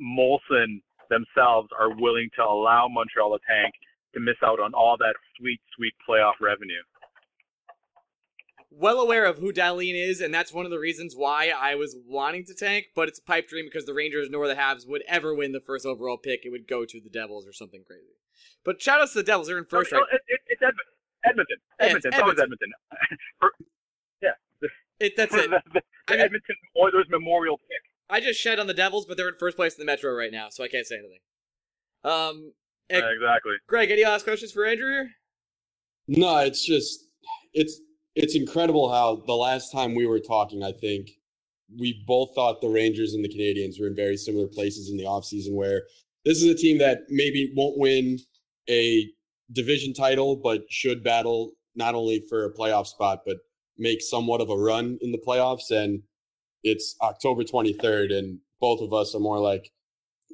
Molson 0.00 0.82
themselves 1.10 1.68
are 1.78 1.90
willing 1.90 2.28
to 2.36 2.42
allow 2.42 2.86
Montreal 2.88 3.32
to 3.32 3.42
tank 3.48 3.74
to 4.14 4.20
miss 4.20 4.36
out 4.44 4.60
on 4.60 4.72
all 4.74 4.96
that 4.98 5.14
sweet, 5.38 5.60
sweet 5.76 5.94
playoff 6.08 6.34
revenue. 6.40 6.82
Well 8.70 9.00
aware 9.00 9.24
of 9.24 9.38
who 9.38 9.52
Dahlin 9.52 9.94
is, 9.94 10.20
and 10.20 10.32
that's 10.32 10.52
one 10.52 10.64
of 10.66 10.70
the 10.70 10.78
reasons 10.78 11.14
why 11.16 11.48
I 11.58 11.74
was 11.74 11.96
wanting 12.06 12.44
to 12.46 12.54
tank, 12.54 12.86
but 12.94 13.08
it's 13.08 13.18
a 13.18 13.22
pipe 13.22 13.48
dream 13.48 13.64
because 13.64 13.86
the 13.86 13.94
Rangers 13.94 14.28
nor 14.30 14.46
the 14.46 14.54
Habs 14.54 14.86
would 14.86 15.02
ever 15.08 15.34
win 15.34 15.52
the 15.52 15.60
first 15.60 15.86
overall 15.86 16.18
pick. 16.18 16.40
It 16.44 16.50
would 16.50 16.68
go 16.68 16.84
to 16.84 17.00
the 17.00 17.08
Devils 17.08 17.46
or 17.46 17.52
something 17.52 17.82
crazy. 17.86 18.12
But 18.64 18.82
shout 18.82 19.00
out 19.00 19.08
to 19.08 19.14
the 19.14 19.22
Devils, 19.22 19.46
they're 19.48 19.56
in 19.58 19.64
first 19.64 19.90
no, 19.90 19.98
right 20.00 20.06
it, 20.12 20.20
it, 20.28 20.40
it's 20.48 20.62
Edmonton. 20.62 20.84
Edmonton. 21.24 21.56
Yeah, 21.80 21.86
Edmonton. 21.86 22.08
it's 22.08 22.16
It's 22.16 22.22
always 22.22 22.40
Edmonton. 22.40 22.72
For- 23.40 23.52
yeah. 24.22 24.30
The, 24.60 24.68
It, 25.00 25.16
that's 25.16 25.34
it. 25.34 25.50
the, 25.50 25.62
the 25.72 25.82
I 26.08 26.12
mean- 26.12 26.20
Edmonton 26.20 26.56
Oilers 26.76 27.06
Memorial 27.08 27.56
pick. 27.58 27.82
I 28.10 28.20
just 28.20 28.38
shed 28.40 28.58
on 28.58 28.66
the 28.66 28.74
Devils, 28.74 29.06
but 29.06 29.16
they're 29.16 29.28
in 29.28 29.34
first 29.38 29.56
place 29.56 29.74
in 29.74 29.80
the 29.80 29.84
Metro 29.90 30.12
right 30.12 30.32
now, 30.32 30.48
so 30.50 30.62
I 30.64 30.68
can't 30.68 30.86
say 30.86 30.96
anything. 30.96 31.18
Um, 32.04 32.52
Uh, 32.92 32.96
exactly. 32.98 33.52
Greg, 33.66 33.90
any 33.90 34.04
last 34.04 34.24
questions 34.24 34.52
for 34.52 34.64
Andrew 34.66 34.90
here? 34.90 35.10
No, 36.06 36.38
it's 36.38 36.64
just 36.64 37.06
it's 37.52 37.80
it's 38.18 38.34
incredible 38.34 38.90
how 38.90 39.22
the 39.26 39.32
last 39.32 39.70
time 39.70 39.94
we 39.94 40.04
were 40.04 40.18
talking, 40.18 40.64
I 40.64 40.72
think 40.72 41.10
we 41.78 42.02
both 42.04 42.34
thought 42.34 42.60
the 42.60 42.68
Rangers 42.68 43.14
and 43.14 43.24
the 43.24 43.28
Canadiens 43.28 43.80
were 43.80 43.86
in 43.86 43.94
very 43.94 44.16
similar 44.16 44.48
places 44.48 44.90
in 44.90 44.96
the 44.96 45.04
offseason 45.04 45.54
where 45.54 45.82
this 46.24 46.42
is 46.42 46.50
a 46.50 46.54
team 46.56 46.78
that 46.78 47.02
maybe 47.08 47.52
won't 47.54 47.78
win 47.78 48.18
a 48.68 49.08
division 49.52 49.94
title, 49.94 50.34
but 50.34 50.62
should 50.68 51.04
battle 51.04 51.52
not 51.76 51.94
only 51.94 52.24
for 52.28 52.44
a 52.44 52.52
playoff 52.52 52.88
spot, 52.88 53.20
but 53.24 53.36
make 53.78 54.02
somewhat 54.02 54.40
of 54.40 54.50
a 54.50 54.56
run 54.56 54.98
in 55.00 55.12
the 55.12 55.22
playoffs. 55.24 55.70
And 55.70 56.02
it's 56.64 56.96
October 57.00 57.44
23rd, 57.44 58.12
and 58.12 58.40
both 58.60 58.80
of 58.80 58.92
us 58.92 59.14
are 59.14 59.20
more 59.20 59.38
like, 59.38 59.70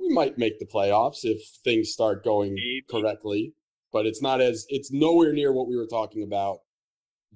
we 0.01 0.09
might 0.09 0.39
make 0.39 0.59
the 0.59 0.67
playoffs 0.67 1.21
if 1.25 1.39
things 1.63 1.91
start 1.91 2.25
going 2.25 2.57
correctly. 2.91 3.53
But 3.93 4.07
it's 4.07 4.23
not 4.23 4.41
as, 4.41 4.65
it's 4.71 4.91
nowhere 4.91 5.35
near 5.35 5.53
what 5.53 5.69
we 5.69 5.77
were 5.77 5.87
talking 5.87 6.23
about 6.23 6.61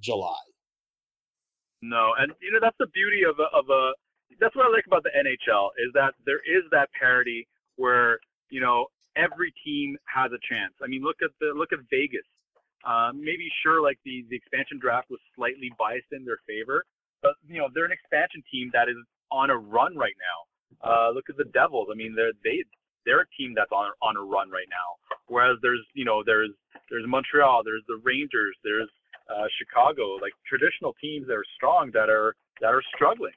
July. 0.01 0.39
No, 1.83 2.13
and 2.19 2.33
you 2.43 2.51
know 2.51 2.59
that's 2.61 2.79
the 2.79 2.91
beauty 2.91 3.23
of 3.23 3.39
a, 3.39 3.49
of 3.57 3.71
a. 3.71 3.93
That's 4.41 4.55
what 4.55 4.67
I 4.67 4.71
like 4.71 4.87
about 4.87 5.03
the 5.05 5.15
NHL 5.15 5.71
is 5.79 5.93
that 5.95 6.15
there 6.27 6.43
is 6.43 6.65
that 6.71 6.89
parity 6.99 7.47
where 7.77 8.19
you 8.51 8.61
know 8.61 8.87
every 9.17 9.53
team 9.65 9.97
has 10.07 10.33
a 10.33 10.41
chance. 10.43 10.75
I 10.83 10.87
mean, 10.87 11.03
look 11.03 11.23
at 11.23 11.31
the 11.41 11.55
look 11.55 11.73
at 11.73 11.79
Vegas. 11.91 12.27
Uh, 12.87 13.11
maybe 13.15 13.51
sure, 13.63 13.83
like 13.83 13.99
the 14.05 14.25
the 14.31 14.37
expansion 14.37 14.79
draft 14.79 15.11
was 15.11 15.21
slightly 15.35 15.71
biased 15.79 16.11
in 16.11 16.25
their 16.25 16.39
favor, 16.47 16.85
but 17.23 17.35
you 17.47 17.59
know 17.59 17.69
they're 17.75 17.87
an 17.87 17.95
expansion 17.95 18.43
team 18.51 18.71
that 18.73 18.89
is 18.89 18.99
on 19.31 19.51
a 19.51 19.57
run 19.57 19.97
right 19.97 20.17
now. 20.19 20.39
Uh, 20.83 21.11
look 21.11 21.31
at 21.31 21.37
the 21.37 21.51
Devils. 21.55 21.89
I 21.91 21.95
mean, 21.95 22.15
they're 22.15 22.35
they 22.43 22.65
they're 23.07 23.23
a 23.23 23.35
team 23.39 23.55
that's 23.55 23.73
on 23.73 23.91
on 24.03 24.17
a 24.17 24.23
run 24.23 24.51
right 24.51 24.69
now. 24.71 24.99
Whereas 25.27 25.59
there's 25.63 25.85
you 25.95 26.05
know 26.05 26.23
there's 26.25 26.51
there's 26.91 27.07
Montreal, 27.07 27.63
there's 27.65 27.85
the 27.87 28.01
Rangers, 28.03 28.57
there's 28.65 28.91
uh, 29.29 29.47
Chicago, 29.59 30.17
like 30.21 30.33
traditional 30.47 30.95
teams 31.01 31.27
that 31.29 31.35
are 31.35 31.49
strong 31.57 31.91
that 31.93 32.09
are 32.09 32.35
that 32.61 32.73
are 32.73 32.83
struggling. 32.95 33.37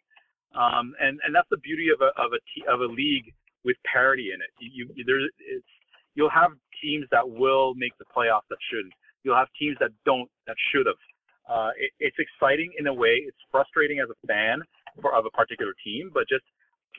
Um, 0.55 0.93
and 0.99 1.19
and 1.23 1.33
that's 1.33 1.47
the 1.49 1.57
beauty 1.57 1.87
of 1.93 2.01
a 2.01 2.11
of 2.19 2.31
a 2.33 2.41
of 2.71 2.81
a 2.81 2.89
league 2.91 3.33
with 3.63 3.77
parity 3.85 4.31
in 4.33 4.41
it. 4.41 4.51
You, 4.59 4.89
you 4.95 5.03
there 5.05 5.19
it's 5.21 5.65
you'll 6.15 6.33
have 6.33 6.51
teams 6.81 7.05
that 7.11 7.27
will 7.27 7.73
make 7.75 7.97
the 7.99 8.05
playoffs 8.05 8.47
that 8.49 8.57
shouldn't. 8.71 8.93
You'll 9.23 9.37
have 9.37 9.47
teams 9.57 9.77
that 9.79 9.91
don't 10.05 10.29
that 10.47 10.55
should 10.71 10.87
have. 10.87 10.99
Uh, 11.49 11.71
it, 11.77 11.91
it's 11.99 12.17
exciting 12.19 12.71
in 12.79 12.87
a 12.87 12.93
way. 12.93 13.23
It's 13.27 13.37
frustrating 13.51 13.99
as 13.99 14.09
a 14.09 14.27
fan 14.27 14.61
for, 15.01 15.13
of 15.13 15.25
a 15.25 15.29
particular 15.31 15.73
team, 15.83 16.11
but 16.13 16.27
just 16.29 16.43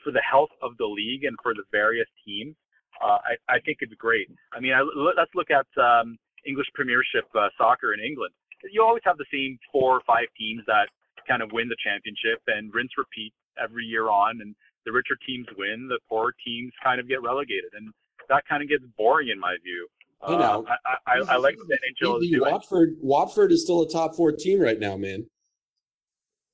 for 0.03 0.11
the 0.11 0.21
health 0.21 0.51
of 0.61 0.77
the 0.77 0.85
league 0.85 1.23
and 1.23 1.37
for 1.41 1.53
the 1.53 1.63
various 1.71 2.07
teams, 2.25 2.55
uh, 3.01 3.17
I, 3.23 3.55
I 3.55 3.59
think 3.61 3.79
it's 3.81 3.93
great. 3.95 4.29
I 4.53 4.59
mean, 4.59 4.73
let's 5.17 5.31
look 5.33 5.49
at 5.49 5.65
um, 5.81 6.17
English 6.45 6.67
Premiership 6.73 7.25
uh, 7.35 7.47
soccer 7.57 7.93
in 7.93 7.99
England. 7.99 8.33
You 8.71 8.83
always 8.83 9.03
have 9.05 9.17
the 9.17 9.25
same 9.31 9.59
four 9.71 9.95
or 9.95 10.01
five 10.07 10.27
teams 10.37 10.63
that 10.67 10.87
kind 11.27 11.41
of 11.41 11.51
win 11.51 11.67
the 11.69 11.77
championship 11.83 12.41
and 12.47 12.73
rinse 12.73 12.91
repeat 12.97 13.33
every 13.61 13.85
year 13.85 14.09
on, 14.09 14.41
and 14.41 14.55
the 14.85 14.91
richer 14.91 15.17
teams 15.25 15.47
win, 15.57 15.87
the 15.87 15.99
poorer 16.09 16.33
teams 16.45 16.71
kind 16.83 16.99
of 16.99 17.07
get 17.07 17.21
relegated, 17.21 17.71
and 17.73 17.93
that 18.29 18.43
kind 18.47 18.63
of 18.63 18.69
gets 18.69 18.83
boring 18.97 19.29
in 19.29 19.39
my 19.39 19.55
view. 19.63 19.87
You 20.27 20.37
know. 20.37 20.65
Uh, 20.67 20.89
I, 21.05 21.19
I, 21.19 21.33
I 21.33 21.37
like 21.37 21.55
the 21.57 21.77
NHL 21.77 22.15
is 22.15 22.21
Maybe 22.21 22.39
doing. 22.39 22.51
Watford, 22.51 22.95
Watford 23.01 23.51
is 23.51 23.63
still 23.63 23.81
a 23.81 23.89
top 23.89 24.15
four 24.15 24.31
team 24.31 24.61
right 24.61 24.79
now, 24.79 24.95
man. 24.95 25.25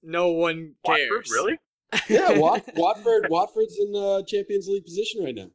No 0.01 0.29
one 0.29 0.73
cares. 0.85 1.09
Watford, 1.11 1.29
really? 1.31 1.59
Yeah, 2.07 2.37
Wat, 2.37 2.63
Watford, 2.75 3.27
Watford's 3.29 3.77
in 3.79 3.91
the 3.91 4.23
Champions 4.27 4.67
League 4.67 4.85
position 4.85 5.23
right 5.23 5.33
now. 5.33 5.49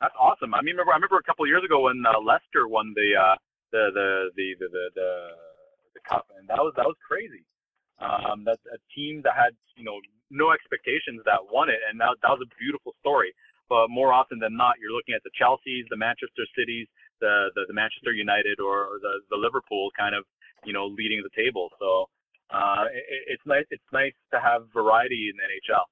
That's 0.00 0.14
awesome. 0.20 0.54
I 0.54 0.60
mean, 0.62 0.74
remember, 0.74 0.92
I 0.92 0.96
remember 0.96 1.16
a 1.16 1.22
couple 1.22 1.44
of 1.44 1.48
years 1.48 1.64
ago 1.64 1.84
when 1.84 2.02
uh, 2.06 2.20
Leicester 2.20 2.68
won 2.68 2.92
the, 2.94 3.18
uh, 3.18 3.36
the, 3.72 3.90
the, 3.92 4.08
the, 4.36 4.46
the, 4.58 4.68
the, 4.68 4.84
the, 4.94 5.10
the 5.94 6.00
cup, 6.08 6.26
and 6.38 6.48
that 6.48 6.58
was 6.58 6.72
that 6.76 6.86
was 6.86 6.96
crazy. 7.04 7.44
Um, 7.98 8.46
a 8.46 8.78
team 8.94 9.22
that 9.24 9.34
had 9.34 9.52
you 9.76 9.84
know 9.84 9.98
no 10.30 10.52
expectations 10.52 11.22
that 11.24 11.40
won 11.50 11.68
it, 11.68 11.80
and 11.90 11.98
that 12.00 12.16
that 12.22 12.30
was 12.30 12.44
a 12.44 12.50
beautiful 12.58 12.94
story. 13.00 13.34
But 13.68 13.90
more 13.90 14.12
often 14.12 14.38
than 14.38 14.56
not, 14.56 14.80
you're 14.80 14.92
looking 14.92 15.12
at 15.12 15.22
the 15.24 15.34
Chelseas, 15.36 15.84
the 15.90 15.96
Manchester 15.96 16.46
Cities, 16.56 16.86
the 17.20 17.50
the, 17.54 17.66
the 17.68 17.74
Manchester 17.74 18.12
United, 18.12 18.60
or, 18.60 18.86
or 18.86 18.96
the 19.02 19.20
the 19.30 19.36
Liverpool 19.36 19.90
kind 19.98 20.14
of 20.14 20.24
you 20.64 20.72
know 20.72 20.86
leading 20.86 21.22
the 21.22 21.34
table. 21.36 21.68
So 21.78 22.06
uh, 22.50 22.86
it, 22.92 23.36
it's 23.36 23.46
nice 23.46 23.66
it's 23.70 23.90
nice 23.92 24.14
to 24.32 24.40
have 24.40 24.70
variety 24.72 25.28
in 25.28 25.36
the 25.36 25.44
NHL. 25.44 25.84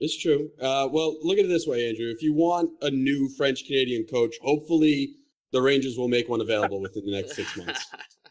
It's 0.00 0.16
true. 0.16 0.50
Uh, 0.60 0.88
well, 0.90 1.16
look 1.22 1.38
at 1.38 1.44
it 1.44 1.48
this 1.48 1.66
way, 1.66 1.88
Andrew. 1.88 2.06
If 2.06 2.22
you 2.22 2.32
want 2.32 2.70
a 2.82 2.90
new 2.90 3.28
French 3.36 3.66
Canadian 3.66 4.06
coach, 4.06 4.36
hopefully 4.40 5.17
the 5.52 5.60
Rangers 5.60 5.96
will 5.96 6.08
make 6.08 6.28
one 6.28 6.40
available 6.40 6.80
within 6.80 7.04
the 7.04 7.12
next 7.12 7.34
six 7.34 7.56
months. 7.56 7.86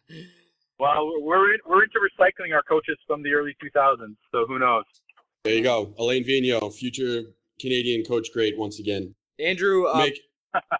Well, 0.80 1.10
we're 1.22 1.56
in, 1.56 1.60
we're 1.66 1.84
into 1.84 1.98
recycling 1.98 2.54
our 2.54 2.62
coaches 2.62 2.98
from 3.08 3.24
the 3.24 3.34
early 3.34 3.56
2000s, 3.64 4.16
so 4.32 4.46
who 4.48 4.60
knows? 4.60 4.84
There 5.44 5.56
you 5.56 5.64
go, 5.64 5.92
Alain 5.98 6.24
Vigneault, 6.24 6.76
future 6.76 7.24
Canadian 7.60 8.06
coach, 8.06 8.28
great 8.32 8.56
once 8.60 8.78
again. 8.80 9.16
Andrew, 9.40 9.88
uh, 9.88 9.98
Make 9.98 10.22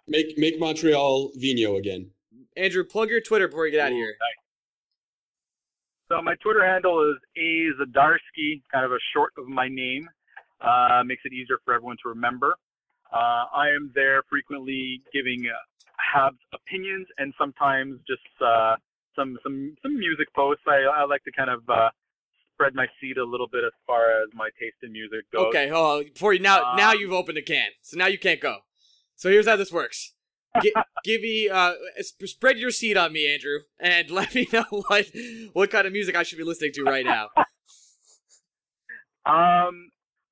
make 0.06 0.38
make 0.38 0.60
Montreal 0.60 1.32
Vigneault 1.36 1.78
again. 1.78 2.10
Andrew, 2.56 2.84
plug 2.84 3.10
your 3.10 3.20
Twitter 3.20 3.48
before 3.48 3.66
you 3.66 3.72
get 3.72 3.80
out 3.80 3.92
of 3.92 3.96
here. 3.96 4.14
So 6.10 6.22
my 6.22 6.34
Twitter 6.36 6.64
handle 6.64 7.10
is 7.10 7.16
A 7.36 7.82
Zadarsky, 7.82 8.62
kind 8.72 8.84
of 8.84 8.92
a 8.92 8.98
short 9.12 9.32
of 9.36 9.46
my 9.46 9.68
name. 9.68 10.08
Uh, 10.60 11.02
makes 11.04 11.22
it 11.24 11.32
easier 11.32 11.58
for 11.64 11.74
everyone 11.74 11.96
to 12.02 12.08
remember. 12.08 12.54
Uh, 13.12 13.44
I 13.54 13.68
am 13.68 13.92
there 13.94 14.22
frequently 14.28 15.02
giving 15.12 15.44
Habs 15.98 16.38
opinions 16.54 17.06
and 17.18 17.34
sometimes 17.38 18.00
just 18.06 18.22
uh, 18.44 18.76
some 19.16 19.38
some 19.42 19.74
some 19.82 19.98
music 19.98 20.32
posts. 20.34 20.62
I, 20.66 20.82
I 20.84 21.04
like 21.04 21.24
to 21.24 21.32
kind 21.32 21.50
of 21.50 21.68
uh, 21.68 21.90
spread 22.54 22.74
my 22.74 22.86
seed 23.00 23.18
a 23.18 23.24
little 23.24 23.48
bit 23.48 23.64
as 23.64 23.72
far 23.86 24.10
as 24.22 24.28
my 24.34 24.48
taste 24.60 24.76
in 24.82 24.92
music 24.92 25.30
goes. 25.32 25.46
Okay, 25.46 25.68
hold 25.68 26.00
on. 26.06 26.12
Before 26.12 26.32
you 26.32 26.40
now, 26.40 26.74
now 26.76 26.92
Um, 26.92 26.98
you've 26.98 27.12
opened 27.12 27.38
a 27.38 27.42
can, 27.42 27.70
so 27.82 27.96
now 27.96 28.06
you 28.06 28.18
can't 28.18 28.40
go. 28.40 28.58
So 29.16 29.30
here's 29.30 29.46
how 29.48 29.56
this 29.56 29.72
works. 29.72 30.14
Gi- 30.62 30.72
give 31.04 31.20
me, 31.20 31.48
uh, 31.48 31.74
sp- 32.02 32.26
spread 32.26 32.58
your 32.58 32.70
seed 32.70 32.96
on 32.96 33.12
me, 33.12 33.32
Andrew, 33.32 33.60
and 33.78 34.10
let 34.18 34.34
me 34.34 34.48
know 34.52 34.64
what 34.70 35.06
what 35.52 35.70
kind 35.70 35.86
of 35.86 35.92
music 35.92 36.14
I 36.16 36.22
should 36.22 36.38
be 36.38 36.44
listening 36.44 36.72
to 36.74 36.84
right 36.84 37.04
now. 37.04 37.28
Um, 39.26 39.90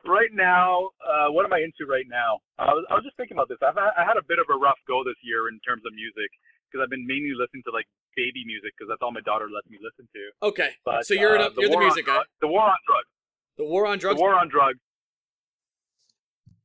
right 0.09 0.33
now, 0.33 0.91
uh, 1.05 1.29
what 1.31 1.45
am 1.45 1.53
I 1.53 1.61
into 1.61 1.91
right 1.91 2.07
now? 2.09 2.41
I 2.59 2.73
was, 2.73 2.85
I 2.91 2.95
was 2.95 3.05
just 3.05 3.17
thinking 3.17 3.37
about 3.37 3.49
this. 3.49 3.59
I've 3.63 3.77
had, 3.77 3.93
I 3.97 4.05
had 4.05 4.17
a 4.17 4.25
bit 4.27 4.39
of 4.39 4.47
a 4.51 4.57
rough 4.59 4.79
go 4.87 5.05
this 5.05 5.19
year 5.23 5.49
in 5.49 5.61
terms 5.61 5.83
of 5.87 5.93
music 5.95 6.31
because 6.67 6.83
I've 6.83 6.91
been 6.91 7.07
mainly 7.07 7.33
listening 7.37 7.63
to 7.67 7.73
like 7.73 7.87
baby 8.17 8.43
music 8.45 8.75
because 8.75 8.89
that's 8.91 9.03
all 9.05 9.13
my 9.13 9.23
daughter 9.23 9.47
lets 9.53 9.69
me 9.71 9.79
listen 9.79 10.09
to. 10.11 10.23
Okay. 10.43 10.75
But 10.85 11.07
so 11.07 11.15
you're 11.15 11.39
uh, 11.39 11.49
an, 11.49 11.59
you're 11.59 11.71
the 11.71 11.77
War 11.77 11.85
music 11.87 12.07
guy. 12.07 12.23
The 12.41 12.49
War 12.49 12.67
on 12.67 12.81
Drugs. 12.87 13.13
The 13.59 13.65
War 13.65 13.87
on 13.87 13.99
Drugs. 13.99 14.17
The 14.17 14.23
War 14.23 14.35
on 14.35 14.49
Drugs. 14.49 14.81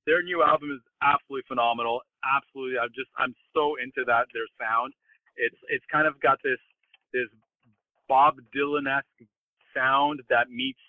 Their 0.09 0.23
new 0.23 0.41
album 0.41 0.73
is 0.73 0.81
absolutely 1.05 1.45
phenomenal. 1.47 2.01
Absolutely, 2.25 2.79
I'm 2.81 2.89
just 2.89 3.09
I'm 3.17 3.35
so 3.53 3.77
into 3.77 4.01
that 4.09 4.25
their 4.33 4.49
sound. 4.57 4.93
It's 5.37 5.57
it's 5.69 5.85
kind 5.91 6.07
of 6.07 6.19
got 6.19 6.41
this 6.43 6.59
this 7.13 7.29
Bob 8.09 8.41
Dylan 8.49 8.89
esque 8.89 9.29
sound 9.73 10.21
that 10.29 10.49
meets 10.49 10.81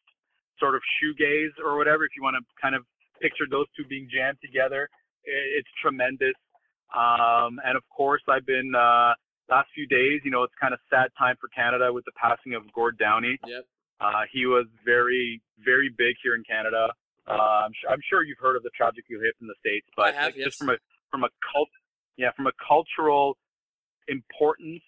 sort 0.62 0.76
of 0.78 0.82
shoegaze 0.94 1.58
or 1.58 1.76
whatever. 1.76 2.04
If 2.04 2.14
you 2.16 2.22
want 2.22 2.36
to 2.38 2.44
kind 2.62 2.74
of 2.78 2.86
picture 3.20 3.44
those 3.50 3.66
two 3.76 3.84
being 3.90 4.06
jammed 4.06 4.38
together, 4.38 4.88
it's 5.24 5.68
tremendous. 5.82 6.38
Um, 6.94 7.58
and 7.66 7.74
of 7.76 7.82
course, 7.90 8.22
I've 8.28 8.46
been 8.46 8.72
uh, 8.74 9.14
last 9.50 9.68
few 9.74 9.86
days. 9.86 10.20
You 10.24 10.30
know, 10.30 10.42
it's 10.44 10.54
kind 10.60 10.72
of 10.72 10.80
sad 10.88 11.08
time 11.18 11.36
for 11.40 11.48
Canada 11.50 11.92
with 11.92 12.04
the 12.04 12.12
passing 12.14 12.54
of 12.54 12.62
Gord 12.72 12.98
Downie. 12.98 13.38
Yep. 13.46 13.64
Uh, 14.00 14.22
he 14.32 14.46
was 14.46 14.66
very, 14.84 15.40
very 15.64 15.90
big 15.96 16.14
here 16.22 16.34
in 16.34 16.42
Canada. 16.44 16.88
Uh, 17.26 17.66
I'm, 17.66 17.72
sure, 17.80 17.90
I'm 17.90 18.02
sure 18.08 18.22
you've 18.24 18.38
heard 18.38 18.56
of 18.56 18.62
the 18.62 18.70
tragically 18.76 19.16
hip 19.22 19.36
in 19.40 19.46
the 19.46 19.54
states, 19.60 19.86
but 19.96 20.14
have, 20.14 20.34
like, 20.34 20.36
yes. 20.36 20.46
just 20.46 20.58
from 20.58 20.70
a 20.70 20.76
from 21.10 21.22
a 21.22 21.28
cult, 21.52 21.68
yeah, 22.16 22.30
from 22.36 22.48
a 22.48 22.52
cultural 22.66 23.36
importance, 24.08 24.82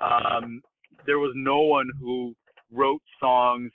um, 0.00 0.62
there 1.04 1.18
was 1.18 1.32
no 1.34 1.60
one 1.60 1.90
who 2.00 2.34
wrote 2.72 3.02
songs 3.20 3.70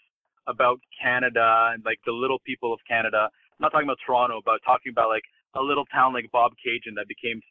about 0.50 0.82
Canada 0.98 1.70
and 1.74 1.86
like 1.86 2.00
the 2.06 2.12
little 2.12 2.40
people 2.46 2.74
of 2.74 2.80
Canada. 2.90 3.30
I'm 3.30 3.62
not 3.62 3.70
talking 3.70 3.88
about 3.88 4.02
Toronto, 4.06 4.42
but 4.44 4.60
talking 4.66 4.92
about 4.92 5.10
like 5.10 5.24
a 5.56 5.62
little 5.62 5.86
town 5.94 6.14
like 6.14 6.26
Bobcaygeon 6.34 6.98
that 6.98 7.08
became 7.08 7.42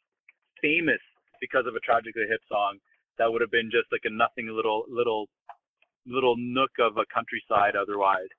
famous 0.61 1.01
because 1.39 1.63
of 1.65 1.75
a 1.75 1.79
tragically 1.79 2.27
hip 2.27 2.43
song 2.51 2.77
that 3.17 3.31
would 3.31 3.41
have 3.41 3.51
been 3.51 3.71
just 3.71 3.87
like 3.91 4.03
a 4.03 4.11
nothing 4.11 4.51
little 4.51 4.83
little 4.89 5.27
little 6.07 6.35
nook 6.37 6.71
of 6.79 6.97
a 6.97 7.05
countryside 7.13 7.75
otherwise. 7.75 8.31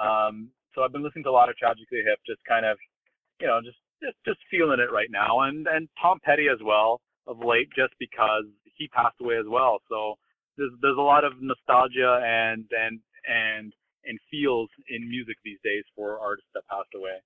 Um, 0.00 0.50
so 0.74 0.82
I've 0.82 0.92
been 0.92 1.02
listening 1.02 1.24
to 1.24 1.30
a 1.30 1.36
lot 1.36 1.50
of 1.50 1.56
Tragically 1.56 2.00
Hip, 2.06 2.18
just 2.26 2.40
kind 2.48 2.64
of, 2.64 2.78
you 3.40 3.46
know, 3.46 3.60
just 3.62 3.76
just 4.02 4.16
just 4.24 4.40
feeling 4.50 4.80
it 4.80 4.92
right 4.92 5.10
now, 5.10 5.42
and 5.42 5.66
and 5.66 5.88
Tom 6.00 6.18
Petty 6.24 6.46
as 6.48 6.58
well 6.64 7.00
of 7.26 7.38
late, 7.38 7.68
just 7.76 7.92
because 8.00 8.44
he 8.76 8.88
passed 8.88 9.20
away 9.20 9.36
as 9.36 9.46
well. 9.46 9.78
So 9.88 10.16
there's 10.56 10.72
there's 10.80 10.98
a 10.98 11.04
lot 11.04 11.24
of 11.24 11.34
nostalgia 11.40 12.20
and 12.24 12.64
and 12.72 13.00
and 13.28 13.72
and 14.04 14.18
feels 14.30 14.68
in 14.88 15.08
music 15.08 15.36
these 15.44 15.58
days 15.64 15.84
for 15.94 16.18
artists 16.18 16.50
that 16.54 16.62
passed 16.68 16.90
away. 16.94 17.18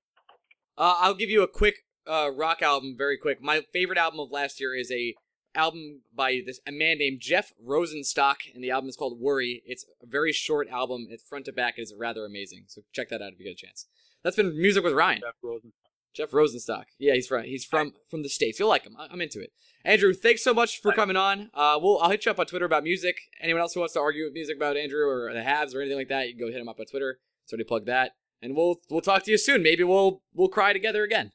Uh, 0.78 0.94
I'll 0.98 1.14
give 1.14 1.30
you 1.30 1.42
a 1.42 1.48
quick 1.48 1.76
uh, 2.06 2.30
rock 2.34 2.62
album, 2.62 2.94
very 2.96 3.16
quick. 3.18 3.42
My 3.42 3.62
favorite 3.72 3.98
album 3.98 4.20
of 4.20 4.30
last 4.30 4.60
year 4.60 4.74
is 4.74 4.90
a 4.90 5.14
album 5.54 6.02
by 6.14 6.42
this 6.44 6.60
a 6.66 6.72
man 6.72 6.98
named 6.98 7.20
Jeff 7.20 7.52
Rosenstock, 7.64 8.36
and 8.54 8.62
the 8.62 8.70
album 8.70 8.88
is 8.88 8.96
called 8.96 9.18
Worry. 9.20 9.62
It's 9.64 9.86
a 10.02 10.06
very 10.06 10.32
short 10.32 10.68
album. 10.68 11.06
It's 11.10 11.22
front 11.22 11.46
to 11.46 11.52
back. 11.52 11.74
It's 11.76 11.94
rather 11.98 12.24
amazing. 12.24 12.64
So 12.66 12.82
check 12.92 13.08
that 13.08 13.22
out 13.22 13.32
if 13.32 13.38
you 13.40 13.46
get 13.46 13.52
a 13.52 13.66
chance. 13.66 13.86
That's 14.22 14.36
been 14.36 14.56
music 14.56 14.84
with 14.84 14.92
Ryan. 14.92 15.20
Jeff 15.20 15.34
Rosen. 15.42 15.72
Jeff 16.16 16.30
Rosenstock. 16.30 16.84
Yeah, 16.98 17.14
he's 17.14 17.26
from 17.26 17.44
he's 17.44 17.64
from 17.64 17.92
from 18.08 18.22
the 18.22 18.28
states. 18.28 18.58
You'll 18.58 18.68
like 18.70 18.84
him. 18.84 18.96
I- 18.98 19.08
I'm 19.10 19.20
into 19.20 19.40
it. 19.40 19.52
Andrew, 19.84 20.12
thanks 20.14 20.42
so 20.42 20.52
much 20.54 20.80
for 20.80 20.92
coming 20.92 21.14
on. 21.16 21.50
Uh, 21.54 21.78
we'll 21.80 21.98
I'll 21.98 22.10
hit 22.10 22.24
you 22.24 22.30
up 22.32 22.38
on 22.40 22.46
Twitter 22.46 22.64
about 22.64 22.82
music. 22.82 23.18
Anyone 23.40 23.60
else 23.62 23.74
who 23.74 23.80
wants 23.80 23.92
to 23.94 24.00
argue 24.00 24.24
with 24.24 24.32
music 24.32 24.56
about 24.56 24.76
Andrew 24.76 25.06
or 25.06 25.32
the 25.32 25.40
Habs 25.40 25.74
or 25.74 25.80
anything 25.80 25.98
like 25.98 26.08
that, 26.08 26.26
you 26.28 26.34
can 26.34 26.46
go 26.46 26.50
hit 26.50 26.60
him 26.60 26.68
up 26.68 26.80
on 26.80 26.86
Twitter. 26.86 27.18
So 27.44 27.56
to 27.56 27.64
plug 27.64 27.86
that, 27.86 28.12
and 28.42 28.56
we'll 28.56 28.80
we'll 28.90 29.00
talk 29.02 29.22
to 29.24 29.30
you 29.30 29.38
soon. 29.38 29.62
Maybe 29.62 29.84
we'll 29.84 30.22
we'll 30.34 30.48
cry 30.48 30.72
together 30.72 31.04
again. 31.04 31.32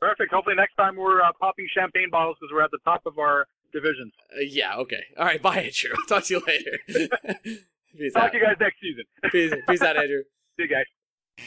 Perfect. 0.00 0.32
Hopefully 0.32 0.54
next 0.56 0.74
time 0.76 0.94
we're 0.96 1.20
uh, 1.20 1.32
popping 1.40 1.66
champagne 1.76 2.08
bottles 2.10 2.36
because 2.40 2.52
we're 2.52 2.62
at 2.62 2.70
the 2.70 2.78
top 2.84 3.02
of 3.04 3.18
our 3.18 3.46
divisions. 3.72 4.12
Uh, 4.32 4.40
yeah. 4.48 4.76
Okay. 4.76 5.02
All 5.18 5.24
right. 5.24 5.42
Bye, 5.42 5.56
Andrew. 5.62 5.90
I'll 5.98 6.06
talk 6.08 6.24
to 6.24 6.34
you 6.34 6.42
later. 6.46 6.78
peace 7.98 8.12
Talk 8.14 8.22
out. 8.24 8.32
to 8.32 8.38
you 8.38 8.44
guys 8.44 8.56
next 8.60 8.76
season. 8.80 9.04
Peace, 9.32 9.52
peace 9.68 9.82
out, 9.82 9.96
Andrew. 9.96 10.22
See 10.56 10.62
you 10.62 10.68
guys. 10.68 11.44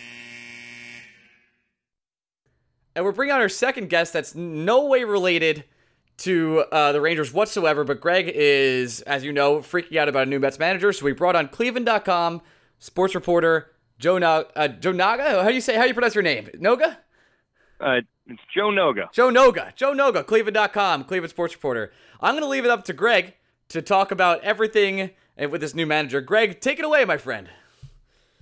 And 2.95 3.05
we're 3.05 3.11
bringing 3.11 3.33
on 3.33 3.41
our 3.41 3.49
second 3.49 3.89
guest 3.89 4.13
that's 4.13 4.35
no 4.35 4.85
way 4.85 5.03
related 5.03 5.63
to 6.17 6.65
uh, 6.71 6.91
the 6.91 7.01
Rangers 7.01 7.33
whatsoever, 7.33 7.83
but 7.83 7.99
Greg 7.99 8.31
is, 8.33 9.01
as 9.01 9.23
you 9.23 9.31
know, 9.31 9.57
freaking 9.57 9.97
out 9.97 10.07
about 10.07 10.27
a 10.27 10.29
new 10.29 10.39
Mets 10.39 10.59
manager. 10.59 10.93
So 10.93 11.05
we 11.05 11.13
brought 11.13 11.35
on 11.35 11.47
Cleveland.com 11.47 12.41
sports 12.79 13.15
reporter 13.15 13.71
Joe, 13.97 14.17
Na- 14.17 14.43
uh, 14.55 14.67
Joe 14.67 14.91
Naga. 14.91 15.41
How 15.41 15.47
do 15.47 15.53
you 15.53 15.61
say? 15.61 15.75
How 15.75 15.83
do 15.83 15.87
you 15.87 15.93
pronounce 15.93 16.15
your 16.15 16.23
name? 16.23 16.49
Noga? 16.55 16.97
Uh, 17.79 18.01
it's 18.27 18.41
Joe 18.53 18.69
Noga. 18.69 19.11
Joe 19.11 19.29
Noga. 19.31 19.75
Joe 19.75 19.93
Noga. 19.93 20.25
Cleveland.com. 20.25 21.05
Cleveland 21.05 21.31
sports 21.31 21.55
reporter. 21.55 21.91
I'm 22.19 22.33
going 22.33 22.43
to 22.43 22.49
leave 22.49 22.65
it 22.65 22.71
up 22.71 22.83
to 22.85 22.93
Greg 22.93 23.35
to 23.69 23.81
talk 23.81 24.11
about 24.11 24.41
everything 24.43 25.11
with 25.49 25.61
this 25.61 25.73
new 25.73 25.85
manager. 25.87 26.21
Greg, 26.21 26.59
take 26.61 26.77
it 26.77 26.85
away, 26.85 27.05
my 27.05 27.17
friend. 27.17 27.49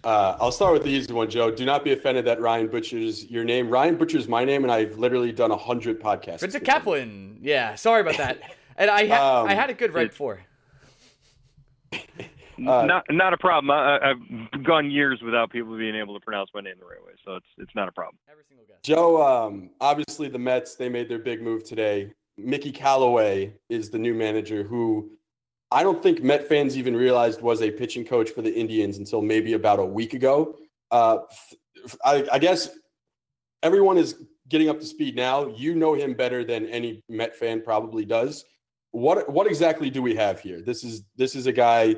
Uh, 0.03 0.37
I'll 0.39 0.51
start 0.51 0.73
with 0.73 0.83
the 0.83 0.89
easy 0.89 1.11
one, 1.11 1.29
Joe. 1.29 1.51
Do 1.51 1.65
not 1.65 1.83
be 1.83 1.91
offended 1.91 2.25
that 2.25 2.39
Ryan 2.39 2.67
butchers 2.67 3.25
your 3.29 3.43
name. 3.43 3.69
Ryan 3.69 3.97
butchers 3.97 4.27
my 4.29 4.45
name, 4.45 4.63
and 4.63 4.71
I've 4.71 4.97
literally 4.97 5.31
done 5.33 5.51
a 5.51 5.57
hundred 5.57 6.01
podcasts. 6.01 6.39
Vincent 6.39 6.53
with 6.53 6.55
him. 6.55 6.65
Kaplan. 6.65 7.39
Yeah, 7.41 7.75
sorry 7.75 8.01
about 8.01 8.17
that. 8.17 8.41
And 8.79 8.89
I 8.89 9.07
ha- 9.07 9.41
Um, 9.41 9.49
I 9.49 9.55
had 9.55 9.69
a 9.69 9.73
good 9.73 9.93
right 9.93 10.09
before. 10.09 10.39
Uh, 11.93 11.97
not 12.85 13.03
not 13.09 13.33
a 13.33 13.37
problem. 13.37 13.69
I, 13.71 13.97
I- 13.97 14.13
I've 14.53 14.63
gone 14.63 14.89
years 14.89 15.21
without 15.21 15.51
people 15.51 15.77
being 15.77 15.95
able 15.95 16.17
to 16.17 16.23
pronounce 16.23 16.49
my 16.53 16.61
name 16.61 16.75
the 16.79 16.85
right 16.85 17.03
way, 17.05 17.11
so 17.25 17.35
it's 17.35 17.45
it's 17.57 17.75
not 17.75 17.89
a 17.89 17.91
problem. 17.91 18.15
Every 18.31 18.45
single 18.47 18.65
guest. 18.65 18.81
Joe, 18.83 19.21
um, 19.21 19.71
obviously 19.81 20.29
the 20.29 20.39
Mets, 20.39 20.75
they 20.75 20.87
made 20.87 21.09
their 21.09 21.19
big 21.19 21.41
move 21.41 21.65
today. 21.65 22.13
Mickey 22.37 22.71
Callaway 22.71 23.53
is 23.67 23.89
the 23.89 23.99
new 23.99 24.13
manager 24.13 24.63
who 24.63 25.11
I 25.71 25.83
don't 25.83 26.01
think 26.01 26.23
Met 26.23 26.47
fans 26.47 26.77
even 26.77 26.95
realized 26.95 27.41
was 27.41 27.61
a 27.61 27.69
pitching 27.69 28.05
coach 28.05 28.31
for 28.31 28.41
the 28.41 28.53
Indians 28.53 28.97
until 28.97 29.21
maybe 29.21 29.53
about 29.53 29.79
a 29.79 29.85
week 29.85 30.13
ago. 30.13 30.55
Uh, 30.89 31.19
I 32.03 32.39
guess 32.39 32.69
everyone 33.61 33.97
is 33.97 34.15
getting 34.49 34.69
up 34.69 34.79
to 34.79 34.85
speed 34.85 35.15
now. 35.15 35.47
You 35.47 35.75
know 35.75 35.93
him 35.93 36.13
better 36.13 36.43
than 36.43 36.65
any 36.67 37.03
Met 37.07 37.35
fan 37.35 37.61
probably 37.61 38.03
does. 38.03 38.43
What 38.91 39.29
what 39.29 39.45
exactly 39.45 39.89
do 39.91 40.01
we 40.01 40.15
have 40.15 40.39
here? 40.39 40.61
This 40.61 40.83
is 40.83 41.03
this 41.15 41.35
is 41.35 41.45
a 41.45 41.51
guy 41.51 41.95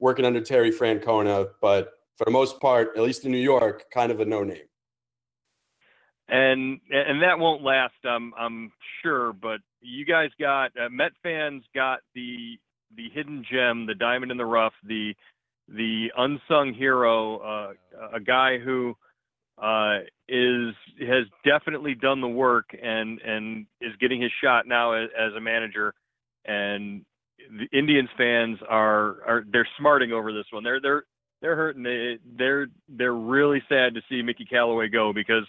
working 0.00 0.24
under 0.24 0.40
Terry 0.40 0.72
Francona, 0.72 1.48
but 1.60 1.92
for 2.16 2.24
the 2.24 2.32
most 2.32 2.60
part, 2.60 2.90
at 2.96 3.02
least 3.02 3.24
in 3.24 3.30
New 3.30 3.38
York, 3.38 3.84
kind 3.94 4.10
of 4.10 4.20
a 4.20 4.24
no 4.24 4.42
name. 4.42 4.66
And 6.28 6.80
and 6.90 7.22
that 7.22 7.38
won't 7.38 7.62
last, 7.62 7.94
I'm 8.04 8.34
I'm 8.36 8.72
sure. 9.02 9.32
But 9.32 9.60
you 9.80 10.04
guys 10.04 10.30
got 10.40 10.72
uh, 10.76 10.88
Met 10.90 11.12
fans 11.22 11.62
got 11.74 12.00
the 12.14 12.58
the 12.96 13.08
hidden 13.12 13.44
gem, 13.50 13.86
the 13.86 13.94
diamond 13.94 14.32
in 14.32 14.38
the 14.38 14.46
rough, 14.46 14.74
the 14.84 15.14
the 15.68 16.08
unsung 16.16 16.74
hero, 16.74 17.38
uh, 17.38 17.72
a 18.12 18.20
guy 18.20 18.58
who 18.58 18.94
uh, 19.62 19.98
is 20.28 20.74
has 21.00 21.26
definitely 21.44 21.94
done 21.94 22.20
the 22.20 22.28
work 22.28 22.70
and 22.82 23.20
and 23.20 23.66
is 23.80 23.92
getting 24.00 24.20
his 24.20 24.32
shot 24.42 24.66
now 24.66 24.92
as, 24.92 25.08
as 25.18 25.32
a 25.34 25.40
manager. 25.40 25.94
And 26.44 27.04
the 27.38 27.76
Indians 27.76 28.08
fans 28.16 28.58
are 28.68 29.22
are 29.26 29.44
they're 29.50 29.68
smarting 29.78 30.12
over 30.12 30.32
this 30.32 30.46
one. 30.50 30.64
They're 30.64 30.80
they're 30.80 31.04
they're 31.40 31.56
hurting. 31.56 31.82
They, 31.82 32.18
they're 32.36 32.66
they're 32.88 33.14
really 33.14 33.62
sad 33.68 33.94
to 33.94 34.02
see 34.08 34.22
Mickey 34.22 34.44
Callaway 34.44 34.88
go 34.88 35.12
because 35.12 35.44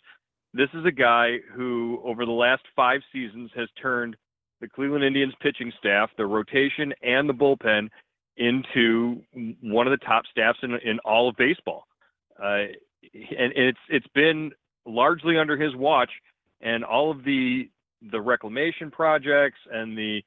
this 0.54 0.70
is 0.74 0.86
a 0.86 0.92
guy 0.92 1.38
who 1.56 2.00
over 2.04 2.26
the 2.26 2.32
last 2.32 2.64
five 2.76 3.02
seasons 3.12 3.52
has 3.56 3.68
turned 3.82 4.16
the 4.62 4.68
Cleveland 4.68 5.04
Indians 5.04 5.34
pitching 5.42 5.72
staff, 5.80 6.10
the 6.18 6.26
rotation 6.26 6.94
and 7.02 7.28
the 7.28 7.34
bullpen 7.34 7.90
into 8.38 9.22
one 9.62 9.86
of 9.88 9.92
the 9.92 10.06
top 10.06 10.24
staffs 10.32 10.60
in 10.64 10.74
in 10.84 11.00
all 11.00 11.30
of 11.30 11.36
baseball. 11.38 11.86
Uh, 12.42 12.66
and, 13.14 13.52
and 13.54 13.68
it's 13.68 13.80
it's 13.90 14.08
been 14.16 14.52
largely 14.86 15.38
under 15.38 15.58
his 15.58 15.76
watch, 15.76 16.10
and 16.62 16.84
all 16.84 17.12
of 17.12 17.24
the 17.24 17.70
the 18.12 18.20
reclamation 18.20 18.92
projects 18.92 19.60
and 19.72 19.98
the 19.98 20.22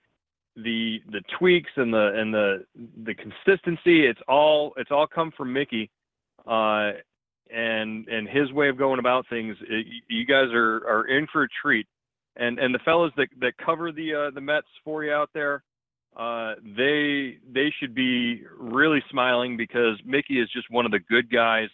the 0.56 1.02
the 1.10 1.22
tweaks 1.38 1.70
and 1.76 1.92
the 1.92 2.12
and 2.14 2.32
the 2.32 2.64
the 3.04 3.14
consistency 3.14 4.06
it's 4.06 4.20
all 4.26 4.72
it's 4.76 4.90
all 4.90 5.06
come 5.06 5.30
from 5.36 5.52
Mickey 5.52 5.90
uh 6.46 6.92
and 7.54 8.08
and 8.08 8.28
his 8.28 8.50
way 8.52 8.68
of 8.68 8.78
going 8.78 8.98
about 8.98 9.26
things 9.28 9.56
it, 9.68 9.86
you 10.08 10.24
guys 10.24 10.48
are 10.54 10.76
are 10.88 11.06
in 11.08 11.26
for 11.30 11.42
a 11.42 11.48
treat 11.60 11.86
and 12.36 12.58
and 12.58 12.74
the 12.74 12.78
fellows 12.80 13.12
that 13.16 13.28
that 13.40 13.56
cover 13.58 13.92
the 13.92 14.14
uh, 14.14 14.30
the 14.30 14.40
Mets 14.40 14.66
for 14.84 15.04
you 15.04 15.12
out 15.12 15.30
there 15.34 15.62
uh 16.16 16.54
they 16.76 17.38
they 17.52 17.72
should 17.78 17.94
be 17.94 18.42
really 18.58 19.02
smiling 19.10 19.56
because 19.56 19.98
Mickey 20.04 20.40
is 20.40 20.48
just 20.50 20.70
one 20.70 20.86
of 20.86 20.92
the 20.92 21.00
good 21.00 21.30
guys 21.30 21.68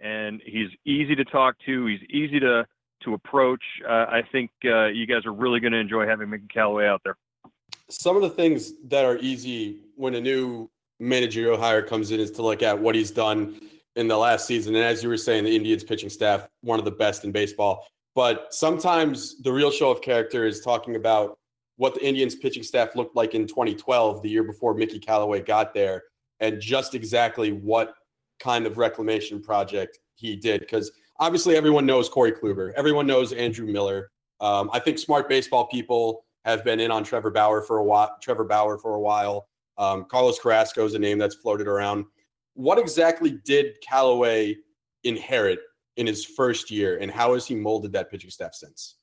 and 0.00 0.40
he's 0.44 0.68
easy 0.84 1.14
to 1.14 1.24
talk 1.24 1.56
to 1.66 1.86
he's 1.86 2.02
easy 2.10 2.40
to 2.40 2.66
to 3.04 3.14
approach 3.14 3.62
uh, 3.88 4.06
I 4.08 4.22
think 4.32 4.50
uh, 4.64 4.86
you 4.86 5.06
guys 5.06 5.26
are 5.26 5.32
really 5.32 5.60
going 5.60 5.72
to 5.72 5.78
enjoy 5.78 6.06
having 6.06 6.30
Mickey 6.30 6.46
Callaway 6.52 6.86
out 6.86 7.02
there 7.04 7.16
some 7.88 8.16
of 8.16 8.22
the 8.22 8.30
things 8.30 8.72
that 8.84 9.04
are 9.04 9.18
easy 9.18 9.80
when 9.96 10.14
a 10.14 10.20
new 10.20 10.70
managerial 10.98 11.58
hire 11.58 11.82
comes 11.82 12.10
in 12.10 12.20
is 12.20 12.30
to 12.32 12.42
look 12.42 12.62
at 12.62 12.78
what 12.78 12.94
he's 12.94 13.10
done 13.10 13.60
in 13.96 14.08
the 14.08 14.16
last 14.16 14.46
season. 14.46 14.74
And 14.74 14.84
as 14.84 15.02
you 15.02 15.08
were 15.08 15.16
saying, 15.16 15.44
the 15.44 15.54
Indians 15.54 15.84
pitching 15.84 16.08
staff, 16.08 16.48
one 16.62 16.78
of 16.78 16.84
the 16.84 16.90
best 16.90 17.24
in 17.24 17.32
baseball. 17.32 17.86
But 18.14 18.52
sometimes 18.52 19.40
the 19.42 19.52
real 19.52 19.70
show 19.70 19.90
of 19.90 20.02
character 20.02 20.46
is 20.46 20.60
talking 20.60 20.96
about 20.96 21.38
what 21.76 21.94
the 21.94 22.06
Indians 22.06 22.34
pitching 22.34 22.62
staff 22.62 22.94
looked 22.94 23.16
like 23.16 23.34
in 23.34 23.46
2012, 23.46 24.22
the 24.22 24.28
year 24.28 24.44
before 24.44 24.74
Mickey 24.74 24.98
Callaway 24.98 25.40
got 25.40 25.72
there, 25.72 26.04
and 26.40 26.60
just 26.60 26.94
exactly 26.94 27.52
what 27.52 27.94
kind 28.38 28.66
of 28.66 28.76
reclamation 28.76 29.40
project 29.40 29.98
he 30.14 30.36
did. 30.36 30.60
Because 30.60 30.92
obviously, 31.18 31.56
everyone 31.56 31.86
knows 31.86 32.08
Corey 32.08 32.32
Kluber, 32.32 32.72
everyone 32.76 33.06
knows 33.06 33.32
Andrew 33.32 33.66
Miller. 33.66 34.10
Um, 34.40 34.70
I 34.72 34.78
think 34.78 34.98
smart 34.98 35.28
baseball 35.28 35.66
people 35.68 36.24
have 36.44 36.64
been 36.64 36.80
in 36.80 36.90
on 36.90 37.04
Trevor 37.04 37.30
Bauer 37.30 37.62
for 37.62 37.78
a 37.78 37.84
while. 37.84 38.16
Trevor 38.20 38.44
Bauer 38.44 38.76
for 38.76 38.94
a 38.94 39.00
while. 39.00 39.48
Um, 39.78 40.04
Carlos 40.10 40.38
Carrasco 40.38 40.84
is 40.84 40.94
a 40.94 40.98
name 40.98 41.18
that's 41.18 41.36
floated 41.36 41.66
around. 41.66 42.04
What 42.54 42.78
exactly 42.78 43.38
did 43.44 43.76
Callaway 43.80 44.56
inherit 45.04 45.60
in 45.96 46.06
his 46.06 46.24
first 46.24 46.70
year, 46.70 46.98
and 47.00 47.10
how 47.10 47.34
has 47.34 47.46
he 47.46 47.54
molded 47.54 47.92
that 47.92 48.10
pitching 48.10 48.30
staff 48.30 48.54
since? 48.54 48.96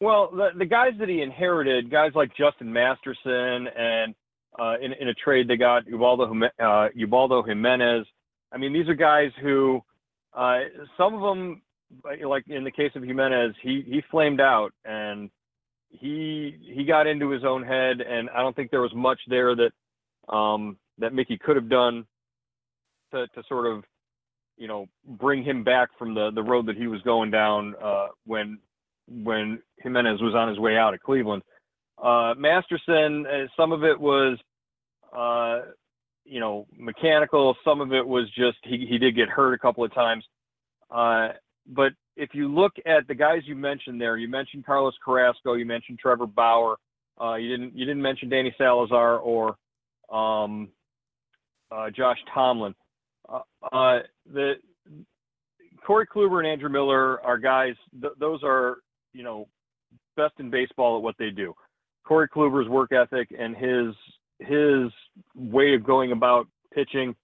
Well, 0.00 0.30
the, 0.30 0.50
the 0.56 0.64
guys 0.64 0.92
that 1.00 1.08
he 1.08 1.22
inherited, 1.22 1.90
guys 1.90 2.12
like 2.14 2.30
Justin 2.36 2.72
Masterson, 2.72 3.66
and 3.76 4.14
uh, 4.58 4.74
in, 4.80 4.92
in 5.00 5.08
a 5.08 5.14
trade 5.14 5.48
they 5.48 5.56
got 5.56 5.86
Ubaldo, 5.88 6.32
uh, 6.60 6.88
Ubaldo 6.94 7.42
Jimenez. 7.42 8.06
I 8.52 8.58
mean, 8.58 8.72
these 8.72 8.88
are 8.88 8.94
guys 8.94 9.30
who, 9.42 9.80
uh, 10.34 10.60
some 10.96 11.14
of 11.14 11.20
them, 11.20 11.62
like 12.24 12.44
in 12.46 12.64
the 12.64 12.70
case 12.70 12.92
of 12.94 13.02
Jimenez, 13.02 13.54
he 13.62 13.82
he 13.86 14.02
flamed 14.10 14.40
out 14.40 14.72
and 14.84 15.30
he 15.90 16.56
he 16.74 16.84
got 16.84 17.06
into 17.06 17.30
his 17.30 17.44
own 17.44 17.62
head, 17.62 18.00
and 18.00 18.28
I 18.30 18.40
don't 18.40 18.54
think 18.54 18.70
there 18.70 18.82
was 18.82 18.94
much 18.94 19.18
there 19.28 19.54
that 19.56 20.32
um, 20.32 20.76
that 20.98 21.14
Mickey 21.14 21.38
could 21.38 21.56
have 21.56 21.68
done 21.68 22.06
to 23.12 23.26
to 23.28 23.42
sort 23.48 23.66
of 23.66 23.84
you 24.58 24.68
know 24.68 24.86
bring 25.06 25.42
him 25.42 25.64
back 25.64 25.88
from 25.98 26.14
the 26.14 26.30
the 26.34 26.42
road 26.42 26.66
that 26.66 26.76
he 26.76 26.86
was 26.86 27.00
going 27.02 27.30
down 27.30 27.74
uh, 27.82 28.08
when 28.26 28.58
when 29.08 29.60
Jimenez 29.78 30.20
was 30.20 30.34
on 30.34 30.48
his 30.48 30.58
way 30.58 30.76
out 30.76 30.94
of 30.94 31.00
Cleveland. 31.00 31.42
Uh, 32.02 32.34
Masterson, 32.36 33.26
uh, 33.26 33.46
some 33.56 33.72
of 33.72 33.82
it 33.82 33.98
was, 33.98 34.38
uh, 35.16 35.70
you 36.24 36.40
know, 36.40 36.66
mechanical. 36.76 37.56
Some 37.64 37.80
of 37.80 37.92
it 37.92 38.06
was 38.06 38.26
just 38.36 38.58
he, 38.64 38.86
he 38.88 38.98
did 38.98 39.16
get 39.16 39.28
hurt 39.28 39.54
a 39.54 39.58
couple 39.58 39.84
of 39.84 39.92
times. 39.94 40.24
Uh, 40.90 41.28
but 41.66 41.92
if 42.16 42.30
you 42.34 42.48
look 42.48 42.72
at 42.86 43.06
the 43.08 43.14
guys 43.14 43.42
you 43.46 43.54
mentioned 43.54 44.00
there, 44.00 44.16
you 44.16 44.28
mentioned 44.28 44.64
Carlos 44.64 44.94
Carrasco, 45.04 45.54
you 45.54 45.66
mentioned 45.66 45.98
Trevor 45.98 46.26
Bauer. 46.26 46.76
Uh, 47.20 47.34
you 47.34 47.48
didn't 47.48 47.76
you 47.76 47.84
didn't 47.84 48.02
mention 48.02 48.28
Danny 48.28 48.54
Salazar 48.56 49.18
or 49.18 49.56
um, 50.12 50.68
uh, 51.70 51.90
Josh 51.90 52.18
Tomlin. 52.32 52.74
The 54.32 54.52
Corey 55.86 56.06
Kluber 56.06 56.38
and 56.38 56.46
Andrew 56.46 56.68
Miller 56.68 57.24
are 57.24 57.38
guys. 57.38 57.74
Th- 58.00 58.14
those 58.18 58.40
are 58.42 58.78
you 59.12 59.22
know, 59.22 59.48
best 60.16 60.34
in 60.38 60.50
baseball 60.50 60.96
at 60.96 61.02
what 61.02 61.16
they 61.18 61.30
do. 61.30 61.54
Corey 62.04 62.28
Kluber's 62.28 62.68
work 62.68 62.92
ethic 62.92 63.28
and 63.38 63.56
his 63.56 63.94
his 64.38 64.92
way 65.34 65.74
of 65.74 65.84
going 65.84 66.12
about 66.12 66.46
pitching, 66.72 67.14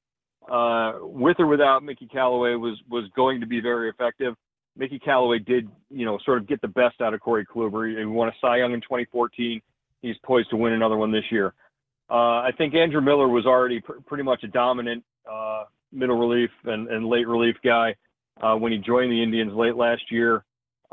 uh, 0.50 0.94
with 1.00 1.38
or 1.38 1.46
without 1.46 1.82
Mickey 1.82 2.06
Callaway, 2.06 2.54
was 2.54 2.78
was 2.90 3.04
going 3.16 3.40
to 3.40 3.46
be 3.46 3.60
very 3.60 3.88
effective. 3.88 4.34
Mickey 4.76 4.98
Callaway 4.98 5.38
did, 5.38 5.68
you 5.88 6.04
know, 6.04 6.18
sort 6.24 6.38
of 6.38 6.48
get 6.48 6.60
the 6.60 6.68
best 6.68 7.00
out 7.00 7.14
of 7.14 7.20
Corey 7.20 7.46
Kluber. 7.46 7.96
He 7.96 8.04
won 8.04 8.28
a 8.28 8.32
Cy 8.40 8.58
Young 8.58 8.72
in 8.72 8.80
2014. 8.80 9.62
He's 10.02 10.16
poised 10.24 10.50
to 10.50 10.56
win 10.56 10.72
another 10.72 10.96
one 10.96 11.12
this 11.12 11.24
year. 11.30 11.54
Uh, 12.10 12.42
I 12.42 12.50
think 12.58 12.74
Andrew 12.74 13.00
Miller 13.00 13.28
was 13.28 13.46
already 13.46 13.80
pr- 13.80 14.00
pretty 14.04 14.24
much 14.24 14.42
a 14.42 14.48
dominant 14.48 15.04
uh, 15.30 15.64
middle 15.94 16.18
relief 16.18 16.50
and, 16.64 16.88
and 16.88 17.06
late 17.06 17.26
relief 17.26 17.56
guy 17.64 17.94
uh, 18.42 18.54
when 18.54 18.72
he 18.72 18.78
joined 18.78 19.12
the 19.12 19.22
Indians 19.22 19.52
late 19.54 19.76
last 19.76 20.02
year. 20.10 20.44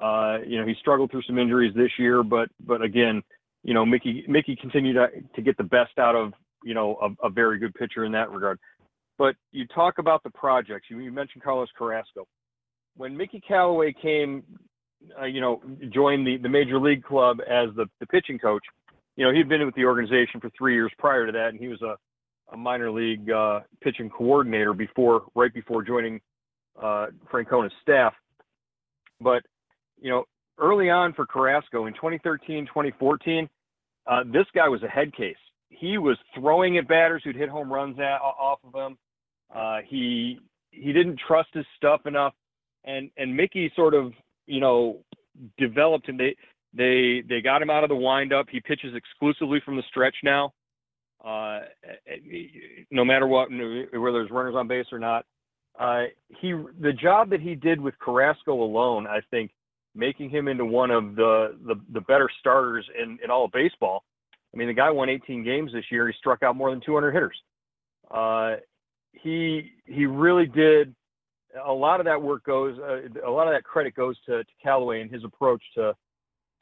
Uh, 0.02 0.38
you 0.46 0.60
know, 0.60 0.66
he 0.66 0.74
struggled 0.80 1.12
through 1.12 1.24
some 1.24 1.38
injuries 1.38 1.74
this 1.76 1.92
year, 2.00 2.24
but 2.24 2.50
but 2.66 2.82
again, 2.82 3.22
you 3.64 3.74
know, 3.74 3.86
Mickey 3.86 4.24
Mickey 4.28 4.56
continued 4.56 4.94
to, 4.94 5.08
to 5.36 5.42
get 5.42 5.58
the 5.58 5.64
best 5.64 5.98
out 6.00 6.16
of 6.16 6.34
you 6.64 6.74
know 6.74 6.98
a, 7.02 7.28
a, 7.28 7.30
very 7.30 7.60
good 7.60 7.74
pitcher 7.76 8.06
in 8.06 8.12
that 8.14 8.32
regard. 8.32 8.60
But 9.18 9.36
you 9.52 9.68
talk 9.68 10.00
about 10.00 10.24
the 10.24 10.32
projects. 10.32 10.88
You, 10.90 11.00
you 11.00 11.12
mentioned 11.12 11.44
Carlos 11.44 11.70
Carrasco. 11.78 12.26
When 12.98 13.16
Mickey 13.16 13.40
Callaway 13.48 13.94
came, 13.94 14.44
uh, 15.20 15.26
you 15.26 15.42
know, 15.42 15.62
joined 15.90 16.26
the, 16.26 16.38
the 16.38 16.50
major 16.50 16.80
league 16.80 17.04
club 17.04 17.40
as 17.42 17.70
the, 17.76 17.86
the 18.00 18.08
pitching 18.08 18.40
coach, 18.40 18.64
you 19.16 19.26
know, 19.26 19.32
he'd 19.32 19.48
been 19.48 19.64
with 19.66 19.76
the 19.76 19.86
organization 19.86 20.40
for 20.40 20.50
three 20.58 20.74
years 20.74 20.92
prior 20.98 21.26
to 21.26 21.32
that, 21.32 21.50
and 21.50 21.60
he 21.60 21.68
was 21.68 21.82
a, 21.82 21.96
a 22.52 22.58
minor 22.58 22.92
league 22.92 23.30
uh, 23.32 23.62
pitching 23.82 24.10
coordinator 24.10 24.74
before, 24.74 25.24
right 25.36 25.54
before 25.54 25.84
joining 25.84 26.20
uh, 26.82 27.08
Francona's 27.30 27.72
staff. 27.82 28.14
But 29.20 29.44
you 30.00 30.10
know, 30.10 30.26
early 30.60 30.90
on 30.90 31.14
for 31.14 31.26
Carrasco 31.26 31.86
in 31.86 31.94
2013, 31.94 32.66
2014, 32.66 33.50
uh, 34.08 34.24
this 34.26 34.46
guy 34.54 34.68
was 34.68 34.82
a 34.84 34.88
head 34.88 35.16
case. 35.16 35.36
He 35.70 35.98
was 35.98 36.18
throwing 36.36 36.78
at 36.78 36.88
batters 36.88 37.22
who'd 37.24 37.36
hit 37.36 37.50
home 37.50 37.72
runs 37.72 37.98
at, 38.00 38.20
off 38.22 38.60
of 38.64 38.74
him. 38.74 38.98
Uh, 39.54 39.80
he 39.88 40.40
he 40.72 40.94
didn't 40.94 41.20
trust 41.28 41.50
his 41.54 41.66
stuff 41.78 42.06
enough, 42.06 42.34
and 42.84 43.10
and 43.18 43.36
Mickey 43.36 43.72
sort 43.76 43.94
of 43.94 44.14
you 44.48 44.60
know 44.60 45.00
developed 45.58 46.08
him. 46.10 46.18
They 46.18 46.36
they 46.74 47.24
they 47.28 47.42
got 47.42 47.62
him 47.62 47.70
out 47.70 47.84
of 47.84 47.90
the 47.90 47.96
windup. 47.96 48.48
He 48.50 48.60
pitches 48.60 48.96
exclusively 48.96 49.62
from 49.64 49.76
the 49.76 49.84
stretch 49.90 50.16
now. 50.24 50.54
Uh, 51.24 51.60
no 52.90 53.06
matter 53.06 53.28
what, 53.28 53.50
whether 53.52 54.12
there's 54.12 54.32
runners 54.32 54.56
on 54.56 54.68
base 54.68 54.88
or 54.92 55.00
not. 55.00 55.26
Uh, 55.80 56.06
he 56.40 56.54
the 56.82 56.92
job 56.92 57.30
that 57.30 57.40
he 57.40 57.56
did 57.56 57.80
with 57.80 57.98
Carrasco 58.00 58.54
alone, 58.54 59.08
I 59.08 59.20
think, 59.30 59.52
making 59.96 60.30
him 60.30 60.48
into 60.48 60.66
one 60.66 60.92
of 60.92 61.16
the 61.16 61.58
the, 61.66 61.76
the 61.94 62.02
better 62.02 62.30
starters 62.40 62.86
in, 63.02 63.20
in 63.24 63.30
all 63.30 63.46
of 63.46 63.52
baseball. 63.52 64.04
I 64.54 64.58
mean, 64.58 64.68
the 64.68 64.74
guy 64.74 64.92
won 64.92 65.10
18 65.10 65.44
games 65.44 65.72
this 65.72 65.86
year. 65.92 66.08
He 66.08 66.14
struck 66.18 66.44
out 66.44 66.58
more 66.58 66.72
than 66.72 66.82
200 66.86 67.12
hitters. 67.12 67.38
Uh, 68.10 68.56
he 69.14 69.72
he 69.86 70.06
really 70.06 70.46
did. 70.46 70.94
A 71.66 71.72
lot 71.72 72.00
of 72.00 72.06
that 72.06 72.22
work 72.22 72.44
goes. 72.44 72.78
Uh, 72.80 73.28
a 73.28 73.32
lot 73.32 73.48
of 73.48 73.54
that 73.54 73.64
credit 73.64 73.96
goes 73.96 74.18
to, 74.26 74.44
to 74.44 74.52
Callaway 74.62 75.02
and 75.02 75.12
his 75.12 75.24
approach 75.24 75.64
to 75.76 75.96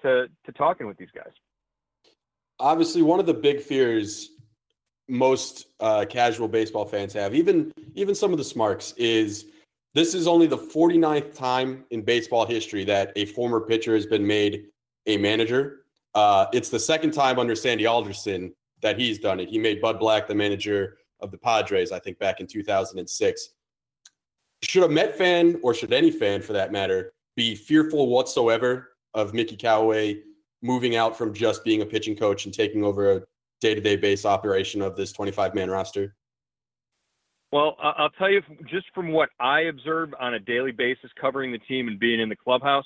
to 0.02 0.28
to 0.46 0.52
talking 0.54 0.88
with 0.88 0.98
these 0.98 1.12
guys. 1.16 1.34
Obviously, 2.60 3.02
one 3.02 3.20
of 3.20 3.26
the 3.26 3.34
big 3.34 3.62
fears 3.62 4.30
most 5.10 5.68
uh, 5.80 6.06
casual 6.08 6.48
baseball 6.48 6.86
fans 6.86 7.14
have, 7.14 7.34
even 7.34 7.72
even 7.96 8.16
some 8.16 8.32
of 8.32 8.38
the 8.38 8.44
smarks, 8.44 8.94
is 8.98 9.46
this 9.94 10.14
is 10.14 10.28
only 10.28 10.48
the 10.48 10.58
49th 10.58 11.36
time 11.36 11.84
in 11.90 12.04
baseball 12.04 12.46
history 12.46 12.86
that 12.86 13.12
a 13.16 13.26
former 13.26 13.60
pitcher 13.60 13.96
has 13.96 14.06
been 14.06 14.26
made 14.26 14.68
a 15.08 15.18
manager. 15.18 15.86
Uh, 16.14 16.46
it's 16.54 16.70
the 16.70 16.80
second 16.80 17.12
time 17.12 17.40
under 17.40 17.56
Sandy 17.56 17.86
Alderson 17.86 18.54
that 18.82 18.98
he's 18.98 19.20
done 19.20 19.40
it. 19.40 19.50
He 19.50 19.58
made 19.58 19.82
Bud 19.82 20.00
Black 20.00 20.28
the 20.28 20.36
manager 20.36 20.98
of 21.20 21.32
the 21.32 21.38
Padres, 21.38 21.92
I 21.92 22.00
think, 22.00 22.20
back 22.20 22.40
in 22.40 22.48
2006. 22.48 23.50
Should 24.62 24.84
a 24.84 24.90
Met 24.90 25.18
fan, 25.18 25.60
or 25.64 25.74
should 25.74 25.94
any 25.94 26.12
fan 26.12 26.42
for 26.42 26.54
that 26.54 26.72
matter, 26.72 27.14
be 27.36 27.56
fearful 27.56 28.08
whatsoever 28.08 28.90
of 29.14 29.34
Mickey 29.34 29.56
Callaway 29.56 30.22
moving 30.62 30.96
out 30.96 31.18
from 31.18 31.34
just 31.34 31.64
being 31.64 31.82
a 31.82 31.86
pitching 31.86 32.16
coach 32.16 32.46
and 32.46 32.54
taking 32.54 32.84
over 32.84 33.14
a 33.14 33.22
day 33.62 33.76
to 33.76 33.82
day 33.82 33.96
base 33.96 34.26
operation 34.26 34.82
of 34.82 34.96
this 34.96 35.12
25 35.12 35.56
man 35.56 35.70
roster? 35.70 36.16
Well, 37.52 37.76
I'll 37.82 38.12
tell 38.12 38.30
you 38.30 38.42
just 38.70 38.86
from 38.94 39.12
what 39.12 39.30
I 39.40 39.62
observed 39.62 40.14
on 40.20 40.36
a 40.36 40.40
daily 40.40 40.72
basis 40.72 41.10
covering 41.20 41.52
the 41.52 41.58
team 41.58 41.88
and 41.88 42.00
being 42.00 42.20
in 42.20 42.30
the 42.30 42.36
clubhouse, 42.36 42.86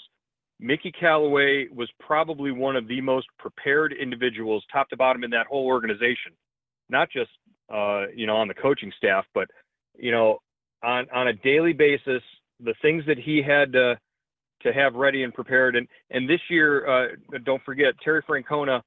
Mickey 0.59 0.91
Callaway 0.91 1.67
was 1.67 1.89
probably 1.99 2.51
one 2.51 2.77
of 2.77 2.87
the 2.87 3.01
most 3.01 3.27
prepared 3.37 3.91
individuals, 3.91 4.63
top 4.71 4.87
to 4.89 4.97
bottom, 4.97 5.25
in 5.25 5.31
that 5.31 5.47
whole 5.47 5.65
organization. 5.65 6.31
Not 6.89 7.09
just 7.11 7.31
uh, 7.73 8.05
you 8.15 8.25
know 8.25 8.37
on 8.37 8.47
the 8.47 8.53
coaching 8.53 8.91
staff, 8.97 9.25
but 9.33 9.49
you 9.97 10.11
know 10.11 10.39
on 10.81 11.07
on 11.13 11.27
a 11.27 11.33
daily 11.33 11.73
basis, 11.73 12.21
the 12.61 12.73
things 12.81 13.03
that 13.07 13.17
he 13.17 13.41
had 13.41 13.73
to 13.73 13.99
to 14.61 14.71
have 14.71 14.95
ready 14.95 15.23
and 15.23 15.33
prepared. 15.33 15.75
And 15.75 15.87
and 16.11 16.29
this 16.29 16.39
year, 16.49 16.87
uh, 16.87 17.07
don't 17.43 17.63
forget 17.63 17.95
Terry 18.01 18.21
Francona 18.23 18.81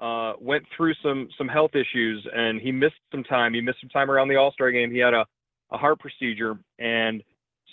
uh, 0.00 0.34
went 0.40 0.64
through 0.76 0.94
some 1.02 1.28
some 1.36 1.48
health 1.48 1.72
issues 1.74 2.26
and 2.34 2.60
he 2.60 2.70
missed 2.70 2.94
some 3.10 3.24
time. 3.24 3.54
He 3.54 3.60
missed 3.60 3.80
some 3.80 3.90
time 3.90 4.10
around 4.10 4.28
the 4.28 4.36
All 4.36 4.52
Star 4.52 4.70
game. 4.70 4.90
He 4.90 4.98
had 4.98 5.14
a, 5.14 5.26
a 5.70 5.76
heart 5.76 5.98
procedure, 5.98 6.56
and 6.78 7.22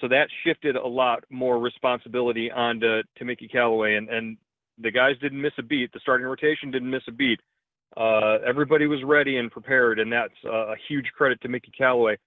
so 0.02 0.08
that 0.08 0.28
shifted 0.44 0.76
a 0.76 0.88
lot 0.88 1.24
more 1.30 1.60
responsibility 1.60 2.52
onto 2.52 3.02
to 3.18 3.26
Mickey 3.26 3.48
Callaway. 3.48 3.96
And 3.96 4.10
and 4.10 4.38
the 4.80 4.92
guys 4.92 5.16
didn't 5.22 5.42
miss 5.42 5.54
a 5.58 5.64
beat. 5.64 5.92
The 5.94 6.00
starting 6.02 6.26
rotation 6.26 6.72
didn't 6.72 6.90
miss 6.90 7.04
a 7.08 7.12
beat. 7.12 7.40
Uh, 7.96 8.40
everybody 8.46 8.88
was 8.88 9.02
ready 9.04 9.38
and 9.38 9.52
prepared, 9.52 10.00
and 10.00 10.12
that's 10.12 10.34
a 10.44 10.74
huge 10.88 11.06
credit 11.16 11.40
to 11.42 11.48
Mickey 11.48 11.72
Callaway. 11.78 12.18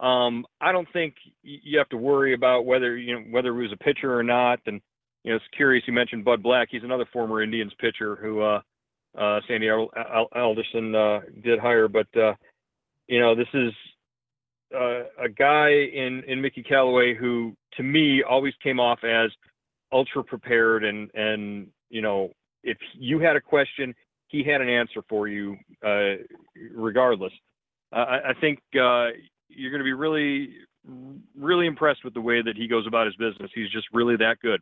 Um, 0.00 0.44
I 0.60 0.72
don't 0.72 0.88
think 0.92 1.14
you 1.42 1.78
have 1.78 1.88
to 1.90 1.96
worry 1.96 2.34
about 2.34 2.64
whether 2.64 2.96
you 2.96 3.14
know 3.14 3.20
whether 3.30 3.54
he 3.54 3.62
was 3.62 3.72
a 3.72 3.84
pitcher 3.84 4.16
or 4.16 4.22
not. 4.22 4.60
And 4.66 4.80
you 5.22 5.30
know, 5.30 5.36
it's 5.36 5.44
curious. 5.54 5.84
You 5.86 5.92
mentioned 5.92 6.24
Bud 6.24 6.42
Black. 6.42 6.68
He's 6.70 6.82
another 6.82 7.06
former 7.12 7.42
Indians 7.42 7.72
pitcher 7.78 8.16
who 8.16 8.40
uh, 8.40 8.60
uh, 9.18 9.40
Sandy 9.46 9.68
Alderson 9.70 10.94
uh, 10.94 11.20
did 11.42 11.58
hire. 11.58 11.88
But 11.88 12.06
uh, 12.16 12.34
you 13.08 13.20
know, 13.20 13.34
this 13.34 13.48
is 13.54 13.72
uh, 14.74 15.04
a 15.18 15.28
guy 15.28 15.70
in 15.70 16.22
in 16.26 16.40
Mickey 16.40 16.62
Callaway 16.62 17.14
who, 17.14 17.54
to 17.76 17.82
me, 17.82 18.22
always 18.22 18.54
came 18.62 18.80
off 18.80 19.04
as 19.04 19.30
ultra 19.92 20.24
prepared 20.24 20.84
and 20.84 21.10
and 21.14 21.68
you 21.90 22.00
know, 22.00 22.30
if 22.62 22.78
you 22.94 23.18
had 23.18 23.36
a 23.36 23.40
question, 23.40 23.94
he 24.28 24.42
had 24.42 24.60
an 24.62 24.68
answer 24.68 25.02
for 25.08 25.28
you 25.28 25.56
uh, 25.84 26.14
regardless. 26.72 27.32
I, 27.92 28.30
I 28.30 28.34
think 28.40 28.60
uh, 28.74 29.08
you're 29.48 29.70
going 29.70 29.80
to 29.80 29.84
be 29.84 29.92
really, 29.92 30.54
really 31.38 31.66
impressed 31.66 32.02
with 32.02 32.14
the 32.14 32.20
way 32.20 32.40
that 32.42 32.56
he 32.56 32.66
goes 32.66 32.86
about 32.86 33.06
his 33.06 33.14
business. 33.16 33.50
He's 33.54 33.70
just 33.70 33.86
really 33.92 34.16
that 34.16 34.40
good. 34.40 34.60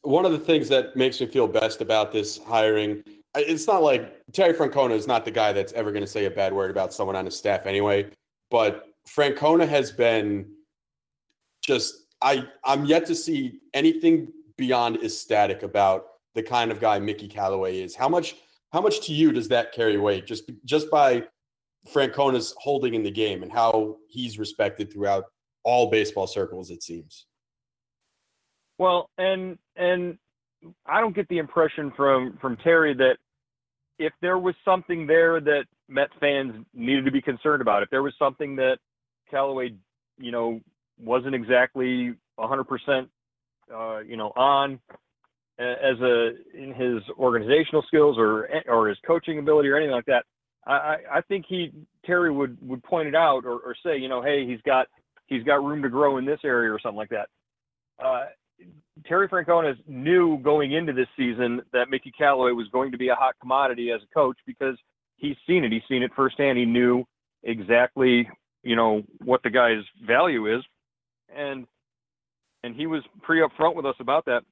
One 0.00 0.24
of 0.24 0.32
the 0.32 0.38
things 0.38 0.68
that 0.70 0.96
makes 0.96 1.20
me 1.20 1.26
feel 1.26 1.46
best 1.46 1.80
about 1.80 2.12
this 2.12 2.40
hiring, 2.46 3.04
it's 3.34 3.66
not 3.66 3.82
like 3.82 4.20
Terry 4.32 4.52
Francona 4.52 4.92
is 4.92 5.06
not 5.06 5.24
the 5.24 5.30
guy 5.30 5.52
that's 5.52 5.72
ever 5.72 5.90
going 5.90 6.04
to 6.04 6.10
say 6.10 6.26
a 6.26 6.30
bad 6.30 6.52
word 6.52 6.70
about 6.70 6.92
someone 6.92 7.16
on 7.16 7.24
his 7.24 7.36
staff 7.36 7.66
anyway, 7.66 8.10
but 8.50 8.88
Francona 9.08 9.66
has 9.68 9.90
been 9.90 10.46
just 11.62 11.94
I 12.22 12.46
I'm 12.64 12.84
yet 12.84 13.06
to 13.06 13.14
see 13.14 13.60
anything 13.74 14.28
beyond 14.56 15.02
ecstatic 15.02 15.62
about 15.62 16.04
the 16.34 16.42
kind 16.42 16.70
of 16.70 16.80
guy 16.80 16.98
Mickey 16.98 17.28
Callaway 17.28 17.80
is. 17.80 17.94
How 17.94 18.08
much 18.08 18.36
how 18.72 18.80
much 18.80 19.06
to 19.06 19.12
you 19.12 19.32
does 19.32 19.48
that 19.48 19.72
carry 19.72 19.98
weight 19.98 20.26
just 20.26 20.50
just 20.64 20.90
by 20.90 21.24
Francona's 21.92 22.54
holding 22.58 22.94
in 22.94 23.02
the 23.02 23.10
game 23.10 23.42
and 23.42 23.50
how 23.50 23.96
he's 24.08 24.38
respected 24.38 24.92
throughout 24.92 25.24
all 25.64 25.90
baseball 25.90 26.26
circles 26.26 26.70
it 26.70 26.82
seems. 26.82 27.26
Well, 28.78 29.10
and 29.18 29.58
and 29.76 30.18
I 30.86 31.00
don't 31.00 31.14
get 31.14 31.28
the 31.28 31.38
impression 31.38 31.92
from 31.96 32.38
from 32.40 32.56
Terry 32.58 32.94
that 32.94 33.16
if 33.98 34.12
there 34.20 34.38
was 34.38 34.54
something 34.64 35.06
there 35.06 35.40
that 35.40 35.64
Met 35.88 36.08
fans 36.20 36.64
needed 36.74 37.04
to 37.04 37.10
be 37.10 37.20
concerned 37.20 37.60
about, 37.60 37.82
if 37.82 37.90
there 37.90 38.02
was 38.02 38.14
something 38.18 38.56
that 38.56 38.78
Callaway, 39.30 39.74
you 40.18 40.32
know, 40.32 40.60
wasn't 40.98 41.34
exactly 41.34 42.14
100%, 42.38 43.08
uh, 43.74 43.98
you 44.00 44.16
know, 44.16 44.32
on 44.36 44.78
as 45.58 46.00
a 46.00 46.32
in 46.54 46.74
his 46.74 47.02
organizational 47.18 47.82
skills 47.86 48.16
or 48.18 48.48
or 48.66 48.88
his 48.88 48.98
coaching 49.06 49.38
ability 49.38 49.68
or 49.68 49.76
anything 49.76 49.94
like 49.94 50.06
that. 50.06 50.24
I, 50.66 50.96
I 51.10 51.20
think 51.22 51.44
he 51.48 51.72
Terry 52.04 52.30
would 52.30 52.56
would 52.66 52.82
point 52.84 53.08
it 53.08 53.14
out 53.14 53.44
or, 53.44 53.60
or 53.60 53.74
say, 53.84 53.98
you 53.98 54.08
know, 54.08 54.22
hey, 54.22 54.46
he's 54.46 54.60
got 54.62 54.86
he's 55.26 55.42
got 55.42 55.64
room 55.64 55.82
to 55.82 55.88
grow 55.88 56.18
in 56.18 56.24
this 56.24 56.40
area 56.44 56.72
or 56.72 56.80
something 56.80 56.96
like 56.96 57.10
that. 57.10 57.28
Uh, 58.02 58.24
Terry 59.06 59.28
Francona 59.28 59.74
knew 59.86 60.38
going 60.38 60.72
into 60.72 60.92
this 60.92 61.08
season 61.16 61.62
that 61.72 61.90
Mickey 61.90 62.12
Callaway 62.16 62.52
was 62.52 62.68
going 62.68 62.92
to 62.92 62.98
be 62.98 63.08
a 63.08 63.14
hot 63.14 63.34
commodity 63.40 63.90
as 63.90 64.00
a 64.02 64.14
coach 64.14 64.36
because 64.46 64.76
he's 65.16 65.36
seen 65.46 65.64
it. 65.64 65.72
He's 65.72 65.82
seen 65.88 66.02
it 66.02 66.10
firsthand. 66.14 66.58
He 66.58 66.64
knew 66.64 67.04
exactly, 67.42 68.28
you 68.62 68.76
know, 68.76 69.02
what 69.24 69.42
the 69.42 69.50
guy's 69.50 69.82
value 70.06 70.54
is, 70.56 70.62
and 71.34 71.66
and 72.64 72.76
he 72.76 72.86
was 72.86 73.02
pretty 73.22 73.42
upfront 73.42 73.74
with 73.74 73.86
us 73.86 73.96
about 73.98 74.24
that. 74.26 74.42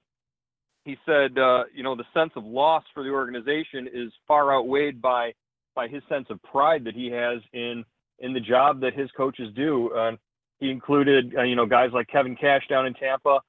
He 0.84 0.96
said, 1.06 1.38
uh, 1.38 1.64
you 1.74 1.82
know, 1.82 1.94
the 1.94 2.06
sense 2.14 2.32
of 2.36 2.44
loss 2.44 2.82
for 2.94 3.04
the 3.04 3.10
organization 3.10 3.88
is 3.92 4.10
far 4.26 4.52
outweighed 4.52 5.00
by 5.00 5.32
by 5.74 5.86
his 5.86 6.02
sense 6.08 6.26
of 6.30 6.42
pride 6.42 6.84
that 6.84 6.94
he 6.94 7.10
has 7.10 7.40
in 7.52 7.84
in 8.18 8.32
the 8.32 8.40
job 8.40 8.80
that 8.80 8.94
his 8.94 9.10
coaches 9.16 9.50
do. 9.54 9.90
Uh, 9.92 10.12
he 10.58 10.70
included, 10.70 11.34
uh, 11.36 11.42
you 11.42 11.56
know, 11.56 11.66
guys 11.66 11.90
like 11.92 12.06
Kevin 12.08 12.36
Cash 12.36 12.66
down 12.68 12.86
in 12.86 12.94
Tampa, 12.94 13.40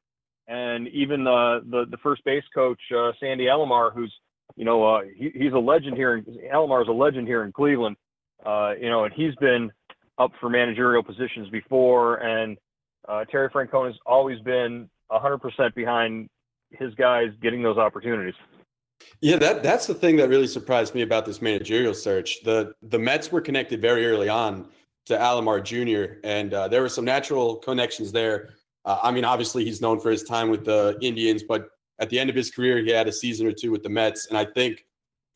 and 0.48 0.88
even 0.90 1.24
the 1.24 1.62
the, 1.70 1.86
the 1.90 1.98
first 1.98 2.24
base 2.24 2.44
coach 2.54 2.80
uh, 2.96 3.12
Sandy 3.20 3.46
Alomar, 3.46 3.94
who's 3.94 4.14
you 4.56 4.66
know 4.66 4.84
uh, 4.84 5.02
he, 5.16 5.32
he's 5.34 5.54
a 5.54 5.60
legend 5.60 5.96
here. 5.96 6.18
In, 6.18 6.24
Alomar 6.54 6.82
is 6.82 6.88
a 6.88 6.94
legend 6.94 7.28
here 7.28 7.44
in 7.44 7.52
Cleveland. 7.52 7.96
Uh, 8.46 8.74
you 8.80 8.90
know, 8.90 9.04
and 9.04 9.14
he's 9.14 9.36
been 9.36 9.72
up 10.18 10.32
for 10.40 10.50
managerial 10.50 11.04
positions 11.04 11.50
before, 11.50 12.18
and 12.18 12.58
uh, 13.08 13.26
Terry 13.26 13.50
has 13.54 13.96
always 14.06 14.40
been 14.42 14.90
100% 15.12 15.76
behind 15.76 16.30
his 16.72 16.94
guys 16.96 17.30
getting 17.42 17.62
those 17.62 17.78
opportunities. 17.78 18.36
Yeah, 19.20 19.38
that 19.38 19.64
that's 19.64 19.88
the 19.88 19.96
thing 19.96 20.16
that 20.18 20.30
really 20.30 20.48
surprised 20.48 20.94
me 20.94 21.02
about 21.02 21.26
this 21.26 21.42
managerial 21.42 21.94
search. 21.94 22.44
The 22.44 22.74
the 22.84 23.00
Mets 23.00 23.32
were 23.32 23.42
connected 23.42 23.82
very 23.82 24.06
early 24.06 24.30
on 24.30 24.68
to 25.08 25.18
Alomar 25.18 25.64
Jr. 25.64 26.20
and 26.24 26.54
uh, 26.54 26.68
there 26.68 26.82
were 26.82 26.90
some 26.90 27.06
natural 27.06 27.56
connections 27.56 28.12
there. 28.12 28.50
Uh, 28.86 29.00
I 29.04 29.12
mean, 29.12 29.26
obviously 29.26 29.64
he's 29.64 29.82
known 29.82 30.00
for 30.00 30.10
his 30.10 30.24
time 30.24 30.50
with 30.50 30.66
the 30.66 30.98
Indians, 31.02 31.44
but 31.44 31.70
at 32.00 32.10
the 32.10 32.20
end 32.20 32.30
of 32.30 32.36
his 32.36 32.50
career, 32.50 32.80
he 32.80 32.90
had 32.90 33.08
a 33.08 33.12
season 33.12 33.46
or 33.46 33.52
two 33.52 33.72
with 33.72 33.84
the 33.84 33.90
Mets, 33.90 34.28
and 34.28 34.38
I 34.38 34.46
think 34.46 34.86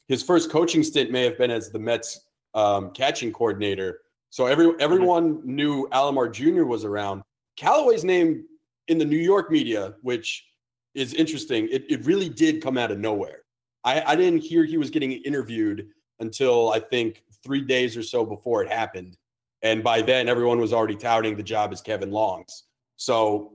his 0.07 0.23
first 0.23 0.49
coaching 0.49 0.83
stint 0.83 1.11
may 1.11 1.23
have 1.23 1.37
been 1.37 1.51
as 1.51 1.71
the 1.71 1.79
Mets 1.79 2.21
um, 2.53 2.91
catching 2.91 3.31
coordinator. 3.31 3.99
So 4.29 4.47
every 4.47 4.71
everyone 4.79 5.41
knew 5.43 5.87
Alomar 5.89 6.31
Jr. 6.31 6.65
was 6.65 6.83
around. 6.83 7.21
Callaway's 7.57 8.03
name 8.03 8.45
in 8.87 8.97
the 8.97 9.05
New 9.05 9.17
York 9.17 9.51
media, 9.51 9.95
which 10.01 10.45
is 10.93 11.13
interesting, 11.13 11.67
it, 11.71 11.85
it 11.89 12.05
really 12.05 12.29
did 12.29 12.61
come 12.61 12.77
out 12.77 12.91
of 12.91 12.99
nowhere. 12.99 13.41
I, 13.83 14.01
I 14.01 14.15
didn't 14.15 14.39
hear 14.39 14.63
he 14.63 14.77
was 14.77 14.89
getting 14.89 15.11
interviewed 15.11 15.87
until 16.19 16.71
I 16.71 16.79
think 16.79 17.23
three 17.43 17.61
days 17.61 17.95
or 17.97 18.03
so 18.03 18.25
before 18.25 18.63
it 18.63 18.71
happened. 18.71 19.17
And 19.61 19.83
by 19.83 20.01
then, 20.01 20.29
everyone 20.29 20.59
was 20.59 20.73
already 20.73 20.95
touting 20.95 21.35
the 21.35 21.43
job 21.43 21.71
as 21.71 21.81
Kevin 21.81 22.11
Long's. 22.11 22.64
So 22.97 23.53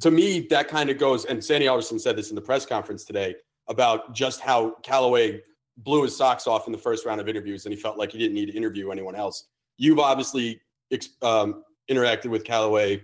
to 0.00 0.10
me, 0.10 0.46
that 0.50 0.68
kind 0.68 0.90
of 0.90 0.98
goes, 0.98 1.24
and 1.24 1.42
Sandy 1.42 1.68
Alderson 1.68 1.98
said 1.98 2.16
this 2.16 2.30
in 2.30 2.34
the 2.34 2.42
press 2.42 2.64
conference 2.64 3.04
today 3.04 3.36
about 3.68 4.14
just 4.14 4.40
how 4.40 4.76
Callaway 4.82 5.42
blew 5.78 6.02
his 6.02 6.16
socks 6.16 6.46
off 6.46 6.66
in 6.66 6.72
the 6.72 6.78
first 6.78 7.06
round 7.06 7.20
of 7.20 7.28
interviews 7.28 7.64
and 7.64 7.74
he 7.74 7.80
felt 7.80 7.98
like 7.98 8.12
he 8.12 8.18
didn't 8.18 8.34
need 8.34 8.46
to 8.46 8.56
interview 8.56 8.90
anyone 8.90 9.14
else. 9.14 9.44
You've 9.76 9.98
obviously 9.98 10.60
um, 11.22 11.62
interacted 11.90 12.26
with 12.26 12.44
Callaway 12.44 13.02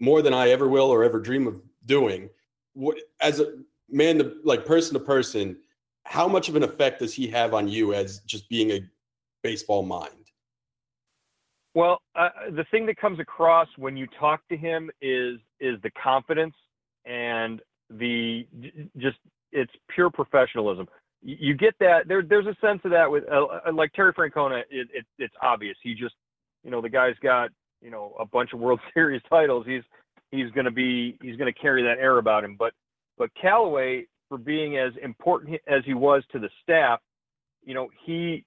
more 0.00 0.22
than 0.22 0.34
I 0.34 0.50
ever 0.50 0.68
will 0.68 0.90
or 0.90 1.04
ever 1.04 1.20
dream 1.20 1.46
of 1.46 1.60
doing. 1.86 2.28
What, 2.74 2.98
as 3.20 3.40
a 3.40 3.54
man, 3.88 4.18
to, 4.18 4.34
like 4.44 4.64
person 4.64 4.94
to 4.94 5.00
person, 5.00 5.56
how 6.04 6.28
much 6.28 6.48
of 6.48 6.56
an 6.56 6.62
effect 6.62 7.00
does 7.00 7.14
he 7.14 7.26
have 7.28 7.54
on 7.54 7.68
you 7.68 7.94
as 7.94 8.20
just 8.20 8.48
being 8.48 8.72
a 8.72 8.80
baseball 9.42 9.82
mind? 9.82 10.23
Well, 11.74 12.00
uh, 12.14 12.28
the 12.52 12.64
thing 12.70 12.86
that 12.86 12.96
comes 12.96 13.18
across 13.18 13.68
when 13.76 13.96
you 13.96 14.06
talk 14.18 14.40
to 14.48 14.56
him 14.56 14.90
is 15.02 15.38
is 15.60 15.76
the 15.82 15.90
confidence 16.02 16.54
and 17.04 17.60
the 17.90 18.46
just 18.96 19.16
it's 19.52 19.72
pure 19.94 20.10
professionalism. 20.10 20.88
You 21.22 21.54
get 21.54 21.74
that 21.80 22.06
there. 22.06 22.22
There's 22.22 22.46
a 22.46 22.56
sense 22.60 22.80
of 22.84 22.90
that 22.90 23.10
with 23.10 23.24
uh, 23.30 23.46
uh, 23.66 23.72
like 23.72 23.92
Terry 23.92 24.12
Francona. 24.12 24.60
It, 24.70 24.88
it, 24.92 25.06
it's 25.18 25.34
obvious. 25.42 25.76
He 25.82 25.94
just 25.94 26.14
you 26.62 26.70
know 26.70 26.80
the 26.80 26.88
guy's 26.88 27.16
got 27.22 27.50
you 27.80 27.90
know 27.90 28.14
a 28.20 28.26
bunch 28.26 28.52
of 28.52 28.60
World 28.60 28.80
Series 28.94 29.22
titles. 29.28 29.64
He's 29.66 29.82
he's 30.30 30.50
going 30.50 30.66
to 30.66 30.70
be 30.70 31.16
he's 31.22 31.36
going 31.36 31.52
to 31.52 31.58
carry 31.58 31.82
that 31.82 31.98
air 31.98 32.18
about 32.18 32.44
him. 32.44 32.56
But 32.58 32.72
but 33.16 33.30
Callaway 33.40 34.06
for 34.28 34.38
being 34.38 34.78
as 34.78 34.92
important 35.02 35.60
as 35.66 35.82
he 35.84 35.94
was 35.94 36.22
to 36.32 36.38
the 36.38 36.50
staff, 36.62 37.00
you 37.64 37.74
know, 37.74 37.88
he 38.04 38.44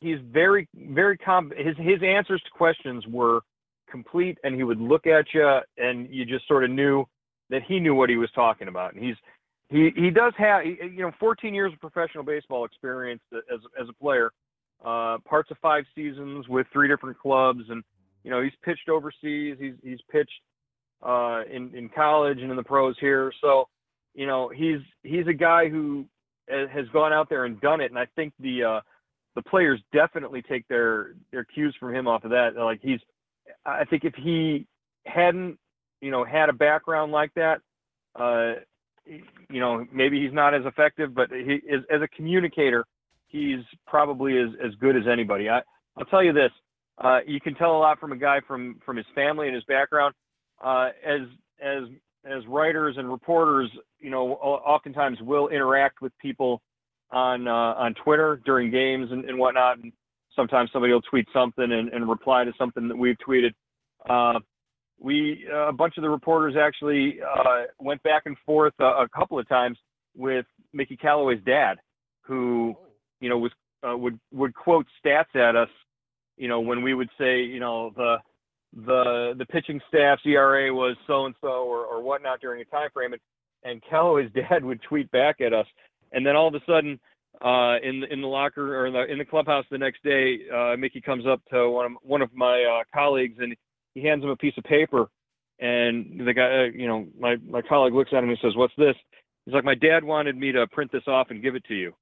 he's 0.00 0.18
very 0.30 0.68
very 0.74 1.16
com 1.18 1.52
his 1.56 1.76
his 1.76 2.02
answers 2.02 2.42
to 2.42 2.50
questions 2.50 3.04
were 3.06 3.40
complete 3.90 4.38
and 4.44 4.54
he 4.54 4.62
would 4.62 4.80
look 4.80 5.06
at 5.06 5.26
you 5.32 5.58
and 5.78 6.08
you 6.10 6.24
just 6.24 6.46
sort 6.46 6.64
of 6.64 6.70
knew 6.70 7.04
that 7.50 7.62
he 7.66 7.80
knew 7.80 7.94
what 7.94 8.10
he 8.10 8.16
was 8.16 8.30
talking 8.34 8.68
about. 8.68 8.94
And 8.94 9.04
he's 9.04 9.16
he 9.70 9.90
he 9.96 10.10
does 10.10 10.32
have 10.38 10.64
you 10.64 11.02
know 11.02 11.12
14 11.18 11.54
years 11.54 11.72
of 11.72 11.80
professional 11.80 12.24
baseball 12.24 12.64
experience 12.64 13.22
as 13.32 13.60
as 13.80 13.88
a 13.88 14.02
player, 14.02 14.30
uh, 14.84 15.18
parts 15.26 15.50
of 15.50 15.58
five 15.58 15.84
seasons 15.94 16.48
with 16.48 16.66
three 16.72 16.88
different 16.88 17.18
clubs, 17.18 17.64
and 17.68 17.82
you 18.24 18.30
know 18.30 18.42
he's 18.42 18.52
pitched 18.62 18.88
overseas. 18.88 19.56
He's 19.58 19.74
he's 19.82 20.00
pitched 20.10 20.40
uh, 21.02 21.42
in 21.50 21.74
in 21.74 21.88
college 21.88 22.38
and 22.40 22.50
in 22.50 22.56
the 22.56 22.62
pros 22.62 22.96
here. 23.00 23.32
So 23.40 23.68
you 24.14 24.26
know, 24.26 24.48
he's 24.48 24.80
he's 25.04 25.26
a 25.28 25.32
guy 25.32 25.68
who 25.68 26.04
has 26.48 26.88
gone 26.92 27.12
out 27.12 27.28
there 27.28 27.44
and 27.44 27.60
done 27.60 27.80
it, 27.80 27.90
and 27.90 27.98
I 27.98 28.06
think 28.16 28.32
the 28.40 28.64
uh, 28.64 28.80
the 29.34 29.42
players 29.42 29.80
definitely 29.92 30.42
take 30.42 30.66
their 30.68 31.14
their 31.30 31.44
cues 31.44 31.74
from 31.78 31.94
him 31.94 32.08
off 32.08 32.24
of 32.24 32.30
that. 32.30 32.56
Like 32.56 32.80
he's, 32.82 33.00
I 33.64 33.84
think 33.84 34.04
if 34.04 34.14
he 34.14 34.66
hadn't, 35.06 35.58
you 36.00 36.10
know, 36.10 36.24
had 36.24 36.48
a 36.48 36.52
background 36.52 37.12
like 37.12 37.32
that, 37.34 37.60
uh, 38.16 38.60
you 39.06 39.60
know, 39.60 39.86
maybe 39.92 40.22
he's 40.22 40.34
not 40.34 40.54
as 40.54 40.62
effective, 40.66 41.14
but 41.14 41.30
he 41.30 41.60
is 41.66 41.82
as 41.90 42.02
a 42.02 42.08
communicator, 42.08 42.84
he's 43.28 43.60
probably 43.86 44.38
as 44.38 44.48
as 44.64 44.74
good 44.80 44.96
as 44.96 45.04
anybody. 45.10 45.48
I 45.48 45.60
I'll 45.96 46.04
tell 46.06 46.22
you 46.22 46.32
this, 46.32 46.50
uh, 46.98 47.20
you 47.26 47.40
can 47.40 47.54
tell 47.54 47.76
a 47.76 47.78
lot 47.78 47.98
from 47.98 48.12
a 48.12 48.16
guy 48.16 48.40
from 48.46 48.80
from 48.84 48.96
his 48.96 49.06
family 49.14 49.46
and 49.46 49.54
his 49.54 49.64
background. 49.64 50.14
Uh, 50.62 50.88
as 51.04 51.20
as 51.62 51.84
as 52.24 52.46
writers 52.46 52.96
and 52.98 53.10
reporters, 53.10 53.70
you 54.00 54.10
know, 54.10 54.32
oftentimes 54.32 55.18
will 55.22 55.48
interact 55.48 56.02
with 56.02 56.12
people 56.18 56.60
on 57.10 57.48
uh, 57.48 57.50
on 57.50 57.94
Twitter 57.94 58.40
during 58.44 58.70
games 58.70 59.10
and, 59.10 59.24
and, 59.24 59.38
whatnot. 59.38 59.78
And 59.78 59.92
sometimes 60.36 60.70
somebody 60.72 60.92
will 60.92 61.02
tweet 61.02 61.26
something 61.32 61.72
and, 61.72 61.88
and 61.88 62.08
reply 62.08 62.44
to 62.44 62.52
something 62.58 62.88
that 62.88 62.96
we've 62.96 63.16
tweeted. 63.26 63.52
Uh, 64.08 64.40
we 65.00 65.46
uh, 65.52 65.68
a 65.68 65.72
bunch 65.72 65.96
of 65.96 66.02
the 66.02 66.10
reporters 66.10 66.54
actually 66.60 67.18
uh, 67.22 67.62
went 67.78 68.02
back 68.02 68.22
and 68.26 68.36
forth 68.44 68.74
a, 68.80 68.84
a, 68.84 69.08
couple 69.14 69.38
of 69.38 69.48
times 69.48 69.78
with 70.16 70.46
Mickey 70.72 70.96
Callaway's 70.96 71.40
dad, 71.46 71.78
who 72.22 72.74
you 73.20 73.28
know 73.28 73.38
was 73.38 73.52
uh, 73.88 73.96
would 73.96 74.18
would 74.32 74.54
quote 74.54 74.86
stats 75.04 75.34
at 75.34 75.56
us. 75.56 75.68
You 76.36 76.48
know, 76.48 76.60
when 76.60 76.82
we 76.82 76.94
would 76.94 77.10
say, 77.18 77.42
you 77.42 77.60
know, 77.60 77.92
the 77.96 78.16
the 78.86 79.34
the 79.38 79.46
pitching 79.46 79.80
staff's 79.88 80.22
ERA 80.26 80.72
was 80.74 80.96
so 81.06 81.26
and 81.26 81.34
so 81.40 81.64
or 81.64 81.84
or 81.84 82.02
whatnot 82.02 82.40
during 82.40 82.60
a 82.60 82.64
time 82.64 82.90
frame, 82.92 83.12
and 83.12 83.22
and 83.64 83.82
Callaway's 83.88 84.30
dad 84.34 84.64
would 84.64 84.82
tweet 84.82 85.10
back 85.10 85.40
at 85.40 85.52
us, 85.52 85.66
and 86.12 86.26
then 86.26 86.36
all 86.36 86.48
of 86.48 86.54
a 86.54 86.64
sudden, 86.66 86.98
uh, 87.40 87.76
in 87.82 88.00
the 88.00 88.12
in 88.12 88.20
the 88.20 88.26
locker 88.26 88.76
or 88.76 88.86
in 88.86 88.92
the, 88.92 89.04
in 89.04 89.18
the 89.18 89.24
clubhouse 89.24 89.64
the 89.70 89.78
next 89.78 90.02
day, 90.02 90.40
uh, 90.52 90.76
Mickey 90.76 91.00
comes 91.00 91.26
up 91.26 91.40
to 91.50 91.70
one 91.70 91.86
of 91.86 91.92
one 92.02 92.22
of 92.22 92.34
my 92.34 92.64
uh, 92.64 92.84
colleagues 92.92 93.36
and 93.38 93.54
he 93.94 94.02
hands 94.02 94.22
him 94.22 94.30
a 94.30 94.36
piece 94.36 94.54
of 94.56 94.64
paper, 94.64 95.08
and 95.58 96.20
the 96.26 96.32
guy, 96.32 96.64
uh, 96.64 96.64
you 96.74 96.86
know, 96.86 97.06
my 97.18 97.36
my 97.36 97.62
colleague 97.62 97.94
looks 97.94 98.10
at 98.12 98.22
him 98.22 98.30
and 98.30 98.38
says, 98.42 98.56
"What's 98.56 98.74
this?" 98.76 98.96
He's 99.44 99.54
like, 99.54 99.64
"My 99.64 99.74
dad 99.74 100.04
wanted 100.04 100.36
me 100.36 100.52
to 100.52 100.66
print 100.68 100.92
this 100.92 101.06
off 101.06 101.28
and 101.30 101.42
give 101.42 101.54
it 101.54 101.64
to 101.64 101.74
you." 101.74 101.94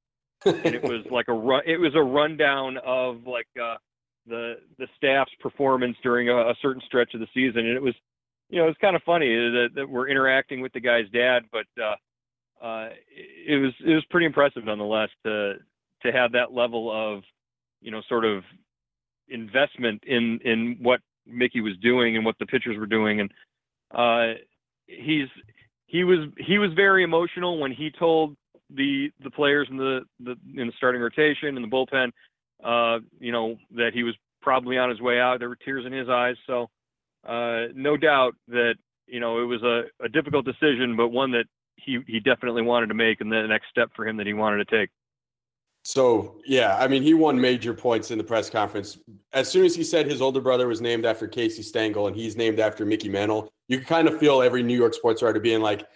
and 0.45 0.75
it 0.75 0.83
was 0.83 1.05
like 1.11 1.29
a 1.29 1.33
run. 1.33 1.63
It 1.67 1.79
was 1.79 1.95
a 1.95 2.03
rundown 2.03 2.77
of 2.85 3.27
like 3.27 3.49
uh, 3.61 3.77
the 4.27 4.57
the 4.79 4.87
staff's 4.97 5.33
performance 5.41 5.97
during 6.03 6.29
a, 6.29 6.37
a 6.37 6.55
certain 6.61 6.83
stretch 6.87 7.15
of 7.15 7.21
the 7.21 7.29
season, 7.33 7.67
and 7.67 7.77
it 7.77 7.83
was, 7.83 7.95
you 8.51 8.61
know, 8.61 8.69
it's 8.69 8.79
kind 8.79 8.97
of 8.97 9.03
funny 9.03 9.29
that, 9.29 9.69
that 9.75 9.89
we're 9.89 10.09
interacting 10.09 10.61
with 10.61 10.73
the 10.73 10.81
guy's 10.81 11.09
dad, 11.13 11.45
but 11.51 11.67
uh, 11.83 11.95
uh, 12.63 12.89
it 13.47 13.61
was 13.61 13.73
it 13.85 13.95
was 13.95 14.05
pretty 14.11 14.27
impressive 14.27 14.65
nonetheless 14.65 15.11
to 15.25 15.55
to 16.03 16.13
have 16.13 16.33
that 16.33 16.53
level 16.53 16.91
of 16.91 17.23
you 17.81 17.91
know 17.91 18.03
sort 18.09 18.25
of 18.25 18.43
investment 19.29 20.03
in 20.07 20.39
in 20.45 20.77
what 20.81 21.01
Mickey 21.27 21.61
was 21.61 21.77
doing 21.83 22.17
and 22.17 22.25
what 22.25 22.39
the 22.39 22.47
pitchers 22.47 22.79
were 22.79 22.87
doing. 22.87 23.21
And 23.21 23.31
uh, 23.95 24.39
he's 24.87 25.29
he 25.87 26.05
was 26.05 26.29
he 26.39 26.59
was 26.59 26.71
very 26.75 27.03
emotional 27.03 27.59
when 27.59 27.73
he 27.73 27.91
told 27.91 28.37
the 28.71 29.11
the 29.23 29.31
players 29.31 29.69
in 29.71 29.77
the, 29.77 30.01
the 30.21 30.37
in 30.57 30.67
the 30.67 30.73
starting 30.77 31.01
rotation 31.01 31.57
and 31.57 31.65
the 31.65 31.69
bullpen 31.69 32.11
uh, 32.65 33.01
you 33.21 33.33
know 33.33 33.57
that 33.75 33.91
he 33.95 34.03
was 34.03 34.15
probably 34.41 34.79
on 34.79 34.91
his 34.91 35.01
way 35.01 35.21
out. 35.21 35.39
There 35.39 35.49
were 35.49 35.57
tears 35.57 35.85
in 35.87 35.93
his 35.93 36.09
eyes. 36.09 36.37
So 36.47 36.69
uh, 37.27 37.67
no 37.75 37.97
doubt 37.97 38.35
that 38.49 38.75
you 39.07 39.21
know 39.21 39.43
it 39.43 39.47
was 39.47 39.63
a, 39.63 40.05
a 40.05 40.09
difficult 40.09 40.45
decision 40.45 40.97
but 40.97 41.09
one 41.09 41.31
that 41.33 41.45
he 41.87 42.01
he 42.07 42.21
definitely 42.21 42.63
wanted 42.63 42.89
to 42.89 42.95
make 42.95 43.21
and 43.21 43.33
the 43.33 43.47
next 43.47 43.69
step 43.71 43.91
for 43.95 44.07
him 44.07 44.17
that 44.19 44.27
he 44.27 44.35
wanted 44.35 44.69
to 44.69 44.79
take. 44.79 44.91
So 45.85 46.41
yeah, 46.45 46.77
I 46.79 46.89
mean 46.89 47.03
he 47.03 47.15
won 47.15 47.41
major 47.41 47.73
points 47.73 48.11
in 48.11 48.19
the 48.19 48.25
press 48.25 48.51
conference. 48.51 48.99
As 49.33 49.49
soon 49.49 49.65
as 49.65 49.75
he 49.75 49.85
said 49.85 50.07
his 50.07 50.21
older 50.21 50.41
brother 50.41 50.67
was 50.67 50.81
named 50.81 51.07
after 51.07 51.29
Casey 51.29 51.63
Stengel 51.63 52.09
and 52.09 52.17
he's 52.17 52.37
named 52.37 52.59
after 52.59 52.85
Mickey 52.85 53.09
Mantle, 53.09 53.49
you 53.69 53.79
could 53.79 53.87
kind 53.87 54.09
of 54.09 54.19
feel 54.19 54.43
every 54.43 54.65
New 54.65 54.77
York 54.77 54.95
sports 54.95 55.23
writer 55.23 55.39
being 55.39 55.61
like, 55.61 55.87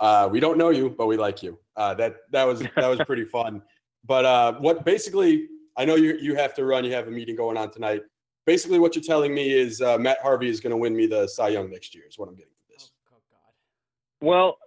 uh, 0.00 0.28
"We 0.30 0.40
don't 0.40 0.58
know 0.58 0.70
you, 0.70 0.90
but 0.90 1.06
we 1.06 1.16
like 1.16 1.44
you." 1.44 1.58
Uh, 1.76 1.94
that 1.94 2.16
that 2.32 2.44
was 2.44 2.60
that 2.60 2.88
was 2.88 3.00
pretty 3.06 3.24
fun. 3.24 3.62
But 4.08 4.24
uh, 4.24 4.52
what 4.60 4.84
basically, 4.84 5.48
I 5.76 5.84
know 5.84 5.96
you 5.96 6.16
you 6.20 6.36
have 6.36 6.54
to 6.54 6.64
run. 6.64 6.84
You 6.84 6.92
have 6.92 7.08
a 7.08 7.10
meeting 7.10 7.34
going 7.34 7.56
on 7.56 7.72
tonight. 7.72 8.02
Basically, 8.44 8.78
what 8.78 8.94
you're 8.94 9.02
telling 9.02 9.34
me 9.34 9.52
is 9.52 9.80
uh, 9.80 9.98
Matt 9.98 10.18
Harvey 10.22 10.48
is 10.48 10.60
going 10.60 10.70
to 10.70 10.76
win 10.76 10.94
me 10.94 11.08
the 11.08 11.26
Cy 11.26 11.48
Young 11.48 11.72
next 11.72 11.92
year. 11.92 12.04
Is 12.08 12.16
what 12.16 12.28
I'm 12.28 12.36
getting 12.36 12.52
from 12.52 12.76
this. 12.76 12.92
Oh, 13.10 13.16
oh 13.16 13.22
God. 13.28 14.28
Well, 14.28 14.58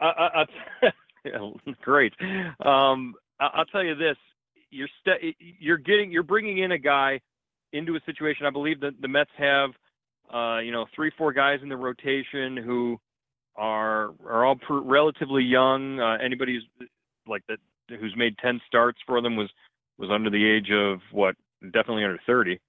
I, 0.00 0.44
I, 0.82 0.90
great. 1.82 2.12
Um, 2.64 3.14
I, 3.40 3.58
will 3.58 3.64
tell 3.66 3.84
you 3.84 3.94
this: 3.94 4.16
you're 4.70 4.88
st- 5.00 5.36
you're 5.38 5.78
getting 5.78 6.10
you're 6.10 6.22
bringing 6.22 6.58
in 6.58 6.72
a 6.72 6.78
guy 6.78 7.20
into 7.72 7.96
a 7.96 8.00
situation. 8.06 8.46
I 8.46 8.50
believe 8.50 8.80
that 8.80 9.00
the 9.00 9.08
Mets 9.08 9.30
have, 9.38 9.70
uh, 10.32 10.58
you 10.58 10.72
know, 10.72 10.86
three 10.94 11.10
four 11.16 11.32
guys 11.32 11.60
in 11.62 11.68
the 11.68 11.76
rotation 11.76 12.56
who 12.56 12.98
are 13.56 14.10
are 14.26 14.44
all 14.44 14.56
pr- 14.56 14.74
relatively 14.74 15.42
young. 15.42 16.00
Uh, 16.00 16.16
anybody 16.22 16.54
who's 16.54 16.88
like 17.26 17.42
that 17.48 17.58
who's 17.88 18.14
made 18.16 18.36
ten 18.38 18.60
starts 18.66 18.98
for 19.06 19.20
them 19.20 19.36
was 19.36 19.50
was 19.98 20.10
under 20.12 20.30
the 20.30 20.44
age 20.44 20.70
of 20.70 21.00
what 21.12 21.34
definitely 21.72 22.04
under 22.04 22.20
30. 22.26 22.60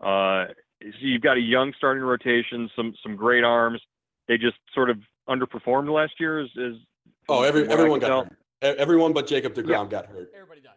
Uh, 0.00 0.46
so 0.80 0.98
you've 1.00 1.22
got 1.22 1.36
a 1.36 1.40
young 1.40 1.72
starting 1.76 2.02
rotation, 2.02 2.70
some 2.74 2.94
some 3.02 3.16
great 3.16 3.44
arms. 3.44 3.80
They 4.28 4.38
just 4.38 4.56
sort 4.74 4.88
of 4.88 4.98
underperformed 5.30 5.92
last 5.92 6.14
year. 6.18 6.40
Is, 6.40 6.50
is 6.56 6.76
oh, 7.28 7.42
every, 7.42 7.68
everyone 7.68 8.00
got 8.00 8.08
tell. 8.08 8.24
hurt. 8.24 8.76
Everyone 8.78 9.12
but 9.12 9.26
Jacob 9.26 9.54
Degrom 9.54 9.84
yeah. 9.84 9.84
got 9.86 10.06
hurt. 10.06 10.30
Everybody 10.34 10.60
died. 10.60 10.72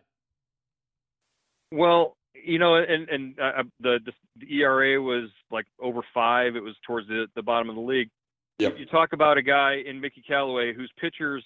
Well, 1.72 2.16
you 2.34 2.60
know, 2.60 2.76
and 2.76 3.10
and 3.10 3.40
uh, 3.40 3.44
uh 3.60 3.64
the, 3.80 4.00
the, 4.06 4.12
the 4.40 4.62
ERA 4.62 5.02
was 5.02 5.30
like 5.52 5.66
over 5.82 6.02
five. 6.14 6.56
It 6.56 6.64
was 6.64 6.76
towards 6.86 7.08
the, 7.08 7.28
the 7.36 7.42
bottom 7.42 7.70
of 7.70 7.76
the 7.76 7.82
league. 7.82 8.10
Yep. 8.60 8.74
You, 8.74 8.80
you 8.80 8.86
talk 8.86 9.14
about 9.14 9.38
a 9.38 9.42
guy 9.42 9.82
in 9.86 10.00
Mickey 10.00 10.24
Callaway 10.26 10.74
whose 10.74 10.92
pitchers, 11.00 11.44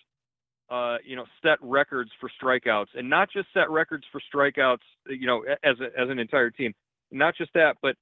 uh, 0.70 0.98
you 1.06 1.16
know, 1.16 1.26
set 1.42 1.58
records 1.62 2.12
for 2.20 2.30
strikeouts, 2.42 2.88
and 2.96 3.10
not 3.10 3.30
just 3.32 3.48
set 3.54 3.70
records 3.70 4.04
for 4.12 4.22
strikeouts, 4.34 4.78
you 5.08 5.26
know, 5.26 5.44
as 5.64 5.78
a, 5.80 6.00
as 6.00 6.10
an 6.10 6.20
entire 6.20 6.52
team. 6.52 6.74
Not 7.12 7.36
just 7.38 7.52
that, 7.54 7.78
but 7.82 7.96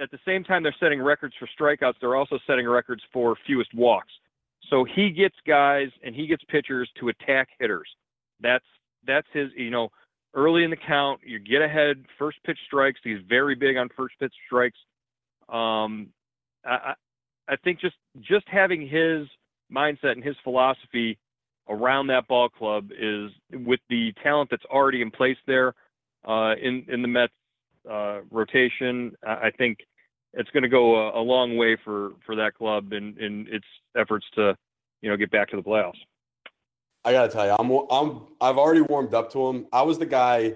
at 0.00 0.10
the 0.10 0.18
same 0.26 0.44
time 0.44 0.62
they're 0.62 0.74
setting 0.80 1.02
records 1.02 1.34
for 1.38 1.48
strikeouts, 1.58 1.94
they're 2.00 2.16
also 2.16 2.38
setting 2.46 2.66
records 2.66 3.02
for 3.12 3.36
fewest 3.46 3.72
walks. 3.74 4.12
So 4.70 4.84
he 4.84 5.10
gets 5.10 5.34
guys 5.46 5.88
and 6.02 6.14
he 6.14 6.26
gets 6.26 6.42
pitchers 6.48 6.90
to 7.00 7.08
attack 7.08 7.48
hitters. 7.58 7.88
That's 8.40 8.64
that's 9.06 9.26
his. 9.32 9.50
You 9.56 9.70
know, 9.70 9.88
early 10.34 10.64
in 10.64 10.70
the 10.70 10.76
count, 10.76 11.20
you 11.24 11.38
get 11.38 11.62
ahead, 11.62 12.04
first 12.18 12.38
pitch 12.44 12.58
strikes. 12.66 13.00
He's 13.02 13.20
very 13.28 13.54
big 13.54 13.76
on 13.76 13.88
first 13.96 14.14
pitch 14.20 14.34
strikes. 14.46 14.78
Um, 15.48 16.08
I, 16.64 16.94
I 17.48 17.56
think 17.64 17.80
just 17.80 17.96
just 18.20 18.46
having 18.48 18.82
his 18.82 19.26
mindset 19.72 20.12
and 20.12 20.24
his 20.24 20.36
philosophy 20.44 21.18
around 21.68 22.06
that 22.08 22.26
ball 22.28 22.48
club 22.48 22.90
is 22.98 23.30
with 23.52 23.80
the 23.88 24.12
talent 24.22 24.50
that's 24.50 24.64
already 24.66 25.02
in 25.02 25.10
place 25.10 25.36
there 25.46 25.74
uh, 26.26 26.54
in 26.60 26.84
in 26.88 27.02
the 27.02 27.08
Mets 27.08 27.32
uh, 27.90 28.20
rotation. 28.30 29.12
I 29.26 29.50
think 29.56 29.78
it's 30.34 30.50
going 30.50 30.62
to 30.62 30.68
go 30.68 30.96
a, 30.96 31.20
a, 31.20 31.22
long 31.22 31.56
way 31.56 31.76
for 31.82 32.12
for 32.24 32.36
that 32.36 32.54
club 32.54 32.92
in 32.92 33.16
in 33.18 33.46
its 33.50 33.66
efforts 33.96 34.26
to 34.34 34.56
you 35.02 35.10
know 35.10 35.16
get 35.16 35.30
back 35.30 35.48
to 35.50 35.56
the 35.56 35.62
playoffs. 35.62 35.98
I 37.04 37.12
gotta 37.12 37.32
tell 37.32 37.46
you, 37.46 37.56
I'm 37.58 37.70
I'm 37.90 38.26
I've 38.40 38.58
already 38.58 38.82
warmed 38.82 39.14
up 39.14 39.32
to 39.32 39.46
him. 39.48 39.66
I 39.72 39.82
was 39.82 39.98
the 39.98 40.06
guy. 40.06 40.54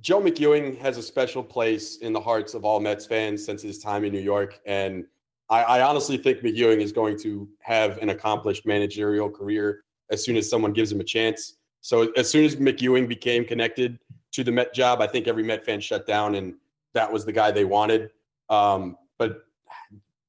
Joe 0.00 0.22
McEwing 0.22 0.78
has 0.78 0.96
a 0.96 1.02
special 1.02 1.42
place 1.42 1.98
in 1.98 2.14
the 2.14 2.20
hearts 2.20 2.54
of 2.54 2.64
all 2.64 2.80
Mets 2.80 3.04
fans 3.04 3.44
since 3.44 3.60
his 3.60 3.78
time 3.78 4.04
in 4.04 4.12
New 4.12 4.20
York, 4.20 4.58
and 4.64 5.04
I, 5.50 5.62
I 5.62 5.82
honestly 5.82 6.16
think 6.16 6.38
McEwing 6.38 6.80
is 6.80 6.92
going 6.92 7.18
to 7.20 7.46
have 7.60 7.98
an 7.98 8.08
accomplished 8.08 8.64
managerial 8.64 9.28
career 9.28 9.84
as 10.10 10.24
soon 10.24 10.36
as 10.36 10.48
someone 10.48 10.72
gives 10.72 10.90
him 10.90 11.00
a 11.00 11.04
chance. 11.04 11.58
So 11.82 12.10
as 12.12 12.30
soon 12.30 12.44
as 12.44 12.56
McEwing 12.56 13.06
became 13.06 13.44
connected 13.44 13.98
to 14.32 14.44
the 14.44 14.52
Met 14.52 14.72
job, 14.72 15.02
I 15.02 15.06
think 15.06 15.28
every 15.28 15.42
Met 15.42 15.64
fan 15.64 15.80
shut 15.80 16.06
down, 16.06 16.36
and 16.36 16.54
that 16.94 17.12
was 17.12 17.24
the 17.24 17.32
guy 17.32 17.50
they 17.50 17.64
wanted. 17.64 18.10
Um, 18.48 18.96
but 19.18 19.44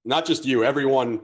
not 0.06 0.26
just 0.26 0.46
you, 0.46 0.64
everyone. 0.64 1.22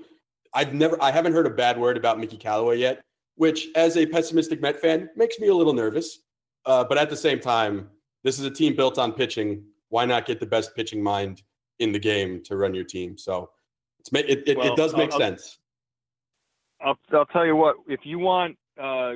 I've 0.53 0.73
never, 0.73 1.01
I 1.01 1.11
haven't 1.11 1.33
heard 1.33 1.45
a 1.45 1.51
bad 1.51 1.79
word 1.79 1.97
about 1.97 2.19
Mickey 2.19 2.37
Callaway 2.37 2.77
yet, 2.77 3.03
which, 3.35 3.67
as 3.75 3.97
a 3.97 4.05
pessimistic 4.05 4.61
Met 4.61 4.79
fan, 4.79 5.09
makes 5.15 5.39
me 5.39 5.47
a 5.47 5.53
little 5.53 5.73
nervous. 5.73 6.19
Uh, 6.65 6.83
but 6.83 6.97
at 6.97 7.09
the 7.09 7.15
same 7.15 7.39
time, 7.39 7.89
this 8.23 8.39
is 8.39 8.45
a 8.45 8.51
team 8.51 8.75
built 8.75 8.97
on 8.97 9.13
pitching. 9.13 9.63
Why 9.89 10.05
not 10.05 10.25
get 10.25 10.39
the 10.39 10.45
best 10.45 10.75
pitching 10.75 11.01
mind 11.01 11.43
in 11.79 11.91
the 11.91 11.99
game 11.99 12.43
to 12.45 12.57
run 12.57 12.73
your 12.73 12.83
team? 12.83 13.17
So 13.17 13.51
it's 13.99 14.09
it, 14.13 14.47
it, 14.47 14.57
well, 14.57 14.73
it 14.73 14.75
does 14.75 14.95
make 14.95 15.11
I'll, 15.13 15.19
sense. 15.19 15.59
I'll, 16.81 16.97
I'll 17.13 17.25
tell 17.27 17.45
you 17.45 17.55
what, 17.55 17.75
if 17.87 18.01
you 18.03 18.19
want 18.19 18.57
uh, 18.81 19.13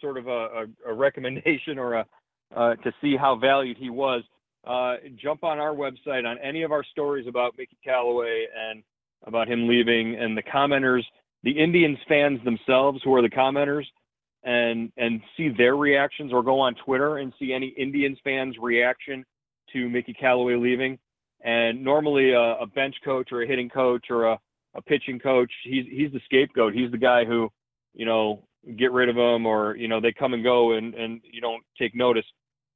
sort 0.00 0.16
of 0.16 0.28
a, 0.28 0.30
a, 0.30 0.66
a 0.88 0.94
recommendation 0.94 1.78
or 1.78 1.94
a 1.94 2.06
uh, 2.54 2.74
to 2.76 2.92
see 3.00 3.16
how 3.16 3.36
valued 3.36 3.78
he 3.78 3.90
was, 3.90 4.22
uh, 4.64 4.96
jump 5.16 5.44
on 5.44 5.58
our 5.58 5.74
website 5.74 6.24
on 6.24 6.38
any 6.38 6.62
of 6.62 6.72
our 6.72 6.84
stories 6.84 7.26
about 7.26 7.54
Mickey 7.58 7.78
Callaway 7.84 8.46
and 8.56 8.82
about 9.26 9.48
him 9.48 9.68
leaving 9.68 10.16
and 10.16 10.36
the 10.36 10.42
commenters, 10.42 11.02
the 11.42 11.50
Indians 11.50 11.98
fans 12.08 12.40
themselves 12.44 13.00
who 13.04 13.14
are 13.14 13.22
the 13.22 13.30
commenters 13.30 13.84
and 14.44 14.92
and 14.96 15.20
see 15.36 15.48
their 15.48 15.76
reactions 15.76 16.32
or 16.32 16.42
go 16.42 16.58
on 16.58 16.74
Twitter 16.84 17.18
and 17.18 17.32
see 17.38 17.52
any 17.52 17.68
Indians 17.68 18.18
fans 18.24 18.56
reaction 18.60 19.24
to 19.72 19.88
Mickey 19.88 20.12
Callaway 20.12 20.56
leaving. 20.56 20.98
And 21.44 21.82
normally 21.82 22.32
a, 22.32 22.56
a 22.60 22.66
bench 22.66 22.94
coach 23.04 23.30
or 23.32 23.42
a 23.42 23.46
hitting 23.46 23.68
coach 23.68 24.06
or 24.10 24.26
a, 24.26 24.38
a 24.74 24.82
pitching 24.82 25.18
coach, 25.18 25.50
he's 25.64 25.86
he's 25.90 26.12
the 26.12 26.20
scapegoat. 26.24 26.72
He's 26.72 26.90
the 26.90 26.98
guy 26.98 27.24
who, 27.24 27.50
you 27.94 28.06
know, 28.06 28.44
get 28.76 28.92
rid 28.92 29.08
of 29.08 29.16
him 29.16 29.44
or, 29.44 29.76
you 29.76 29.88
know, 29.88 30.00
they 30.00 30.12
come 30.12 30.34
and 30.34 30.44
go 30.44 30.72
and, 30.72 30.94
and 30.94 31.20
you 31.24 31.40
don't 31.40 31.62
take 31.78 31.96
notice 31.96 32.24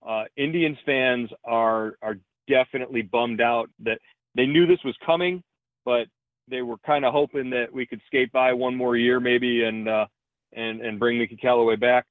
uh, 0.06 0.24
Indians 0.36 0.78
fans 0.86 1.30
are 1.44 1.94
are 2.02 2.16
definitely 2.48 3.02
bummed 3.02 3.40
out 3.40 3.68
that 3.80 3.98
they 4.34 4.46
knew 4.46 4.66
this 4.66 4.82
was 4.84 4.94
coming, 5.04 5.42
but 5.84 6.06
they 6.48 6.62
were 6.62 6.76
kind 6.86 7.04
of 7.04 7.12
hoping 7.12 7.50
that 7.50 7.72
we 7.72 7.86
could 7.86 8.00
skate 8.06 8.30
by 8.32 8.52
one 8.52 8.76
more 8.76 8.96
year 8.96 9.18
maybe 9.18 9.64
and 9.64 9.88
uh, 9.88 10.06
and 10.52 10.80
and 10.80 10.98
bring 10.98 11.18
Mickey 11.18 11.36
Callaway 11.36 11.76
back. 11.76 12.04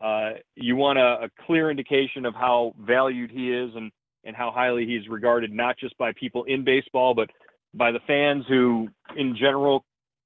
Uh, 0.00 0.30
you 0.54 0.76
want 0.76 0.98
a, 0.98 1.24
a, 1.24 1.28
clear 1.44 1.72
indication 1.72 2.24
of 2.24 2.32
how 2.32 2.72
valued 2.78 3.32
he 3.32 3.50
is 3.52 3.70
and 3.74 3.90
and 4.24 4.36
how 4.36 4.50
highly 4.50 4.86
he's 4.86 5.08
regarded, 5.08 5.52
not 5.52 5.76
just 5.78 5.96
by 5.98 6.12
people 6.12 6.44
in 6.44 6.64
baseball, 6.64 7.14
but 7.14 7.30
by 7.74 7.90
the 7.90 8.00
fans 8.06 8.44
who, 8.48 8.88
in 9.16 9.36
general, 9.36 9.84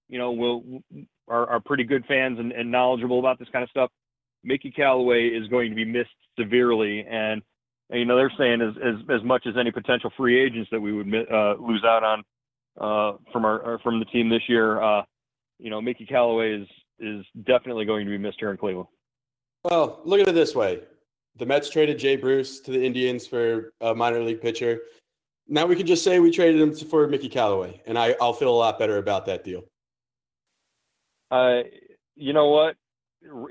you 0.08 0.18
know, 0.18 0.32
will 0.32 0.82
are, 1.28 1.48
are 1.48 1.60
pretty 1.60 1.84
good 1.84 2.04
fans 2.06 2.38
and, 2.38 2.52
and 2.52 2.70
knowledgeable 2.70 3.18
about 3.18 3.38
this 3.38 3.48
kind 3.52 3.62
of 3.62 3.70
stuff. 3.70 3.90
Mickey 4.44 4.70
Callaway 4.70 5.28
is 5.28 5.48
going 5.48 5.70
to 5.70 5.76
be 5.76 5.84
missed 5.84 6.10
severely, 6.38 7.06
and 7.08 7.42
you 7.90 8.04
know 8.04 8.16
they're 8.16 8.32
saying 8.38 8.60
as 8.60 8.74
as, 8.82 9.20
as 9.20 9.24
much 9.24 9.46
as 9.46 9.54
any 9.58 9.70
potential 9.70 10.10
free 10.16 10.40
agents 10.40 10.68
that 10.70 10.80
we 10.80 10.92
would 10.92 11.06
uh, 11.30 11.54
lose 11.58 11.84
out 11.84 12.02
on 12.02 12.24
uh, 12.80 13.16
from 13.32 13.44
our 13.44 13.78
from 13.82 13.98
the 13.98 14.04
team 14.06 14.28
this 14.28 14.42
year. 14.48 14.80
Uh, 14.82 15.02
you 15.58 15.70
know, 15.70 15.80
Mickey 15.80 16.06
Callaway 16.06 16.60
is 16.60 16.68
is 16.98 17.24
definitely 17.44 17.84
going 17.84 18.04
to 18.04 18.10
be 18.10 18.18
missed 18.18 18.38
here 18.38 18.50
in 18.50 18.56
Cleveland. 18.56 18.88
Well, 19.64 20.00
look 20.04 20.20
at 20.20 20.28
it 20.28 20.34
this 20.34 20.54
way: 20.54 20.80
The 21.36 21.46
Mets 21.46 21.70
traded 21.70 21.98
Jay 21.98 22.16
Bruce 22.16 22.60
to 22.60 22.70
the 22.70 22.84
Indians 22.84 23.26
for 23.26 23.72
a 23.80 23.94
minor 23.94 24.20
league 24.20 24.40
pitcher. 24.40 24.80
Now 25.48 25.66
we 25.66 25.76
can 25.76 25.86
just 25.86 26.04
say 26.04 26.18
we 26.18 26.30
traded 26.30 26.60
him 26.60 26.74
for 26.74 27.06
Mickey 27.06 27.28
Callaway, 27.28 27.82
and 27.86 27.98
I, 27.98 28.16
I'll 28.20 28.32
feel 28.32 28.50
a 28.50 28.56
lot 28.56 28.78
better 28.78 28.98
about 28.98 29.26
that 29.26 29.44
deal. 29.44 29.64
Uh, 31.30 31.62
you 32.14 32.32
know 32.32 32.48
what? 32.48 32.76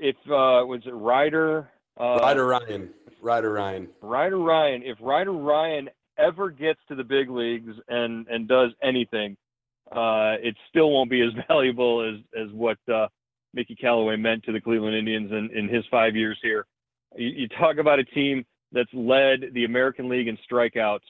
If 0.00 0.16
uh, 0.26 0.66
was 0.66 0.82
it 0.86 0.94
Ryder? 0.94 1.70
Uh, 1.98 2.18
Ryder 2.20 2.46
Ryan. 2.46 2.90
Ryder 3.20 3.52
Ryan. 3.52 3.88
Ryder 4.00 4.38
Ryan. 4.38 4.82
If 4.82 4.98
Ryder 5.00 5.32
Ryan 5.32 5.88
ever 6.18 6.50
gets 6.50 6.80
to 6.88 6.94
the 6.94 7.04
big 7.04 7.30
leagues 7.30 7.72
and 7.88 8.26
and 8.28 8.48
does 8.48 8.70
anything, 8.82 9.36
uh, 9.90 10.36
it 10.42 10.56
still 10.68 10.90
won't 10.90 11.10
be 11.10 11.22
as 11.22 11.32
valuable 11.48 12.02
as 12.02 12.20
as 12.40 12.52
what 12.52 12.78
uh, 12.92 13.08
Mickey 13.54 13.74
Callaway 13.74 14.16
meant 14.16 14.44
to 14.44 14.52
the 14.52 14.60
Cleveland 14.60 14.96
Indians 14.96 15.30
in, 15.30 15.50
in 15.56 15.68
his 15.68 15.84
five 15.90 16.16
years 16.16 16.38
here. 16.42 16.66
You, 17.16 17.28
you 17.28 17.48
talk 17.48 17.76
about 17.78 17.98
a 17.98 18.04
team 18.04 18.44
that's 18.72 18.92
led 18.92 19.52
the 19.52 19.64
American 19.64 20.08
League 20.08 20.28
in 20.28 20.38
strikeouts 20.50 21.00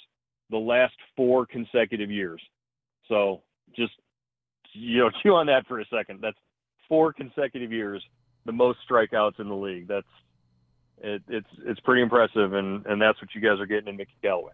the 0.51 0.59
last 0.59 0.95
four 1.17 1.47
consecutive 1.47 2.11
years. 2.11 2.43
So 3.09 3.43
just 3.77 3.93
you 4.73 4.99
know 4.99 5.11
chew 5.23 5.35
on 5.35 5.47
that 5.47 5.67
for 5.67 5.81
a 5.81 5.85
second. 5.87 6.21
That's 6.23 6.39
four 6.89 7.13
consecutive 7.13 7.73
years, 7.73 8.05
the 8.45 8.53
most 8.53 8.79
strikeouts 8.89 9.41
in 9.41 9.49
the 9.49 9.55
league. 9.55 9.89
That's 9.89 10.07
it, 11.03 11.23
it's 11.29 11.49
it's 11.65 11.81
pretty 11.81 12.03
impressive, 12.03 12.53
and 12.53 12.85
and 12.87 13.01
that's 13.01 13.21
what 13.21 13.35
you 13.35 13.41
guys 13.41 13.61
are 13.61 13.67
getting 13.67 13.89
in 13.89 13.97
Mickey 13.97 14.15
Callaway. 14.23 14.53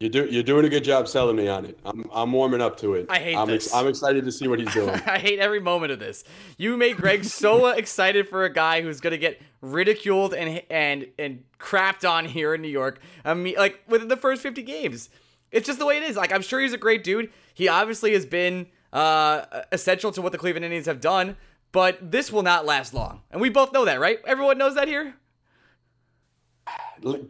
You 0.00 0.08
do 0.08 0.26
you're 0.26 0.42
doing 0.42 0.66
a 0.66 0.68
good 0.68 0.82
job 0.82 1.06
selling 1.06 1.36
me 1.36 1.46
on 1.48 1.64
it. 1.64 1.78
I'm 1.84 2.04
I'm 2.12 2.32
warming 2.32 2.60
up 2.60 2.76
to 2.78 2.94
it. 2.94 3.06
I 3.08 3.18
hate 3.18 3.36
I'm 3.36 3.48
this. 3.48 3.72
I'm 3.72 3.86
excited 3.86 4.24
to 4.24 4.32
see 4.32 4.48
what 4.48 4.58
he's 4.58 4.72
doing. 4.74 4.90
I 4.90 5.18
hate 5.18 5.38
every 5.38 5.60
moment 5.60 5.92
of 5.92 6.00
this. 6.00 6.24
You 6.58 6.76
make 6.76 6.96
Greg 6.96 7.24
so 7.24 7.66
excited 7.76 8.28
for 8.28 8.44
a 8.44 8.52
guy 8.52 8.82
who's 8.82 9.00
gonna 9.00 9.18
get 9.18 9.40
ridiculed 9.60 10.34
and 10.34 10.62
and 10.68 11.06
and 11.18 11.44
crapped 11.60 12.08
on 12.08 12.24
here 12.24 12.54
in 12.54 12.62
New 12.62 12.68
York. 12.68 13.00
I 13.24 13.34
mean, 13.34 13.54
like 13.56 13.80
within 13.88 14.08
the 14.08 14.16
first 14.16 14.42
50 14.42 14.62
games. 14.62 15.10
It's 15.52 15.68
just 15.68 15.78
the 15.78 15.86
way 15.86 15.96
it 15.96 16.02
is. 16.02 16.16
Like 16.16 16.32
I'm 16.32 16.42
sure 16.42 16.60
he's 16.60 16.72
a 16.72 16.78
great 16.78 17.04
dude. 17.04 17.30
He 17.54 17.68
obviously 17.68 18.12
has 18.14 18.26
been 18.26 18.66
uh, 18.92 19.62
essential 19.70 20.10
to 20.12 20.20
what 20.20 20.32
the 20.32 20.38
Cleveland 20.38 20.64
Indians 20.64 20.86
have 20.86 21.00
done, 21.00 21.36
but 21.74 21.98
this 22.10 22.30
will 22.32 22.42
not 22.44 22.64
last 22.64 22.94
long, 22.94 23.20
and 23.32 23.40
we 23.40 23.50
both 23.50 23.72
know 23.72 23.84
that, 23.84 23.98
right? 24.00 24.18
Everyone 24.26 24.56
knows 24.56 24.76
that 24.76 24.86
here. 24.88 25.14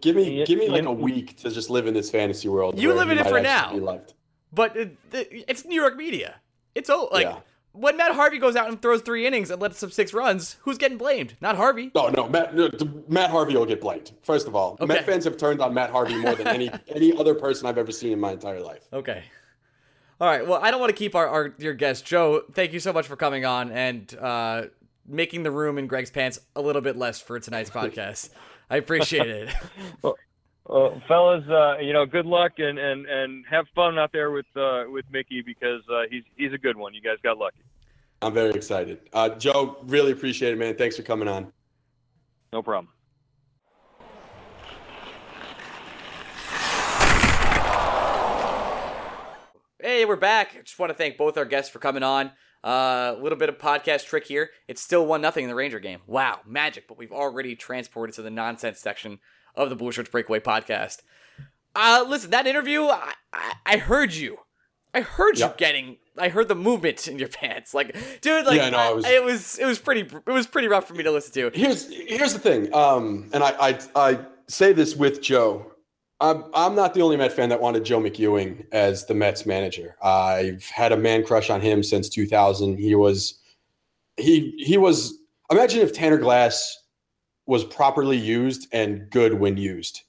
Give 0.01 0.15
me 0.15 0.45
give 0.45 0.59
me 0.61 0.69
like 0.69 0.85
a 0.85 0.93
week 0.93 1.37
to 1.39 1.51
just 1.51 1.69
live 1.71 1.87
in 1.89 1.95
this 1.95 2.11
fantasy 2.11 2.47
world. 2.49 2.79
You 2.79 2.93
live 2.93 3.11
in 3.11 3.19
it 3.19 3.27
for 3.27 3.41
now. 3.41 3.73
be 3.73 3.81
loved. 3.81 4.13
But 4.53 4.77
it, 4.77 4.97
it- 5.13 5.45
it's 5.49 5.65
New 5.65 5.75
York 5.81 5.97
media. 5.97 6.37
It's 6.77 6.89
oh, 6.91 7.09
like 7.11 7.25
Yeah. 7.25 7.39
when 7.73 7.97
Matt 7.97 8.13
Harvey 8.13 8.39
goes 8.39 8.55
out 8.55 8.69
and 8.69 8.81
throws 8.81 9.01
three 9.01 9.27
innings 9.27 9.51
and 9.51 9.61
lets 9.61 9.83
up 9.83 9.91
six 9.93 10.13
runs, 10.15 10.57
who's 10.61 10.79
getting 10.79 10.99
blamed? 10.99 11.35
Not 11.41 11.57
Harvey. 11.57 11.91
No, 11.95 12.09
no, 12.09 12.29
Matt, 12.29 12.55
no, 12.55 12.69
Matt 13.09 13.31
Harvey 13.31 13.57
will 13.57 13.67
get 13.67 13.81
blamed. 13.81 14.13
First 14.23 14.47
of 14.47 14.55
all, 14.55 14.77
Okay. 14.81 14.87
Met 14.87 15.07
fans 15.07 15.25
have 15.25 15.37
turned 15.37 15.61
on 15.61 15.75
Matt 15.75 15.91
Harvey 15.91 16.17
more 16.17 16.35
than 16.37 16.47
any 16.47 16.71
any 16.89 17.17
other 17.17 17.35
person 17.35 17.67
I've 17.67 17.79
ever 17.79 17.91
seen 17.93 18.13
in 18.13 18.21
my 18.21 18.33
entire 18.33 18.61
life. 18.61 18.87
Okay. 18.93 19.25
All 20.21 20.29
right. 20.29 20.47
Well, 20.47 20.61
I 20.63 20.71
don't 20.71 20.81
want 20.81 20.91
to 20.91 20.97
keep 20.97 21.15
our, 21.15 21.27
our 21.27 21.49
dear 21.49 21.75
guest 21.75 22.05
Joe. 22.05 22.43
Thank 22.53 22.73
you 22.73 22.81
so 22.81 22.93
much 22.93 23.07
for 23.07 23.17
coming 23.17 23.45
on 23.45 23.71
and 23.71 24.17
uh, 24.19 24.63
making 25.07 25.43
the 25.43 25.51
room 25.51 25.79
in 25.79 25.87
Greg's 25.87 26.11
pants 26.11 26.39
a 26.55 26.61
little 26.61 26.83
bit 26.83 26.97
less 26.97 27.21
for 27.21 27.39
tonight's 27.41 27.71
podcast. 27.79 28.31
I 28.71 28.77
appreciate 28.77 29.29
it. 29.29 29.55
Well, 30.67 30.99
fellas, 31.07 31.45
uh, 31.47 31.77
you 31.79 31.93
know, 31.93 32.07
good 32.07 32.25
luck 32.25 32.53
and, 32.57 32.79
and, 32.79 33.07
and 33.07 33.45
have 33.51 33.67
fun 33.75 33.99
out 33.99 34.13
there 34.13 34.31
with 34.31 34.47
uh, 34.57 34.85
with 34.89 35.05
Mickey 35.11 35.43
because 35.43 35.83
uh, 35.93 36.05
he's 36.11 36.23
he's 36.37 36.55
a 36.55 36.59
good 36.59 36.77
one. 36.77 36.95
You 36.95 37.03
guys 37.03 37.19
got 37.23 37.37
lucky. 37.37 37.59
I'm 38.23 38.33
very 38.33 38.53
excited. 38.53 39.01
Uh, 39.13 39.29
Joe, 39.29 39.77
really 39.83 40.13
appreciate 40.13 40.55
it, 40.55 40.59
man. 40.59 40.75
Thanks 40.77 40.97
for 40.97 41.03
coming 41.03 41.29
on. 41.29 41.53
No 42.51 42.63
problem. 42.63 42.94
Hey, 49.85 50.07
we're 50.07 50.17
back. 50.17 50.57
I 50.59 50.63
Just 50.63 50.79
want 50.79 50.89
to 50.89 50.95
thank 50.97 51.19
both 51.19 51.37
our 51.37 51.45
guests 51.45 51.71
for 51.71 51.79
coming 51.79 52.03
on. 52.03 52.31
Uh, 52.65 53.15
A 53.15 53.19
little 53.21 53.37
bit 53.37 53.51
of 53.51 53.59
podcast 53.59 54.07
trick 54.07 54.27
here. 54.27 54.49
It's 54.67 54.81
still 54.81 55.05
one 55.05 55.21
nothing 55.21 55.45
in 55.45 55.51
the 55.51 55.55
Ranger 55.55 55.79
game. 55.79 56.01
Wow, 56.07 56.41
magic! 56.47 56.89
But 56.89 56.97
we've 56.97 57.13
already 57.13 57.55
transported 57.55 58.15
to 58.15 58.23
the 58.23 58.31
nonsense 58.31 58.79
section 58.81 59.19
of 59.55 59.69
the 59.69 59.77
Blue 59.77 59.93
Shirts 59.93 60.09
Breakaway 60.09 60.41
podcast. 60.41 61.03
Uh, 61.77 62.03
listen, 62.09 62.31
that 62.31 62.47
interview, 62.47 62.85
I, 62.85 63.13
I, 63.35 63.53
I 63.67 63.77
heard 63.77 64.15
you. 64.15 64.39
I 64.95 65.03
heard 65.03 65.39
you 65.39 65.53
getting. 65.59 65.99
I 66.17 66.31
heard 66.31 66.49
the 66.49 66.55
movement 66.55 67.07
in 67.07 67.19
your 67.19 67.29
pants. 67.41 67.75
Like, 67.75 67.95
dude, 68.23 68.47
like, 68.47 68.57
Yeah, 68.57 68.71
no, 68.71 68.79
I- 68.79 68.89
it 68.89 68.95
was- 68.97 69.05
it 69.07 69.23
was, 69.25 69.59
it 69.59 69.67
was 69.67 69.79
pretty, 69.79 70.01
it 70.27 70.33
was 70.33 70.47
pretty 70.47 70.69
rough 70.69 70.89
for 70.89 70.95
me 70.95 71.03
to 71.05 71.11
listen 71.11 71.35
to. 71.35 71.51
Here's 71.53 71.93
here's 71.93 72.33
the 72.33 72.39
thing, 72.39 72.73
um, 72.75 73.29
and 73.35 73.45
I, 73.45 73.51
I 73.69 73.79
I 73.95 74.19
say 74.49 74.73
this 74.73 74.97
with 74.97 75.21
Joe. 75.21 75.73
I'm 76.25 76.45
I'm 76.55 76.75
not 76.75 76.95
the 76.95 77.03
only 77.03 77.17
Met 77.19 77.33
fan 77.33 77.51
that 77.51 77.61
wanted 77.61 77.85
Joe 77.85 78.01
McEwing 78.01 78.65
as 78.73 79.05
the 79.05 79.15
Mets 79.15 79.45
manager. 79.45 79.95
I've 80.03 80.65
had 80.71 80.91
a 80.91 80.97
man 80.97 81.23
crush 81.25 81.51
on 81.51 81.61
him 81.61 81.83
since 81.83 82.09
2000. 82.09 82.79
He 82.79 82.95
was 82.95 83.39
he 84.17 84.55
he 84.59 84.79
was. 84.79 85.19
Imagine 85.51 85.83
if 85.83 85.93
Tanner 85.93 86.17
Glass 86.17 86.79
was 87.47 87.65
properly 87.65 88.17
used 88.17 88.67
and 88.73 89.11
good 89.11 89.35
when 89.35 89.59
used. 89.59 90.01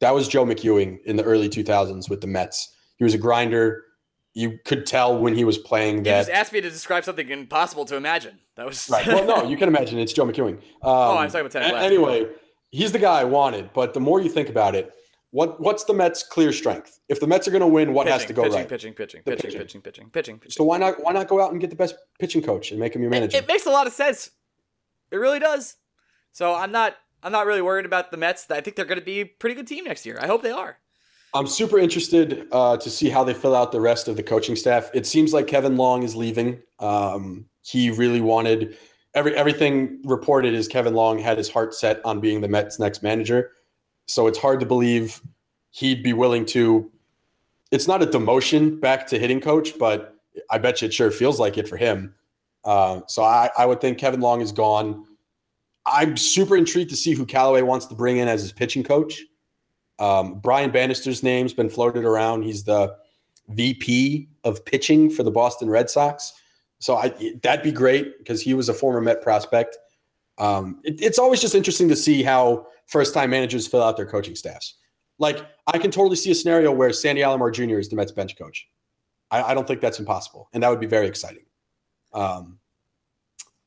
That 0.00 0.14
was 0.14 0.26
Joe 0.26 0.46
McEwing 0.46 1.02
in 1.04 1.16
the 1.16 1.24
early 1.24 1.50
2000s 1.50 2.08
with 2.08 2.22
the 2.22 2.26
Mets. 2.26 2.74
He 2.96 3.04
was 3.04 3.12
a 3.12 3.18
grinder. 3.18 3.84
You 4.32 4.58
could 4.64 4.86
tell 4.86 5.18
when 5.18 5.34
he 5.34 5.44
was 5.44 5.58
playing 5.58 6.04
that. 6.04 6.10
You 6.10 6.20
just 6.20 6.30
asked 6.30 6.52
me 6.54 6.62
to 6.62 6.70
describe 6.70 7.04
something 7.04 7.28
impossible 7.28 7.84
to 7.86 7.96
imagine. 7.96 8.38
That 8.56 8.64
was 8.64 8.88
Right. 8.88 9.06
Well, 9.06 9.26
no, 9.26 9.46
you 9.46 9.58
can 9.58 9.68
imagine 9.68 9.98
it's 9.98 10.14
Joe 10.14 10.24
McEwing. 10.24 10.54
Um, 10.54 10.60
Oh, 10.82 11.16
I 11.16 11.24
was 11.24 11.32
talking 11.32 11.46
about 11.46 11.52
Tanner 11.52 11.70
Glass. 11.70 11.84
Anyway, 11.84 12.26
he's 12.70 12.92
the 12.92 12.98
guy 12.98 13.20
I 13.20 13.24
wanted. 13.24 13.70
But 13.74 13.92
the 13.92 14.00
more 14.00 14.20
you 14.20 14.30
think 14.30 14.48
about 14.48 14.74
it, 14.74 14.92
what 15.30 15.60
what's 15.60 15.84
the 15.84 15.94
Mets' 15.94 16.22
clear 16.22 16.52
strength? 16.52 17.00
If 17.08 17.20
the 17.20 17.26
Mets 17.26 17.46
are 17.46 17.50
going 17.50 17.60
to 17.60 17.66
win, 17.66 17.92
what 17.92 18.06
has 18.06 18.24
to 18.26 18.32
go 18.32 18.42
pitching, 18.44 18.58
right? 18.58 18.68
Pitching, 18.68 18.94
pitching, 18.94 19.22
The 19.24 19.32
pitching, 19.32 19.50
pitching. 19.50 19.60
pitching, 19.60 19.80
pitching, 19.82 20.10
pitching, 20.10 20.38
pitching. 20.38 20.50
So 20.52 20.64
why 20.64 20.78
not 20.78 21.02
why 21.02 21.12
not 21.12 21.28
go 21.28 21.42
out 21.42 21.52
and 21.52 21.60
get 21.60 21.70
the 21.70 21.76
best 21.76 21.96
pitching 22.18 22.42
coach 22.42 22.70
and 22.70 22.80
make 22.80 22.94
him 22.94 23.02
your 23.02 23.10
It, 23.10 23.14
manager? 23.14 23.36
it 23.36 23.46
makes 23.48 23.66
a 23.66 23.70
lot 23.70 23.86
of 23.86 23.92
sense. 23.92 24.30
It 25.10 25.16
really 25.16 25.38
does. 25.38 25.76
So 26.32 26.54
I'm 26.54 26.72
not 26.72 26.96
I'm 27.22 27.32
not 27.32 27.46
really 27.46 27.62
worried 27.62 27.86
about 27.86 28.10
the 28.10 28.16
Mets. 28.16 28.50
I 28.50 28.60
think 28.60 28.76
they're 28.76 28.84
going 28.84 29.00
to 29.00 29.04
be 29.04 29.20
a 29.20 29.24
pretty 29.26 29.54
good 29.54 29.66
team 29.66 29.84
next 29.84 30.06
year. 30.06 30.18
I 30.20 30.26
hope 30.26 30.42
they 30.42 30.50
are. 30.52 30.78
I'm 31.34 31.46
super 31.46 31.78
interested 31.78 32.46
uh, 32.52 32.78
to 32.78 32.88
see 32.88 33.10
how 33.10 33.22
they 33.22 33.34
fill 33.34 33.54
out 33.54 33.70
the 33.70 33.80
rest 33.80 34.08
of 34.08 34.16
the 34.16 34.22
coaching 34.22 34.56
staff. 34.56 34.90
It 34.94 35.06
seems 35.06 35.34
like 35.34 35.46
Kevin 35.46 35.76
Long 35.76 36.02
is 36.02 36.16
leaving. 36.16 36.62
Um, 36.78 37.44
he 37.62 37.90
really 37.90 38.22
wanted 38.22 38.78
every 39.14 39.34
everything 39.36 40.00
reported 40.04 40.54
is 40.54 40.68
Kevin 40.68 40.94
Long 40.94 41.18
had 41.18 41.36
his 41.36 41.50
heart 41.50 41.74
set 41.74 42.00
on 42.04 42.20
being 42.20 42.40
the 42.40 42.48
Mets' 42.48 42.78
next 42.78 43.02
manager. 43.02 43.50
So 44.08 44.26
it's 44.26 44.38
hard 44.38 44.58
to 44.60 44.66
believe 44.66 45.20
he'd 45.70 46.02
be 46.02 46.12
willing 46.12 46.44
to. 46.46 46.90
It's 47.70 47.86
not 47.86 48.02
a 48.02 48.06
demotion 48.06 48.80
back 48.80 49.06
to 49.08 49.18
hitting 49.18 49.40
coach, 49.40 49.78
but 49.78 50.16
I 50.50 50.58
bet 50.58 50.80
you 50.82 50.86
it 50.88 50.94
sure 50.94 51.10
feels 51.10 51.38
like 51.38 51.58
it 51.58 51.68
for 51.68 51.76
him. 51.76 52.14
Uh, 52.64 53.02
so 53.06 53.22
I, 53.22 53.50
I 53.56 53.66
would 53.66 53.80
think 53.80 53.98
Kevin 53.98 54.20
Long 54.20 54.40
is 54.40 54.50
gone. 54.50 55.04
I'm 55.86 56.16
super 56.16 56.56
intrigued 56.56 56.90
to 56.90 56.96
see 56.96 57.12
who 57.14 57.24
Callaway 57.26 57.62
wants 57.62 57.86
to 57.86 57.94
bring 57.94 58.16
in 58.16 58.28
as 58.28 58.42
his 58.42 58.52
pitching 58.52 58.82
coach. 58.82 59.22
Um, 59.98 60.38
Brian 60.40 60.70
Bannister's 60.70 61.22
name's 61.22 61.52
been 61.52 61.68
floated 61.68 62.04
around. 62.04 62.42
He's 62.42 62.64
the 62.64 62.94
VP 63.48 64.28
of 64.44 64.64
pitching 64.64 65.10
for 65.10 65.22
the 65.22 65.30
Boston 65.30 65.68
Red 65.68 65.90
Sox. 65.90 66.32
So 66.78 66.96
I, 66.96 67.12
that'd 67.42 67.64
be 67.64 67.72
great 67.72 68.18
because 68.18 68.40
he 68.40 68.54
was 68.54 68.68
a 68.68 68.74
former 68.74 69.00
Met 69.00 69.22
prospect. 69.22 69.76
Um, 70.38 70.80
it- 70.84 71.02
it's 71.02 71.18
always 71.18 71.40
just 71.40 71.54
interesting 71.54 71.88
to 71.88 71.96
see 71.96 72.22
how 72.22 72.66
first-time 72.88 73.30
managers 73.30 73.66
fill 73.66 73.82
out 73.82 73.96
their 73.96 74.06
coaching 74.06 74.34
staffs. 74.34 74.74
Like 75.18 75.38
I 75.66 75.78
can 75.78 75.90
totally 75.90 76.16
see 76.16 76.30
a 76.30 76.34
scenario 76.34 76.70
where 76.72 76.92
Sandy 76.92 77.22
Alomar 77.22 77.52
Jr. 77.52 77.78
is 77.78 77.88
the 77.88 77.96
Mets 77.96 78.12
bench 78.12 78.36
coach. 78.36 78.68
I, 79.30 79.42
I 79.42 79.54
don't 79.54 79.66
think 79.66 79.80
that's 79.80 79.98
impossible, 79.98 80.48
and 80.52 80.62
that 80.62 80.68
would 80.70 80.80
be 80.80 80.86
very 80.86 81.06
exciting. 81.06 81.44
Um, 82.12 82.58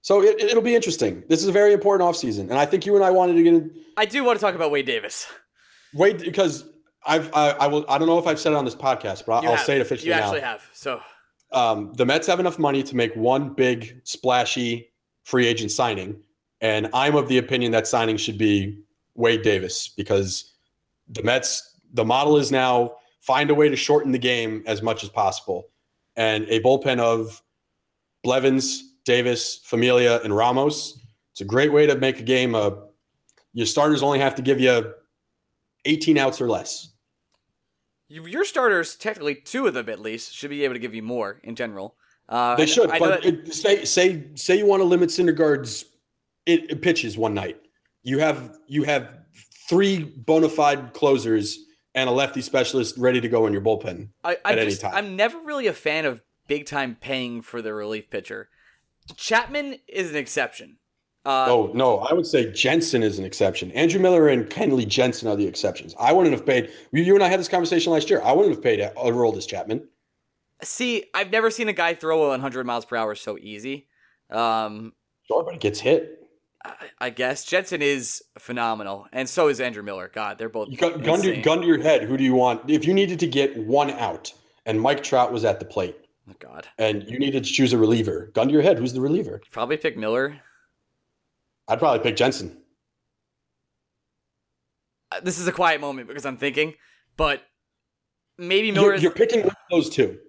so 0.02 0.23
it, 0.23 0.39
it'll 0.41 0.64
be 0.64 0.76
interesting. 0.76 1.23
This 1.30 1.41
is 1.43 1.48
a 1.48 1.52
very 1.52 1.73
important 1.73 2.10
offseason, 2.10 2.41
and 2.49 2.53
I 2.53 2.65
think 2.65 2.85
you 2.85 2.95
and 2.95 3.03
I 3.06 3.11
wanted 3.11 3.34
to 3.34 3.43
get 3.43 3.53
in, 3.53 3.72
I 3.98 4.06
do 4.06 4.23
want 4.23 4.39
to 4.39 4.43
talk 4.45 4.56
about 4.56 4.72
Wade 4.72 4.85
Davis. 4.88 5.27
Wait, 5.93 6.19
because 6.19 6.64
I've 7.06 7.30
I, 7.34 7.52
I 7.52 7.68
will 7.68 7.85
I 7.89 7.98
don't 7.98 8.07
know 8.07 8.18
if 8.18 8.26
I've 8.26 8.39
said 8.39 8.53
it 8.53 8.56
on 8.56 8.65
this 8.65 8.76
podcast, 8.76 9.26
but 9.27 9.43
You 9.43 9.49
I'll 9.49 9.56
have. 9.57 9.65
say 9.65 9.76
it 9.76 9.81
officially 9.81 10.10
You 10.10 10.15
now. 10.15 10.23
actually 10.23 10.41
have. 10.41 10.64
So 10.73 10.99
Um, 11.52 11.93
the 11.95 12.06
Mets 12.06 12.26
have 12.27 12.39
enough 12.39 12.57
money 12.57 12.81
to 12.81 12.95
make 12.95 13.14
one 13.15 13.53
big 13.53 14.02
splashy 14.06 14.89
free 15.23 15.45
agent 15.45 15.72
signing, 15.72 16.23
and 16.61 16.89
I'm 16.93 17.15
of 17.15 17.27
the 17.27 17.38
opinion 17.38 17.72
that 17.73 17.85
signing 17.88 18.18
should 18.18 18.38
be 18.39 18.80
Wade 19.16 19.42
Davis 19.42 19.90
because 19.90 20.54
the 21.10 21.24
Mets 21.24 21.78
the 21.94 22.06
model 22.06 22.38
is 22.38 22.52
now 22.52 22.96
find 23.20 23.50
a 23.50 23.56
way 23.56 23.68
to 23.70 23.76
shorten 23.76 24.12
the 24.12 24.18
game 24.18 24.64
as 24.66 24.82
much 24.82 25.04
as 25.04 25.10
possible, 25.10 25.68
and 26.16 26.46
a 26.48 26.62
bullpen 26.62 27.00
of 27.00 27.42
Blevins, 28.24 28.94
Davis, 29.04 29.60
Familia, 29.66 30.22
and 30.24 30.36
Ramos. 30.36 31.00
It's 31.32 31.42
a 31.42 31.46
great 31.46 31.72
way 31.72 31.86
to 31.86 31.96
make 31.98 32.20
a 32.20 32.24
game. 32.24 32.56
Uh, 32.56 32.72
your 33.54 33.66
starters 33.66 34.02
only 34.04 34.20
have 34.20 34.36
to 34.36 34.42
give 34.42 34.60
you 34.60 34.94
18 35.86 36.18
outs 36.18 36.40
or 36.40 36.48
less. 36.50 36.90
your 38.08 38.46
starters, 38.46 38.96
technically 38.96 39.36
two 39.36 39.68
of 39.68 39.74
them 39.74 39.90
at 39.90 40.00
least, 40.00 40.34
should 40.34 40.50
be 40.50 40.64
able 40.64 40.76
to 40.76 40.80
give 40.80 40.94
you 40.96 41.02
more 41.04 41.40
in 41.44 41.56
general. 41.56 41.96
Uh, 42.30 42.56
They 42.56 42.66
should, 42.66 42.90
I 42.90 43.00
know 43.00 43.06
but 43.10 43.24
that- 43.24 43.48
it, 43.50 43.54
say 43.54 43.84
say 43.86 44.24
say 44.36 44.58
you 44.58 44.66
want 44.66 44.80
to 44.82 44.86
limit 44.86 45.10
Syndergaard's 45.10 45.86
it, 46.46 46.70
it 46.72 46.82
pitches 46.82 47.18
one 47.18 47.34
night. 47.34 47.60
You 48.03 48.19
have 48.19 48.57
you 48.68 48.84
have 48.84 49.10
three 49.69 50.03
bona 50.03 50.49
fide 50.49 50.94
closers 50.94 51.60
and 51.94 52.10
a 52.10 52.11
lefty 52.11 52.41
specialist 52.41 52.98
ready 52.98 53.22
to 53.22 53.30
go 53.30 53.45
in 53.48 53.53
your 53.53 53.61
bullpen. 53.61 54.10
I, 54.23 54.34
at 54.34 54.40
I'm 54.45 54.60
any 54.60 54.69
just, 54.69 54.82
time. 54.82 54.94
I'm 54.94 55.15
never 55.15 55.40
really 55.40 55.68
a 55.68 55.73
fan 55.73 56.06
of 56.06 56.22
big 56.48 56.65
time 56.65 56.98
paying 56.99 57.41
for 57.41 57.61
the 57.61 57.73
relief 57.73 58.10
pitcher. 58.10 58.49
Chapman 59.15 59.76
is 59.88 60.10
an 60.10 60.15
exception. 60.15 60.78
Uh, 61.23 61.45
oh 61.48 61.72
no, 61.76 61.99
I 61.99 62.14
would 62.14 62.26
say 62.26 62.52
Jansen 62.52 63.03
is 63.03 63.19
an 63.19 63.26
exception. 63.26 63.72
Andrew 63.73 64.02
Miller 64.02 64.28
and 64.28 64.49
Kenley 64.49 64.88
Jansen 64.88 65.28
are 65.28 65.36
the 65.36 65.45
exceptions. 65.45 65.94
I 65.99 66.11
wouldn't 66.14 66.34
have 66.34 66.45
paid. 66.45 66.72
You 66.91 67.14
and 67.14 67.23
I 67.23 67.30
had 67.30 67.40
this 67.40 67.48
conversation 67.48 67.94
last 67.94 68.10
year. 68.10 68.22
I 68.23 68.32
wouldn't 68.32 68.56
have 68.56 68.64
paid 68.64 68.80
a 68.80 68.90
Aroldis 68.91 69.48
Chapman. 69.48 69.88
See, 70.64 71.06
I've 71.14 71.32
never 71.32 71.52
seen 71.52 71.69
a 71.69 71.73
guy 71.73 71.94
throw 71.94 72.30
100 72.30 72.65
miles 72.65 72.86
per 72.86 72.95
hour 72.95 73.15
so 73.15 73.38
easy. 73.38 73.88
Um, 74.30 74.94
Sure, 75.28 75.44
but 75.44 75.53
it 75.53 75.60
gets 75.60 75.80
hit. 75.80 76.20
I, 76.64 76.74
I 77.00 77.10
guess 77.10 77.44
Jansen 77.46 77.82
is 77.82 78.22
phenomenal, 78.38 79.08
and 79.12 79.28
so 79.28 79.48
is 79.48 79.60
Andrew 79.60 79.84
Miller. 79.84 80.12
God, 80.14 80.38
they're 80.38 80.50
both 80.50 80.70
You 80.70 80.78
got 80.78 81.02
gun 81.04 81.22
to, 81.22 81.36
gun 81.42 81.62
to 81.62 81.68
your 81.68 81.82
head. 81.82 82.04
Who 82.04 82.18
do 82.18 82.24
you 82.24 82.36
want? 82.36 82.70
If 82.70 82.86
you 82.86 82.94
needed 82.94 83.20
to 83.20 83.28
get 83.28 83.58
one 83.58 83.90
out, 83.92 84.32
and 84.66 84.80
Mike 84.80 85.02
Trout 85.04 85.32
was 85.34 85.44
at 85.46 85.60
the 85.60 85.66
plate, 85.66 85.96
Oh 86.30 86.34
God, 86.40 86.68
and 86.78 87.04
you 87.10 87.18
needed 87.18 87.44
to 87.44 87.52
choose 87.52 87.74
a 87.74 87.78
reliever, 87.78 88.30
gun 88.34 88.48
to 88.48 88.54
your 88.54 88.62
head. 88.62 88.78
Who's 88.78 88.94
the 88.94 89.02
reliever? 89.02 89.42
probably 89.52 89.78
pick 89.78 89.98
Miller. 89.98 90.38
I'd 91.68 91.80
probably 91.80 92.00
pick 92.00 92.16
Jansen. 92.16 92.58
Uh, 95.12 95.20
This 95.22 95.40
is 95.40 95.48
a 95.48 95.52
quiet 95.52 95.82
moment 95.82 96.08
because 96.08 96.26
I'm 96.26 96.38
thinking, 96.38 96.74
but 97.18 97.42
maybe 98.38 98.68
You're, 98.68 98.76
Miller. 98.76 98.94
is- 98.94 99.04
you're 99.04 99.12
picking 99.12 99.42
one 99.42 99.50
of 99.50 99.56
those 99.72 99.90
two. 99.90 100.20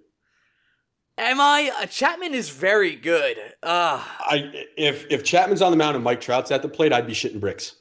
Am 1.17 1.39
I? 1.39 1.71
Uh, 1.79 1.85
Chapman 1.85 2.33
is 2.33 2.49
very 2.49 2.95
good. 2.95 3.37
Uh, 3.61 4.03
I 4.19 4.65
if 4.77 5.05
if 5.11 5.23
Chapman's 5.23 5.61
on 5.61 5.71
the 5.71 5.77
mound 5.77 5.95
and 5.95 6.03
Mike 6.03 6.21
Trout's 6.21 6.51
at 6.51 6.61
the 6.61 6.69
plate, 6.69 6.91
I'd 6.91 7.05
be 7.05 7.13
shitting 7.13 7.39
bricks. 7.39 7.75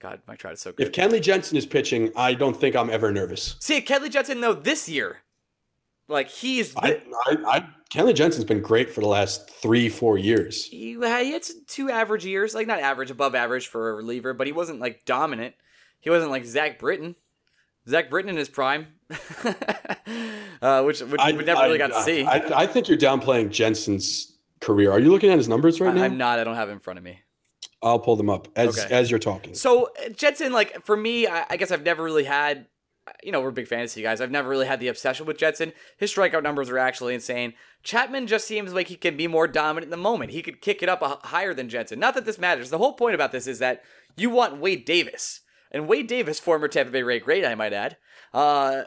God, 0.00 0.20
Mike 0.26 0.38
Trout 0.38 0.54
is 0.54 0.60
so 0.60 0.72
good. 0.72 0.86
If 0.86 0.92
Kenley 0.92 1.20
Jansen 1.20 1.58
is 1.58 1.66
pitching, 1.66 2.10
I 2.16 2.32
don't 2.32 2.56
think 2.56 2.74
I'm 2.74 2.88
ever 2.88 3.12
nervous. 3.12 3.56
See, 3.60 3.82
Kenley 3.82 4.10
Jansen 4.10 4.40
though 4.40 4.54
this 4.54 4.88
year, 4.88 5.18
like 6.08 6.28
he's 6.28 6.74
I, 6.76 7.00
I, 7.26 7.36
I 7.46 7.68
Kenley 7.90 8.14
Jansen's 8.14 8.44
been 8.44 8.62
great 8.62 8.88
for 8.88 9.00
the 9.00 9.08
last 9.08 9.50
three, 9.50 9.88
four 9.88 10.16
years. 10.16 10.64
he 10.64 10.92
had 11.00 11.42
two 11.66 11.90
average 11.90 12.24
years, 12.24 12.54
like 12.54 12.68
not 12.68 12.78
average, 12.78 13.10
above 13.10 13.34
average 13.34 13.66
for 13.66 13.90
a 13.90 13.94
reliever, 13.94 14.32
but 14.32 14.46
he 14.46 14.52
wasn't 14.52 14.78
like 14.78 15.04
dominant. 15.04 15.56
He 15.98 16.08
wasn't 16.08 16.30
like 16.30 16.44
Zach 16.44 16.78
Britton. 16.78 17.16
Zach 17.88 18.08
Britton 18.08 18.30
in 18.30 18.36
his 18.36 18.48
prime, 18.48 18.86
uh, 20.62 20.82
which 20.82 21.00
which 21.00 21.20
I 21.20 21.32
we 21.32 21.44
never 21.44 21.62
really 21.62 21.78
got 21.78 21.88
to 21.88 22.02
see. 22.02 22.24
I, 22.24 22.62
I 22.62 22.66
think 22.66 22.88
you're 22.88 22.98
downplaying 22.98 23.50
Jansen's 23.50 24.36
career. 24.60 24.92
Are 24.92 25.00
you 25.00 25.10
looking 25.10 25.30
at 25.30 25.38
his 25.38 25.48
numbers 25.48 25.80
right 25.80 25.94
now? 25.94 26.04
I'm 26.04 26.18
not. 26.18 26.38
I 26.38 26.44
don't 26.44 26.54
have 26.54 26.68
it 26.68 26.72
in 26.72 26.78
front 26.80 26.98
of 26.98 27.04
me. 27.04 27.20
I'll 27.82 27.98
pull 27.98 28.16
them 28.16 28.28
up 28.28 28.48
as 28.56 28.78
Okay. 28.78 28.94
as 28.94 29.10
you're 29.10 29.18
talking. 29.20 29.54
So 29.54 29.90
Jansen, 30.14 30.52
like 30.52 30.84
for 30.84 30.96
me, 30.96 31.26
I, 31.26 31.46
I 31.50 31.56
guess 31.56 31.70
I've 31.70 31.82
never 31.84 32.02
really 32.02 32.24
had. 32.24 32.66
You 33.24 33.32
know, 33.32 33.40
we're 33.40 33.50
big 33.50 33.66
fantasy 33.66 34.02
guys. 34.02 34.20
I've 34.20 34.30
never 34.30 34.48
really 34.48 34.66
had 34.66 34.78
the 34.78 34.86
obsession 34.86 35.26
with 35.26 35.36
Jansen. 35.36 35.72
His 35.96 36.14
strikeout 36.14 36.44
numbers 36.44 36.70
are 36.70 36.78
actually 36.78 37.14
insane. 37.14 37.54
Chapman 37.82 38.28
just 38.28 38.46
seems 38.46 38.72
like 38.72 38.86
he 38.86 38.94
can 38.94 39.16
be 39.16 39.26
more 39.26 39.48
dominant 39.48 39.84
in 39.86 39.90
the 39.90 39.96
moment. 39.96 40.30
He 40.30 40.42
could 40.42 40.60
kick 40.60 40.80
it 40.82 40.88
up 40.88 41.02
a, 41.02 41.18
higher 41.26 41.52
than 41.52 41.68
Jansen. 41.68 41.98
Not 41.98 42.14
that 42.14 42.24
this 42.24 42.38
matters. 42.38 42.70
The 42.70 42.78
whole 42.78 42.92
point 42.92 43.16
about 43.16 43.32
this 43.32 43.48
is 43.48 43.58
that 43.58 43.82
you 44.16 44.30
want 44.30 44.58
Wade 44.58 44.84
Davis, 44.84 45.40
and 45.72 45.88
Wade 45.88 46.06
Davis, 46.06 46.38
former 46.38 46.68
Tampa 46.68 46.92
Bay 46.92 47.02
Ray 47.02 47.18
great, 47.18 47.44
I 47.44 47.54
might 47.56 47.72
add, 47.72 47.96
uh, 48.32 48.82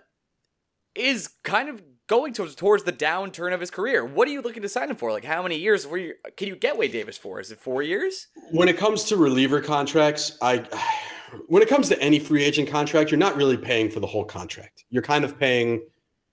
is 0.95 1.29
kind 1.43 1.69
of 1.69 1.81
going 2.07 2.33
towards 2.33 2.55
towards 2.55 2.83
the 2.83 2.93
downturn 2.93 3.53
of 3.53 3.59
his 3.59 3.71
career. 3.71 4.05
What 4.05 4.27
are 4.27 4.31
you 4.31 4.41
looking 4.41 4.61
to 4.63 4.69
sign 4.69 4.89
him 4.89 4.95
for? 4.95 5.11
Like, 5.11 5.23
how 5.23 5.41
many 5.41 5.57
years 5.57 5.87
were 5.87 5.97
you, 5.97 6.13
can 6.37 6.47
you 6.47 6.55
get 6.55 6.77
Wade 6.77 6.91
Davis 6.91 7.17
for? 7.17 7.39
Is 7.39 7.51
it 7.51 7.59
four 7.59 7.81
years? 7.81 8.27
when 8.51 8.67
it 8.67 8.77
comes 8.77 9.03
to 9.05 9.17
reliever 9.17 9.61
contracts, 9.61 10.37
I 10.41 10.65
when 11.47 11.63
it 11.63 11.69
comes 11.69 11.89
to 11.89 11.99
any 12.01 12.19
free 12.19 12.43
agent 12.43 12.69
contract, 12.69 13.11
you're 13.11 13.17
not 13.17 13.35
really 13.35 13.57
paying 13.57 13.89
for 13.89 13.99
the 13.99 14.07
whole 14.07 14.25
contract. 14.25 14.85
You're 14.89 15.03
kind 15.03 15.25
of 15.25 15.39
paying 15.39 15.81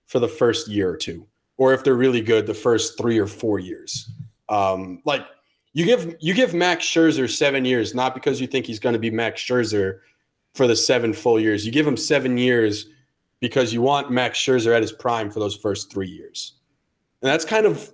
for 0.07 0.19
the 0.19 0.27
first 0.27 0.67
year 0.67 0.89
or 0.89 0.97
two, 0.97 1.25
or 1.57 1.73
if 1.73 1.83
they're 1.83 1.95
really 1.95 2.21
good, 2.21 2.45
the 2.45 2.53
first 2.53 2.97
three 2.97 3.17
or 3.17 3.27
four 3.27 3.59
years. 3.59 4.11
Um, 4.49 5.01
like 5.05 5.25
you 5.73 5.85
give 5.85 6.15
you 6.19 6.33
give 6.33 6.53
Max 6.53 6.85
Scherzer 6.85 7.29
seven 7.29 7.65
years, 7.65 7.95
not 7.95 8.13
because 8.13 8.41
you 8.41 8.47
think 8.47 8.65
he's 8.65 8.79
going 8.79 8.93
to 8.93 8.99
be 8.99 9.09
Max 9.09 9.41
Scherzer 9.41 9.99
for 10.53 10.67
the 10.67 10.75
seven 10.75 11.13
full 11.13 11.39
years. 11.39 11.65
You 11.65 11.71
give 11.71 11.87
him 11.87 11.97
seven 11.97 12.37
years 12.37 12.87
because 13.41 13.73
you 13.73 13.81
want 13.81 14.09
Max 14.11 14.39
Scherzer 14.39 14.73
at 14.73 14.81
his 14.81 14.93
prime 14.93 15.29
for 15.29 15.39
those 15.41 15.55
first 15.55 15.91
three 15.91 16.07
years, 16.07 16.53
and 17.21 17.29
that's 17.29 17.43
kind 17.43 17.65
of 17.65 17.91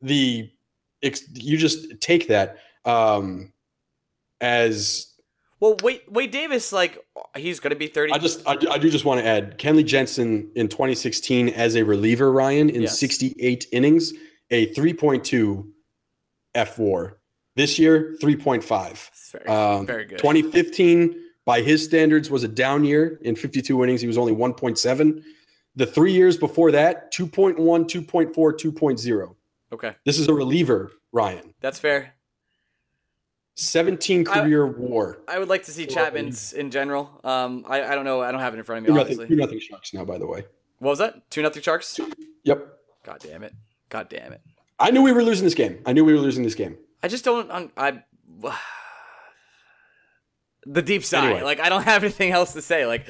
the 0.00 0.50
you 1.34 1.56
just 1.56 2.00
take 2.00 2.28
that 2.28 2.58
um, 2.84 3.52
as 4.40 5.14
Well, 5.60 5.76
wait, 5.82 6.10
Wade 6.10 6.30
Davis, 6.30 6.72
like, 6.72 6.98
he's 7.36 7.60
going 7.60 7.70
to 7.70 7.76
be 7.76 7.86
30. 7.88 8.12
I 8.12 8.18
just 8.18 8.46
I, 8.46 8.56
I 8.70 8.78
do 8.78 8.90
just 8.90 9.04
want 9.04 9.20
to 9.20 9.26
add 9.26 9.58
Kenley 9.58 9.84
Jansen 9.84 10.50
in 10.56 10.68
2016 10.68 11.50
as 11.50 11.76
a 11.76 11.84
reliever, 11.84 12.32
Ryan 12.32 12.70
in 12.70 12.82
Yes. 12.82 12.98
68 12.98 13.66
innings, 13.72 14.12
a 14.50 14.72
3.2 14.74 15.66
F 16.54 16.78
WAR. 16.78 17.18
This 17.54 17.78
year, 17.78 18.16
3.5. 18.22 19.30
Very, 19.32 19.44
Um, 19.46 19.86
very 19.86 20.04
good. 20.06 20.18
2015, 20.18 21.14
by 21.44 21.60
his 21.60 21.84
standards, 21.84 22.30
was 22.30 22.44
a 22.44 22.48
down 22.48 22.84
year. 22.84 23.18
In 23.22 23.34
52 23.36 23.82
innings, 23.82 24.00
he 24.00 24.06
was 24.06 24.18
only 24.18 24.34
1.7. 24.34 25.22
The 25.76 25.86
three 25.86 26.12
years 26.12 26.36
before 26.36 26.70
that, 26.72 27.12
2.1, 27.12 27.56
2.4, 27.56 28.32
2.0. 28.32 29.34
Okay, 29.72 29.94
This 30.04 30.18
is 30.18 30.28
a 30.28 30.34
reliever, 30.34 30.92
Ryan. 31.12 31.54
that's 31.60 31.78
fair. 31.78 32.12
17 33.54 34.26
I- 34.28 34.40
career 34.42 34.66
WAR. 34.66 35.18
I 35.28 35.38
would 35.38 35.48
like 35.48 35.64
to 35.64 35.70
see 35.72 35.86
Well, 35.86 35.94
Chapman's 35.94 36.52
in 36.52 36.70
general. 36.70 37.20
Um, 37.24 37.64
I, 37.68 37.82
I 37.82 37.94
don't 37.94 38.04
know. 38.04 38.22
I 38.22 38.30
don't 38.32 38.40
have 38.40 38.54
it 38.54 38.58
in 38.58 38.64
front 38.64 38.80
of 38.80 38.86
Two 38.86 38.92
me, 38.92 38.98
nothing, 38.98 39.12
obviously. 39.14 39.36
two 39.36 39.40
nothing 39.40 39.60
Sharks 39.60 39.92
now, 39.94 40.04
by 40.04 40.18
the 40.18 40.26
way. 40.26 40.44
What 40.78 40.90
was 40.90 40.98
that? 41.00 41.30
Two 41.30 41.42
nothing 41.42 41.62
Sharks. 41.62 41.98
Yep. 42.44 42.66
God 43.04 43.18
damn 43.20 43.42
it. 43.42 43.52
God 43.88 44.08
damn 44.08 44.32
it. 44.32 44.40
I 44.78 44.90
knew 44.90 45.02
we 45.02 45.12
were 45.12 45.22
losing 45.22 45.44
this 45.44 45.54
game. 45.54 45.78
I 45.86 45.92
knew 45.92 46.04
we 46.04 46.12
were 46.14 46.18
losing 46.20 46.42
this 46.44 46.54
game. 46.54 46.76
I 47.02 47.08
just 47.08 47.24
don't. 47.24 47.50
un- 47.50 47.70
I. 47.76 48.02
The 50.66 50.82
deep 50.82 51.04
sigh. 51.04 51.26
Anyway. 51.26 51.42
Like 51.42 51.60
I 51.60 51.68
don't 51.68 51.82
have 51.84 52.02
anything 52.04 52.30
else 52.32 52.52
to 52.54 52.62
say. 52.62 52.86
Like 52.86 53.06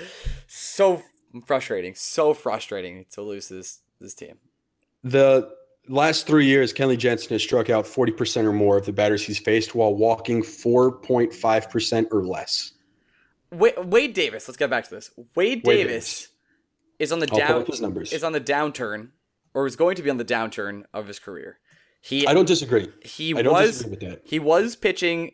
so 0.46 1.02
frustrating. 1.46 1.94
So 1.94 2.34
frustrating 2.34 3.06
to 3.12 3.22
lose 3.22 3.48
this 3.48 3.80
this 4.00 4.14
team. 4.14 4.38
The 5.04 5.50
last 5.88 6.26
three 6.26 6.46
years, 6.46 6.72
Kenley 6.72 6.96
Jansen 6.96 7.30
has 7.30 7.42
struck 7.42 7.68
out 7.70 7.84
40% 7.84 8.44
or 8.44 8.52
more 8.52 8.76
of 8.78 8.86
the 8.86 8.92
batters 8.92 9.24
he's 9.24 9.38
faced 9.38 9.74
while 9.74 9.94
walking 9.94 10.42
4.5% 10.42 12.06
or 12.12 12.24
less. 12.24 12.72
Wade, 13.50 13.74
Wade 13.84 14.14
Davis. 14.14 14.48
Let's 14.48 14.56
get 14.56 14.70
back 14.70 14.84
to 14.84 14.90
this. 14.90 15.10
Wade, 15.16 15.26
Wade 15.36 15.62
Davis, 15.64 15.86
Davis. 15.92 16.28
is 16.98 17.12
on 17.12 17.18
the 17.18 17.26
down. 17.26 17.62
up 17.62 17.66
his 17.66 17.80
numbers. 17.80 18.12
Is 18.12 18.24
on 18.24 18.32
the 18.32 18.40
downturn, 18.40 19.08
or 19.54 19.66
is 19.66 19.76
going 19.76 19.96
to 19.96 20.02
be 20.02 20.10
on 20.10 20.16
the 20.16 20.24
downturn 20.24 20.84
of 20.94 21.06
his 21.06 21.18
career. 21.18 21.58
He 22.00 22.26
I 22.26 22.32
don't 22.34 22.46
disagree. 22.48 22.88
he 23.04 23.34
I 23.34 23.42
don't 23.42 23.52
was 23.52 23.70
disagree 23.78 23.90
with 23.90 24.00
that. 24.00 24.20
he 24.24 24.38
was 24.38 24.74
pitching 24.74 25.32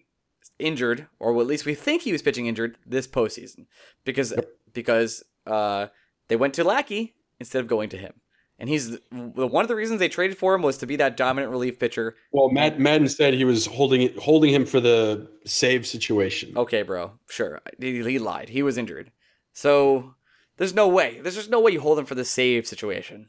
injured, 0.59 1.06
or 1.18 1.39
at 1.40 1.47
least 1.47 1.66
we 1.66 1.74
think 1.74 2.02
he 2.02 2.12
was 2.12 2.22
pitching 2.22 2.47
injured 2.47 2.76
this 2.86 3.06
postseason 3.06 3.66
because 4.05 4.35
because 4.72 5.22
uh, 5.47 5.86
they 6.28 6.36
went 6.36 6.55
to 6.55 6.64
Lackey 6.64 7.14
instead 7.40 7.60
of 7.60 7.66
going 7.66 7.89
to 7.90 7.97
him, 7.97 8.14
and 8.59 8.68
he's 8.68 8.98
one 9.10 9.64
of 9.64 9.68
the 9.68 9.76
reasons 9.76 10.01
they 10.01 10.09
traded 10.09 10.36
for 10.36 10.55
him 10.55 10.62
was 10.62 10.78
to 10.78 10.86
be 10.86 10.97
that 10.97 11.16
dominant 11.16 11.51
relief 11.51 11.78
pitcher. 11.78 12.16
Well, 12.32 12.51
Matt 12.51 12.78
Maddon 12.78 13.09
said 13.09 13.35
he 13.35 13.44
was 13.44 13.66
holding 13.66 14.14
holding 14.18 14.52
him 14.52 14.66
for 14.66 14.80
the 14.80 15.28
save 15.44 15.86
situation. 15.86 16.56
Okay, 16.56 16.82
bro, 16.82 17.12
sure, 17.28 17.60
he, 17.78 18.02
he 18.02 18.18
lied. 18.18 18.48
He 18.48 18.62
was 18.62 18.78
injured, 18.78 19.12
so 19.52 20.14
there's 20.59 20.74
no 20.74 20.89
way. 20.89 21.20
There's 21.22 21.36
just 21.36 21.51
no 21.51 21.60
way 21.60 21.72
you 21.72 21.80
hold 21.80 21.98
him 21.98 22.05
for 22.05 22.14
the 22.14 22.24
save 22.24 22.66
situation. 22.66 23.28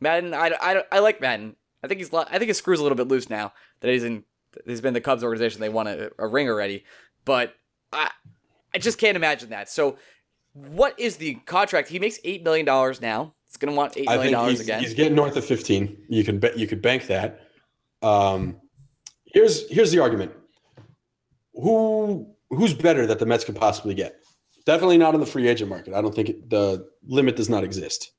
Maddon, 0.00 0.34
I, 0.34 0.50
I, 0.60 0.82
I 0.92 0.98
like 0.98 1.20
Maddon. 1.20 1.56
I 1.82 1.86
think 1.86 2.00
he's 2.00 2.12
I 2.12 2.38
think 2.38 2.48
his 2.48 2.58
screw's 2.58 2.80
a 2.80 2.82
little 2.82 2.96
bit 2.96 3.08
loose 3.08 3.30
now 3.30 3.52
that 3.80 3.90
he's 3.90 4.04
in. 4.04 4.24
He's 4.66 4.80
been 4.80 4.94
the 4.94 5.00
Cubs 5.00 5.24
organization. 5.24 5.60
They 5.60 5.68
won 5.68 5.86
a, 5.86 6.10
a 6.18 6.26
ring 6.26 6.48
already, 6.48 6.84
but 7.24 7.54
I 7.92 8.10
I 8.74 8.78
just 8.78 8.98
can't 8.98 9.16
imagine 9.16 9.50
that. 9.50 9.68
So, 9.68 9.98
what 10.52 10.98
is 10.98 11.16
the 11.16 11.34
contract? 11.46 11.88
He 11.88 11.98
makes 11.98 12.18
eight 12.24 12.42
million 12.42 12.66
dollars 12.66 13.00
now. 13.00 13.34
It's 13.46 13.56
gonna 13.56 13.76
want 13.76 13.96
eight 13.96 14.08
million 14.08 14.32
dollars 14.32 14.60
again. 14.60 14.80
he's 14.80 14.94
getting 14.94 15.14
north 15.14 15.36
of 15.36 15.44
15. 15.44 16.06
You 16.08 16.24
can 16.24 16.38
bet 16.38 16.58
you 16.58 16.66
could 16.66 16.82
bank 16.82 17.06
that. 17.06 17.40
Um, 18.02 18.60
here's 19.26 19.70
here's 19.70 19.92
the 19.92 20.00
argument. 20.00 20.32
Who 21.54 22.26
who's 22.50 22.74
better 22.74 23.06
that 23.06 23.18
the 23.18 23.26
Mets 23.26 23.44
could 23.44 23.56
possibly 23.56 23.94
get? 23.94 24.20
Definitely 24.66 24.98
not 24.98 25.14
on 25.14 25.20
the 25.20 25.26
free 25.26 25.46
agent 25.46 25.70
market. 25.70 25.94
I 25.94 26.00
don't 26.00 26.14
think 26.14 26.30
it, 26.30 26.50
the 26.50 26.88
limit 27.06 27.36
does 27.36 27.48
not 27.48 27.64
exist. 27.64 28.12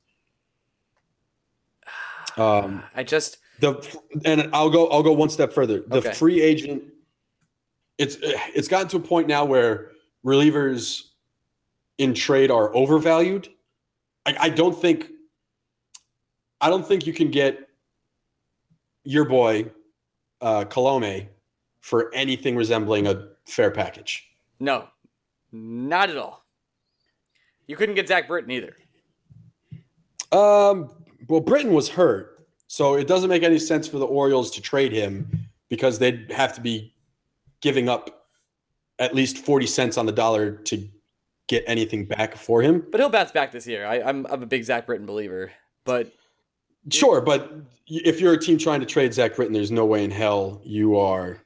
Um, 2.38 2.84
I 2.94 3.04
just 3.04 3.38
the 3.60 4.00
and 4.26 4.50
I'll 4.54 4.70
go 4.70 4.88
I'll 4.88 5.04
go 5.04 5.12
one 5.14 5.30
step 5.30 5.54
further. 5.54 5.82
The 5.88 5.98
Okay. 5.98 6.14
free 6.14 6.42
agent 6.42 6.84
it's 7.98 8.18
it's 8.22 8.68
gotten 8.68 8.88
to 8.90 8.98
a 8.98 9.00
point 9.00 9.28
now 9.28 9.46
where 9.46 9.92
relievers 10.26 11.10
in 11.98 12.14
trade 12.14 12.52
are 12.52 12.76
overvalued. 12.76 13.48
I, 14.26 14.36
I 14.40 14.50
don't 14.50 14.80
think 14.80 15.10
I 16.62 16.70
don't 16.70 16.86
think 16.86 17.06
you 17.08 17.14
can 17.14 17.32
get 17.32 17.70
your 19.04 19.26
boy 19.26 19.72
uh 20.42 20.66
Colome 20.66 21.28
for 21.80 22.14
anything 22.14 22.56
resembling 22.56 23.08
a 23.08 23.30
fair 23.46 23.70
package. 23.72 24.28
no, 24.60 24.88
not 25.52 26.10
at 26.10 26.18
all. 26.18 26.44
You 27.68 27.76
couldn't 27.76 27.96
get 27.96 28.08
Zach 28.08 28.28
Britton 28.28 28.52
either. 28.52 28.76
Um, 30.32 30.90
well, 31.28 31.40
Britton 31.40 31.74
was 31.74 31.90
hurt, 31.90 32.35
so 32.68 32.96
it 32.96 33.08
doesn't 33.08 33.30
make 33.30 33.44
any 33.44 33.60
sense 33.60 33.88
for 33.88 33.98
the 34.00 34.06
Orioles 34.06 34.52
to 34.52 34.62
trade 34.62 34.92
him 34.92 35.30
because 35.70 36.00
they'd 36.00 36.32
have 36.32 36.54
to 36.56 36.62
be 36.62 36.94
giving 37.62 37.90
up 37.90 38.28
at 39.00 39.14
least 39.16 39.38
forty 39.40 39.68
cents 39.68 39.98
on 39.98 40.06
the 40.06 40.12
dollar 40.12 40.52
to 40.52 40.88
get 41.48 41.64
anything 41.68 42.06
back 42.06 42.36
for 42.36 42.62
him. 42.62 42.86
But 42.92 43.00
he'll 43.00 43.10
bounce 43.10 43.32
back 43.32 43.52
this 43.52 43.68
year. 43.68 43.86
I, 43.86 44.02
I'm 44.02 44.26
I'm 44.28 44.42
a 44.44 44.46
big 44.48 44.64
Zach 44.64 44.86
Britton 44.86 45.06
believer. 45.06 45.52
But 45.84 46.12
Sure, 46.92 47.20
but 47.20 47.52
if 47.88 48.22
you're 48.22 48.34
a 48.34 48.40
team 48.40 48.60
trying 48.60 48.80
to 48.80 48.86
trade 48.86 49.12
Zach 49.12 49.36
Britton, 49.36 49.54
there's 49.54 49.72
no 49.72 49.86
way 49.86 50.04
in 50.04 50.12
hell 50.12 50.62
you 50.64 50.98
are. 50.98 51.42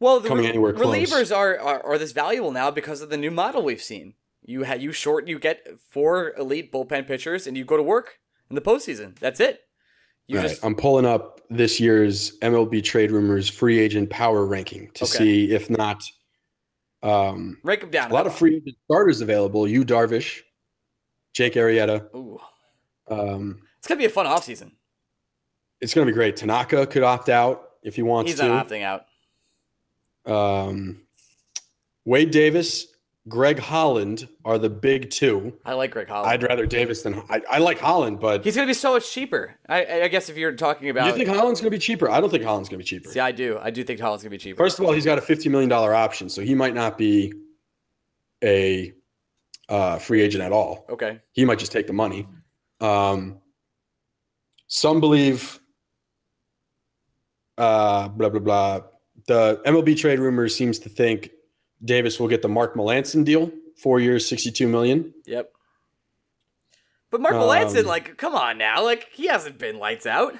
well, 0.00 0.20
the 0.20 0.28
Coming 0.28 0.44
re- 0.44 0.50
anywhere 0.50 0.72
close. 0.74 0.94
relievers 0.94 1.34
are, 1.34 1.58
are 1.58 1.82
are 1.84 1.98
this 1.98 2.12
valuable 2.12 2.50
now 2.52 2.70
because 2.70 3.00
of 3.00 3.08
the 3.08 3.16
new 3.16 3.30
model 3.30 3.62
we've 3.62 3.82
seen. 3.82 4.14
You 4.44 4.64
ha- 4.64 4.74
you 4.74 4.92
short 4.92 5.28
you 5.28 5.38
get 5.38 5.66
four 5.90 6.34
elite 6.36 6.70
bullpen 6.72 7.06
pitchers 7.06 7.46
and 7.46 7.56
you 7.56 7.64
go 7.64 7.76
to 7.78 7.82
work 7.82 8.18
in 8.50 8.54
the 8.54 8.60
postseason. 8.60 9.18
That's 9.18 9.40
it. 9.40 9.60
You 10.32 10.38
All 10.38 10.44
right, 10.44 10.50
just 10.50 10.64
I'm 10.64 10.74
pulling 10.74 11.04
up 11.04 11.42
this 11.50 11.78
year's 11.78 12.38
MLB 12.38 12.82
trade 12.82 13.10
rumors 13.10 13.50
free 13.50 13.78
agent 13.78 14.08
power 14.08 14.46
ranking 14.46 14.90
to 14.94 15.04
Okay. 15.04 15.18
see 15.18 15.52
if 15.52 15.68
not. 15.68 16.02
Um, 17.02 17.58
rank 17.62 17.80
them 17.82 17.90
down. 17.90 18.10
a 18.10 18.14
lot 18.14 18.26
of 18.26 18.34
free 18.34 18.56
agent 18.56 18.76
starters 18.86 19.20
available. 19.20 19.68
You 19.68 19.84
Darvish, 19.84 20.40
Jake 21.34 21.52
Arrieta. 21.54 22.06
Ooh, 22.14 22.38
Um, 23.08 23.60
it's 23.78 23.86
gonna 23.88 23.98
be 23.98 24.06
a 24.06 24.08
fun 24.08 24.24
offseason. 24.24 24.70
it's 25.82 25.92
going 25.92 26.06
to 26.06 26.10
be 26.12 26.14
great. 26.14 26.36
Tanaka 26.36 26.86
could 26.86 27.02
opt 27.02 27.28
out 27.28 27.70
if 27.82 27.96
he 27.96 28.02
wants 28.02 28.30
He's 28.30 28.40
to. 28.40 28.46
not 28.48 28.68
opting 28.68 28.82
out. 28.84 29.04
Um, 30.24 31.02
Wade 32.04 32.30
Davis, 32.30 32.86
Greg 33.28 33.60
Holland 33.60 34.28
are 34.44 34.58
the 34.58 34.68
big 34.68 35.10
two. 35.10 35.56
I 35.64 35.74
like 35.74 35.92
Greg 35.92 36.08
Holland. 36.08 36.28
I'd 36.28 36.42
rather 36.42 36.66
Davis 36.66 37.02
than 37.02 37.22
I, 37.30 37.40
I 37.48 37.58
like 37.58 37.78
Holland, 37.78 38.18
but 38.18 38.42
He's 38.44 38.56
gonna 38.56 38.66
be 38.66 38.74
so 38.74 38.94
much 38.94 39.08
cheaper. 39.10 39.54
I, 39.68 40.02
I 40.02 40.08
guess 40.08 40.28
if 40.28 40.36
you're 40.36 40.52
talking 40.52 40.88
about, 40.90 41.06
you 41.06 41.12
think 41.12 41.28
Holland's 41.28 41.60
going 41.60 41.70
to 41.70 41.76
be 41.76 41.80
cheaper? 41.80 42.10
I 42.10 42.20
don't 42.20 42.30
think 42.30 42.42
Holland's 42.42 42.68
going 42.68 42.80
to 42.80 42.84
be 42.84 42.88
cheaper. 42.88 43.08
see, 43.10 43.20
I 43.20 43.30
do. 43.30 43.58
I 43.62 43.70
do 43.70 43.84
think 43.84 44.00
Holland's 44.00 44.24
gonna 44.24 44.30
be 44.30 44.38
cheaper. 44.38 44.56
First 44.56 44.80
of 44.80 44.84
all, 44.84 44.92
he's 44.92 45.04
got 45.04 45.18
a 45.18 45.20
fifty 45.20 45.48
million 45.48 45.68
dollar 45.68 45.94
option, 45.94 46.28
so 46.28 46.42
he 46.42 46.54
might 46.56 46.74
not 46.74 46.98
be 46.98 47.32
a 48.42 48.92
uh, 49.68 49.98
free 49.98 50.20
agent 50.20 50.42
at 50.42 50.50
all. 50.50 50.84
okay. 50.90 51.20
He 51.30 51.44
might 51.44 51.60
just 51.60 51.70
take 51.70 51.86
the 51.86 51.92
money. 51.92 52.26
Um, 52.80 53.38
some 54.66 54.98
believe, 54.98 55.60
uh, 57.56 58.08
blah 58.08 58.30
blah 58.30 58.40
blah. 58.40 58.80
The 59.28 59.60
MLB 59.64 59.96
trade 59.96 60.18
rumors 60.18 60.56
seems 60.56 60.80
to 60.80 60.88
think 60.88 61.30
Davis 61.84 62.18
will 62.20 62.28
get 62.28 62.42
the 62.42 62.48
Mark 62.48 62.74
Melancon 62.74 63.24
deal, 63.24 63.50
four 63.76 64.00
years, 64.00 64.26
sixty-two 64.28 64.68
million. 64.68 65.12
Yep. 65.26 65.50
But 67.10 67.20
Mark 67.20 67.34
Melancon, 67.34 67.80
Um, 67.80 67.86
like, 67.86 68.16
come 68.16 68.34
on 68.34 68.56
now, 68.58 68.82
like 68.82 69.08
he 69.12 69.26
hasn't 69.26 69.58
been 69.58 69.78
lights 69.78 70.06
out. 70.06 70.34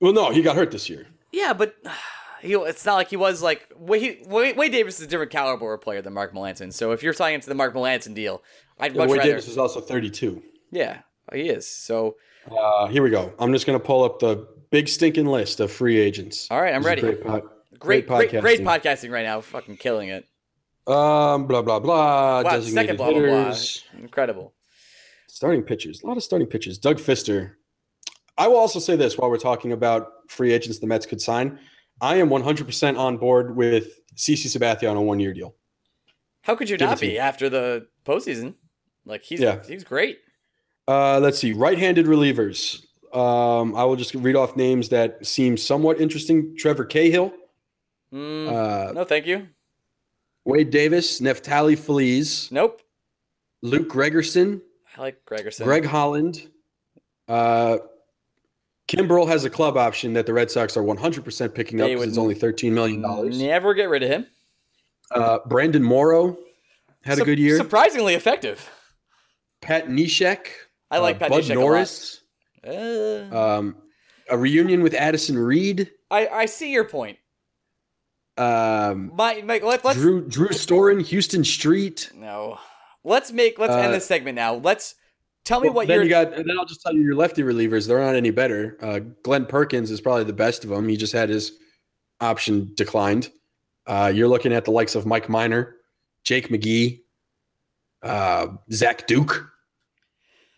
Well, 0.00 0.12
no, 0.12 0.30
he 0.30 0.42
got 0.42 0.56
hurt 0.56 0.70
this 0.70 0.88
year. 0.88 1.06
Yeah, 1.32 1.52
but 1.52 1.74
he, 2.42 2.54
it's 2.54 2.84
not 2.84 2.94
like 2.94 3.08
he 3.10 3.16
was 3.16 3.42
like 3.42 3.68
Wade 3.78 4.26
Davis 4.72 4.98
is 5.00 5.06
a 5.06 5.08
different 5.08 5.30
caliber 5.32 5.72
of 5.74 5.80
player 5.80 6.02
than 6.02 6.12
Mark 6.12 6.34
Melancon. 6.34 6.72
So 6.72 6.92
if 6.92 7.02
you're 7.02 7.12
signing 7.12 7.36
into 7.36 7.48
the 7.48 7.54
Mark 7.54 7.74
Melancon 7.74 8.14
deal, 8.14 8.42
I'd 8.78 8.92
And 8.92 8.96
much 8.98 9.08
Wade 9.10 9.18
rather. 9.18 9.30
Davis 9.30 9.48
is 9.48 9.58
also 9.58 9.80
thirty-two. 9.80 10.42
Yeah, 10.70 11.00
he 11.32 11.48
is. 11.48 11.68
So 11.68 12.16
Uh, 12.50 12.86
here 12.88 13.02
we 13.02 13.10
go. 13.10 13.32
I'm 13.38 13.52
just 13.52 13.66
going 13.66 13.78
to 13.78 13.84
pull 13.84 14.04
up 14.04 14.18
the 14.18 14.46
big 14.70 14.88
stinking 14.88 15.26
list 15.26 15.60
of 15.60 15.70
free 15.70 15.98
agents. 15.98 16.48
all 16.50 16.60
right, 16.60 16.74
I'm 16.74 16.82
This 16.82 17.02
ready. 17.02 17.16
Great, 17.78 18.06
Great, 18.06 18.30
great, 18.30 18.30
podcasting. 18.30 18.40
great 18.40 18.60
podcasting 18.60 19.10
right 19.10 19.24
now. 19.24 19.40
Fucking 19.40 19.76
killing 19.76 20.08
it. 20.08 20.24
Um, 20.86 21.46
blah 21.46 21.62
blah 21.62 21.78
blah. 21.80 22.42
Wow, 22.42 22.60
second 22.60 22.96
blah 22.96 23.10
blah 23.12 23.20
blah. 23.20 23.56
Incredible. 23.98 24.54
Starting 25.28 25.62
pitchers. 25.62 26.02
A 26.02 26.06
lot 26.06 26.16
of 26.16 26.22
starting 26.22 26.46
pitchers. 26.46 26.78
Doug 26.78 26.98
Fister. 26.98 27.52
I 28.36 28.48
will 28.48 28.56
also 28.56 28.78
say 28.78 28.96
this 28.96 29.16
while 29.16 29.30
we're 29.30 29.38
talking 29.38 29.72
about 29.72 30.08
free 30.28 30.52
agents 30.52 30.78
the 30.80 30.86
Mets 30.86 31.06
could 31.06 31.20
sign. 31.20 31.58
I 32.00 32.16
am 32.16 32.28
100% 32.28 32.98
on 32.98 33.16
board 33.18 33.56
with 33.56 34.00
CC 34.16 34.46
Sabathia 34.46 34.90
on 34.90 34.96
a 34.96 35.02
one-year 35.02 35.32
deal. 35.32 35.54
How 36.42 36.56
could 36.56 36.68
you 36.68 36.76
Give 36.76 36.88
not 36.88 37.00
be 37.00 37.18
after 37.18 37.48
the 37.48 37.86
postseason? 38.04 38.54
Like 39.06 39.22
he's 39.22 39.40
Yeah. 39.40 39.62
he's 39.66 39.84
great. 39.84 40.18
Uh, 40.88 41.20
let's 41.20 41.38
see. 41.38 41.52
Right-handed 41.52 42.06
relievers. 42.06 42.82
Um, 43.14 43.76
I 43.76 43.84
will 43.84 43.96
just 43.96 44.14
read 44.14 44.34
off 44.34 44.56
names 44.56 44.88
that 44.88 45.24
seem 45.24 45.56
somewhat 45.56 46.00
interesting. 46.00 46.56
Trevor 46.58 46.84
Cahill, 46.84 47.32
Mm, 48.14 48.48
uh, 48.48 48.92
no, 48.92 49.04
thank 49.04 49.26
you. 49.26 49.48
Wade 50.44 50.70
Davis, 50.70 51.20
Neftali 51.20 51.76
Feliz, 51.76 52.48
Nope. 52.52 52.80
Luke 53.62 53.88
Gregerson, 53.88 54.60
I 54.96 55.00
like 55.00 55.24
Gregerson. 55.26 55.64
Greg 55.64 55.84
Holland. 55.84 56.48
Uh, 57.26 57.78
Kimbrel 58.86 59.26
has 59.26 59.44
a 59.44 59.50
club 59.50 59.76
option 59.78 60.12
that 60.12 60.26
the 60.26 60.32
Red 60.34 60.50
Sox 60.50 60.76
are 60.76 60.82
100% 60.82 61.54
picking 61.54 61.80
up 61.80 61.88
because 61.88 62.06
it's 62.06 62.18
only 62.18 62.34
$13 62.34 62.70
million. 62.72 63.00
Never 63.38 63.72
get 63.72 63.88
rid 63.88 64.02
of 64.02 64.10
him. 64.10 64.26
Uh, 65.10 65.38
Brandon 65.46 65.82
Morrow 65.82 66.36
had 67.02 67.18
a 67.18 67.24
good 67.24 67.38
year. 67.38 67.56
Surprisingly 67.56 68.14
effective. 68.14 68.68
Pat 69.62 69.88
Neshek. 69.88 70.48
I 70.90 70.98
like 70.98 71.16
uh, 71.16 71.20
Pat 71.20 71.30
Bud 71.30 71.44
Neshek 71.44 71.50
a 71.56 71.58
lot. 71.58 71.60
Norris. 71.60 72.20
Uh, 72.66 73.36
Um, 73.36 73.76
a 74.30 74.36
reunion 74.36 74.82
with 74.82 74.92
Addison 74.94 75.38
Reed. 75.38 75.90
I, 76.10 76.28
I 76.28 76.46
see 76.46 76.70
your 76.70 76.84
point. 76.84 77.16
Um, 78.36 79.12
My, 79.14 79.42
my 79.42 79.58
let, 79.62 79.84
let's 79.84 79.98
Drew 79.98 80.26
Drew 80.26 80.48
Storen, 80.48 81.08
Huston 81.08 81.44
Street. 81.44 82.10
no. 82.14 82.58
Let's 83.06 83.30
make 83.32 83.58
let's 83.58 83.74
end 83.74 83.88
Uh, 83.88 83.90
this 83.92 84.06
segment 84.06 84.34
now. 84.34 84.54
Let's 84.54 84.94
tell 85.44 85.60
me 85.60 85.68
Well, 85.68 85.74
what 85.76 85.88
then 85.88 85.96
you're 85.96 86.04
you 86.04 86.10
got, 86.10 86.32
and 86.32 86.48
then 86.48 86.58
I'll 86.58 86.64
just 86.64 86.80
tell 86.80 86.94
you 86.94 87.02
your 87.02 87.14
lefty 87.14 87.42
relievers. 87.42 87.86
They're 87.86 88.00
not 88.00 88.14
any 88.16 88.30
better. 88.30 88.78
Uh, 88.80 89.00
Glen 89.22 89.44
Perkins 89.44 89.90
is 89.90 90.00
probably 90.00 90.24
the 90.24 90.32
best 90.32 90.64
of 90.64 90.70
them. 90.70 90.88
He 90.88 90.96
just 90.96 91.12
had 91.12 91.28
his 91.28 91.52
option 92.22 92.70
declined. 92.76 93.30
Uh, 93.86 94.10
you're 94.14 94.26
looking 94.28 94.54
at 94.54 94.64
the 94.64 94.70
likes 94.70 94.94
of 94.94 95.04
Mike 95.04 95.28
Minor, 95.28 95.76
Jake 96.22 96.48
McGee, 96.48 97.02
uh, 98.02 98.46
Zach 98.72 99.06
Duke. 99.06 99.50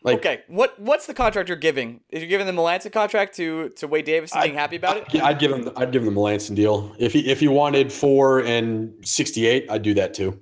Like, 0.06 0.18
okay. 0.18 0.42
What 0.46 0.78
what's 0.78 1.06
the 1.06 1.14
contract 1.14 1.48
you're 1.48 1.58
giving? 1.58 2.00
Is 2.10 2.22
you 2.22 2.28
giving 2.28 2.46
the 2.46 2.52
Melancon 2.52 2.92
contract 2.92 3.34
to 3.36 3.70
to 3.70 3.88
Wade 3.88 4.04
Davis 4.04 4.32
and 4.32 4.44
being 4.44 4.54
happy 4.54 4.76
about 4.76 4.98
it? 4.98 5.20
I'd 5.20 5.40
give 5.40 5.50
him. 5.50 5.68
I'd 5.76 5.90
give 5.90 6.02
him 6.02 6.14
the 6.14 6.18
Melancon 6.20 6.54
deal. 6.54 6.94
If 6.98 7.12
he 7.12 7.28
if 7.28 7.40
he 7.40 7.48
wanted 7.48 7.92
four 7.92 8.40
and 8.40 8.94
sixty 9.04 9.46
eight, 9.46 9.66
I'd 9.68 9.82
do 9.82 9.94
that 9.94 10.14
too. 10.14 10.40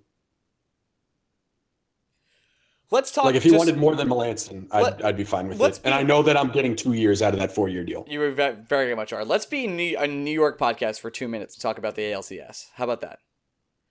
Let's 2.90 3.10
talk. 3.10 3.24
Like 3.24 3.36
if 3.36 3.42
he 3.42 3.48
just- 3.48 3.58
wanted 3.58 3.78
more 3.78 3.94
than 3.96 4.06
Melancon, 4.08 4.68
I'd, 4.70 4.82
Let- 4.82 5.04
I'd 5.04 5.16
be 5.16 5.24
fine 5.24 5.48
with 5.48 5.58
it. 5.60 5.80
And 5.82 5.94
I 5.94 6.02
know 6.02 6.22
that 6.22 6.36
I'm 6.36 6.50
getting 6.50 6.76
two 6.76 6.92
years 6.92 7.22
out 7.22 7.32
of 7.32 7.40
that 7.40 7.50
four 7.50 7.70
year 7.70 7.84
deal. 7.84 8.04
You 8.06 8.34
very 8.68 8.94
much 8.94 9.14
are. 9.14 9.24
Let's 9.24 9.46
be 9.46 9.66
New- 9.66 9.96
a 9.98 10.06
New 10.06 10.30
York 10.30 10.58
podcast 10.58 11.00
for 11.00 11.10
two 11.10 11.26
minutes 11.26 11.54
to 11.54 11.60
talk 11.62 11.78
about 11.78 11.94
the 11.94 12.02
ALCS. 12.02 12.66
How 12.74 12.84
about 12.84 13.00
that? 13.00 13.20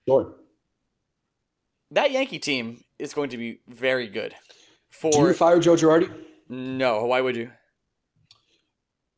Sure. 0.08 0.36
That 1.90 2.12
Yankee 2.12 2.40
team 2.40 2.84
is 3.00 3.16
going 3.16 3.32
to 3.32 3.38
be 3.38 3.60
very 3.68 4.08
good. 4.08 4.36
Do 5.02 5.10
you 5.20 5.34
fire 5.34 5.60
Joe 5.60 5.76
Girardi? 5.76 6.12
no, 6.50 7.06
why 7.06 7.22
would 7.22 7.36
you? 7.36 7.52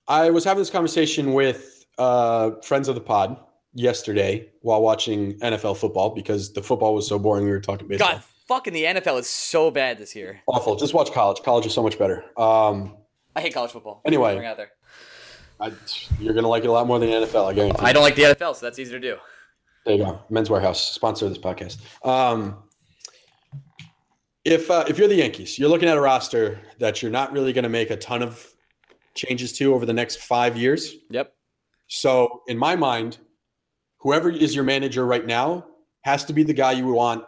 I 0.07 0.29
was 0.29 0.43
having 0.43 0.61
this 0.61 0.69
conversation 0.69 1.33
with 1.33 1.85
uh, 1.97 2.51
friends 2.63 2.87
of 2.87 2.95
the 2.95 3.01
pod 3.01 3.37
yesterday 3.73 4.49
while 4.61 4.81
watching 4.81 5.37
NFL 5.39 5.77
football 5.77 6.11
because 6.11 6.53
the 6.53 6.61
football 6.61 6.93
was 6.93 7.07
so 7.07 7.17
boring. 7.17 7.45
We 7.45 7.51
were 7.51 7.59
talking 7.59 7.87
baseball. 7.87 8.13
God, 8.13 8.23
fucking 8.47 8.73
the 8.73 8.83
NFL 8.83 9.19
is 9.19 9.27
so 9.27 9.71
bad 9.71 9.97
this 9.97 10.15
year. 10.15 10.41
Awful. 10.47 10.75
Just 10.75 10.93
watch 10.93 11.11
college. 11.11 11.41
College 11.43 11.65
is 11.65 11.73
so 11.73 11.81
much 11.83 11.97
better. 11.97 12.23
Um, 12.39 12.97
I 13.35 13.41
hate 13.41 13.53
college 13.53 13.71
football. 13.71 14.01
Anyway. 14.05 14.35
Bring 14.35 14.45
it 14.45 14.49
out 14.49 14.57
there. 14.57 14.71
I, 15.59 15.71
you're 16.19 16.33
gonna 16.33 16.49
like 16.49 16.63
it 16.63 16.67
a 16.67 16.71
lot 16.71 16.85
more 16.85 16.99
than 16.99 17.09
the 17.09 17.15
NFL. 17.15 17.49
I 17.49 17.53
guarantee. 17.53 17.79
I 17.79 17.93
don't 17.93 18.03
like 18.03 18.15
the 18.15 18.23
NFL, 18.23 18.55
so 18.57 18.65
that's 18.65 18.77
easy 18.77 18.91
to 18.91 18.99
do. 18.99 19.17
There 19.85 19.95
you 19.95 20.03
go. 20.03 20.19
Men's 20.29 20.49
Warehouse 20.49 20.91
sponsor 20.91 21.25
of 21.25 21.31
this 21.31 21.41
podcast. 21.41 21.77
Um, 22.05 22.63
if 24.45 24.69
uh, 24.69 24.85
if 24.87 24.97
you're 24.97 25.07
the 25.07 25.15
Yankees, 25.15 25.59
you're 25.59 25.69
looking 25.69 25.89
at 25.89 25.97
a 25.97 26.01
roster 26.01 26.59
that 26.79 27.01
you're 27.01 27.11
not 27.11 27.33
really 27.33 27.51
going 27.51 27.63
to 27.63 27.69
make 27.69 27.89
a 27.89 27.97
ton 27.97 28.21
of 28.21 28.47
changes 29.15 29.51
to 29.53 29.73
over 29.73 29.85
the 29.85 29.93
next 29.93 30.17
five 30.17 30.55
years. 30.55 30.93
Yep. 31.09 31.33
So 31.87 32.41
in 32.47 32.57
my 32.57 32.75
mind, 32.75 33.17
whoever 33.97 34.29
is 34.29 34.53
your 34.53 34.63
manager 34.63 35.05
right 35.05 35.25
now 35.25 35.65
has 36.01 36.23
to 36.25 36.33
be 36.33 36.43
the 36.43 36.53
guy 36.53 36.73
you 36.73 36.87
want 36.87 37.23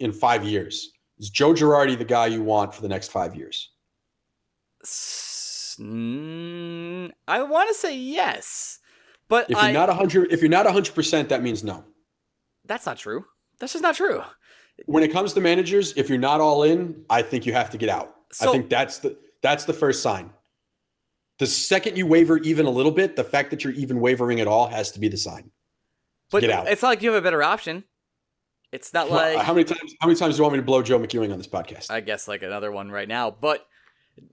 in 0.00 0.12
five 0.12 0.44
years. 0.44 0.92
Is 1.18 1.30
Joe 1.30 1.52
Girardi 1.52 1.96
the 1.96 2.04
guy 2.04 2.26
you 2.26 2.42
want 2.42 2.74
for 2.74 2.82
the 2.82 2.88
next 2.88 3.10
five 3.10 3.34
years? 3.34 3.70
Mm, 5.78 7.10
I 7.26 7.42
want 7.42 7.68
to 7.68 7.74
say 7.74 7.96
yes, 7.96 8.78
but 9.28 9.50
If 9.50 9.56
you're 9.56 9.60
I, 9.60 9.72
not 9.72 9.88
hundred, 9.90 10.32
if 10.32 10.40
you're 10.40 10.50
not 10.50 10.66
hundred 10.66 10.94
percent, 10.94 11.28
that 11.28 11.42
means 11.42 11.62
no. 11.64 11.84
that's 12.64 12.86
not 12.86 12.98
true. 12.98 13.24
That's 13.58 13.72
just 13.72 13.82
not 13.82 13.96
true. 13.96 14.22
When 14.84 15.02
it 15.02 15.08
comes 15.12 15.32
to 15.32 15.40
managers, 15.40 15.94
if 15.96 16.08
you're 16.08 16.18
not 16.18 16.40
all 16.40 16.62
in, 16.62 17.04
I 17.08 17.22
think 17.22 17.46
you 17.46 17.54
have 17.54 17.70
to 17.70 17.78
get 17.78 17.88
out. 17.88 18.14
So- 18.32 18.50
I 18.50 18.52
think 18.52 18.68
that's 18.68 18.98
the 18.98 19.16
that's 19.42 19.64
the 19.64 19.72
first 19.72 20.02
sign. 20.02 20.30
The 21.38 21.46
second 21.46 21.96
you 21.98 22.06
waver 22.06 22.38
even 22.38 22.66
a 22.66 22.70
little 22.70 22.92
bit, 22.92 23.16
the 23.16 23.24
fact 23.24 23.50
that 23.50 23.62
you're 23.62 23.72
even 23.74 24.00
wavering 24.00 24.40
at 24.40 24.46
all 24.46 24.66
has 24.68 24.90
to 24.92 25.00
be 25.00 25.08
the 25.08 25.16
sign. 25.18 25.50
But 26.30 26.40
get 26.40 26.50
out. 26.50 26.66
it's 26.68 26.82
not 26.82 26.88
like 26.88 27.02
you 27.02 27.12
have 27.12 27.18
a 27.18 27.24
better 27.24 27.42
option. 27.42 27.84
It's 28.72 28.92
not 28.92 29.08
Well, 29.10 29.34
like 29.36 29.44
how 29.44 29.52
many 29.54 29.64
times? 29.64 29.94
How 30.00 30.08
many 30.08 30.18
times 30.18 30.34
do 30.34 30.38
you 30.38 30.42
want 30.42 30.54
me 30.54 30.58
to 30.60 30.64
blow 30.64 30.82
Joe 30.82 30.98
McEwing 30.98 31.30
on 31.32 31.38
this 31.38 31.46
podcast? 31.46 31.90
I 31.90 32.00
guess 32.00 32.26
like 32.26 32.42
another 32.42 32.72
one 32.72 32.90
right 32.90 33.06
now, 33.08 33.30
but 33.30 33.66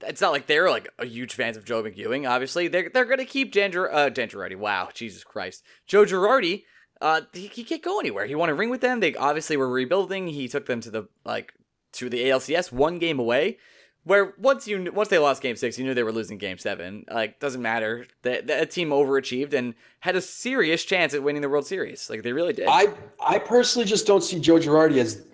it's 0.07 0.21
not 0.21 0.31
like 0.31 0.47
they're 0.47 0.69
like 0.69 0.89
a 0.97 1.05
huge 1.05 1.33
fans 1.35 1.55
of 1.55 1.65
Joe 1.65 1.83
McEwing. 1.83 2.27
Obviously, 2.29 2.67
they're 2.67 2.89
they're 2.91 3.05
gonna 3.05 3.25
keep 3.25 3.51
Dan, 3.51 3.71
Gir- 3.71 3.91
uh, 3.91 4.09
Dan 4.09 4.29
Girardi. 4.29 4.55
Wow, 4.55 4.89
Jesus 4.93 5.23
Christ, 5.23 5.63
Joe 5.87 6.03
Girardi. 6.05 6.63
Uh, 7.03 7.21
he, 7.33 7.47
he 7.47 7.65
can't 7.65 7.83
go 7.83 7.99
anywhere. 7.99 8.25
He 8.25 8.33
won 8.33 8.49
a 8.49 8.53
ring 8.53 8.69
with 8.69 8.79
them. 8.79 9.01
They 9.01 9.13
obviously 9.13 9.57
were 9.57 9.69
rebuilding. 9.69 10.27
He 10.27 10.47
took 10.47 10.67
them 10.67 10.79
to 10.79 10.89
the 10.89 11.09
like 11.25 11.53
to 11.93 12.09
the 12.09 12.23
ALCS, 12.23 12.71
one 12.71 12.97
game 12.97 13.19
away. 13.19 13.57
Where 14.05 14.33
once 14.37 14.69
you 14.69 14.89
once 14.91 15.09
they 15.09 15.19
lost 15.19 15.41
Game 15.41 15.57
Six, 15.57 15.77
you 15.77 15.83
knew 15.83 15.93
they 15.93 16.03
were 16.03 16.13
losing 16.13 16.37
Game 16.37 16.57
Seven. 16.57 17.03
Like 17.11 17.41
doesn't 17.41 17.61
matter. 17.61 18.07
That 18.21 18.47
that 18.47 18.71
team 18.71 18.89
overachieved 18.89 19.53
and 19.53 19.73
had 19.99 20.15
a 20.15 20.21
serious 20.21 20.85
chance 20.85 21.13
at 21.13 21.23
winning 21.23 21.41
the 21.41 21.49
World 21.49 21.67
Series. 21.67 22.09
Like 22.09 22.23
they 22.23 22.31
really 22.31 22.53
did. 22.53 22.67
I 22.69 22.87
I 23.21 23.37
personally 23.37 23.85
just 23.85 24.07
don't 24.07 24.23
see 24.23 24.39
Joe 24.39 24.55
Girardi 24.55 24.97
as 24.97 25.25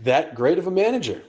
that 0.00 0.36
great 0.36 0.58
of 0.58 0.68
a 0.68 0.70
manager. 0.70 1.22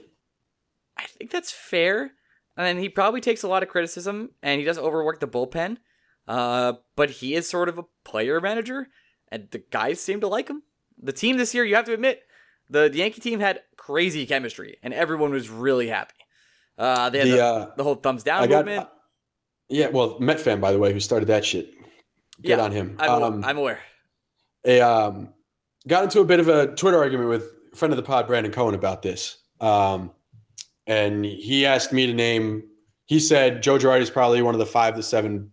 I 0.96 1.06
think 1.06 1.32
that's 1.32 1.50
fair. 1.50 2.12
And 2.56 2.78
he 2.78 2.88
probably 2.88 3.20
takes 3.20 3.42
a 3.42 3.48
lot 3.48 3.64
of 3.64 3.68
criticism 3.68 4.30
and 4.40 4.60
he 4.60 4.64
does 4.64 4.78
overwork 4.78 5.18
the 5.18 5.26
bullpen. 5.26 5.78
Uh, 6.26 6.74
but 6.96 7.10
he 7.10 7.34
is 7.34 7.48
sort 7.48 7.68
of 7.68 7.78
a 7.78 7.84
player 8.04 8.40
manager, 8.40 8.88
and 9.34 9.48
the 9.50 9.58
guys 9.70 10.00
seem 10.00 10.20
to 10.20 10.28
like 10.28 10.48
him. 10.48 10.62
The 11.02 11.12
team 11.12 11.36
this 11.36 11.54
year, 11.54 11.64
you 11.64 11.74
have 11.74 11.84
to 11.86 11.92
admit, 11.92 12.22
the, 12.70 12.88
the 12.88 12.98
Yankee 12.98 13.20
team 13.20 13.40
had 13.40 13.60
crazy 13.76 14.26
chemistry, 14.26 14.76
and 14.82 14.94
everyone 14.94 15.32
was 15.32 15.50
really 15.50 15.88
happy. 15.88 16.14
Uh, 16.78 17.10
they 17.10 17.18
had 17.18 17.28
the, 17.28 17.32
The, 17.32 17.44
uh, 17.44 17.70
the 17.76 17.82
whole 17.84 17.96
thumbs 17.96 18.22
down 18.22 18.42
I 18.42 18.46
got, 18.46 18.64
movement. 18.64 18.88
yeah, 19.68 19.88
well, 19.88 20.18
Met 20.20 20.40
fan 20.40 20.60
by 20.60 20.72
the 20.72 20.78
way, 20.78 20.92
who 20.92 21.00
started 21.00 21.26
that 21.26 21.44
shit. 21.44 21.72
Get 22.42 22.58
Yeah, 22.58 22.64
on 22.64 22.72
him. 22.72 22.96
I'm, 22.98 23.22
Um, 23.22 23.44
I'm 23.44 23.58
aware. 23.58 23.80
a 24.64 24.80
um, 24.80 25.28
got 25.86 26.04
into 26.04 26.20
a 26.20 26.24
bit 26.24 26.40
of 26.40 26.48
a 26.48 26.74
Twitter 26.74 26.98
argument 26.98 27.28
with 27.28 27.42
a 27.72 27.76
friend 27.76 27.92
of 27.92 27.96
the 27.96 28.02
pod, 28.02 28.26
Brandon 28.26 28.52
Cohen, 28.52 28.74
about 28.74 29.02
this. 29.02 29.38
Um, 29.60 30.10
and 30.86 31.24
he 31.24 31.66
asked 31.66 31.92
me 31.92 32.06
to 32.06 32.14
name. 32.14 32.64
He 33.06 33.18
said 33.20 33.62
Joe 33.62 33.78
Girardi 33.78 34.00
is 34.02 34.10
probably 34.10 34.42
one 34.42 34.54
of 34.54 34.58
the 34.58 34.66
five 34.66 34.94
to 34.96 35.02
seven 35.02 35.50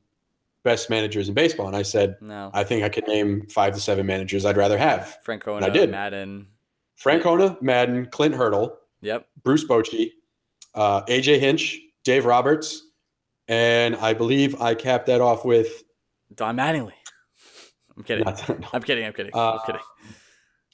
best 0.64 0.90
managers 0.90 1.28
in 1.28 1.34
baseball, 1.34 1.68
and 1.68 1.76
I 1.76 1.82
said 1.82 2.16
No, 2.22 2.52
I 2.54 2.64
think 2.64 2.84
I 2.84 2.90
could 2.90 3.08
name 3.08 3.48
five 3.48 3.74
to 3.74 3.80
seven 3.80 4.06
managers 4.06 4.46
I'd 4.46 4.58
rather 4.58 4.78
have. 4.78 5.18
Francona, 5.26 5.64
I 5.64 5.70
did. 5.70 5.90
Maddon. 5.92 6.48
Frank 6.96 7.24
Hona, 7.24 7.60
Maddon, 7.62 8.06
Clint 8.12 8.36
Hurdle, 8.36 8.78
Yep. 9.02 9.28
Bruce 9.44 9.66
Bochy, 9.66 10.12
uh, 10.76 11.02
AJ 11.06 11.40
Hinch, 11.40 11.80
Dave 12.04 12.26
Roberts, 12.26 12.84
and 13.48 13.96
I 13.96 14.14
believe 14.14 14.62
I 14.62 14.76
capped 14.76 15.08
that 15.08 15.20
off 15.20 15.44
with. 15.44 15.84
Don 16.36 16.56
Mattingly. 16.58 16.94
I'm 17.98 18.04
kidding. 18.04 18.24
Not, 18.24 18.50
I'm 18.74 18.84
kidding. 18.84 19.06
I'm 19.06 19.14
kidding. 19.14 19.32
Uh, 19.34 19.54
I'm 19.54 19.60
kidding. 19.66 19.82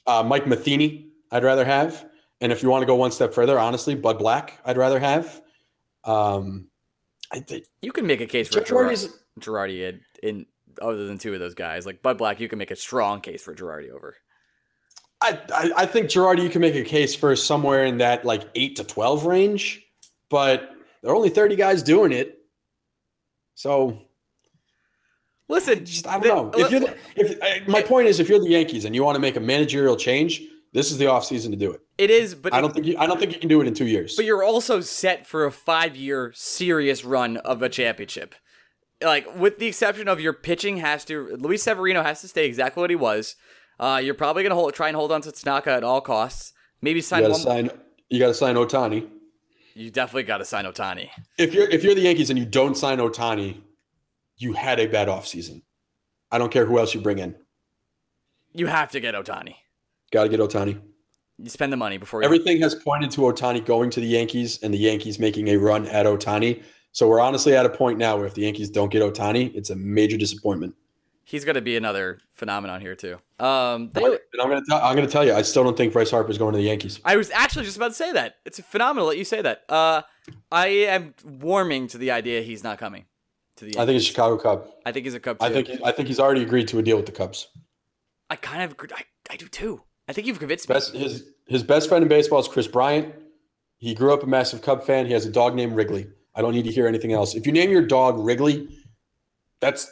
uh, 0.06 0.22
Mike 0.22 0.46
Matheny, 0.46 1.08
I'd 1.32 1.44
rather 1.44 1.64
have. 1.64 2.06
And 2.40 2.52
if 2.52 2.62
you 2.62 2.68
want 2.70 2.82
to 2.82 2.86
go 2.86 2.94
one 2.94 3.10
step 3.10 3.32
further, 3.34 3.58
honestly, 3.58 3.94
Bud 3.94 4.18
Black, 4.18 4.58
I'd 4.64 4.76
rather 4.76 5.00
have. 5.00 5.40
Um, 6.04 6.68
I 7.32 7.40
think 7.40 7.64
You 7.82 7.90
can 7.92 8.06
make 8.06 8.20
a 8.20 8.26
case 8.26 8.48
for. 8.48 8.60
Girardi's- 8.60 9.18
Girardi 9.40 9.88
in, 9.88 10.00
in 10.22 10.46
other 10.80 11.06
than 11.06 11.18
two 11.18 11.34
of 11.34 11.40
those 11.40 11.54
guys. 11.54 11.86
Like 11.86 12.02
Bud 12.02 12.18
Black, 12.18 12.40
you 12.40 12.48
can 12.48 12.58
make 12.58 12.70
a 12.70 12.76
strong 12.76 13.20
case 13.20 13.42
for 13.42 13.54
Girardi 13.54 13.90
over. 13.90 14.16
I, 15.20 15.38
I, 15.52 15.70
I 15.78 15.86
think 15.86 16.08
Girardi, 16.08 16.42
you 16.42 16.50
can 16.50 16.60
make 16.60 16.76
a 16.76 16.84
case 16.84 17.14
for 17.14 17.34
somewhere 17.34 17.84
in 17.84 17.98
that 17.98 18.24
like 18.24 18.48
eight 18.54 18.76
to 18.76 18.84
twelve 18.84 19.26
range, 19.26 19.82
but 20.30 20.70
there 21.02 21.10
are 21.10 21.16
only 21.16 21.30
thirty 21.30 21.56
guys 21.56 21.82
doing 21.82 22.12
it. 22.12 22.38
So 23.54 24.02
Listen, 25.48 25.84
just 25.84 26.06
I 26.06 26.18
don't 26.20 26.52
the- 26.52 26.58
know. 26.58 26.64
If 26.64 26.70
you're 26.70 26.80
the, 26.80 26.96
if 27.16 27.42
uh, 27.42 27.70
my 27.70 27.82
point 27.82 28.06
is, 28.06 28.20
if 28.20 28.28
you're 28.28 28.38
the 28.38 28.50
Yankees 28.50 28.84
and 28.84 28.94
you 28.94 29.02
want 29.02 29.16
to 29.16 29.20
make 29.20 29.36
a 29.36 29.40
managerial 29.40 29.96
change, 29.96 30.42
this 30.74 30.90
is 30.92 30.98
the 30.98 31.06
offseason 31.06 31.50
to 31.50 31.56
do 31.56 31.72
it. 31.72 31.80
it 31.96 32.10
is, 32.10 32.34
but 32.34 32.52
I 32.52 32.60
don't 32.60 32.74
think 32.74 32.84
you, 32.86 32.98
I 32.98 33.06
don't 33.06 33.18
think 33.18 33.32
you 33.32 33.38
can 33.38 33.48
do 33.48 33.60
it 33.62 33.66
in 33.66 33.72
two 33.72 33.86
years. 33.86 34.14
But 34.14 34.26
you're 34.26 34.44
also 34.44 34.82
set 34.82 35.26
for 35.26 35.46
a 35.46 35.50
five-year 35.50 36.32
serious 36.36 37.02
run 37.04 37.38
of 37.38 37.62
a 37.62 37.70
championship. 37.70 38.34
Like 39.02 39.38
with 39.38 39.58
the 39.58 39.66
exception 39.66 40.08
of 40.08 40.20
your 40.20 40.32
pitching 40.32 40.78
has 40.78 41.04
to, 41.06 41.36
Luis 41.36 41.62
Severino 41.62 42.02
has 42.02 42.20
to 42.22 42.28
stay 42.28 42.46
exactly 42.46 42.80
what 42.80 42.90
he 42.90 42.96
was. 42.96 43.36
Uh, 43.78 44.00
you're 44.02 44.14
probably 44.14 44.42
gonna 44.42 44.54
hold, 44.56 44.74
try 44.74 44.88
and 44.88 44.96
hold 44.96 45.12
on 45.12 45.20
to 45.22 45.30
Tanaka 45.32 45.70
at 45.70 45.84
all 45.84 46.00
costs. 46.00 46.52
Maybe 46.82 46.98
you 46.98 47.02
sign 47.02 47.22
got 47.22 47.28
to 47.28 47.32
one. 47.32 47.40
sign. 47.40 47.70
You 48.08 48.18
got 48.18 48.28
to 48.28 48.34
sign 48.34 48.54
Ohtani. 48.54 49.08
You 49.74 49.90
definitely 49.90 50.24
got 50.24 50.38
to 50.38 50.44
sign 50.44 50.64
Ohtani. 50.64 51.10
if 51.36 51.54
you're 51.54 51.68
if 51.68 51.84
you're 51.84 51.94
the 51.94 52.00
Yankees 52.00 52.30
and 52.30 52.38
you 52.38 52.44
don't 52.44 52.76
sign 52.76 52.98
Ohtani, 52.98 53.60
you 54.36 54.52
had 54.54 54.80
a 54.80 54.86
bad 54.86 55.08
offseason. 55.08 55.62
I 56.30 56.38
don't 56.38 56.50
care 56.50 56.66
who 56.66 56.78
else 56.78 56.94
you 56.94 57.00
bring 57.00 57.18
in. 57.18 57.36
You 58.52 58.66
have 58.66 58.90
to 58.92 59.00
get 59.00 59.14
Ohtani. 59.14 59.54
Got 60.10 60.24
to 60.24 60.28
get 60.28 60.40
Ohtani. 60.40 60.80
You 61.38 61.48
spend 61.48 61.72
the 61.72 61.76
money 61.76 61.98
before 61.98 62.20
you. 62.20 62.24
Everything 62.24 62.60
has 62.60 62.74
pointed 62.74 63.10
to 63.12 63.20
Ohtani 63.20 63.64
going 63.64 63.90
to 63.90 64.00
the 64.00 64.06
Yankees 64.06 64.58
and 64.62 64.74
the 64.74 64.78
Yankees 64.78 65.18
making 65.18 65.48
a 65.48 65.56
run 65.56 65.86
at 65.86 66.06
Ohtani. 66.06 66.62
So 66.92 67.08
we're 67.08 67.20
honestly 67.20 67.54
at 67.54 67.66
a 67.66 67.70
point 67.70 67.98
now 67.98 68.16
where 68.16 68.26
if 68.26 68.34
the 68.34 68.42
Yankees 68.42 68.70
don't 68.70 68.90
get 68.90 69.02
Ohtani, 69.02 69.54
it's 69.54 69.70
a 69.70 69.76
major 69.76 70.16
disappointment. 70.16 70.74
He's 71.24 71.44
gonna 71.44 71.60
be 71.60 71.76
another 71.76 72.20
phenomenon 72.32 72.80
here 72.80 72.94
too. 72.94 73.18
Um, 73.38 73.90
they, 73.92 74.02
I'm 74.02 74.18
gonna 74.48 74.62
tell, 74.66 74.80
I'm 74.80 74.96
gonna 74.96 75.06
tell 75.06 75.26
you, 75.26 75.34
I 75.34 75.42
still 75.42 75.62
don't 75.62 75.76
think 75.76 75.92
Bryce 75.92 76.10
Harper 76.10 76.30
is 76.30 76.38
going 76.38 76.52
to 76.52 76.56
the 76.56 76.64
Yankees. 76.64 77.00
I 77.04 77.16
was 77.16 77.30
actually 77.32 77.66
just 77.66 77.76
about 77.76 77.88
to 77.88 77.94
say 77.94 78.12
that. 78.12 78.36
It's 78.46 78.58
phenomenal 78.60 79.10
that 79.10 79.18
you 79.18 79.24
say 79.24 79.42
that. 79.42 79.64
Uh, 79.68 80.02
I 80.50 80.68
am 80.68 81.14
warming 81.24 81.86
to 81.88 81.98
the 81.98 82.12
idea 82.12 82.40
he's 82.40 82.64
not 82.64 82.78
coming 82.78 83.04
to 83.56 83.66
the. 83.66 83.78
I 83.78 83.84
think 83.84 83.96
it's 83.98 84.06
Chicago 84.06 84.38
Cub. 84.38 84.68
I 84.86 84.92
think 84.92 85.04
he's 85.04 85.12
a 85.12 85.20
Cub. 85.20 85.38
Too. 85.38 85.44
I 85.44 85.50
think 85.50 85.68
I 85.84 85.92
think 85.92 86.08
he's 86.08 86.18
already 86.18 86.42
agreed 86.42 86.66
to 86.68 86.78
a 86.78 86.82
deal 86.82 86.96
with 86.96 87.04
the 87.04 87.12
Cubs. 87.12 87.48
I 88.30 88.36
kind 88.36 88.62
of 88.62 88.72
agree. 88.72 88.88
I, 88.96 89.04
I 89.30 89.36
do 89.36 89.48
too. 89.48 89.82
I 90.08 90.14
think 90.14 90.26
you've 90.26 90.38
convinced 90.38 90.68
me. 90.68 90.76
His 90.76 91.24
his 91.46 91.62
best 91.62 91.90
friend 91.90 92.02
in 92.02 92.08
baseball 92.08 92.40
is 92.40 92.48
Kris 92.48 92.66
Bryant. 92.66 93.14
He 93.76 93.94
grew 93.94 94.14
up 94.14 94.22
a 94.22 94.26
massive 94.26 94.62
Cub 94.62 94.82
fan. 94.82 95.04
He 95.04 95.12
has 95.12 95.26
a 95.26 95.30
dog 95.30 95.54
named 95.54 95.76
Wrigley. 95.76 96.06
I 96.38 96.40
don't 96.40 96.54
need 96.54 96.66
to 96.66 96.70
hear 96.70 96.86
anything 96.86 97.12
else. 97.12 97.34
If 97.34 97.46
you 97.46 97.52
name 97.52 97.68
your 97.70 97.82
dog 97.82 98.16
Wrigley, 98.16 98.68
that's 99.58 99.90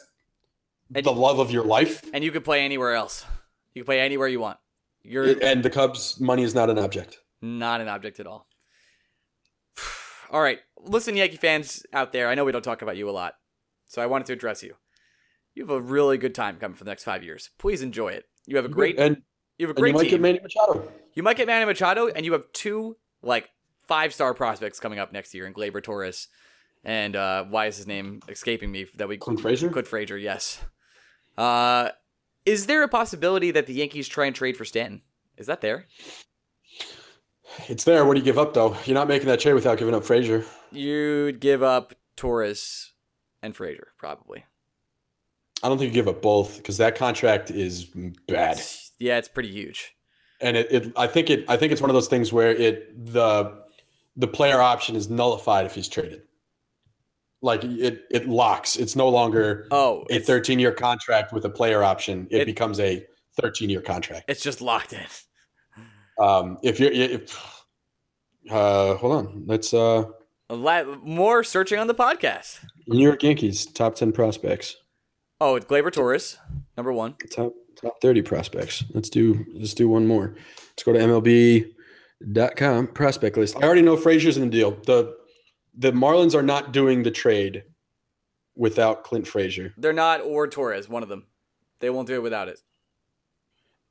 And- 0.95 1.05
the 1.05 1.11
love 1.11 1.39
of 1.39 1.51
your 1.51 1.65
life. 1.65 2.01
and 2.13 2.23
you 2.23 2.31
can 2.31 2.41
play 2.41 2.63
anywhere 2.63 2.93
else. 2.93 3.25
You 3.73 3.81
can 3.81 3.85
play 3.85 3.99
anywhere 3.99 4.29
you 4.29 4.39
want. 4.39 4.57
You're 5.03 5.35
And 5.43 5.61
the 5.61 5.69
Cubs' 5.69 6.21
money 6.21 6.43
is 6.43 6.55
not 6.55 6.69
an 6.69 6.79
object. 6.79 7.19
not 7.41 7.81
an 7.81 7.89
object 7.89 8.21
at 8.21 8.27
all. 8.27 8.47
all 10.31 10.41
right, 10.41 10.59
listen, 10.77 11.17
Yankee 11.17 11.35
fans 11.35 11.85
out 11.91 12.13
there. 12.13 12.29
I 12.29 12.35
know 12.35 12.45
we 12.45 12.53
don't 12.53 12.61
talk 12.63 12.81
about 12.81 12.95
you 12.95 13.09
a 13.09 13.11
lot, 13.11 13.33
so 13.85 14.01
I 14.01 14.05
wanted 14.05 14.27
to 14.27 14.33
address 14.33 14.63
you. 14.63 14.75
You 15.53 15.63
have 15.63 15.69
a 15.71 15.81
really 15.81 16.17
good 16.17 16.33
time 16.33 16.57
coming 16.59 16.77
for 16.77 16.85
the 16.85 16.91
next 16.91 17.03
five 17.03 17.23
years. 17.25 17.49
Please 17.57 17.81
enjoy 17.81 18.09
it. 18.09 18.23
You 18.45 18.55
have 18.55 18.65
a 18.65 18.69
great, 18.69 18.97
and, 18.97 19.21
you 19.57 19.67
have 19.67 19.75
a 19.75 19.79
and 19.79 19.87
you 19.87 19.93
might 19.93 20.01
team. 20.03 20.11
get 20.11 20.21
Manny 20.21 20.39
Machado. 20.39 20.89
You 21.13 21.23
might 21.23 21.35
get 21.35 21.47
Manny 21.47 21.65
Machado, 21.65 22.07
and 22.07 22.25
you 22.25 22.31
have 22.31 22.49
two 22.53 22.95
like 23.21 23.49
five 23.87 24.13
star 24.13 24.33
prospects 24.33 24.79
coming 24.79 24.99
up 24.99 25.11
next 25.11 25.33
year 25.33 25.47
in 25.47 25.53
Gleyber 25.53 25.81
Torres 25.81 26.27
and 26.83 27.15
uh, 27.15 27.43
why 27.45 27.65
is 27.65 27.77
his 27.77 27.87
name 27.87 28.21
escaping 28.29 28.71
me? 28.71 28.85
That 28.95 29.07
we 29.07 29.17
Clint 29.17 29.41
Frazier? 29.41 29.69
Clint 29.69 29.87
Frazier, 29.87 30.17
yes. 30.17 30.59
Uh, 31.37 31.89
is 32.45 32.65
there 32.65 32.83
a 32.83 32.87
possibility 32.87 33.51
that 33.51 33.65
the 33.67 33.73
Yankees 33.73 34.07
try 34.07 34.25
and 34.25 34.35
trade 34.35 34.55
for 34.55 34.63
Stanton? 34.65 35.01
Is 35.37 35.47
that 35.47 35.61
there? 35.61 35.85
It's 37.67 37.83
there. 37.83 38.05
What 38.05 38.13
do 38.13 38.19
you 38.19 38.25
give 38.25 38.37
up 38.37 38.53
though? 38.53 38.75
You're 38.85 38.95
not 38.95 39.07
making 39.07 39.27
that 39.27 39.39
trade 39.39 39.53
without 39.53 39.77
giving 39.77 39.93
up 39.95 40.03
Frazier. 40.03 40.45
You'd 40.71 41.39
give 41.39 41.63
up 41.63 41.93
Torres 42.15 42.93
and 43.41 43.55
Frazier, 43.55 43.89
probably. 43.97 44.45
I 45.63 45.69
don't 45.69 45.77
think 45.77 45.89
you 45.89 45.93
give 45.93 46.07
up 46.07 46.21
both 46.21 46.57
because 46.57 46.77
that 46.77 46.95
contract 46.95 47.49
is 47.49 47.85
bad. 48.27 48.61
Yeah, 48.99 49.17
it's 49.17 49.27
pretty 49.27 49.51
huge. 49.51 49.95
and 50.39 50.55
it, 50.55 50.71
it 50.71 50.93
I 50.95 51.07
think 51.07 51.29
it 51.29 51.45
I 51.49 51.57
think 51.57 51.71
it's 51.71 51.81
one 51.81 51.89
of 51.89 51.95
those 51.95 52.07
things 52.07 52.31
where 52.31 52.51
it 52.51 53.05
the 53.13 53.65
the 54.17 54.27
player 54.27 54.59
option 54.59 54.95
is 54.95 55.09
nullified 55.09 55.65
if 55.65 55.75
he's 55.75 55.87
traded. 55.87 56.23
Like 57.41 57.63
it 57.63 58.01
it 58.09 58.27
locks. 58.27 58.75
It's 58.75 58.95
no 58.95 59.07
longer 59.09 59.67
Oh, 59.71 60.05
a 60.09 60.19
13 60.19 60.57
year 60.59 60.71
contract 60.71 61.31
with 61.33 61.45
a 61.45 61.49
player 61.49 61.83
option. 61.83 62.27
It, 62.31 62.41
It- 62.41 62.45
becomes 62.45 62.79
a 62.79 63.05
13 63.39 63.69
year 63.69 63.81
contract. 63.81 64.25
it's 64.27 64.41
just 64.41 64.59
locked 64.61 64.93
in. 64.93 65.05
Um, 66.19 66.57
if 66.63 66.79
you're 66.79 66.91
if 66.91 67.37
uh, 68.49 68.95
hold 68.95 69.13
on, 69.13 69.43
let's 69.45 69.73
uh, 69.73 70.05
A 70.49 70.55
lot 70.55 71.03
more 71.05 71.43
searching 71.43 71.77
on 71.77 71.85
the 71.87 71.93
podcast. 71.93 72.59
New 72.87 73.03
York 73.03 73.21
Yankees 73.21 73.65
top 73.65 73.95
10 73.95 74.11
prospects, 74.13 74.77
Oh, 75.39 75.55
it's 75.55 75.65
Gleyber 75.67 75.91
Torres, 75.91 76.37
number 76.75 76.91
one. 76.91 77.15
top 77.29 77.53
top 77.79 78.01
30 78.01 78.23
prospects. 78.23 78.83
Let's 78.95 79.09
do 79.09 79.45
let's 79.53 79.75
do 79.75 79.87
one 79.87 80.07
more. 80.07 80.35
Let's 80.71 80.83
go 80.83 80.93
to 80.93 80.99
MLB.com 82.23 82.87
prospect 82.87 83.37
list. 83.37 83.57
I 83.57 83.61
already 83.61 83.81
know 83.81 83.97
Frazier's 83.97 84.37
in 84.37 84.43
the 84.43 84.49
deal. 84.49 84.71
The 84.85 85.15
the 85.77 85.91
Marlins 85.91 86.33
are 86.33 86.43
not 86.43 86.71
doing 86.71 87.03
the 87.03 87.11
trade 87.11 87.63
without 88.55 89.03
Clint 89.03 89.27
Frazier. 89.27 89.73
They're 89.77 89.93
not 89.93 90.21
or 90.21 90.47
Torres, 90.47 90.89
one 90.89 91.03
of 91.03 91.09
them. 91.09 91.27
They 91.79 91.89
won't 91.89 92.07
do 92.07 92.15
it 92.15 92.23
without 92.23 92.47
it. 92.47 92.59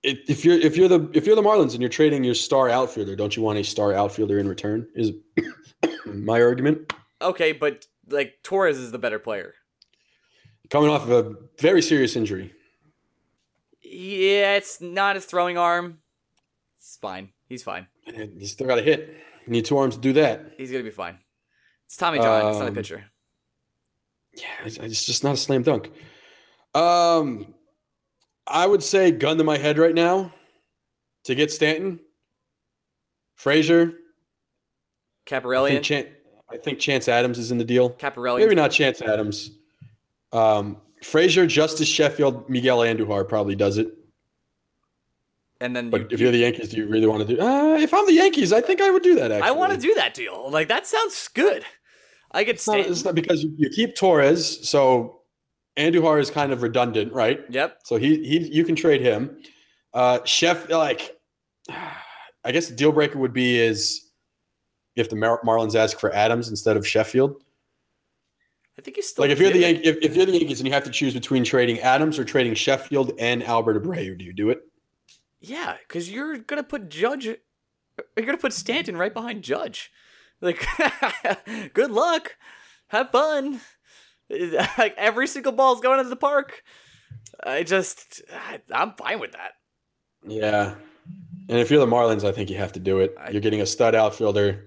If 0.03 0.19
if 0.29 0.45
you're 0.45 0.59
if 0.59 0.77
you're 0.77 0.89
the 0.89 1.09
if 1.15 1.27
you're 1.27 1.37
the 1.37 1.43
Marlins 1.43 1.73
and 1.73 1.81
you're 1.81 1.89
trading 1.89 2.25
your 2.25 2.35
star 2.35 2.69
outfielder, 2.69 3.17
don't 3.17 3.37
you 3.37 3.43
want 3.43 3.59
a 3.59 3.65
star 3.65 3.93
outfielder 3.93 4.39
in 4.39 4.49
return? 4.49 4.89
Is 4.95 5.13
my 6.07 6.41
argument. 6.41 6.93
Okay, 7.23 7.53
but 7.53 7.87
like 8.09 8.35
Torres 8.43 8.79
is 8.79 8.93
the 8.93 8.99
better 8.99 9.19
player. 9.19 9.55
Coming 10.69 10.91
off 10.91 11.09
of 11.09 11.11
a 11.11 11.35
very 11.61 11.81
serious 11.81 12.17
injury. 12.17 12.53
Yeah, 13.83 14.57
it's 14.57 14.81
not 14.81 15.15
his 15.15 15.25
throwing 15.25 15.57
arm. 15.57 15.99
It's 16.79 16.97
fine. 17.01 17.31
He's 17.49 17.63
fine. 17.63 17.87
And 18.07 18.39
He's 18.41 18.53
still 18.53 18.67
got 18.67 18.79
a 18.79 18.83
hit. 18.83 19.17
You 19.47 19.53
need 19.53 19.65
two 19.65 19.77
arms 19.79 19.95
to 19.97 20.01
do 20.01 20.13
that. 20.15 20.53
He's 20.57 20.71
gonna 20.71 20.85
be 20.85 20.91
fine. 20.91 21.19
It's 21.87 21.97
Tommy 21.97 22.19
John. 22.19 22.49
it's 22.51 22.59
not 22.59 22.65
a 22.67 22.69
Um, 22.69 22.75
pitcher. 22.75 23.05
Yeah, 24.35 24.45
it's, 24.65 24.77
it's 24.77 25.05
just 25.07 25.25
not 25.25 25.35
a 25.35 25.37
slam 25.37 25.63
dunk. 25.63 25.91
Um, 26.75 27.55
I 28.47 28.67
would 28.67 28.83
say 28.83 29.11
gun 29.11 29.39
to 29.39 29.45
my 29.45 29.57
head 29.57 29.79
right 29.79 29.95
now 29.95 30.33
to 31.25 31.35
get 31.35 31.51
Stanton, 31.51 32.01
Frazier. 33.37 33.93
I 33.93 35.31
Caparelli. 35.31 35.71
think, 35.71 35.85
Chan- 35.85 36.09
I 36.51 36.57
think 36.59 36.79
Chance 36.79 37.09
Adams 37.09 37.39
is 37.39 37.51
in 37.51 37.59
the 37.59 37.65
deal. 37.65 37.91
Caparelli. 37.91 38.39
Maybe 38.41 38.55
not 38.55 38.71
Chance 38.71 39.01
Adams. 39.03 39.51
Um, 40.33 40.81
Frazier, 41.03 41.47
Justus 41.47 41.89
Sheffield, 41.89 42.49
Miguel 42.51 42.79
Andujar 42.81 43.27
probably 43.29 43.55
does 43.57 43.79
it. 43.79 43.89
And 45.61 45.75
then 45.75 45.89
But 45.91 46.03
you- 46.03 46.07
if 46.11 46.21
you're 46.21 46.33
the 46.33 46.39
Yankees, 46.39 46.69
do 46.69 46.77
you 46.77 46.87
really 46.87 47.07
want 47.07 47.27
to 47.27 47.35
do? 47.37 47.41
Uh, 47.41 47.77
if 47.79 47.95
I'm 47.95 48.05
the 48.07 48.13
Yankees, 48.13 48.53
I 48.53 48.61
think 48.61 48.81
I 48.81 48.91
would 48.91 49.03
do 49.03 49.15
that. 49.15 49.31
Actually, 49.33 49.49
I 49.49 49.53
want 49.53 49.73
to 49.73 49.79
do 49.79 49.95
that 49.95 50.13
deal. 50.15 50.51
Like 50.51 50.69
that 50.69 50.87
sounds 50.87 51.29
good. 51.29 51.65
I 52.33 52.45
get 52.45 52.57
It's 52.57 52.67
not, 52.67 52.81
it's 52.81 53.05
not 53.05 53.15
because 53.15 53.43
you, 53.43 53.55
you 53.57 53.71
keep 53.71 53.95
Torres, 53.97 54.69
so 54.69 55.23
Andujar 55.79 56.21
is 56.21 56.31
kind 56.31 56.53
of 56.53 56.63
redundant, 56.63 57.13
right? 57.13 57.43
Yep. 57.49 57.79
So 57.85 57.97
he 57.97 58.23
he 58.27 58.39
you 58.53 58.65
can 58.65 58.77
trade 58.77 59.01
him. 59.01 59.39
Uh 59.95 60.19
Chef 60.25 60.69
like 60.69 61.17
I 61.71 62.53
guess 62.53 62.69
the 62.69 62.75
deal 62.77 62.93
breaker 62.93 63.19
would 63.19 63.33
be 63.33 63.59
is 63.59 64.11
if 64.95 65.09
the 65.09 65.17
Mar- 65.17 65.41
Marlins 65.43 65.75
ask 65.75 65.99
for 65.99 66.13
Adams 66.15 66.49
instead 66.49 66.77
of 66.77 66.87
Sheffield. 66.87 67.43
I 68.79 68.83
think 68.83 68.97
he's 68.97 69.09
still 69.09 69.23
Like 69.23 69.31
if 69.31 69.41
you're 69.41 69.51
the. 69.51 69.61
Yan- 69.61 69.81
if, 69.83 69.97
if 70.03 70.15
you're 70.17 70.27
the 70.27 70.33
Yankees 70.33 70.61
and 70.61 70.67
you 70.67 70.73
have 70.75 70.85
to 70.85 70.91
choose 70.91 71.15
between 71.15 71.45
trading 71.45 71.81
Adams 71.81 72.19
or 72.19 72.25
trading 72.25 72.53
Sheffield 72.55 73.13
and 73.19 73.43
Albert 73.43 73.83
Abreu, 73.83 74.19
do 74.19 74.25
you 74.25 74.35
do 74.35 74.51
it? 74.51 74.61
Yeah, 75.41 75.77
because 75.87 76.11
you're 76.11 76.39
gonna 76.39 76.63
put 76.63 76.89
Judge. 76.89 77.27
You're 77.27 77.37
gonna 78.17 78.39
put 78.39 78.53
Stanton 78.53 78.97
right 78.97 79.13
behind 79.13 79.43
Judge. 79.43 79.91
Like, 80.41 80.67
good 81.75 81.91
luck. 81.91 82.37
Have 82.89 83.11
fun. 83.11 83.61
Like 84.29 84.97
every 84.97 85.29
single 85.29 85.53
ball's 85.53 85.81
going 85.81 86.01
into 86.01 86.11
the 86.11 86.17
park. 86.17 86.65
I 87.45 87.63
just, 87.63 88.23
I, 88.33 88.61
I'm 88.73 88.93
fine 88.95 89.21
with 89.21 89.31
that. 89.33 89.53
Yeah. 90.27 90.75
And 91.49 91.59
if 91.59 91.71
you're 91.71 91.79
the 91.79 91.87
Marlins, 91.87 92.25
I 92.25 92.33
think 92.33 92.51
you 92.51 92.57
have 92.57 92.73
to 92.73 92.81
do 92.81 92.99
it. 92.99 93.17
You're 93.31 93.41
getting 93.41 93.61
a 93.61 93.67
stud 93.67 93.95
outfielder, 93.95 94.65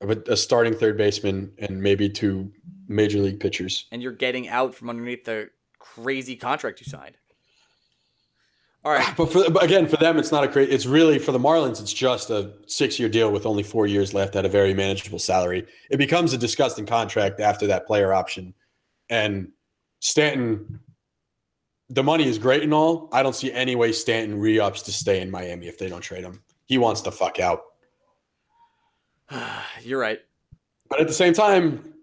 a 0.00 0.36
starting 0.36 0.74
third 0.74 0.96
baseman, 0.96 1.52
and 1.58 1.82
maybe 1.82 2.08
two 2.08 2.52
major 2.86 3.18
league 3.18 3.40
pitchers. 3.40 3.86
And 3.90 4.00
you're 4.00 4.12
getting 4.12 4.48
out 4.48 4.72
from 4.72 4.88
underneath 4.88 5.24
the 5.24 5.50
crazy 5.80 6.36
contract 6.36 6.80
you 6.80 6.86
signed. 6.86 7.16
All 8.84 8.92
right. 8.92 9.16
But, 9.16 9.32
for, 9.32 9.50
but 9.50 9.64
again, 9.64 9.88
for 9.88 9.96
them, 9.96 10.16
it's 10.16 10.30
not 10.30 10.44
a 10.44 10.48
great. 10.48 10.70
It's 10.70 10.86
really 10.86 11.18
for 11.18 11.32
the 11.32 11.38
Marlins. 11.38 11.80
It's 11.80 11.92
just 11.92 12.30
a 12.30 12.52
six-year 12.66 13.08
deal 13.08 13.32
with 13.32 13.44
only 13.44 13.62
four 13.62 13.86
years 13.86 14.14
left 14.14 14.36
at 14.36 14.44
a 14.44 14.48
very 14.48 14.74
manageable 14.74 15.18
salary. 15.18 15.66
It 15.90 15.96
becomes 15.96 16.32
a 16.32 16.38
disgusting 16.38 16.86
contract 16.86 17.40
after 17.40 17.66
that 17.66 17.86
player 17.86 18.14
option, 18.14 18.54
and 19.10 19.48
Stanton. 20.00 20.80
The 21.88 22.02
money 22.02 22.26
is 22.26 22.36
great 22.36 22.64
and 22.64 22.74
all. 22.74 23.08
I 23.12 23.22
don't 23.22 23.34
see 23.34 23.52
any 23.52 23.76
way 23.76 23.92
Stanton 23.92 24.40
re-ups 24.40 24.82
to 24.82 24.92
stay 24.92 25.20
in 25.20 25.30
Miami 25.30 25.68
if 25.68 25.78
they 25.78 25.88
don't 25.88 26.00
trade 26.00 26.24
him. 26.24 26.42
He 26.64 26.78
wants 26.78 27.00
to 27.02 27.12
fuck 27.12 27.38
out. 27.38 27.62
You're 29.82 30.00
right. 30.00 30.18
But 30.88 31.00
at 31.00 31.06
the 31.06 31.12
same 31.12 31.32
time, 31.32 31.94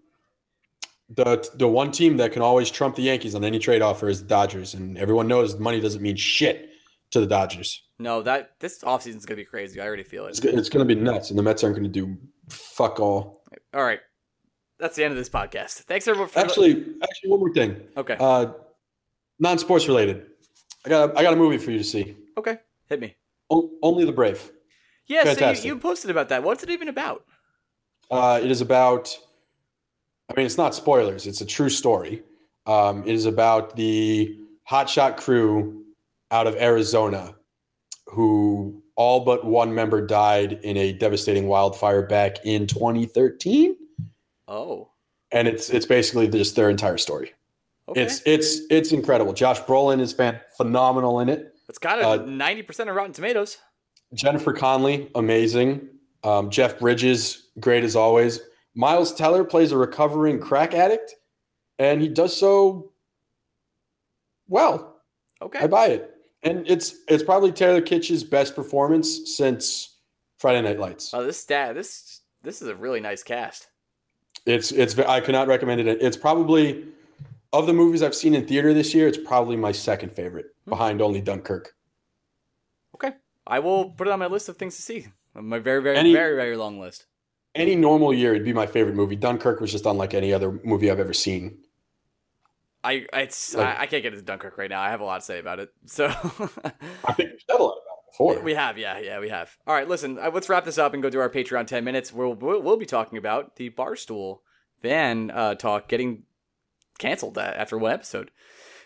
the 1.10 1.46
the 1.56 1.68
one 1.68 1.90
team 1.92 2.16
that 2.16 2.32
can 2.32 2.42
always 2.42 2.70
trump 2.70 2.96
the 2.96 3.02
Yankees 3.02 3.34
on 3.34 3.44
any 3.44 3.58
trade 3.58 3.82
offer 3.82 4.08
is 4.08 4.22
the 4.22 4.28
Dodgers, 4.28 4.74
and 4.74 4.96
everyone 4.98 5.28
knows 5.28 5.58
money 5.58 5.80
doesn't 5.80 6.00
mean 6.02 6.16
shit 6.16 6.70
to 7.10 7.20
the 7.20 7.26
Dodgers. 7.26 7.82
No, 7.98 8.22
that 8.22 8.52
this 8.60 8.82
offseason 8.82 9.16
is 9.16 9.26
gonna 9.26 9.36
be 9.36 9.44
crazy. 9.44 9.80
I 9.80 9.86
already 9.86 10.02
feel 10.02 10.26
it. 10.26 10.40
go- 10.42 10.48
it's 10.50 10.68
going 10.68 10.86
to 10.86 10.94
be 10.94 11.00
nuts, 11.00 11.30
and 11.30 11.38
the 11.38 11.42
Mets 11.42 11.62
aren't 11.62 11.76
going 11.76 11.90
to 11.90 12.00
do 12.00 12.16
fuck 12.48 12.98
all. 13.00 13.44
All 13.72 13.84
right. 13.84 14.00
That's 14.80 14.96
the 14.96 15.04
end 15.04 15.12
of 15.12 15.16
this 15.18 15.28
podcast. 15.30 15.82
Thanks 15.84 16.08
everyone 16.08 16.28
for 16.28 16.40
Actually, 16.40 16.72
actually, 17.02 17.30
one 17.30 17.38
more 17.40 17.52
thing, 17.54 17.80
Okay. 17.96 18.16
uh, 18.18 18.46
non-sports 19.38 19.86
related. 19.86 20.26
I 20.84 20.88
got 20.88 21.10
a, 21.10 21.18
I 21.18 21.22
got 21.22 21.32
a 21.32 21.36
movie 21.36 21.58
for 21.58 21.70
you 21.70 21.78
to 21.78 21.84
see. 21.84 22.16
okay. 22.36 22.58
Hit 22.88 23.00
me. 23.00 23.14
O- 23.50 23.70
Only 23.82 24.04
the 24.04 24.12
Brave. 24.12 24.50
Yeah, 25.06 25.32
so 25.32 25.50
you, 25.50 25.74
you 25.74 25.78
posted 25.78 26.10
about 26.10 26.28
that. 26.30 26.42
What's 26.42 26.62
it 26.64 26.70
even 26.70 26.88
about? 26.88 27.24
Uh, 28.10 28.40
it 28.42 28.50
is 28.50 28.60
about. 28.60 29.16
I 30.30 30.34
mean, 30.36 30.46
it's 30.46 30.56
not 30.56 30.74
spoilers. 30.74 31.26
It's 31.26 31.40
a 31.40 31.46
true 31.46 31.68
story. 31.68 32.22
Um, 32.66 33.02
it 33.06 33.14
is 33.14 33.26
about 33.26 33.76
the 33.76 34.38
hotshot 34.70 35.16
crew 35.18 35.84
out 36.30 36.46
of 36.46 36.56
Arizona, 36.56 37.34
who 38.06 38.82
all 38.96 39.20
but 39.20 39.44
one 39.44 39.74
member 39.74 40.00
died 40.06 40.52
in 40.62 40.76
a 40.76 40.92
devastating 40.92 41.46
wildfire 41.46 42.02
back 42.02 42.36
in 42.44 42.66
2013, 42.66 43.76
Oh. 44.48 44.88
and 45.32 45.46
it's 45.48 45.68
it's 45.70 45.86
basically 45.86 46.28
just 46.28 46.56
their 46.56 46.70
entire 46.70 46.96
story. 46.98 47.32
Okay. 47.88 48.02
It's 48.02 48.22
it's 48.24 48.60
it's 48.70 48.92
incredible. 48.92 49.34
Josh 49.34 49.60
Brolin 49.62 50.00
is 50.00 50.12
fan- 50.14 50.40
phenomenal 50.56 51.20
in 51.20 51.28
it. 51.28 51.54
it's 51.68 51.78
got 51.78 51.98
a 51.98 52.06
uh, 52.08 52.18
90% 52.18 52.88
of 52.88 52.94
Rotten 52.94 53.12
Tomatoes. 53.12 53.58
Jennifer 54.14 54.52
Connelly, 54.54 55.10
amazing. 55.14 55.88
Um, 56.22 56.48
Jeff 56.50 56.78
Bridges, 56.78 57.48
great 57.60 57.84
as 57.84 57.94
always. 57.96 58.40
Miles 58.74 59.14
Teller 59.14 59.44
plays 59.44 59.72
a 59.72 59.76
recovering 59.76 60.40
crack 60.40 60.74
addict, 60.74 61.14
and 61.78 62.00
he 62.00 62.08
does 62.08 62.36
so 62.36 62.92
well. 64.48 65.02
Okay. 65.40 65.60
I 65.60 65.66
buy 65.66 65.86
it, 65.88 66.10
and 66.42 66.68
it's 66.68 66.96
it's 67.08 67.22
probably 67.22 67.52
Taylor 67.52 67.80
Kitsch's 67.80 68.24
best 68.24 68.54
performance 68.54 69.36
since 69.36 69.96
Friday 70.38 70.62
Night 70.62 70.78
Lights. 70.78 71.12
Oh, 71.14 71.24
this 71.24 71.38
stat 71.38 71.74
this 71.74 72.20
this 72.42 72.62
is 72.62 72.68
a 72.68 72.74
really 72.74 73.00
nice 73.00 73.22
cast. 73.22 73.68
It's 74.46 74.72
it's 74.72 74.98
I 74.98 75.20
cannot 75.20 75.48
recommend 75.48 75.80
it. 75.80 76.02
It's 76.02 76.16
probably 76.16 76.84
of 77.52 77.66
the 77.66 77.72
movies 77.72 78.02
I've 78.02 78.14
seen 78.14 78.34
in 78.34 78.46
theater 78.46 78.74
this 78.74 78.92
year. 78.94 79.06
It's 79.06 79.18
probably 79.18 79.56
my 79.56 79.72
second 79.72 80.12
favorite, 80.12 80.46
hmm. 80.64 80.70
behind 80.70 81.00
only 81.00 81.20
Dunkirk. 81.20 81.74
Okay. 82.94 83.12
I 83.46 83.58
will 83.60 83.90
put 83.90 84.08
it 84.08 84.10
on 84.10 84.18
my 84.18 84.26
list 84.26 84.48
of 84.48 84.56
things 84.56 84.76
to 84.76 84.82
see. 84.82 85.06
My 85.34 85.58
very, 85.58 85.82
very, 85.82 85.96
Any- 85.96 86.12
very, 86.12 86.36
very 86.36 86.56
long 86.56 86.80
list. 86.80 87.06
Any 87.54 87.76
normal 87.76 88.12
year, 88.12 88.32
it'd 88.34 88.44
be 88.44 88.52
my 88.52 88.66
favorite 88.66 88.96
movie. 88.96 89.16
Dunkirk 89.16 89.60
was 89.60 89.70
just 89.70 89.86
unlike 89.86 90.12
any 90.14 90.32
other 90.32 90.60
movie 90.64 90.90
I've 90.90 90.98
ever 91.00 91.12
seen. 91.12 91.58
I 92.82 93.06
it's 93.12 93.54
Like- 93.54 93.78
I, 93.78 93.82
I 93.82 93.86
can't 93.86 94.02
get 94.02 94.12
into 94.12 94.24
Dunkirk 94.24 94.58
right 94.58 94.68
now. 94.68 94.80
I 94.82 94.90
have 94.90 95.00
a 95.00 95.04
lot 95.04 95.20
to 95.20 95.24
say 95.24 95.38
about 95.38 95.60
it. 95.60 95.70
So 95.86 96.06
I 97.04 97.12
think 97.12 97.30
we've 97.30 97.40
said 97.48 97.58
a 97.58 97.62
lot 97.62 97.72
about 97.72 97.78
it 97.78 98.12
before. 98.12 98.40
we 98.42 98.54
have, 98.54 98.76
yeah, 98.76 98.98
yeah, 98.98 99.20
we 99.20 99.28
have. 99.30 99.56
All 99.66 99.74
right, 99.74 99.88
listen, 99.88 100.18
uh, 100.18 100.30
let's 100.34 100.48
wrap 100.48 100.64
this 100.64 100.78
up 100.78 100.92
and 100.94 101.02
go 101.02 101.08
do 101.10 101.20
our 101.20 101.30
Patreon 101.30 101.66
ten 101.66 101.84
minutes. 101.84 102.12
We'll 102.12 102.34
we'll, 102.34 102.60
we'll 102.60 102.76
be 102.76 102.86
talking 102.86 103.16
about 103.18 103.56
the 103.56 103.70
Barstool 103.70 104.38
fan 104.82 105.30
uh, 105.30 105.54
talk 105.54 105.88
getting 105.88 106.24
canceled 106.98 107.38
uh, 107.38 107.52
after 107.56 107.78
one 107.78 107.92
episode. 107.92 108.30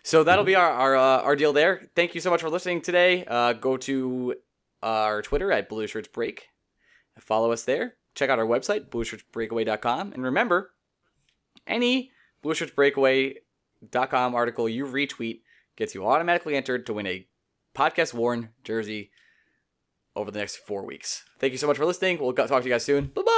So 0.04 0.22
that'll 0.24 0.44
be 0.44 0.54
our 0.54 0.70
our, 0.70 0.96
uh, 0.96 1.22
our 1.22 1.34
deal 1.36 1.52
there. 1.52 1.88
Thank 1.96 2.14
you 2.14 2.20
so 2.20 2.30
much 2.30 2.40
for 2.42 2.50
listening 2.50 2.82
today. 2.82 3.24
Uh, 3.26 3.54
go 3.54 3.76
to 3.78 4.34
our 4.82 5.22
Twitter 5.22 5.50
at 5.50 5.68
Blue 5.68 5.86
Shirts 5.88 6.08
Break. 6.08 6.46
Follow 7.18 7.50
us 7.50 7.64
there. 7.64 7.94
Check 8.18 8.30
out 8.30 8.40
our 8.40 8.46
website, 8.46 8.88
blueshirtsbreakaway.com. 8.88 10.12
And 10.12 10.24
remember, 10.24 10.72
any 11.68 12.10
blueshirtsbreakaway.com 12.44 14.34
article 14.34 14.68
you 14.68 14.86
retweet 14.86 15.42
gets 15.76 15.94
you 15.94 16.04
automatically 16.04 16.56
entered 16.56 16.84
to 16.86 16.94
win 16.94 17.06
a 17.06 17.28
podcast 17.76 18.12
worn 18.12 18.48
jersey 18.64 19.12
over 20.16 20.32
the 20.32 20.40
next 20.40 20.56
four 20.56 20.84
weeks. 20.84 21.22
Thank 21.38 21.52
you 21.52 21.58
so 21.58 21.68
much 21.68 21.76
for 21.76 21.86
listening. 21.86 22.18
We'll 22.18 22.32
talk 22.32 22.48
to 22.48 22.68
you 22.68 22.74
guys 22.74 22.84
soon. 22.84 23.06
Bye 23.06 23.22
bye. 23.22 23.37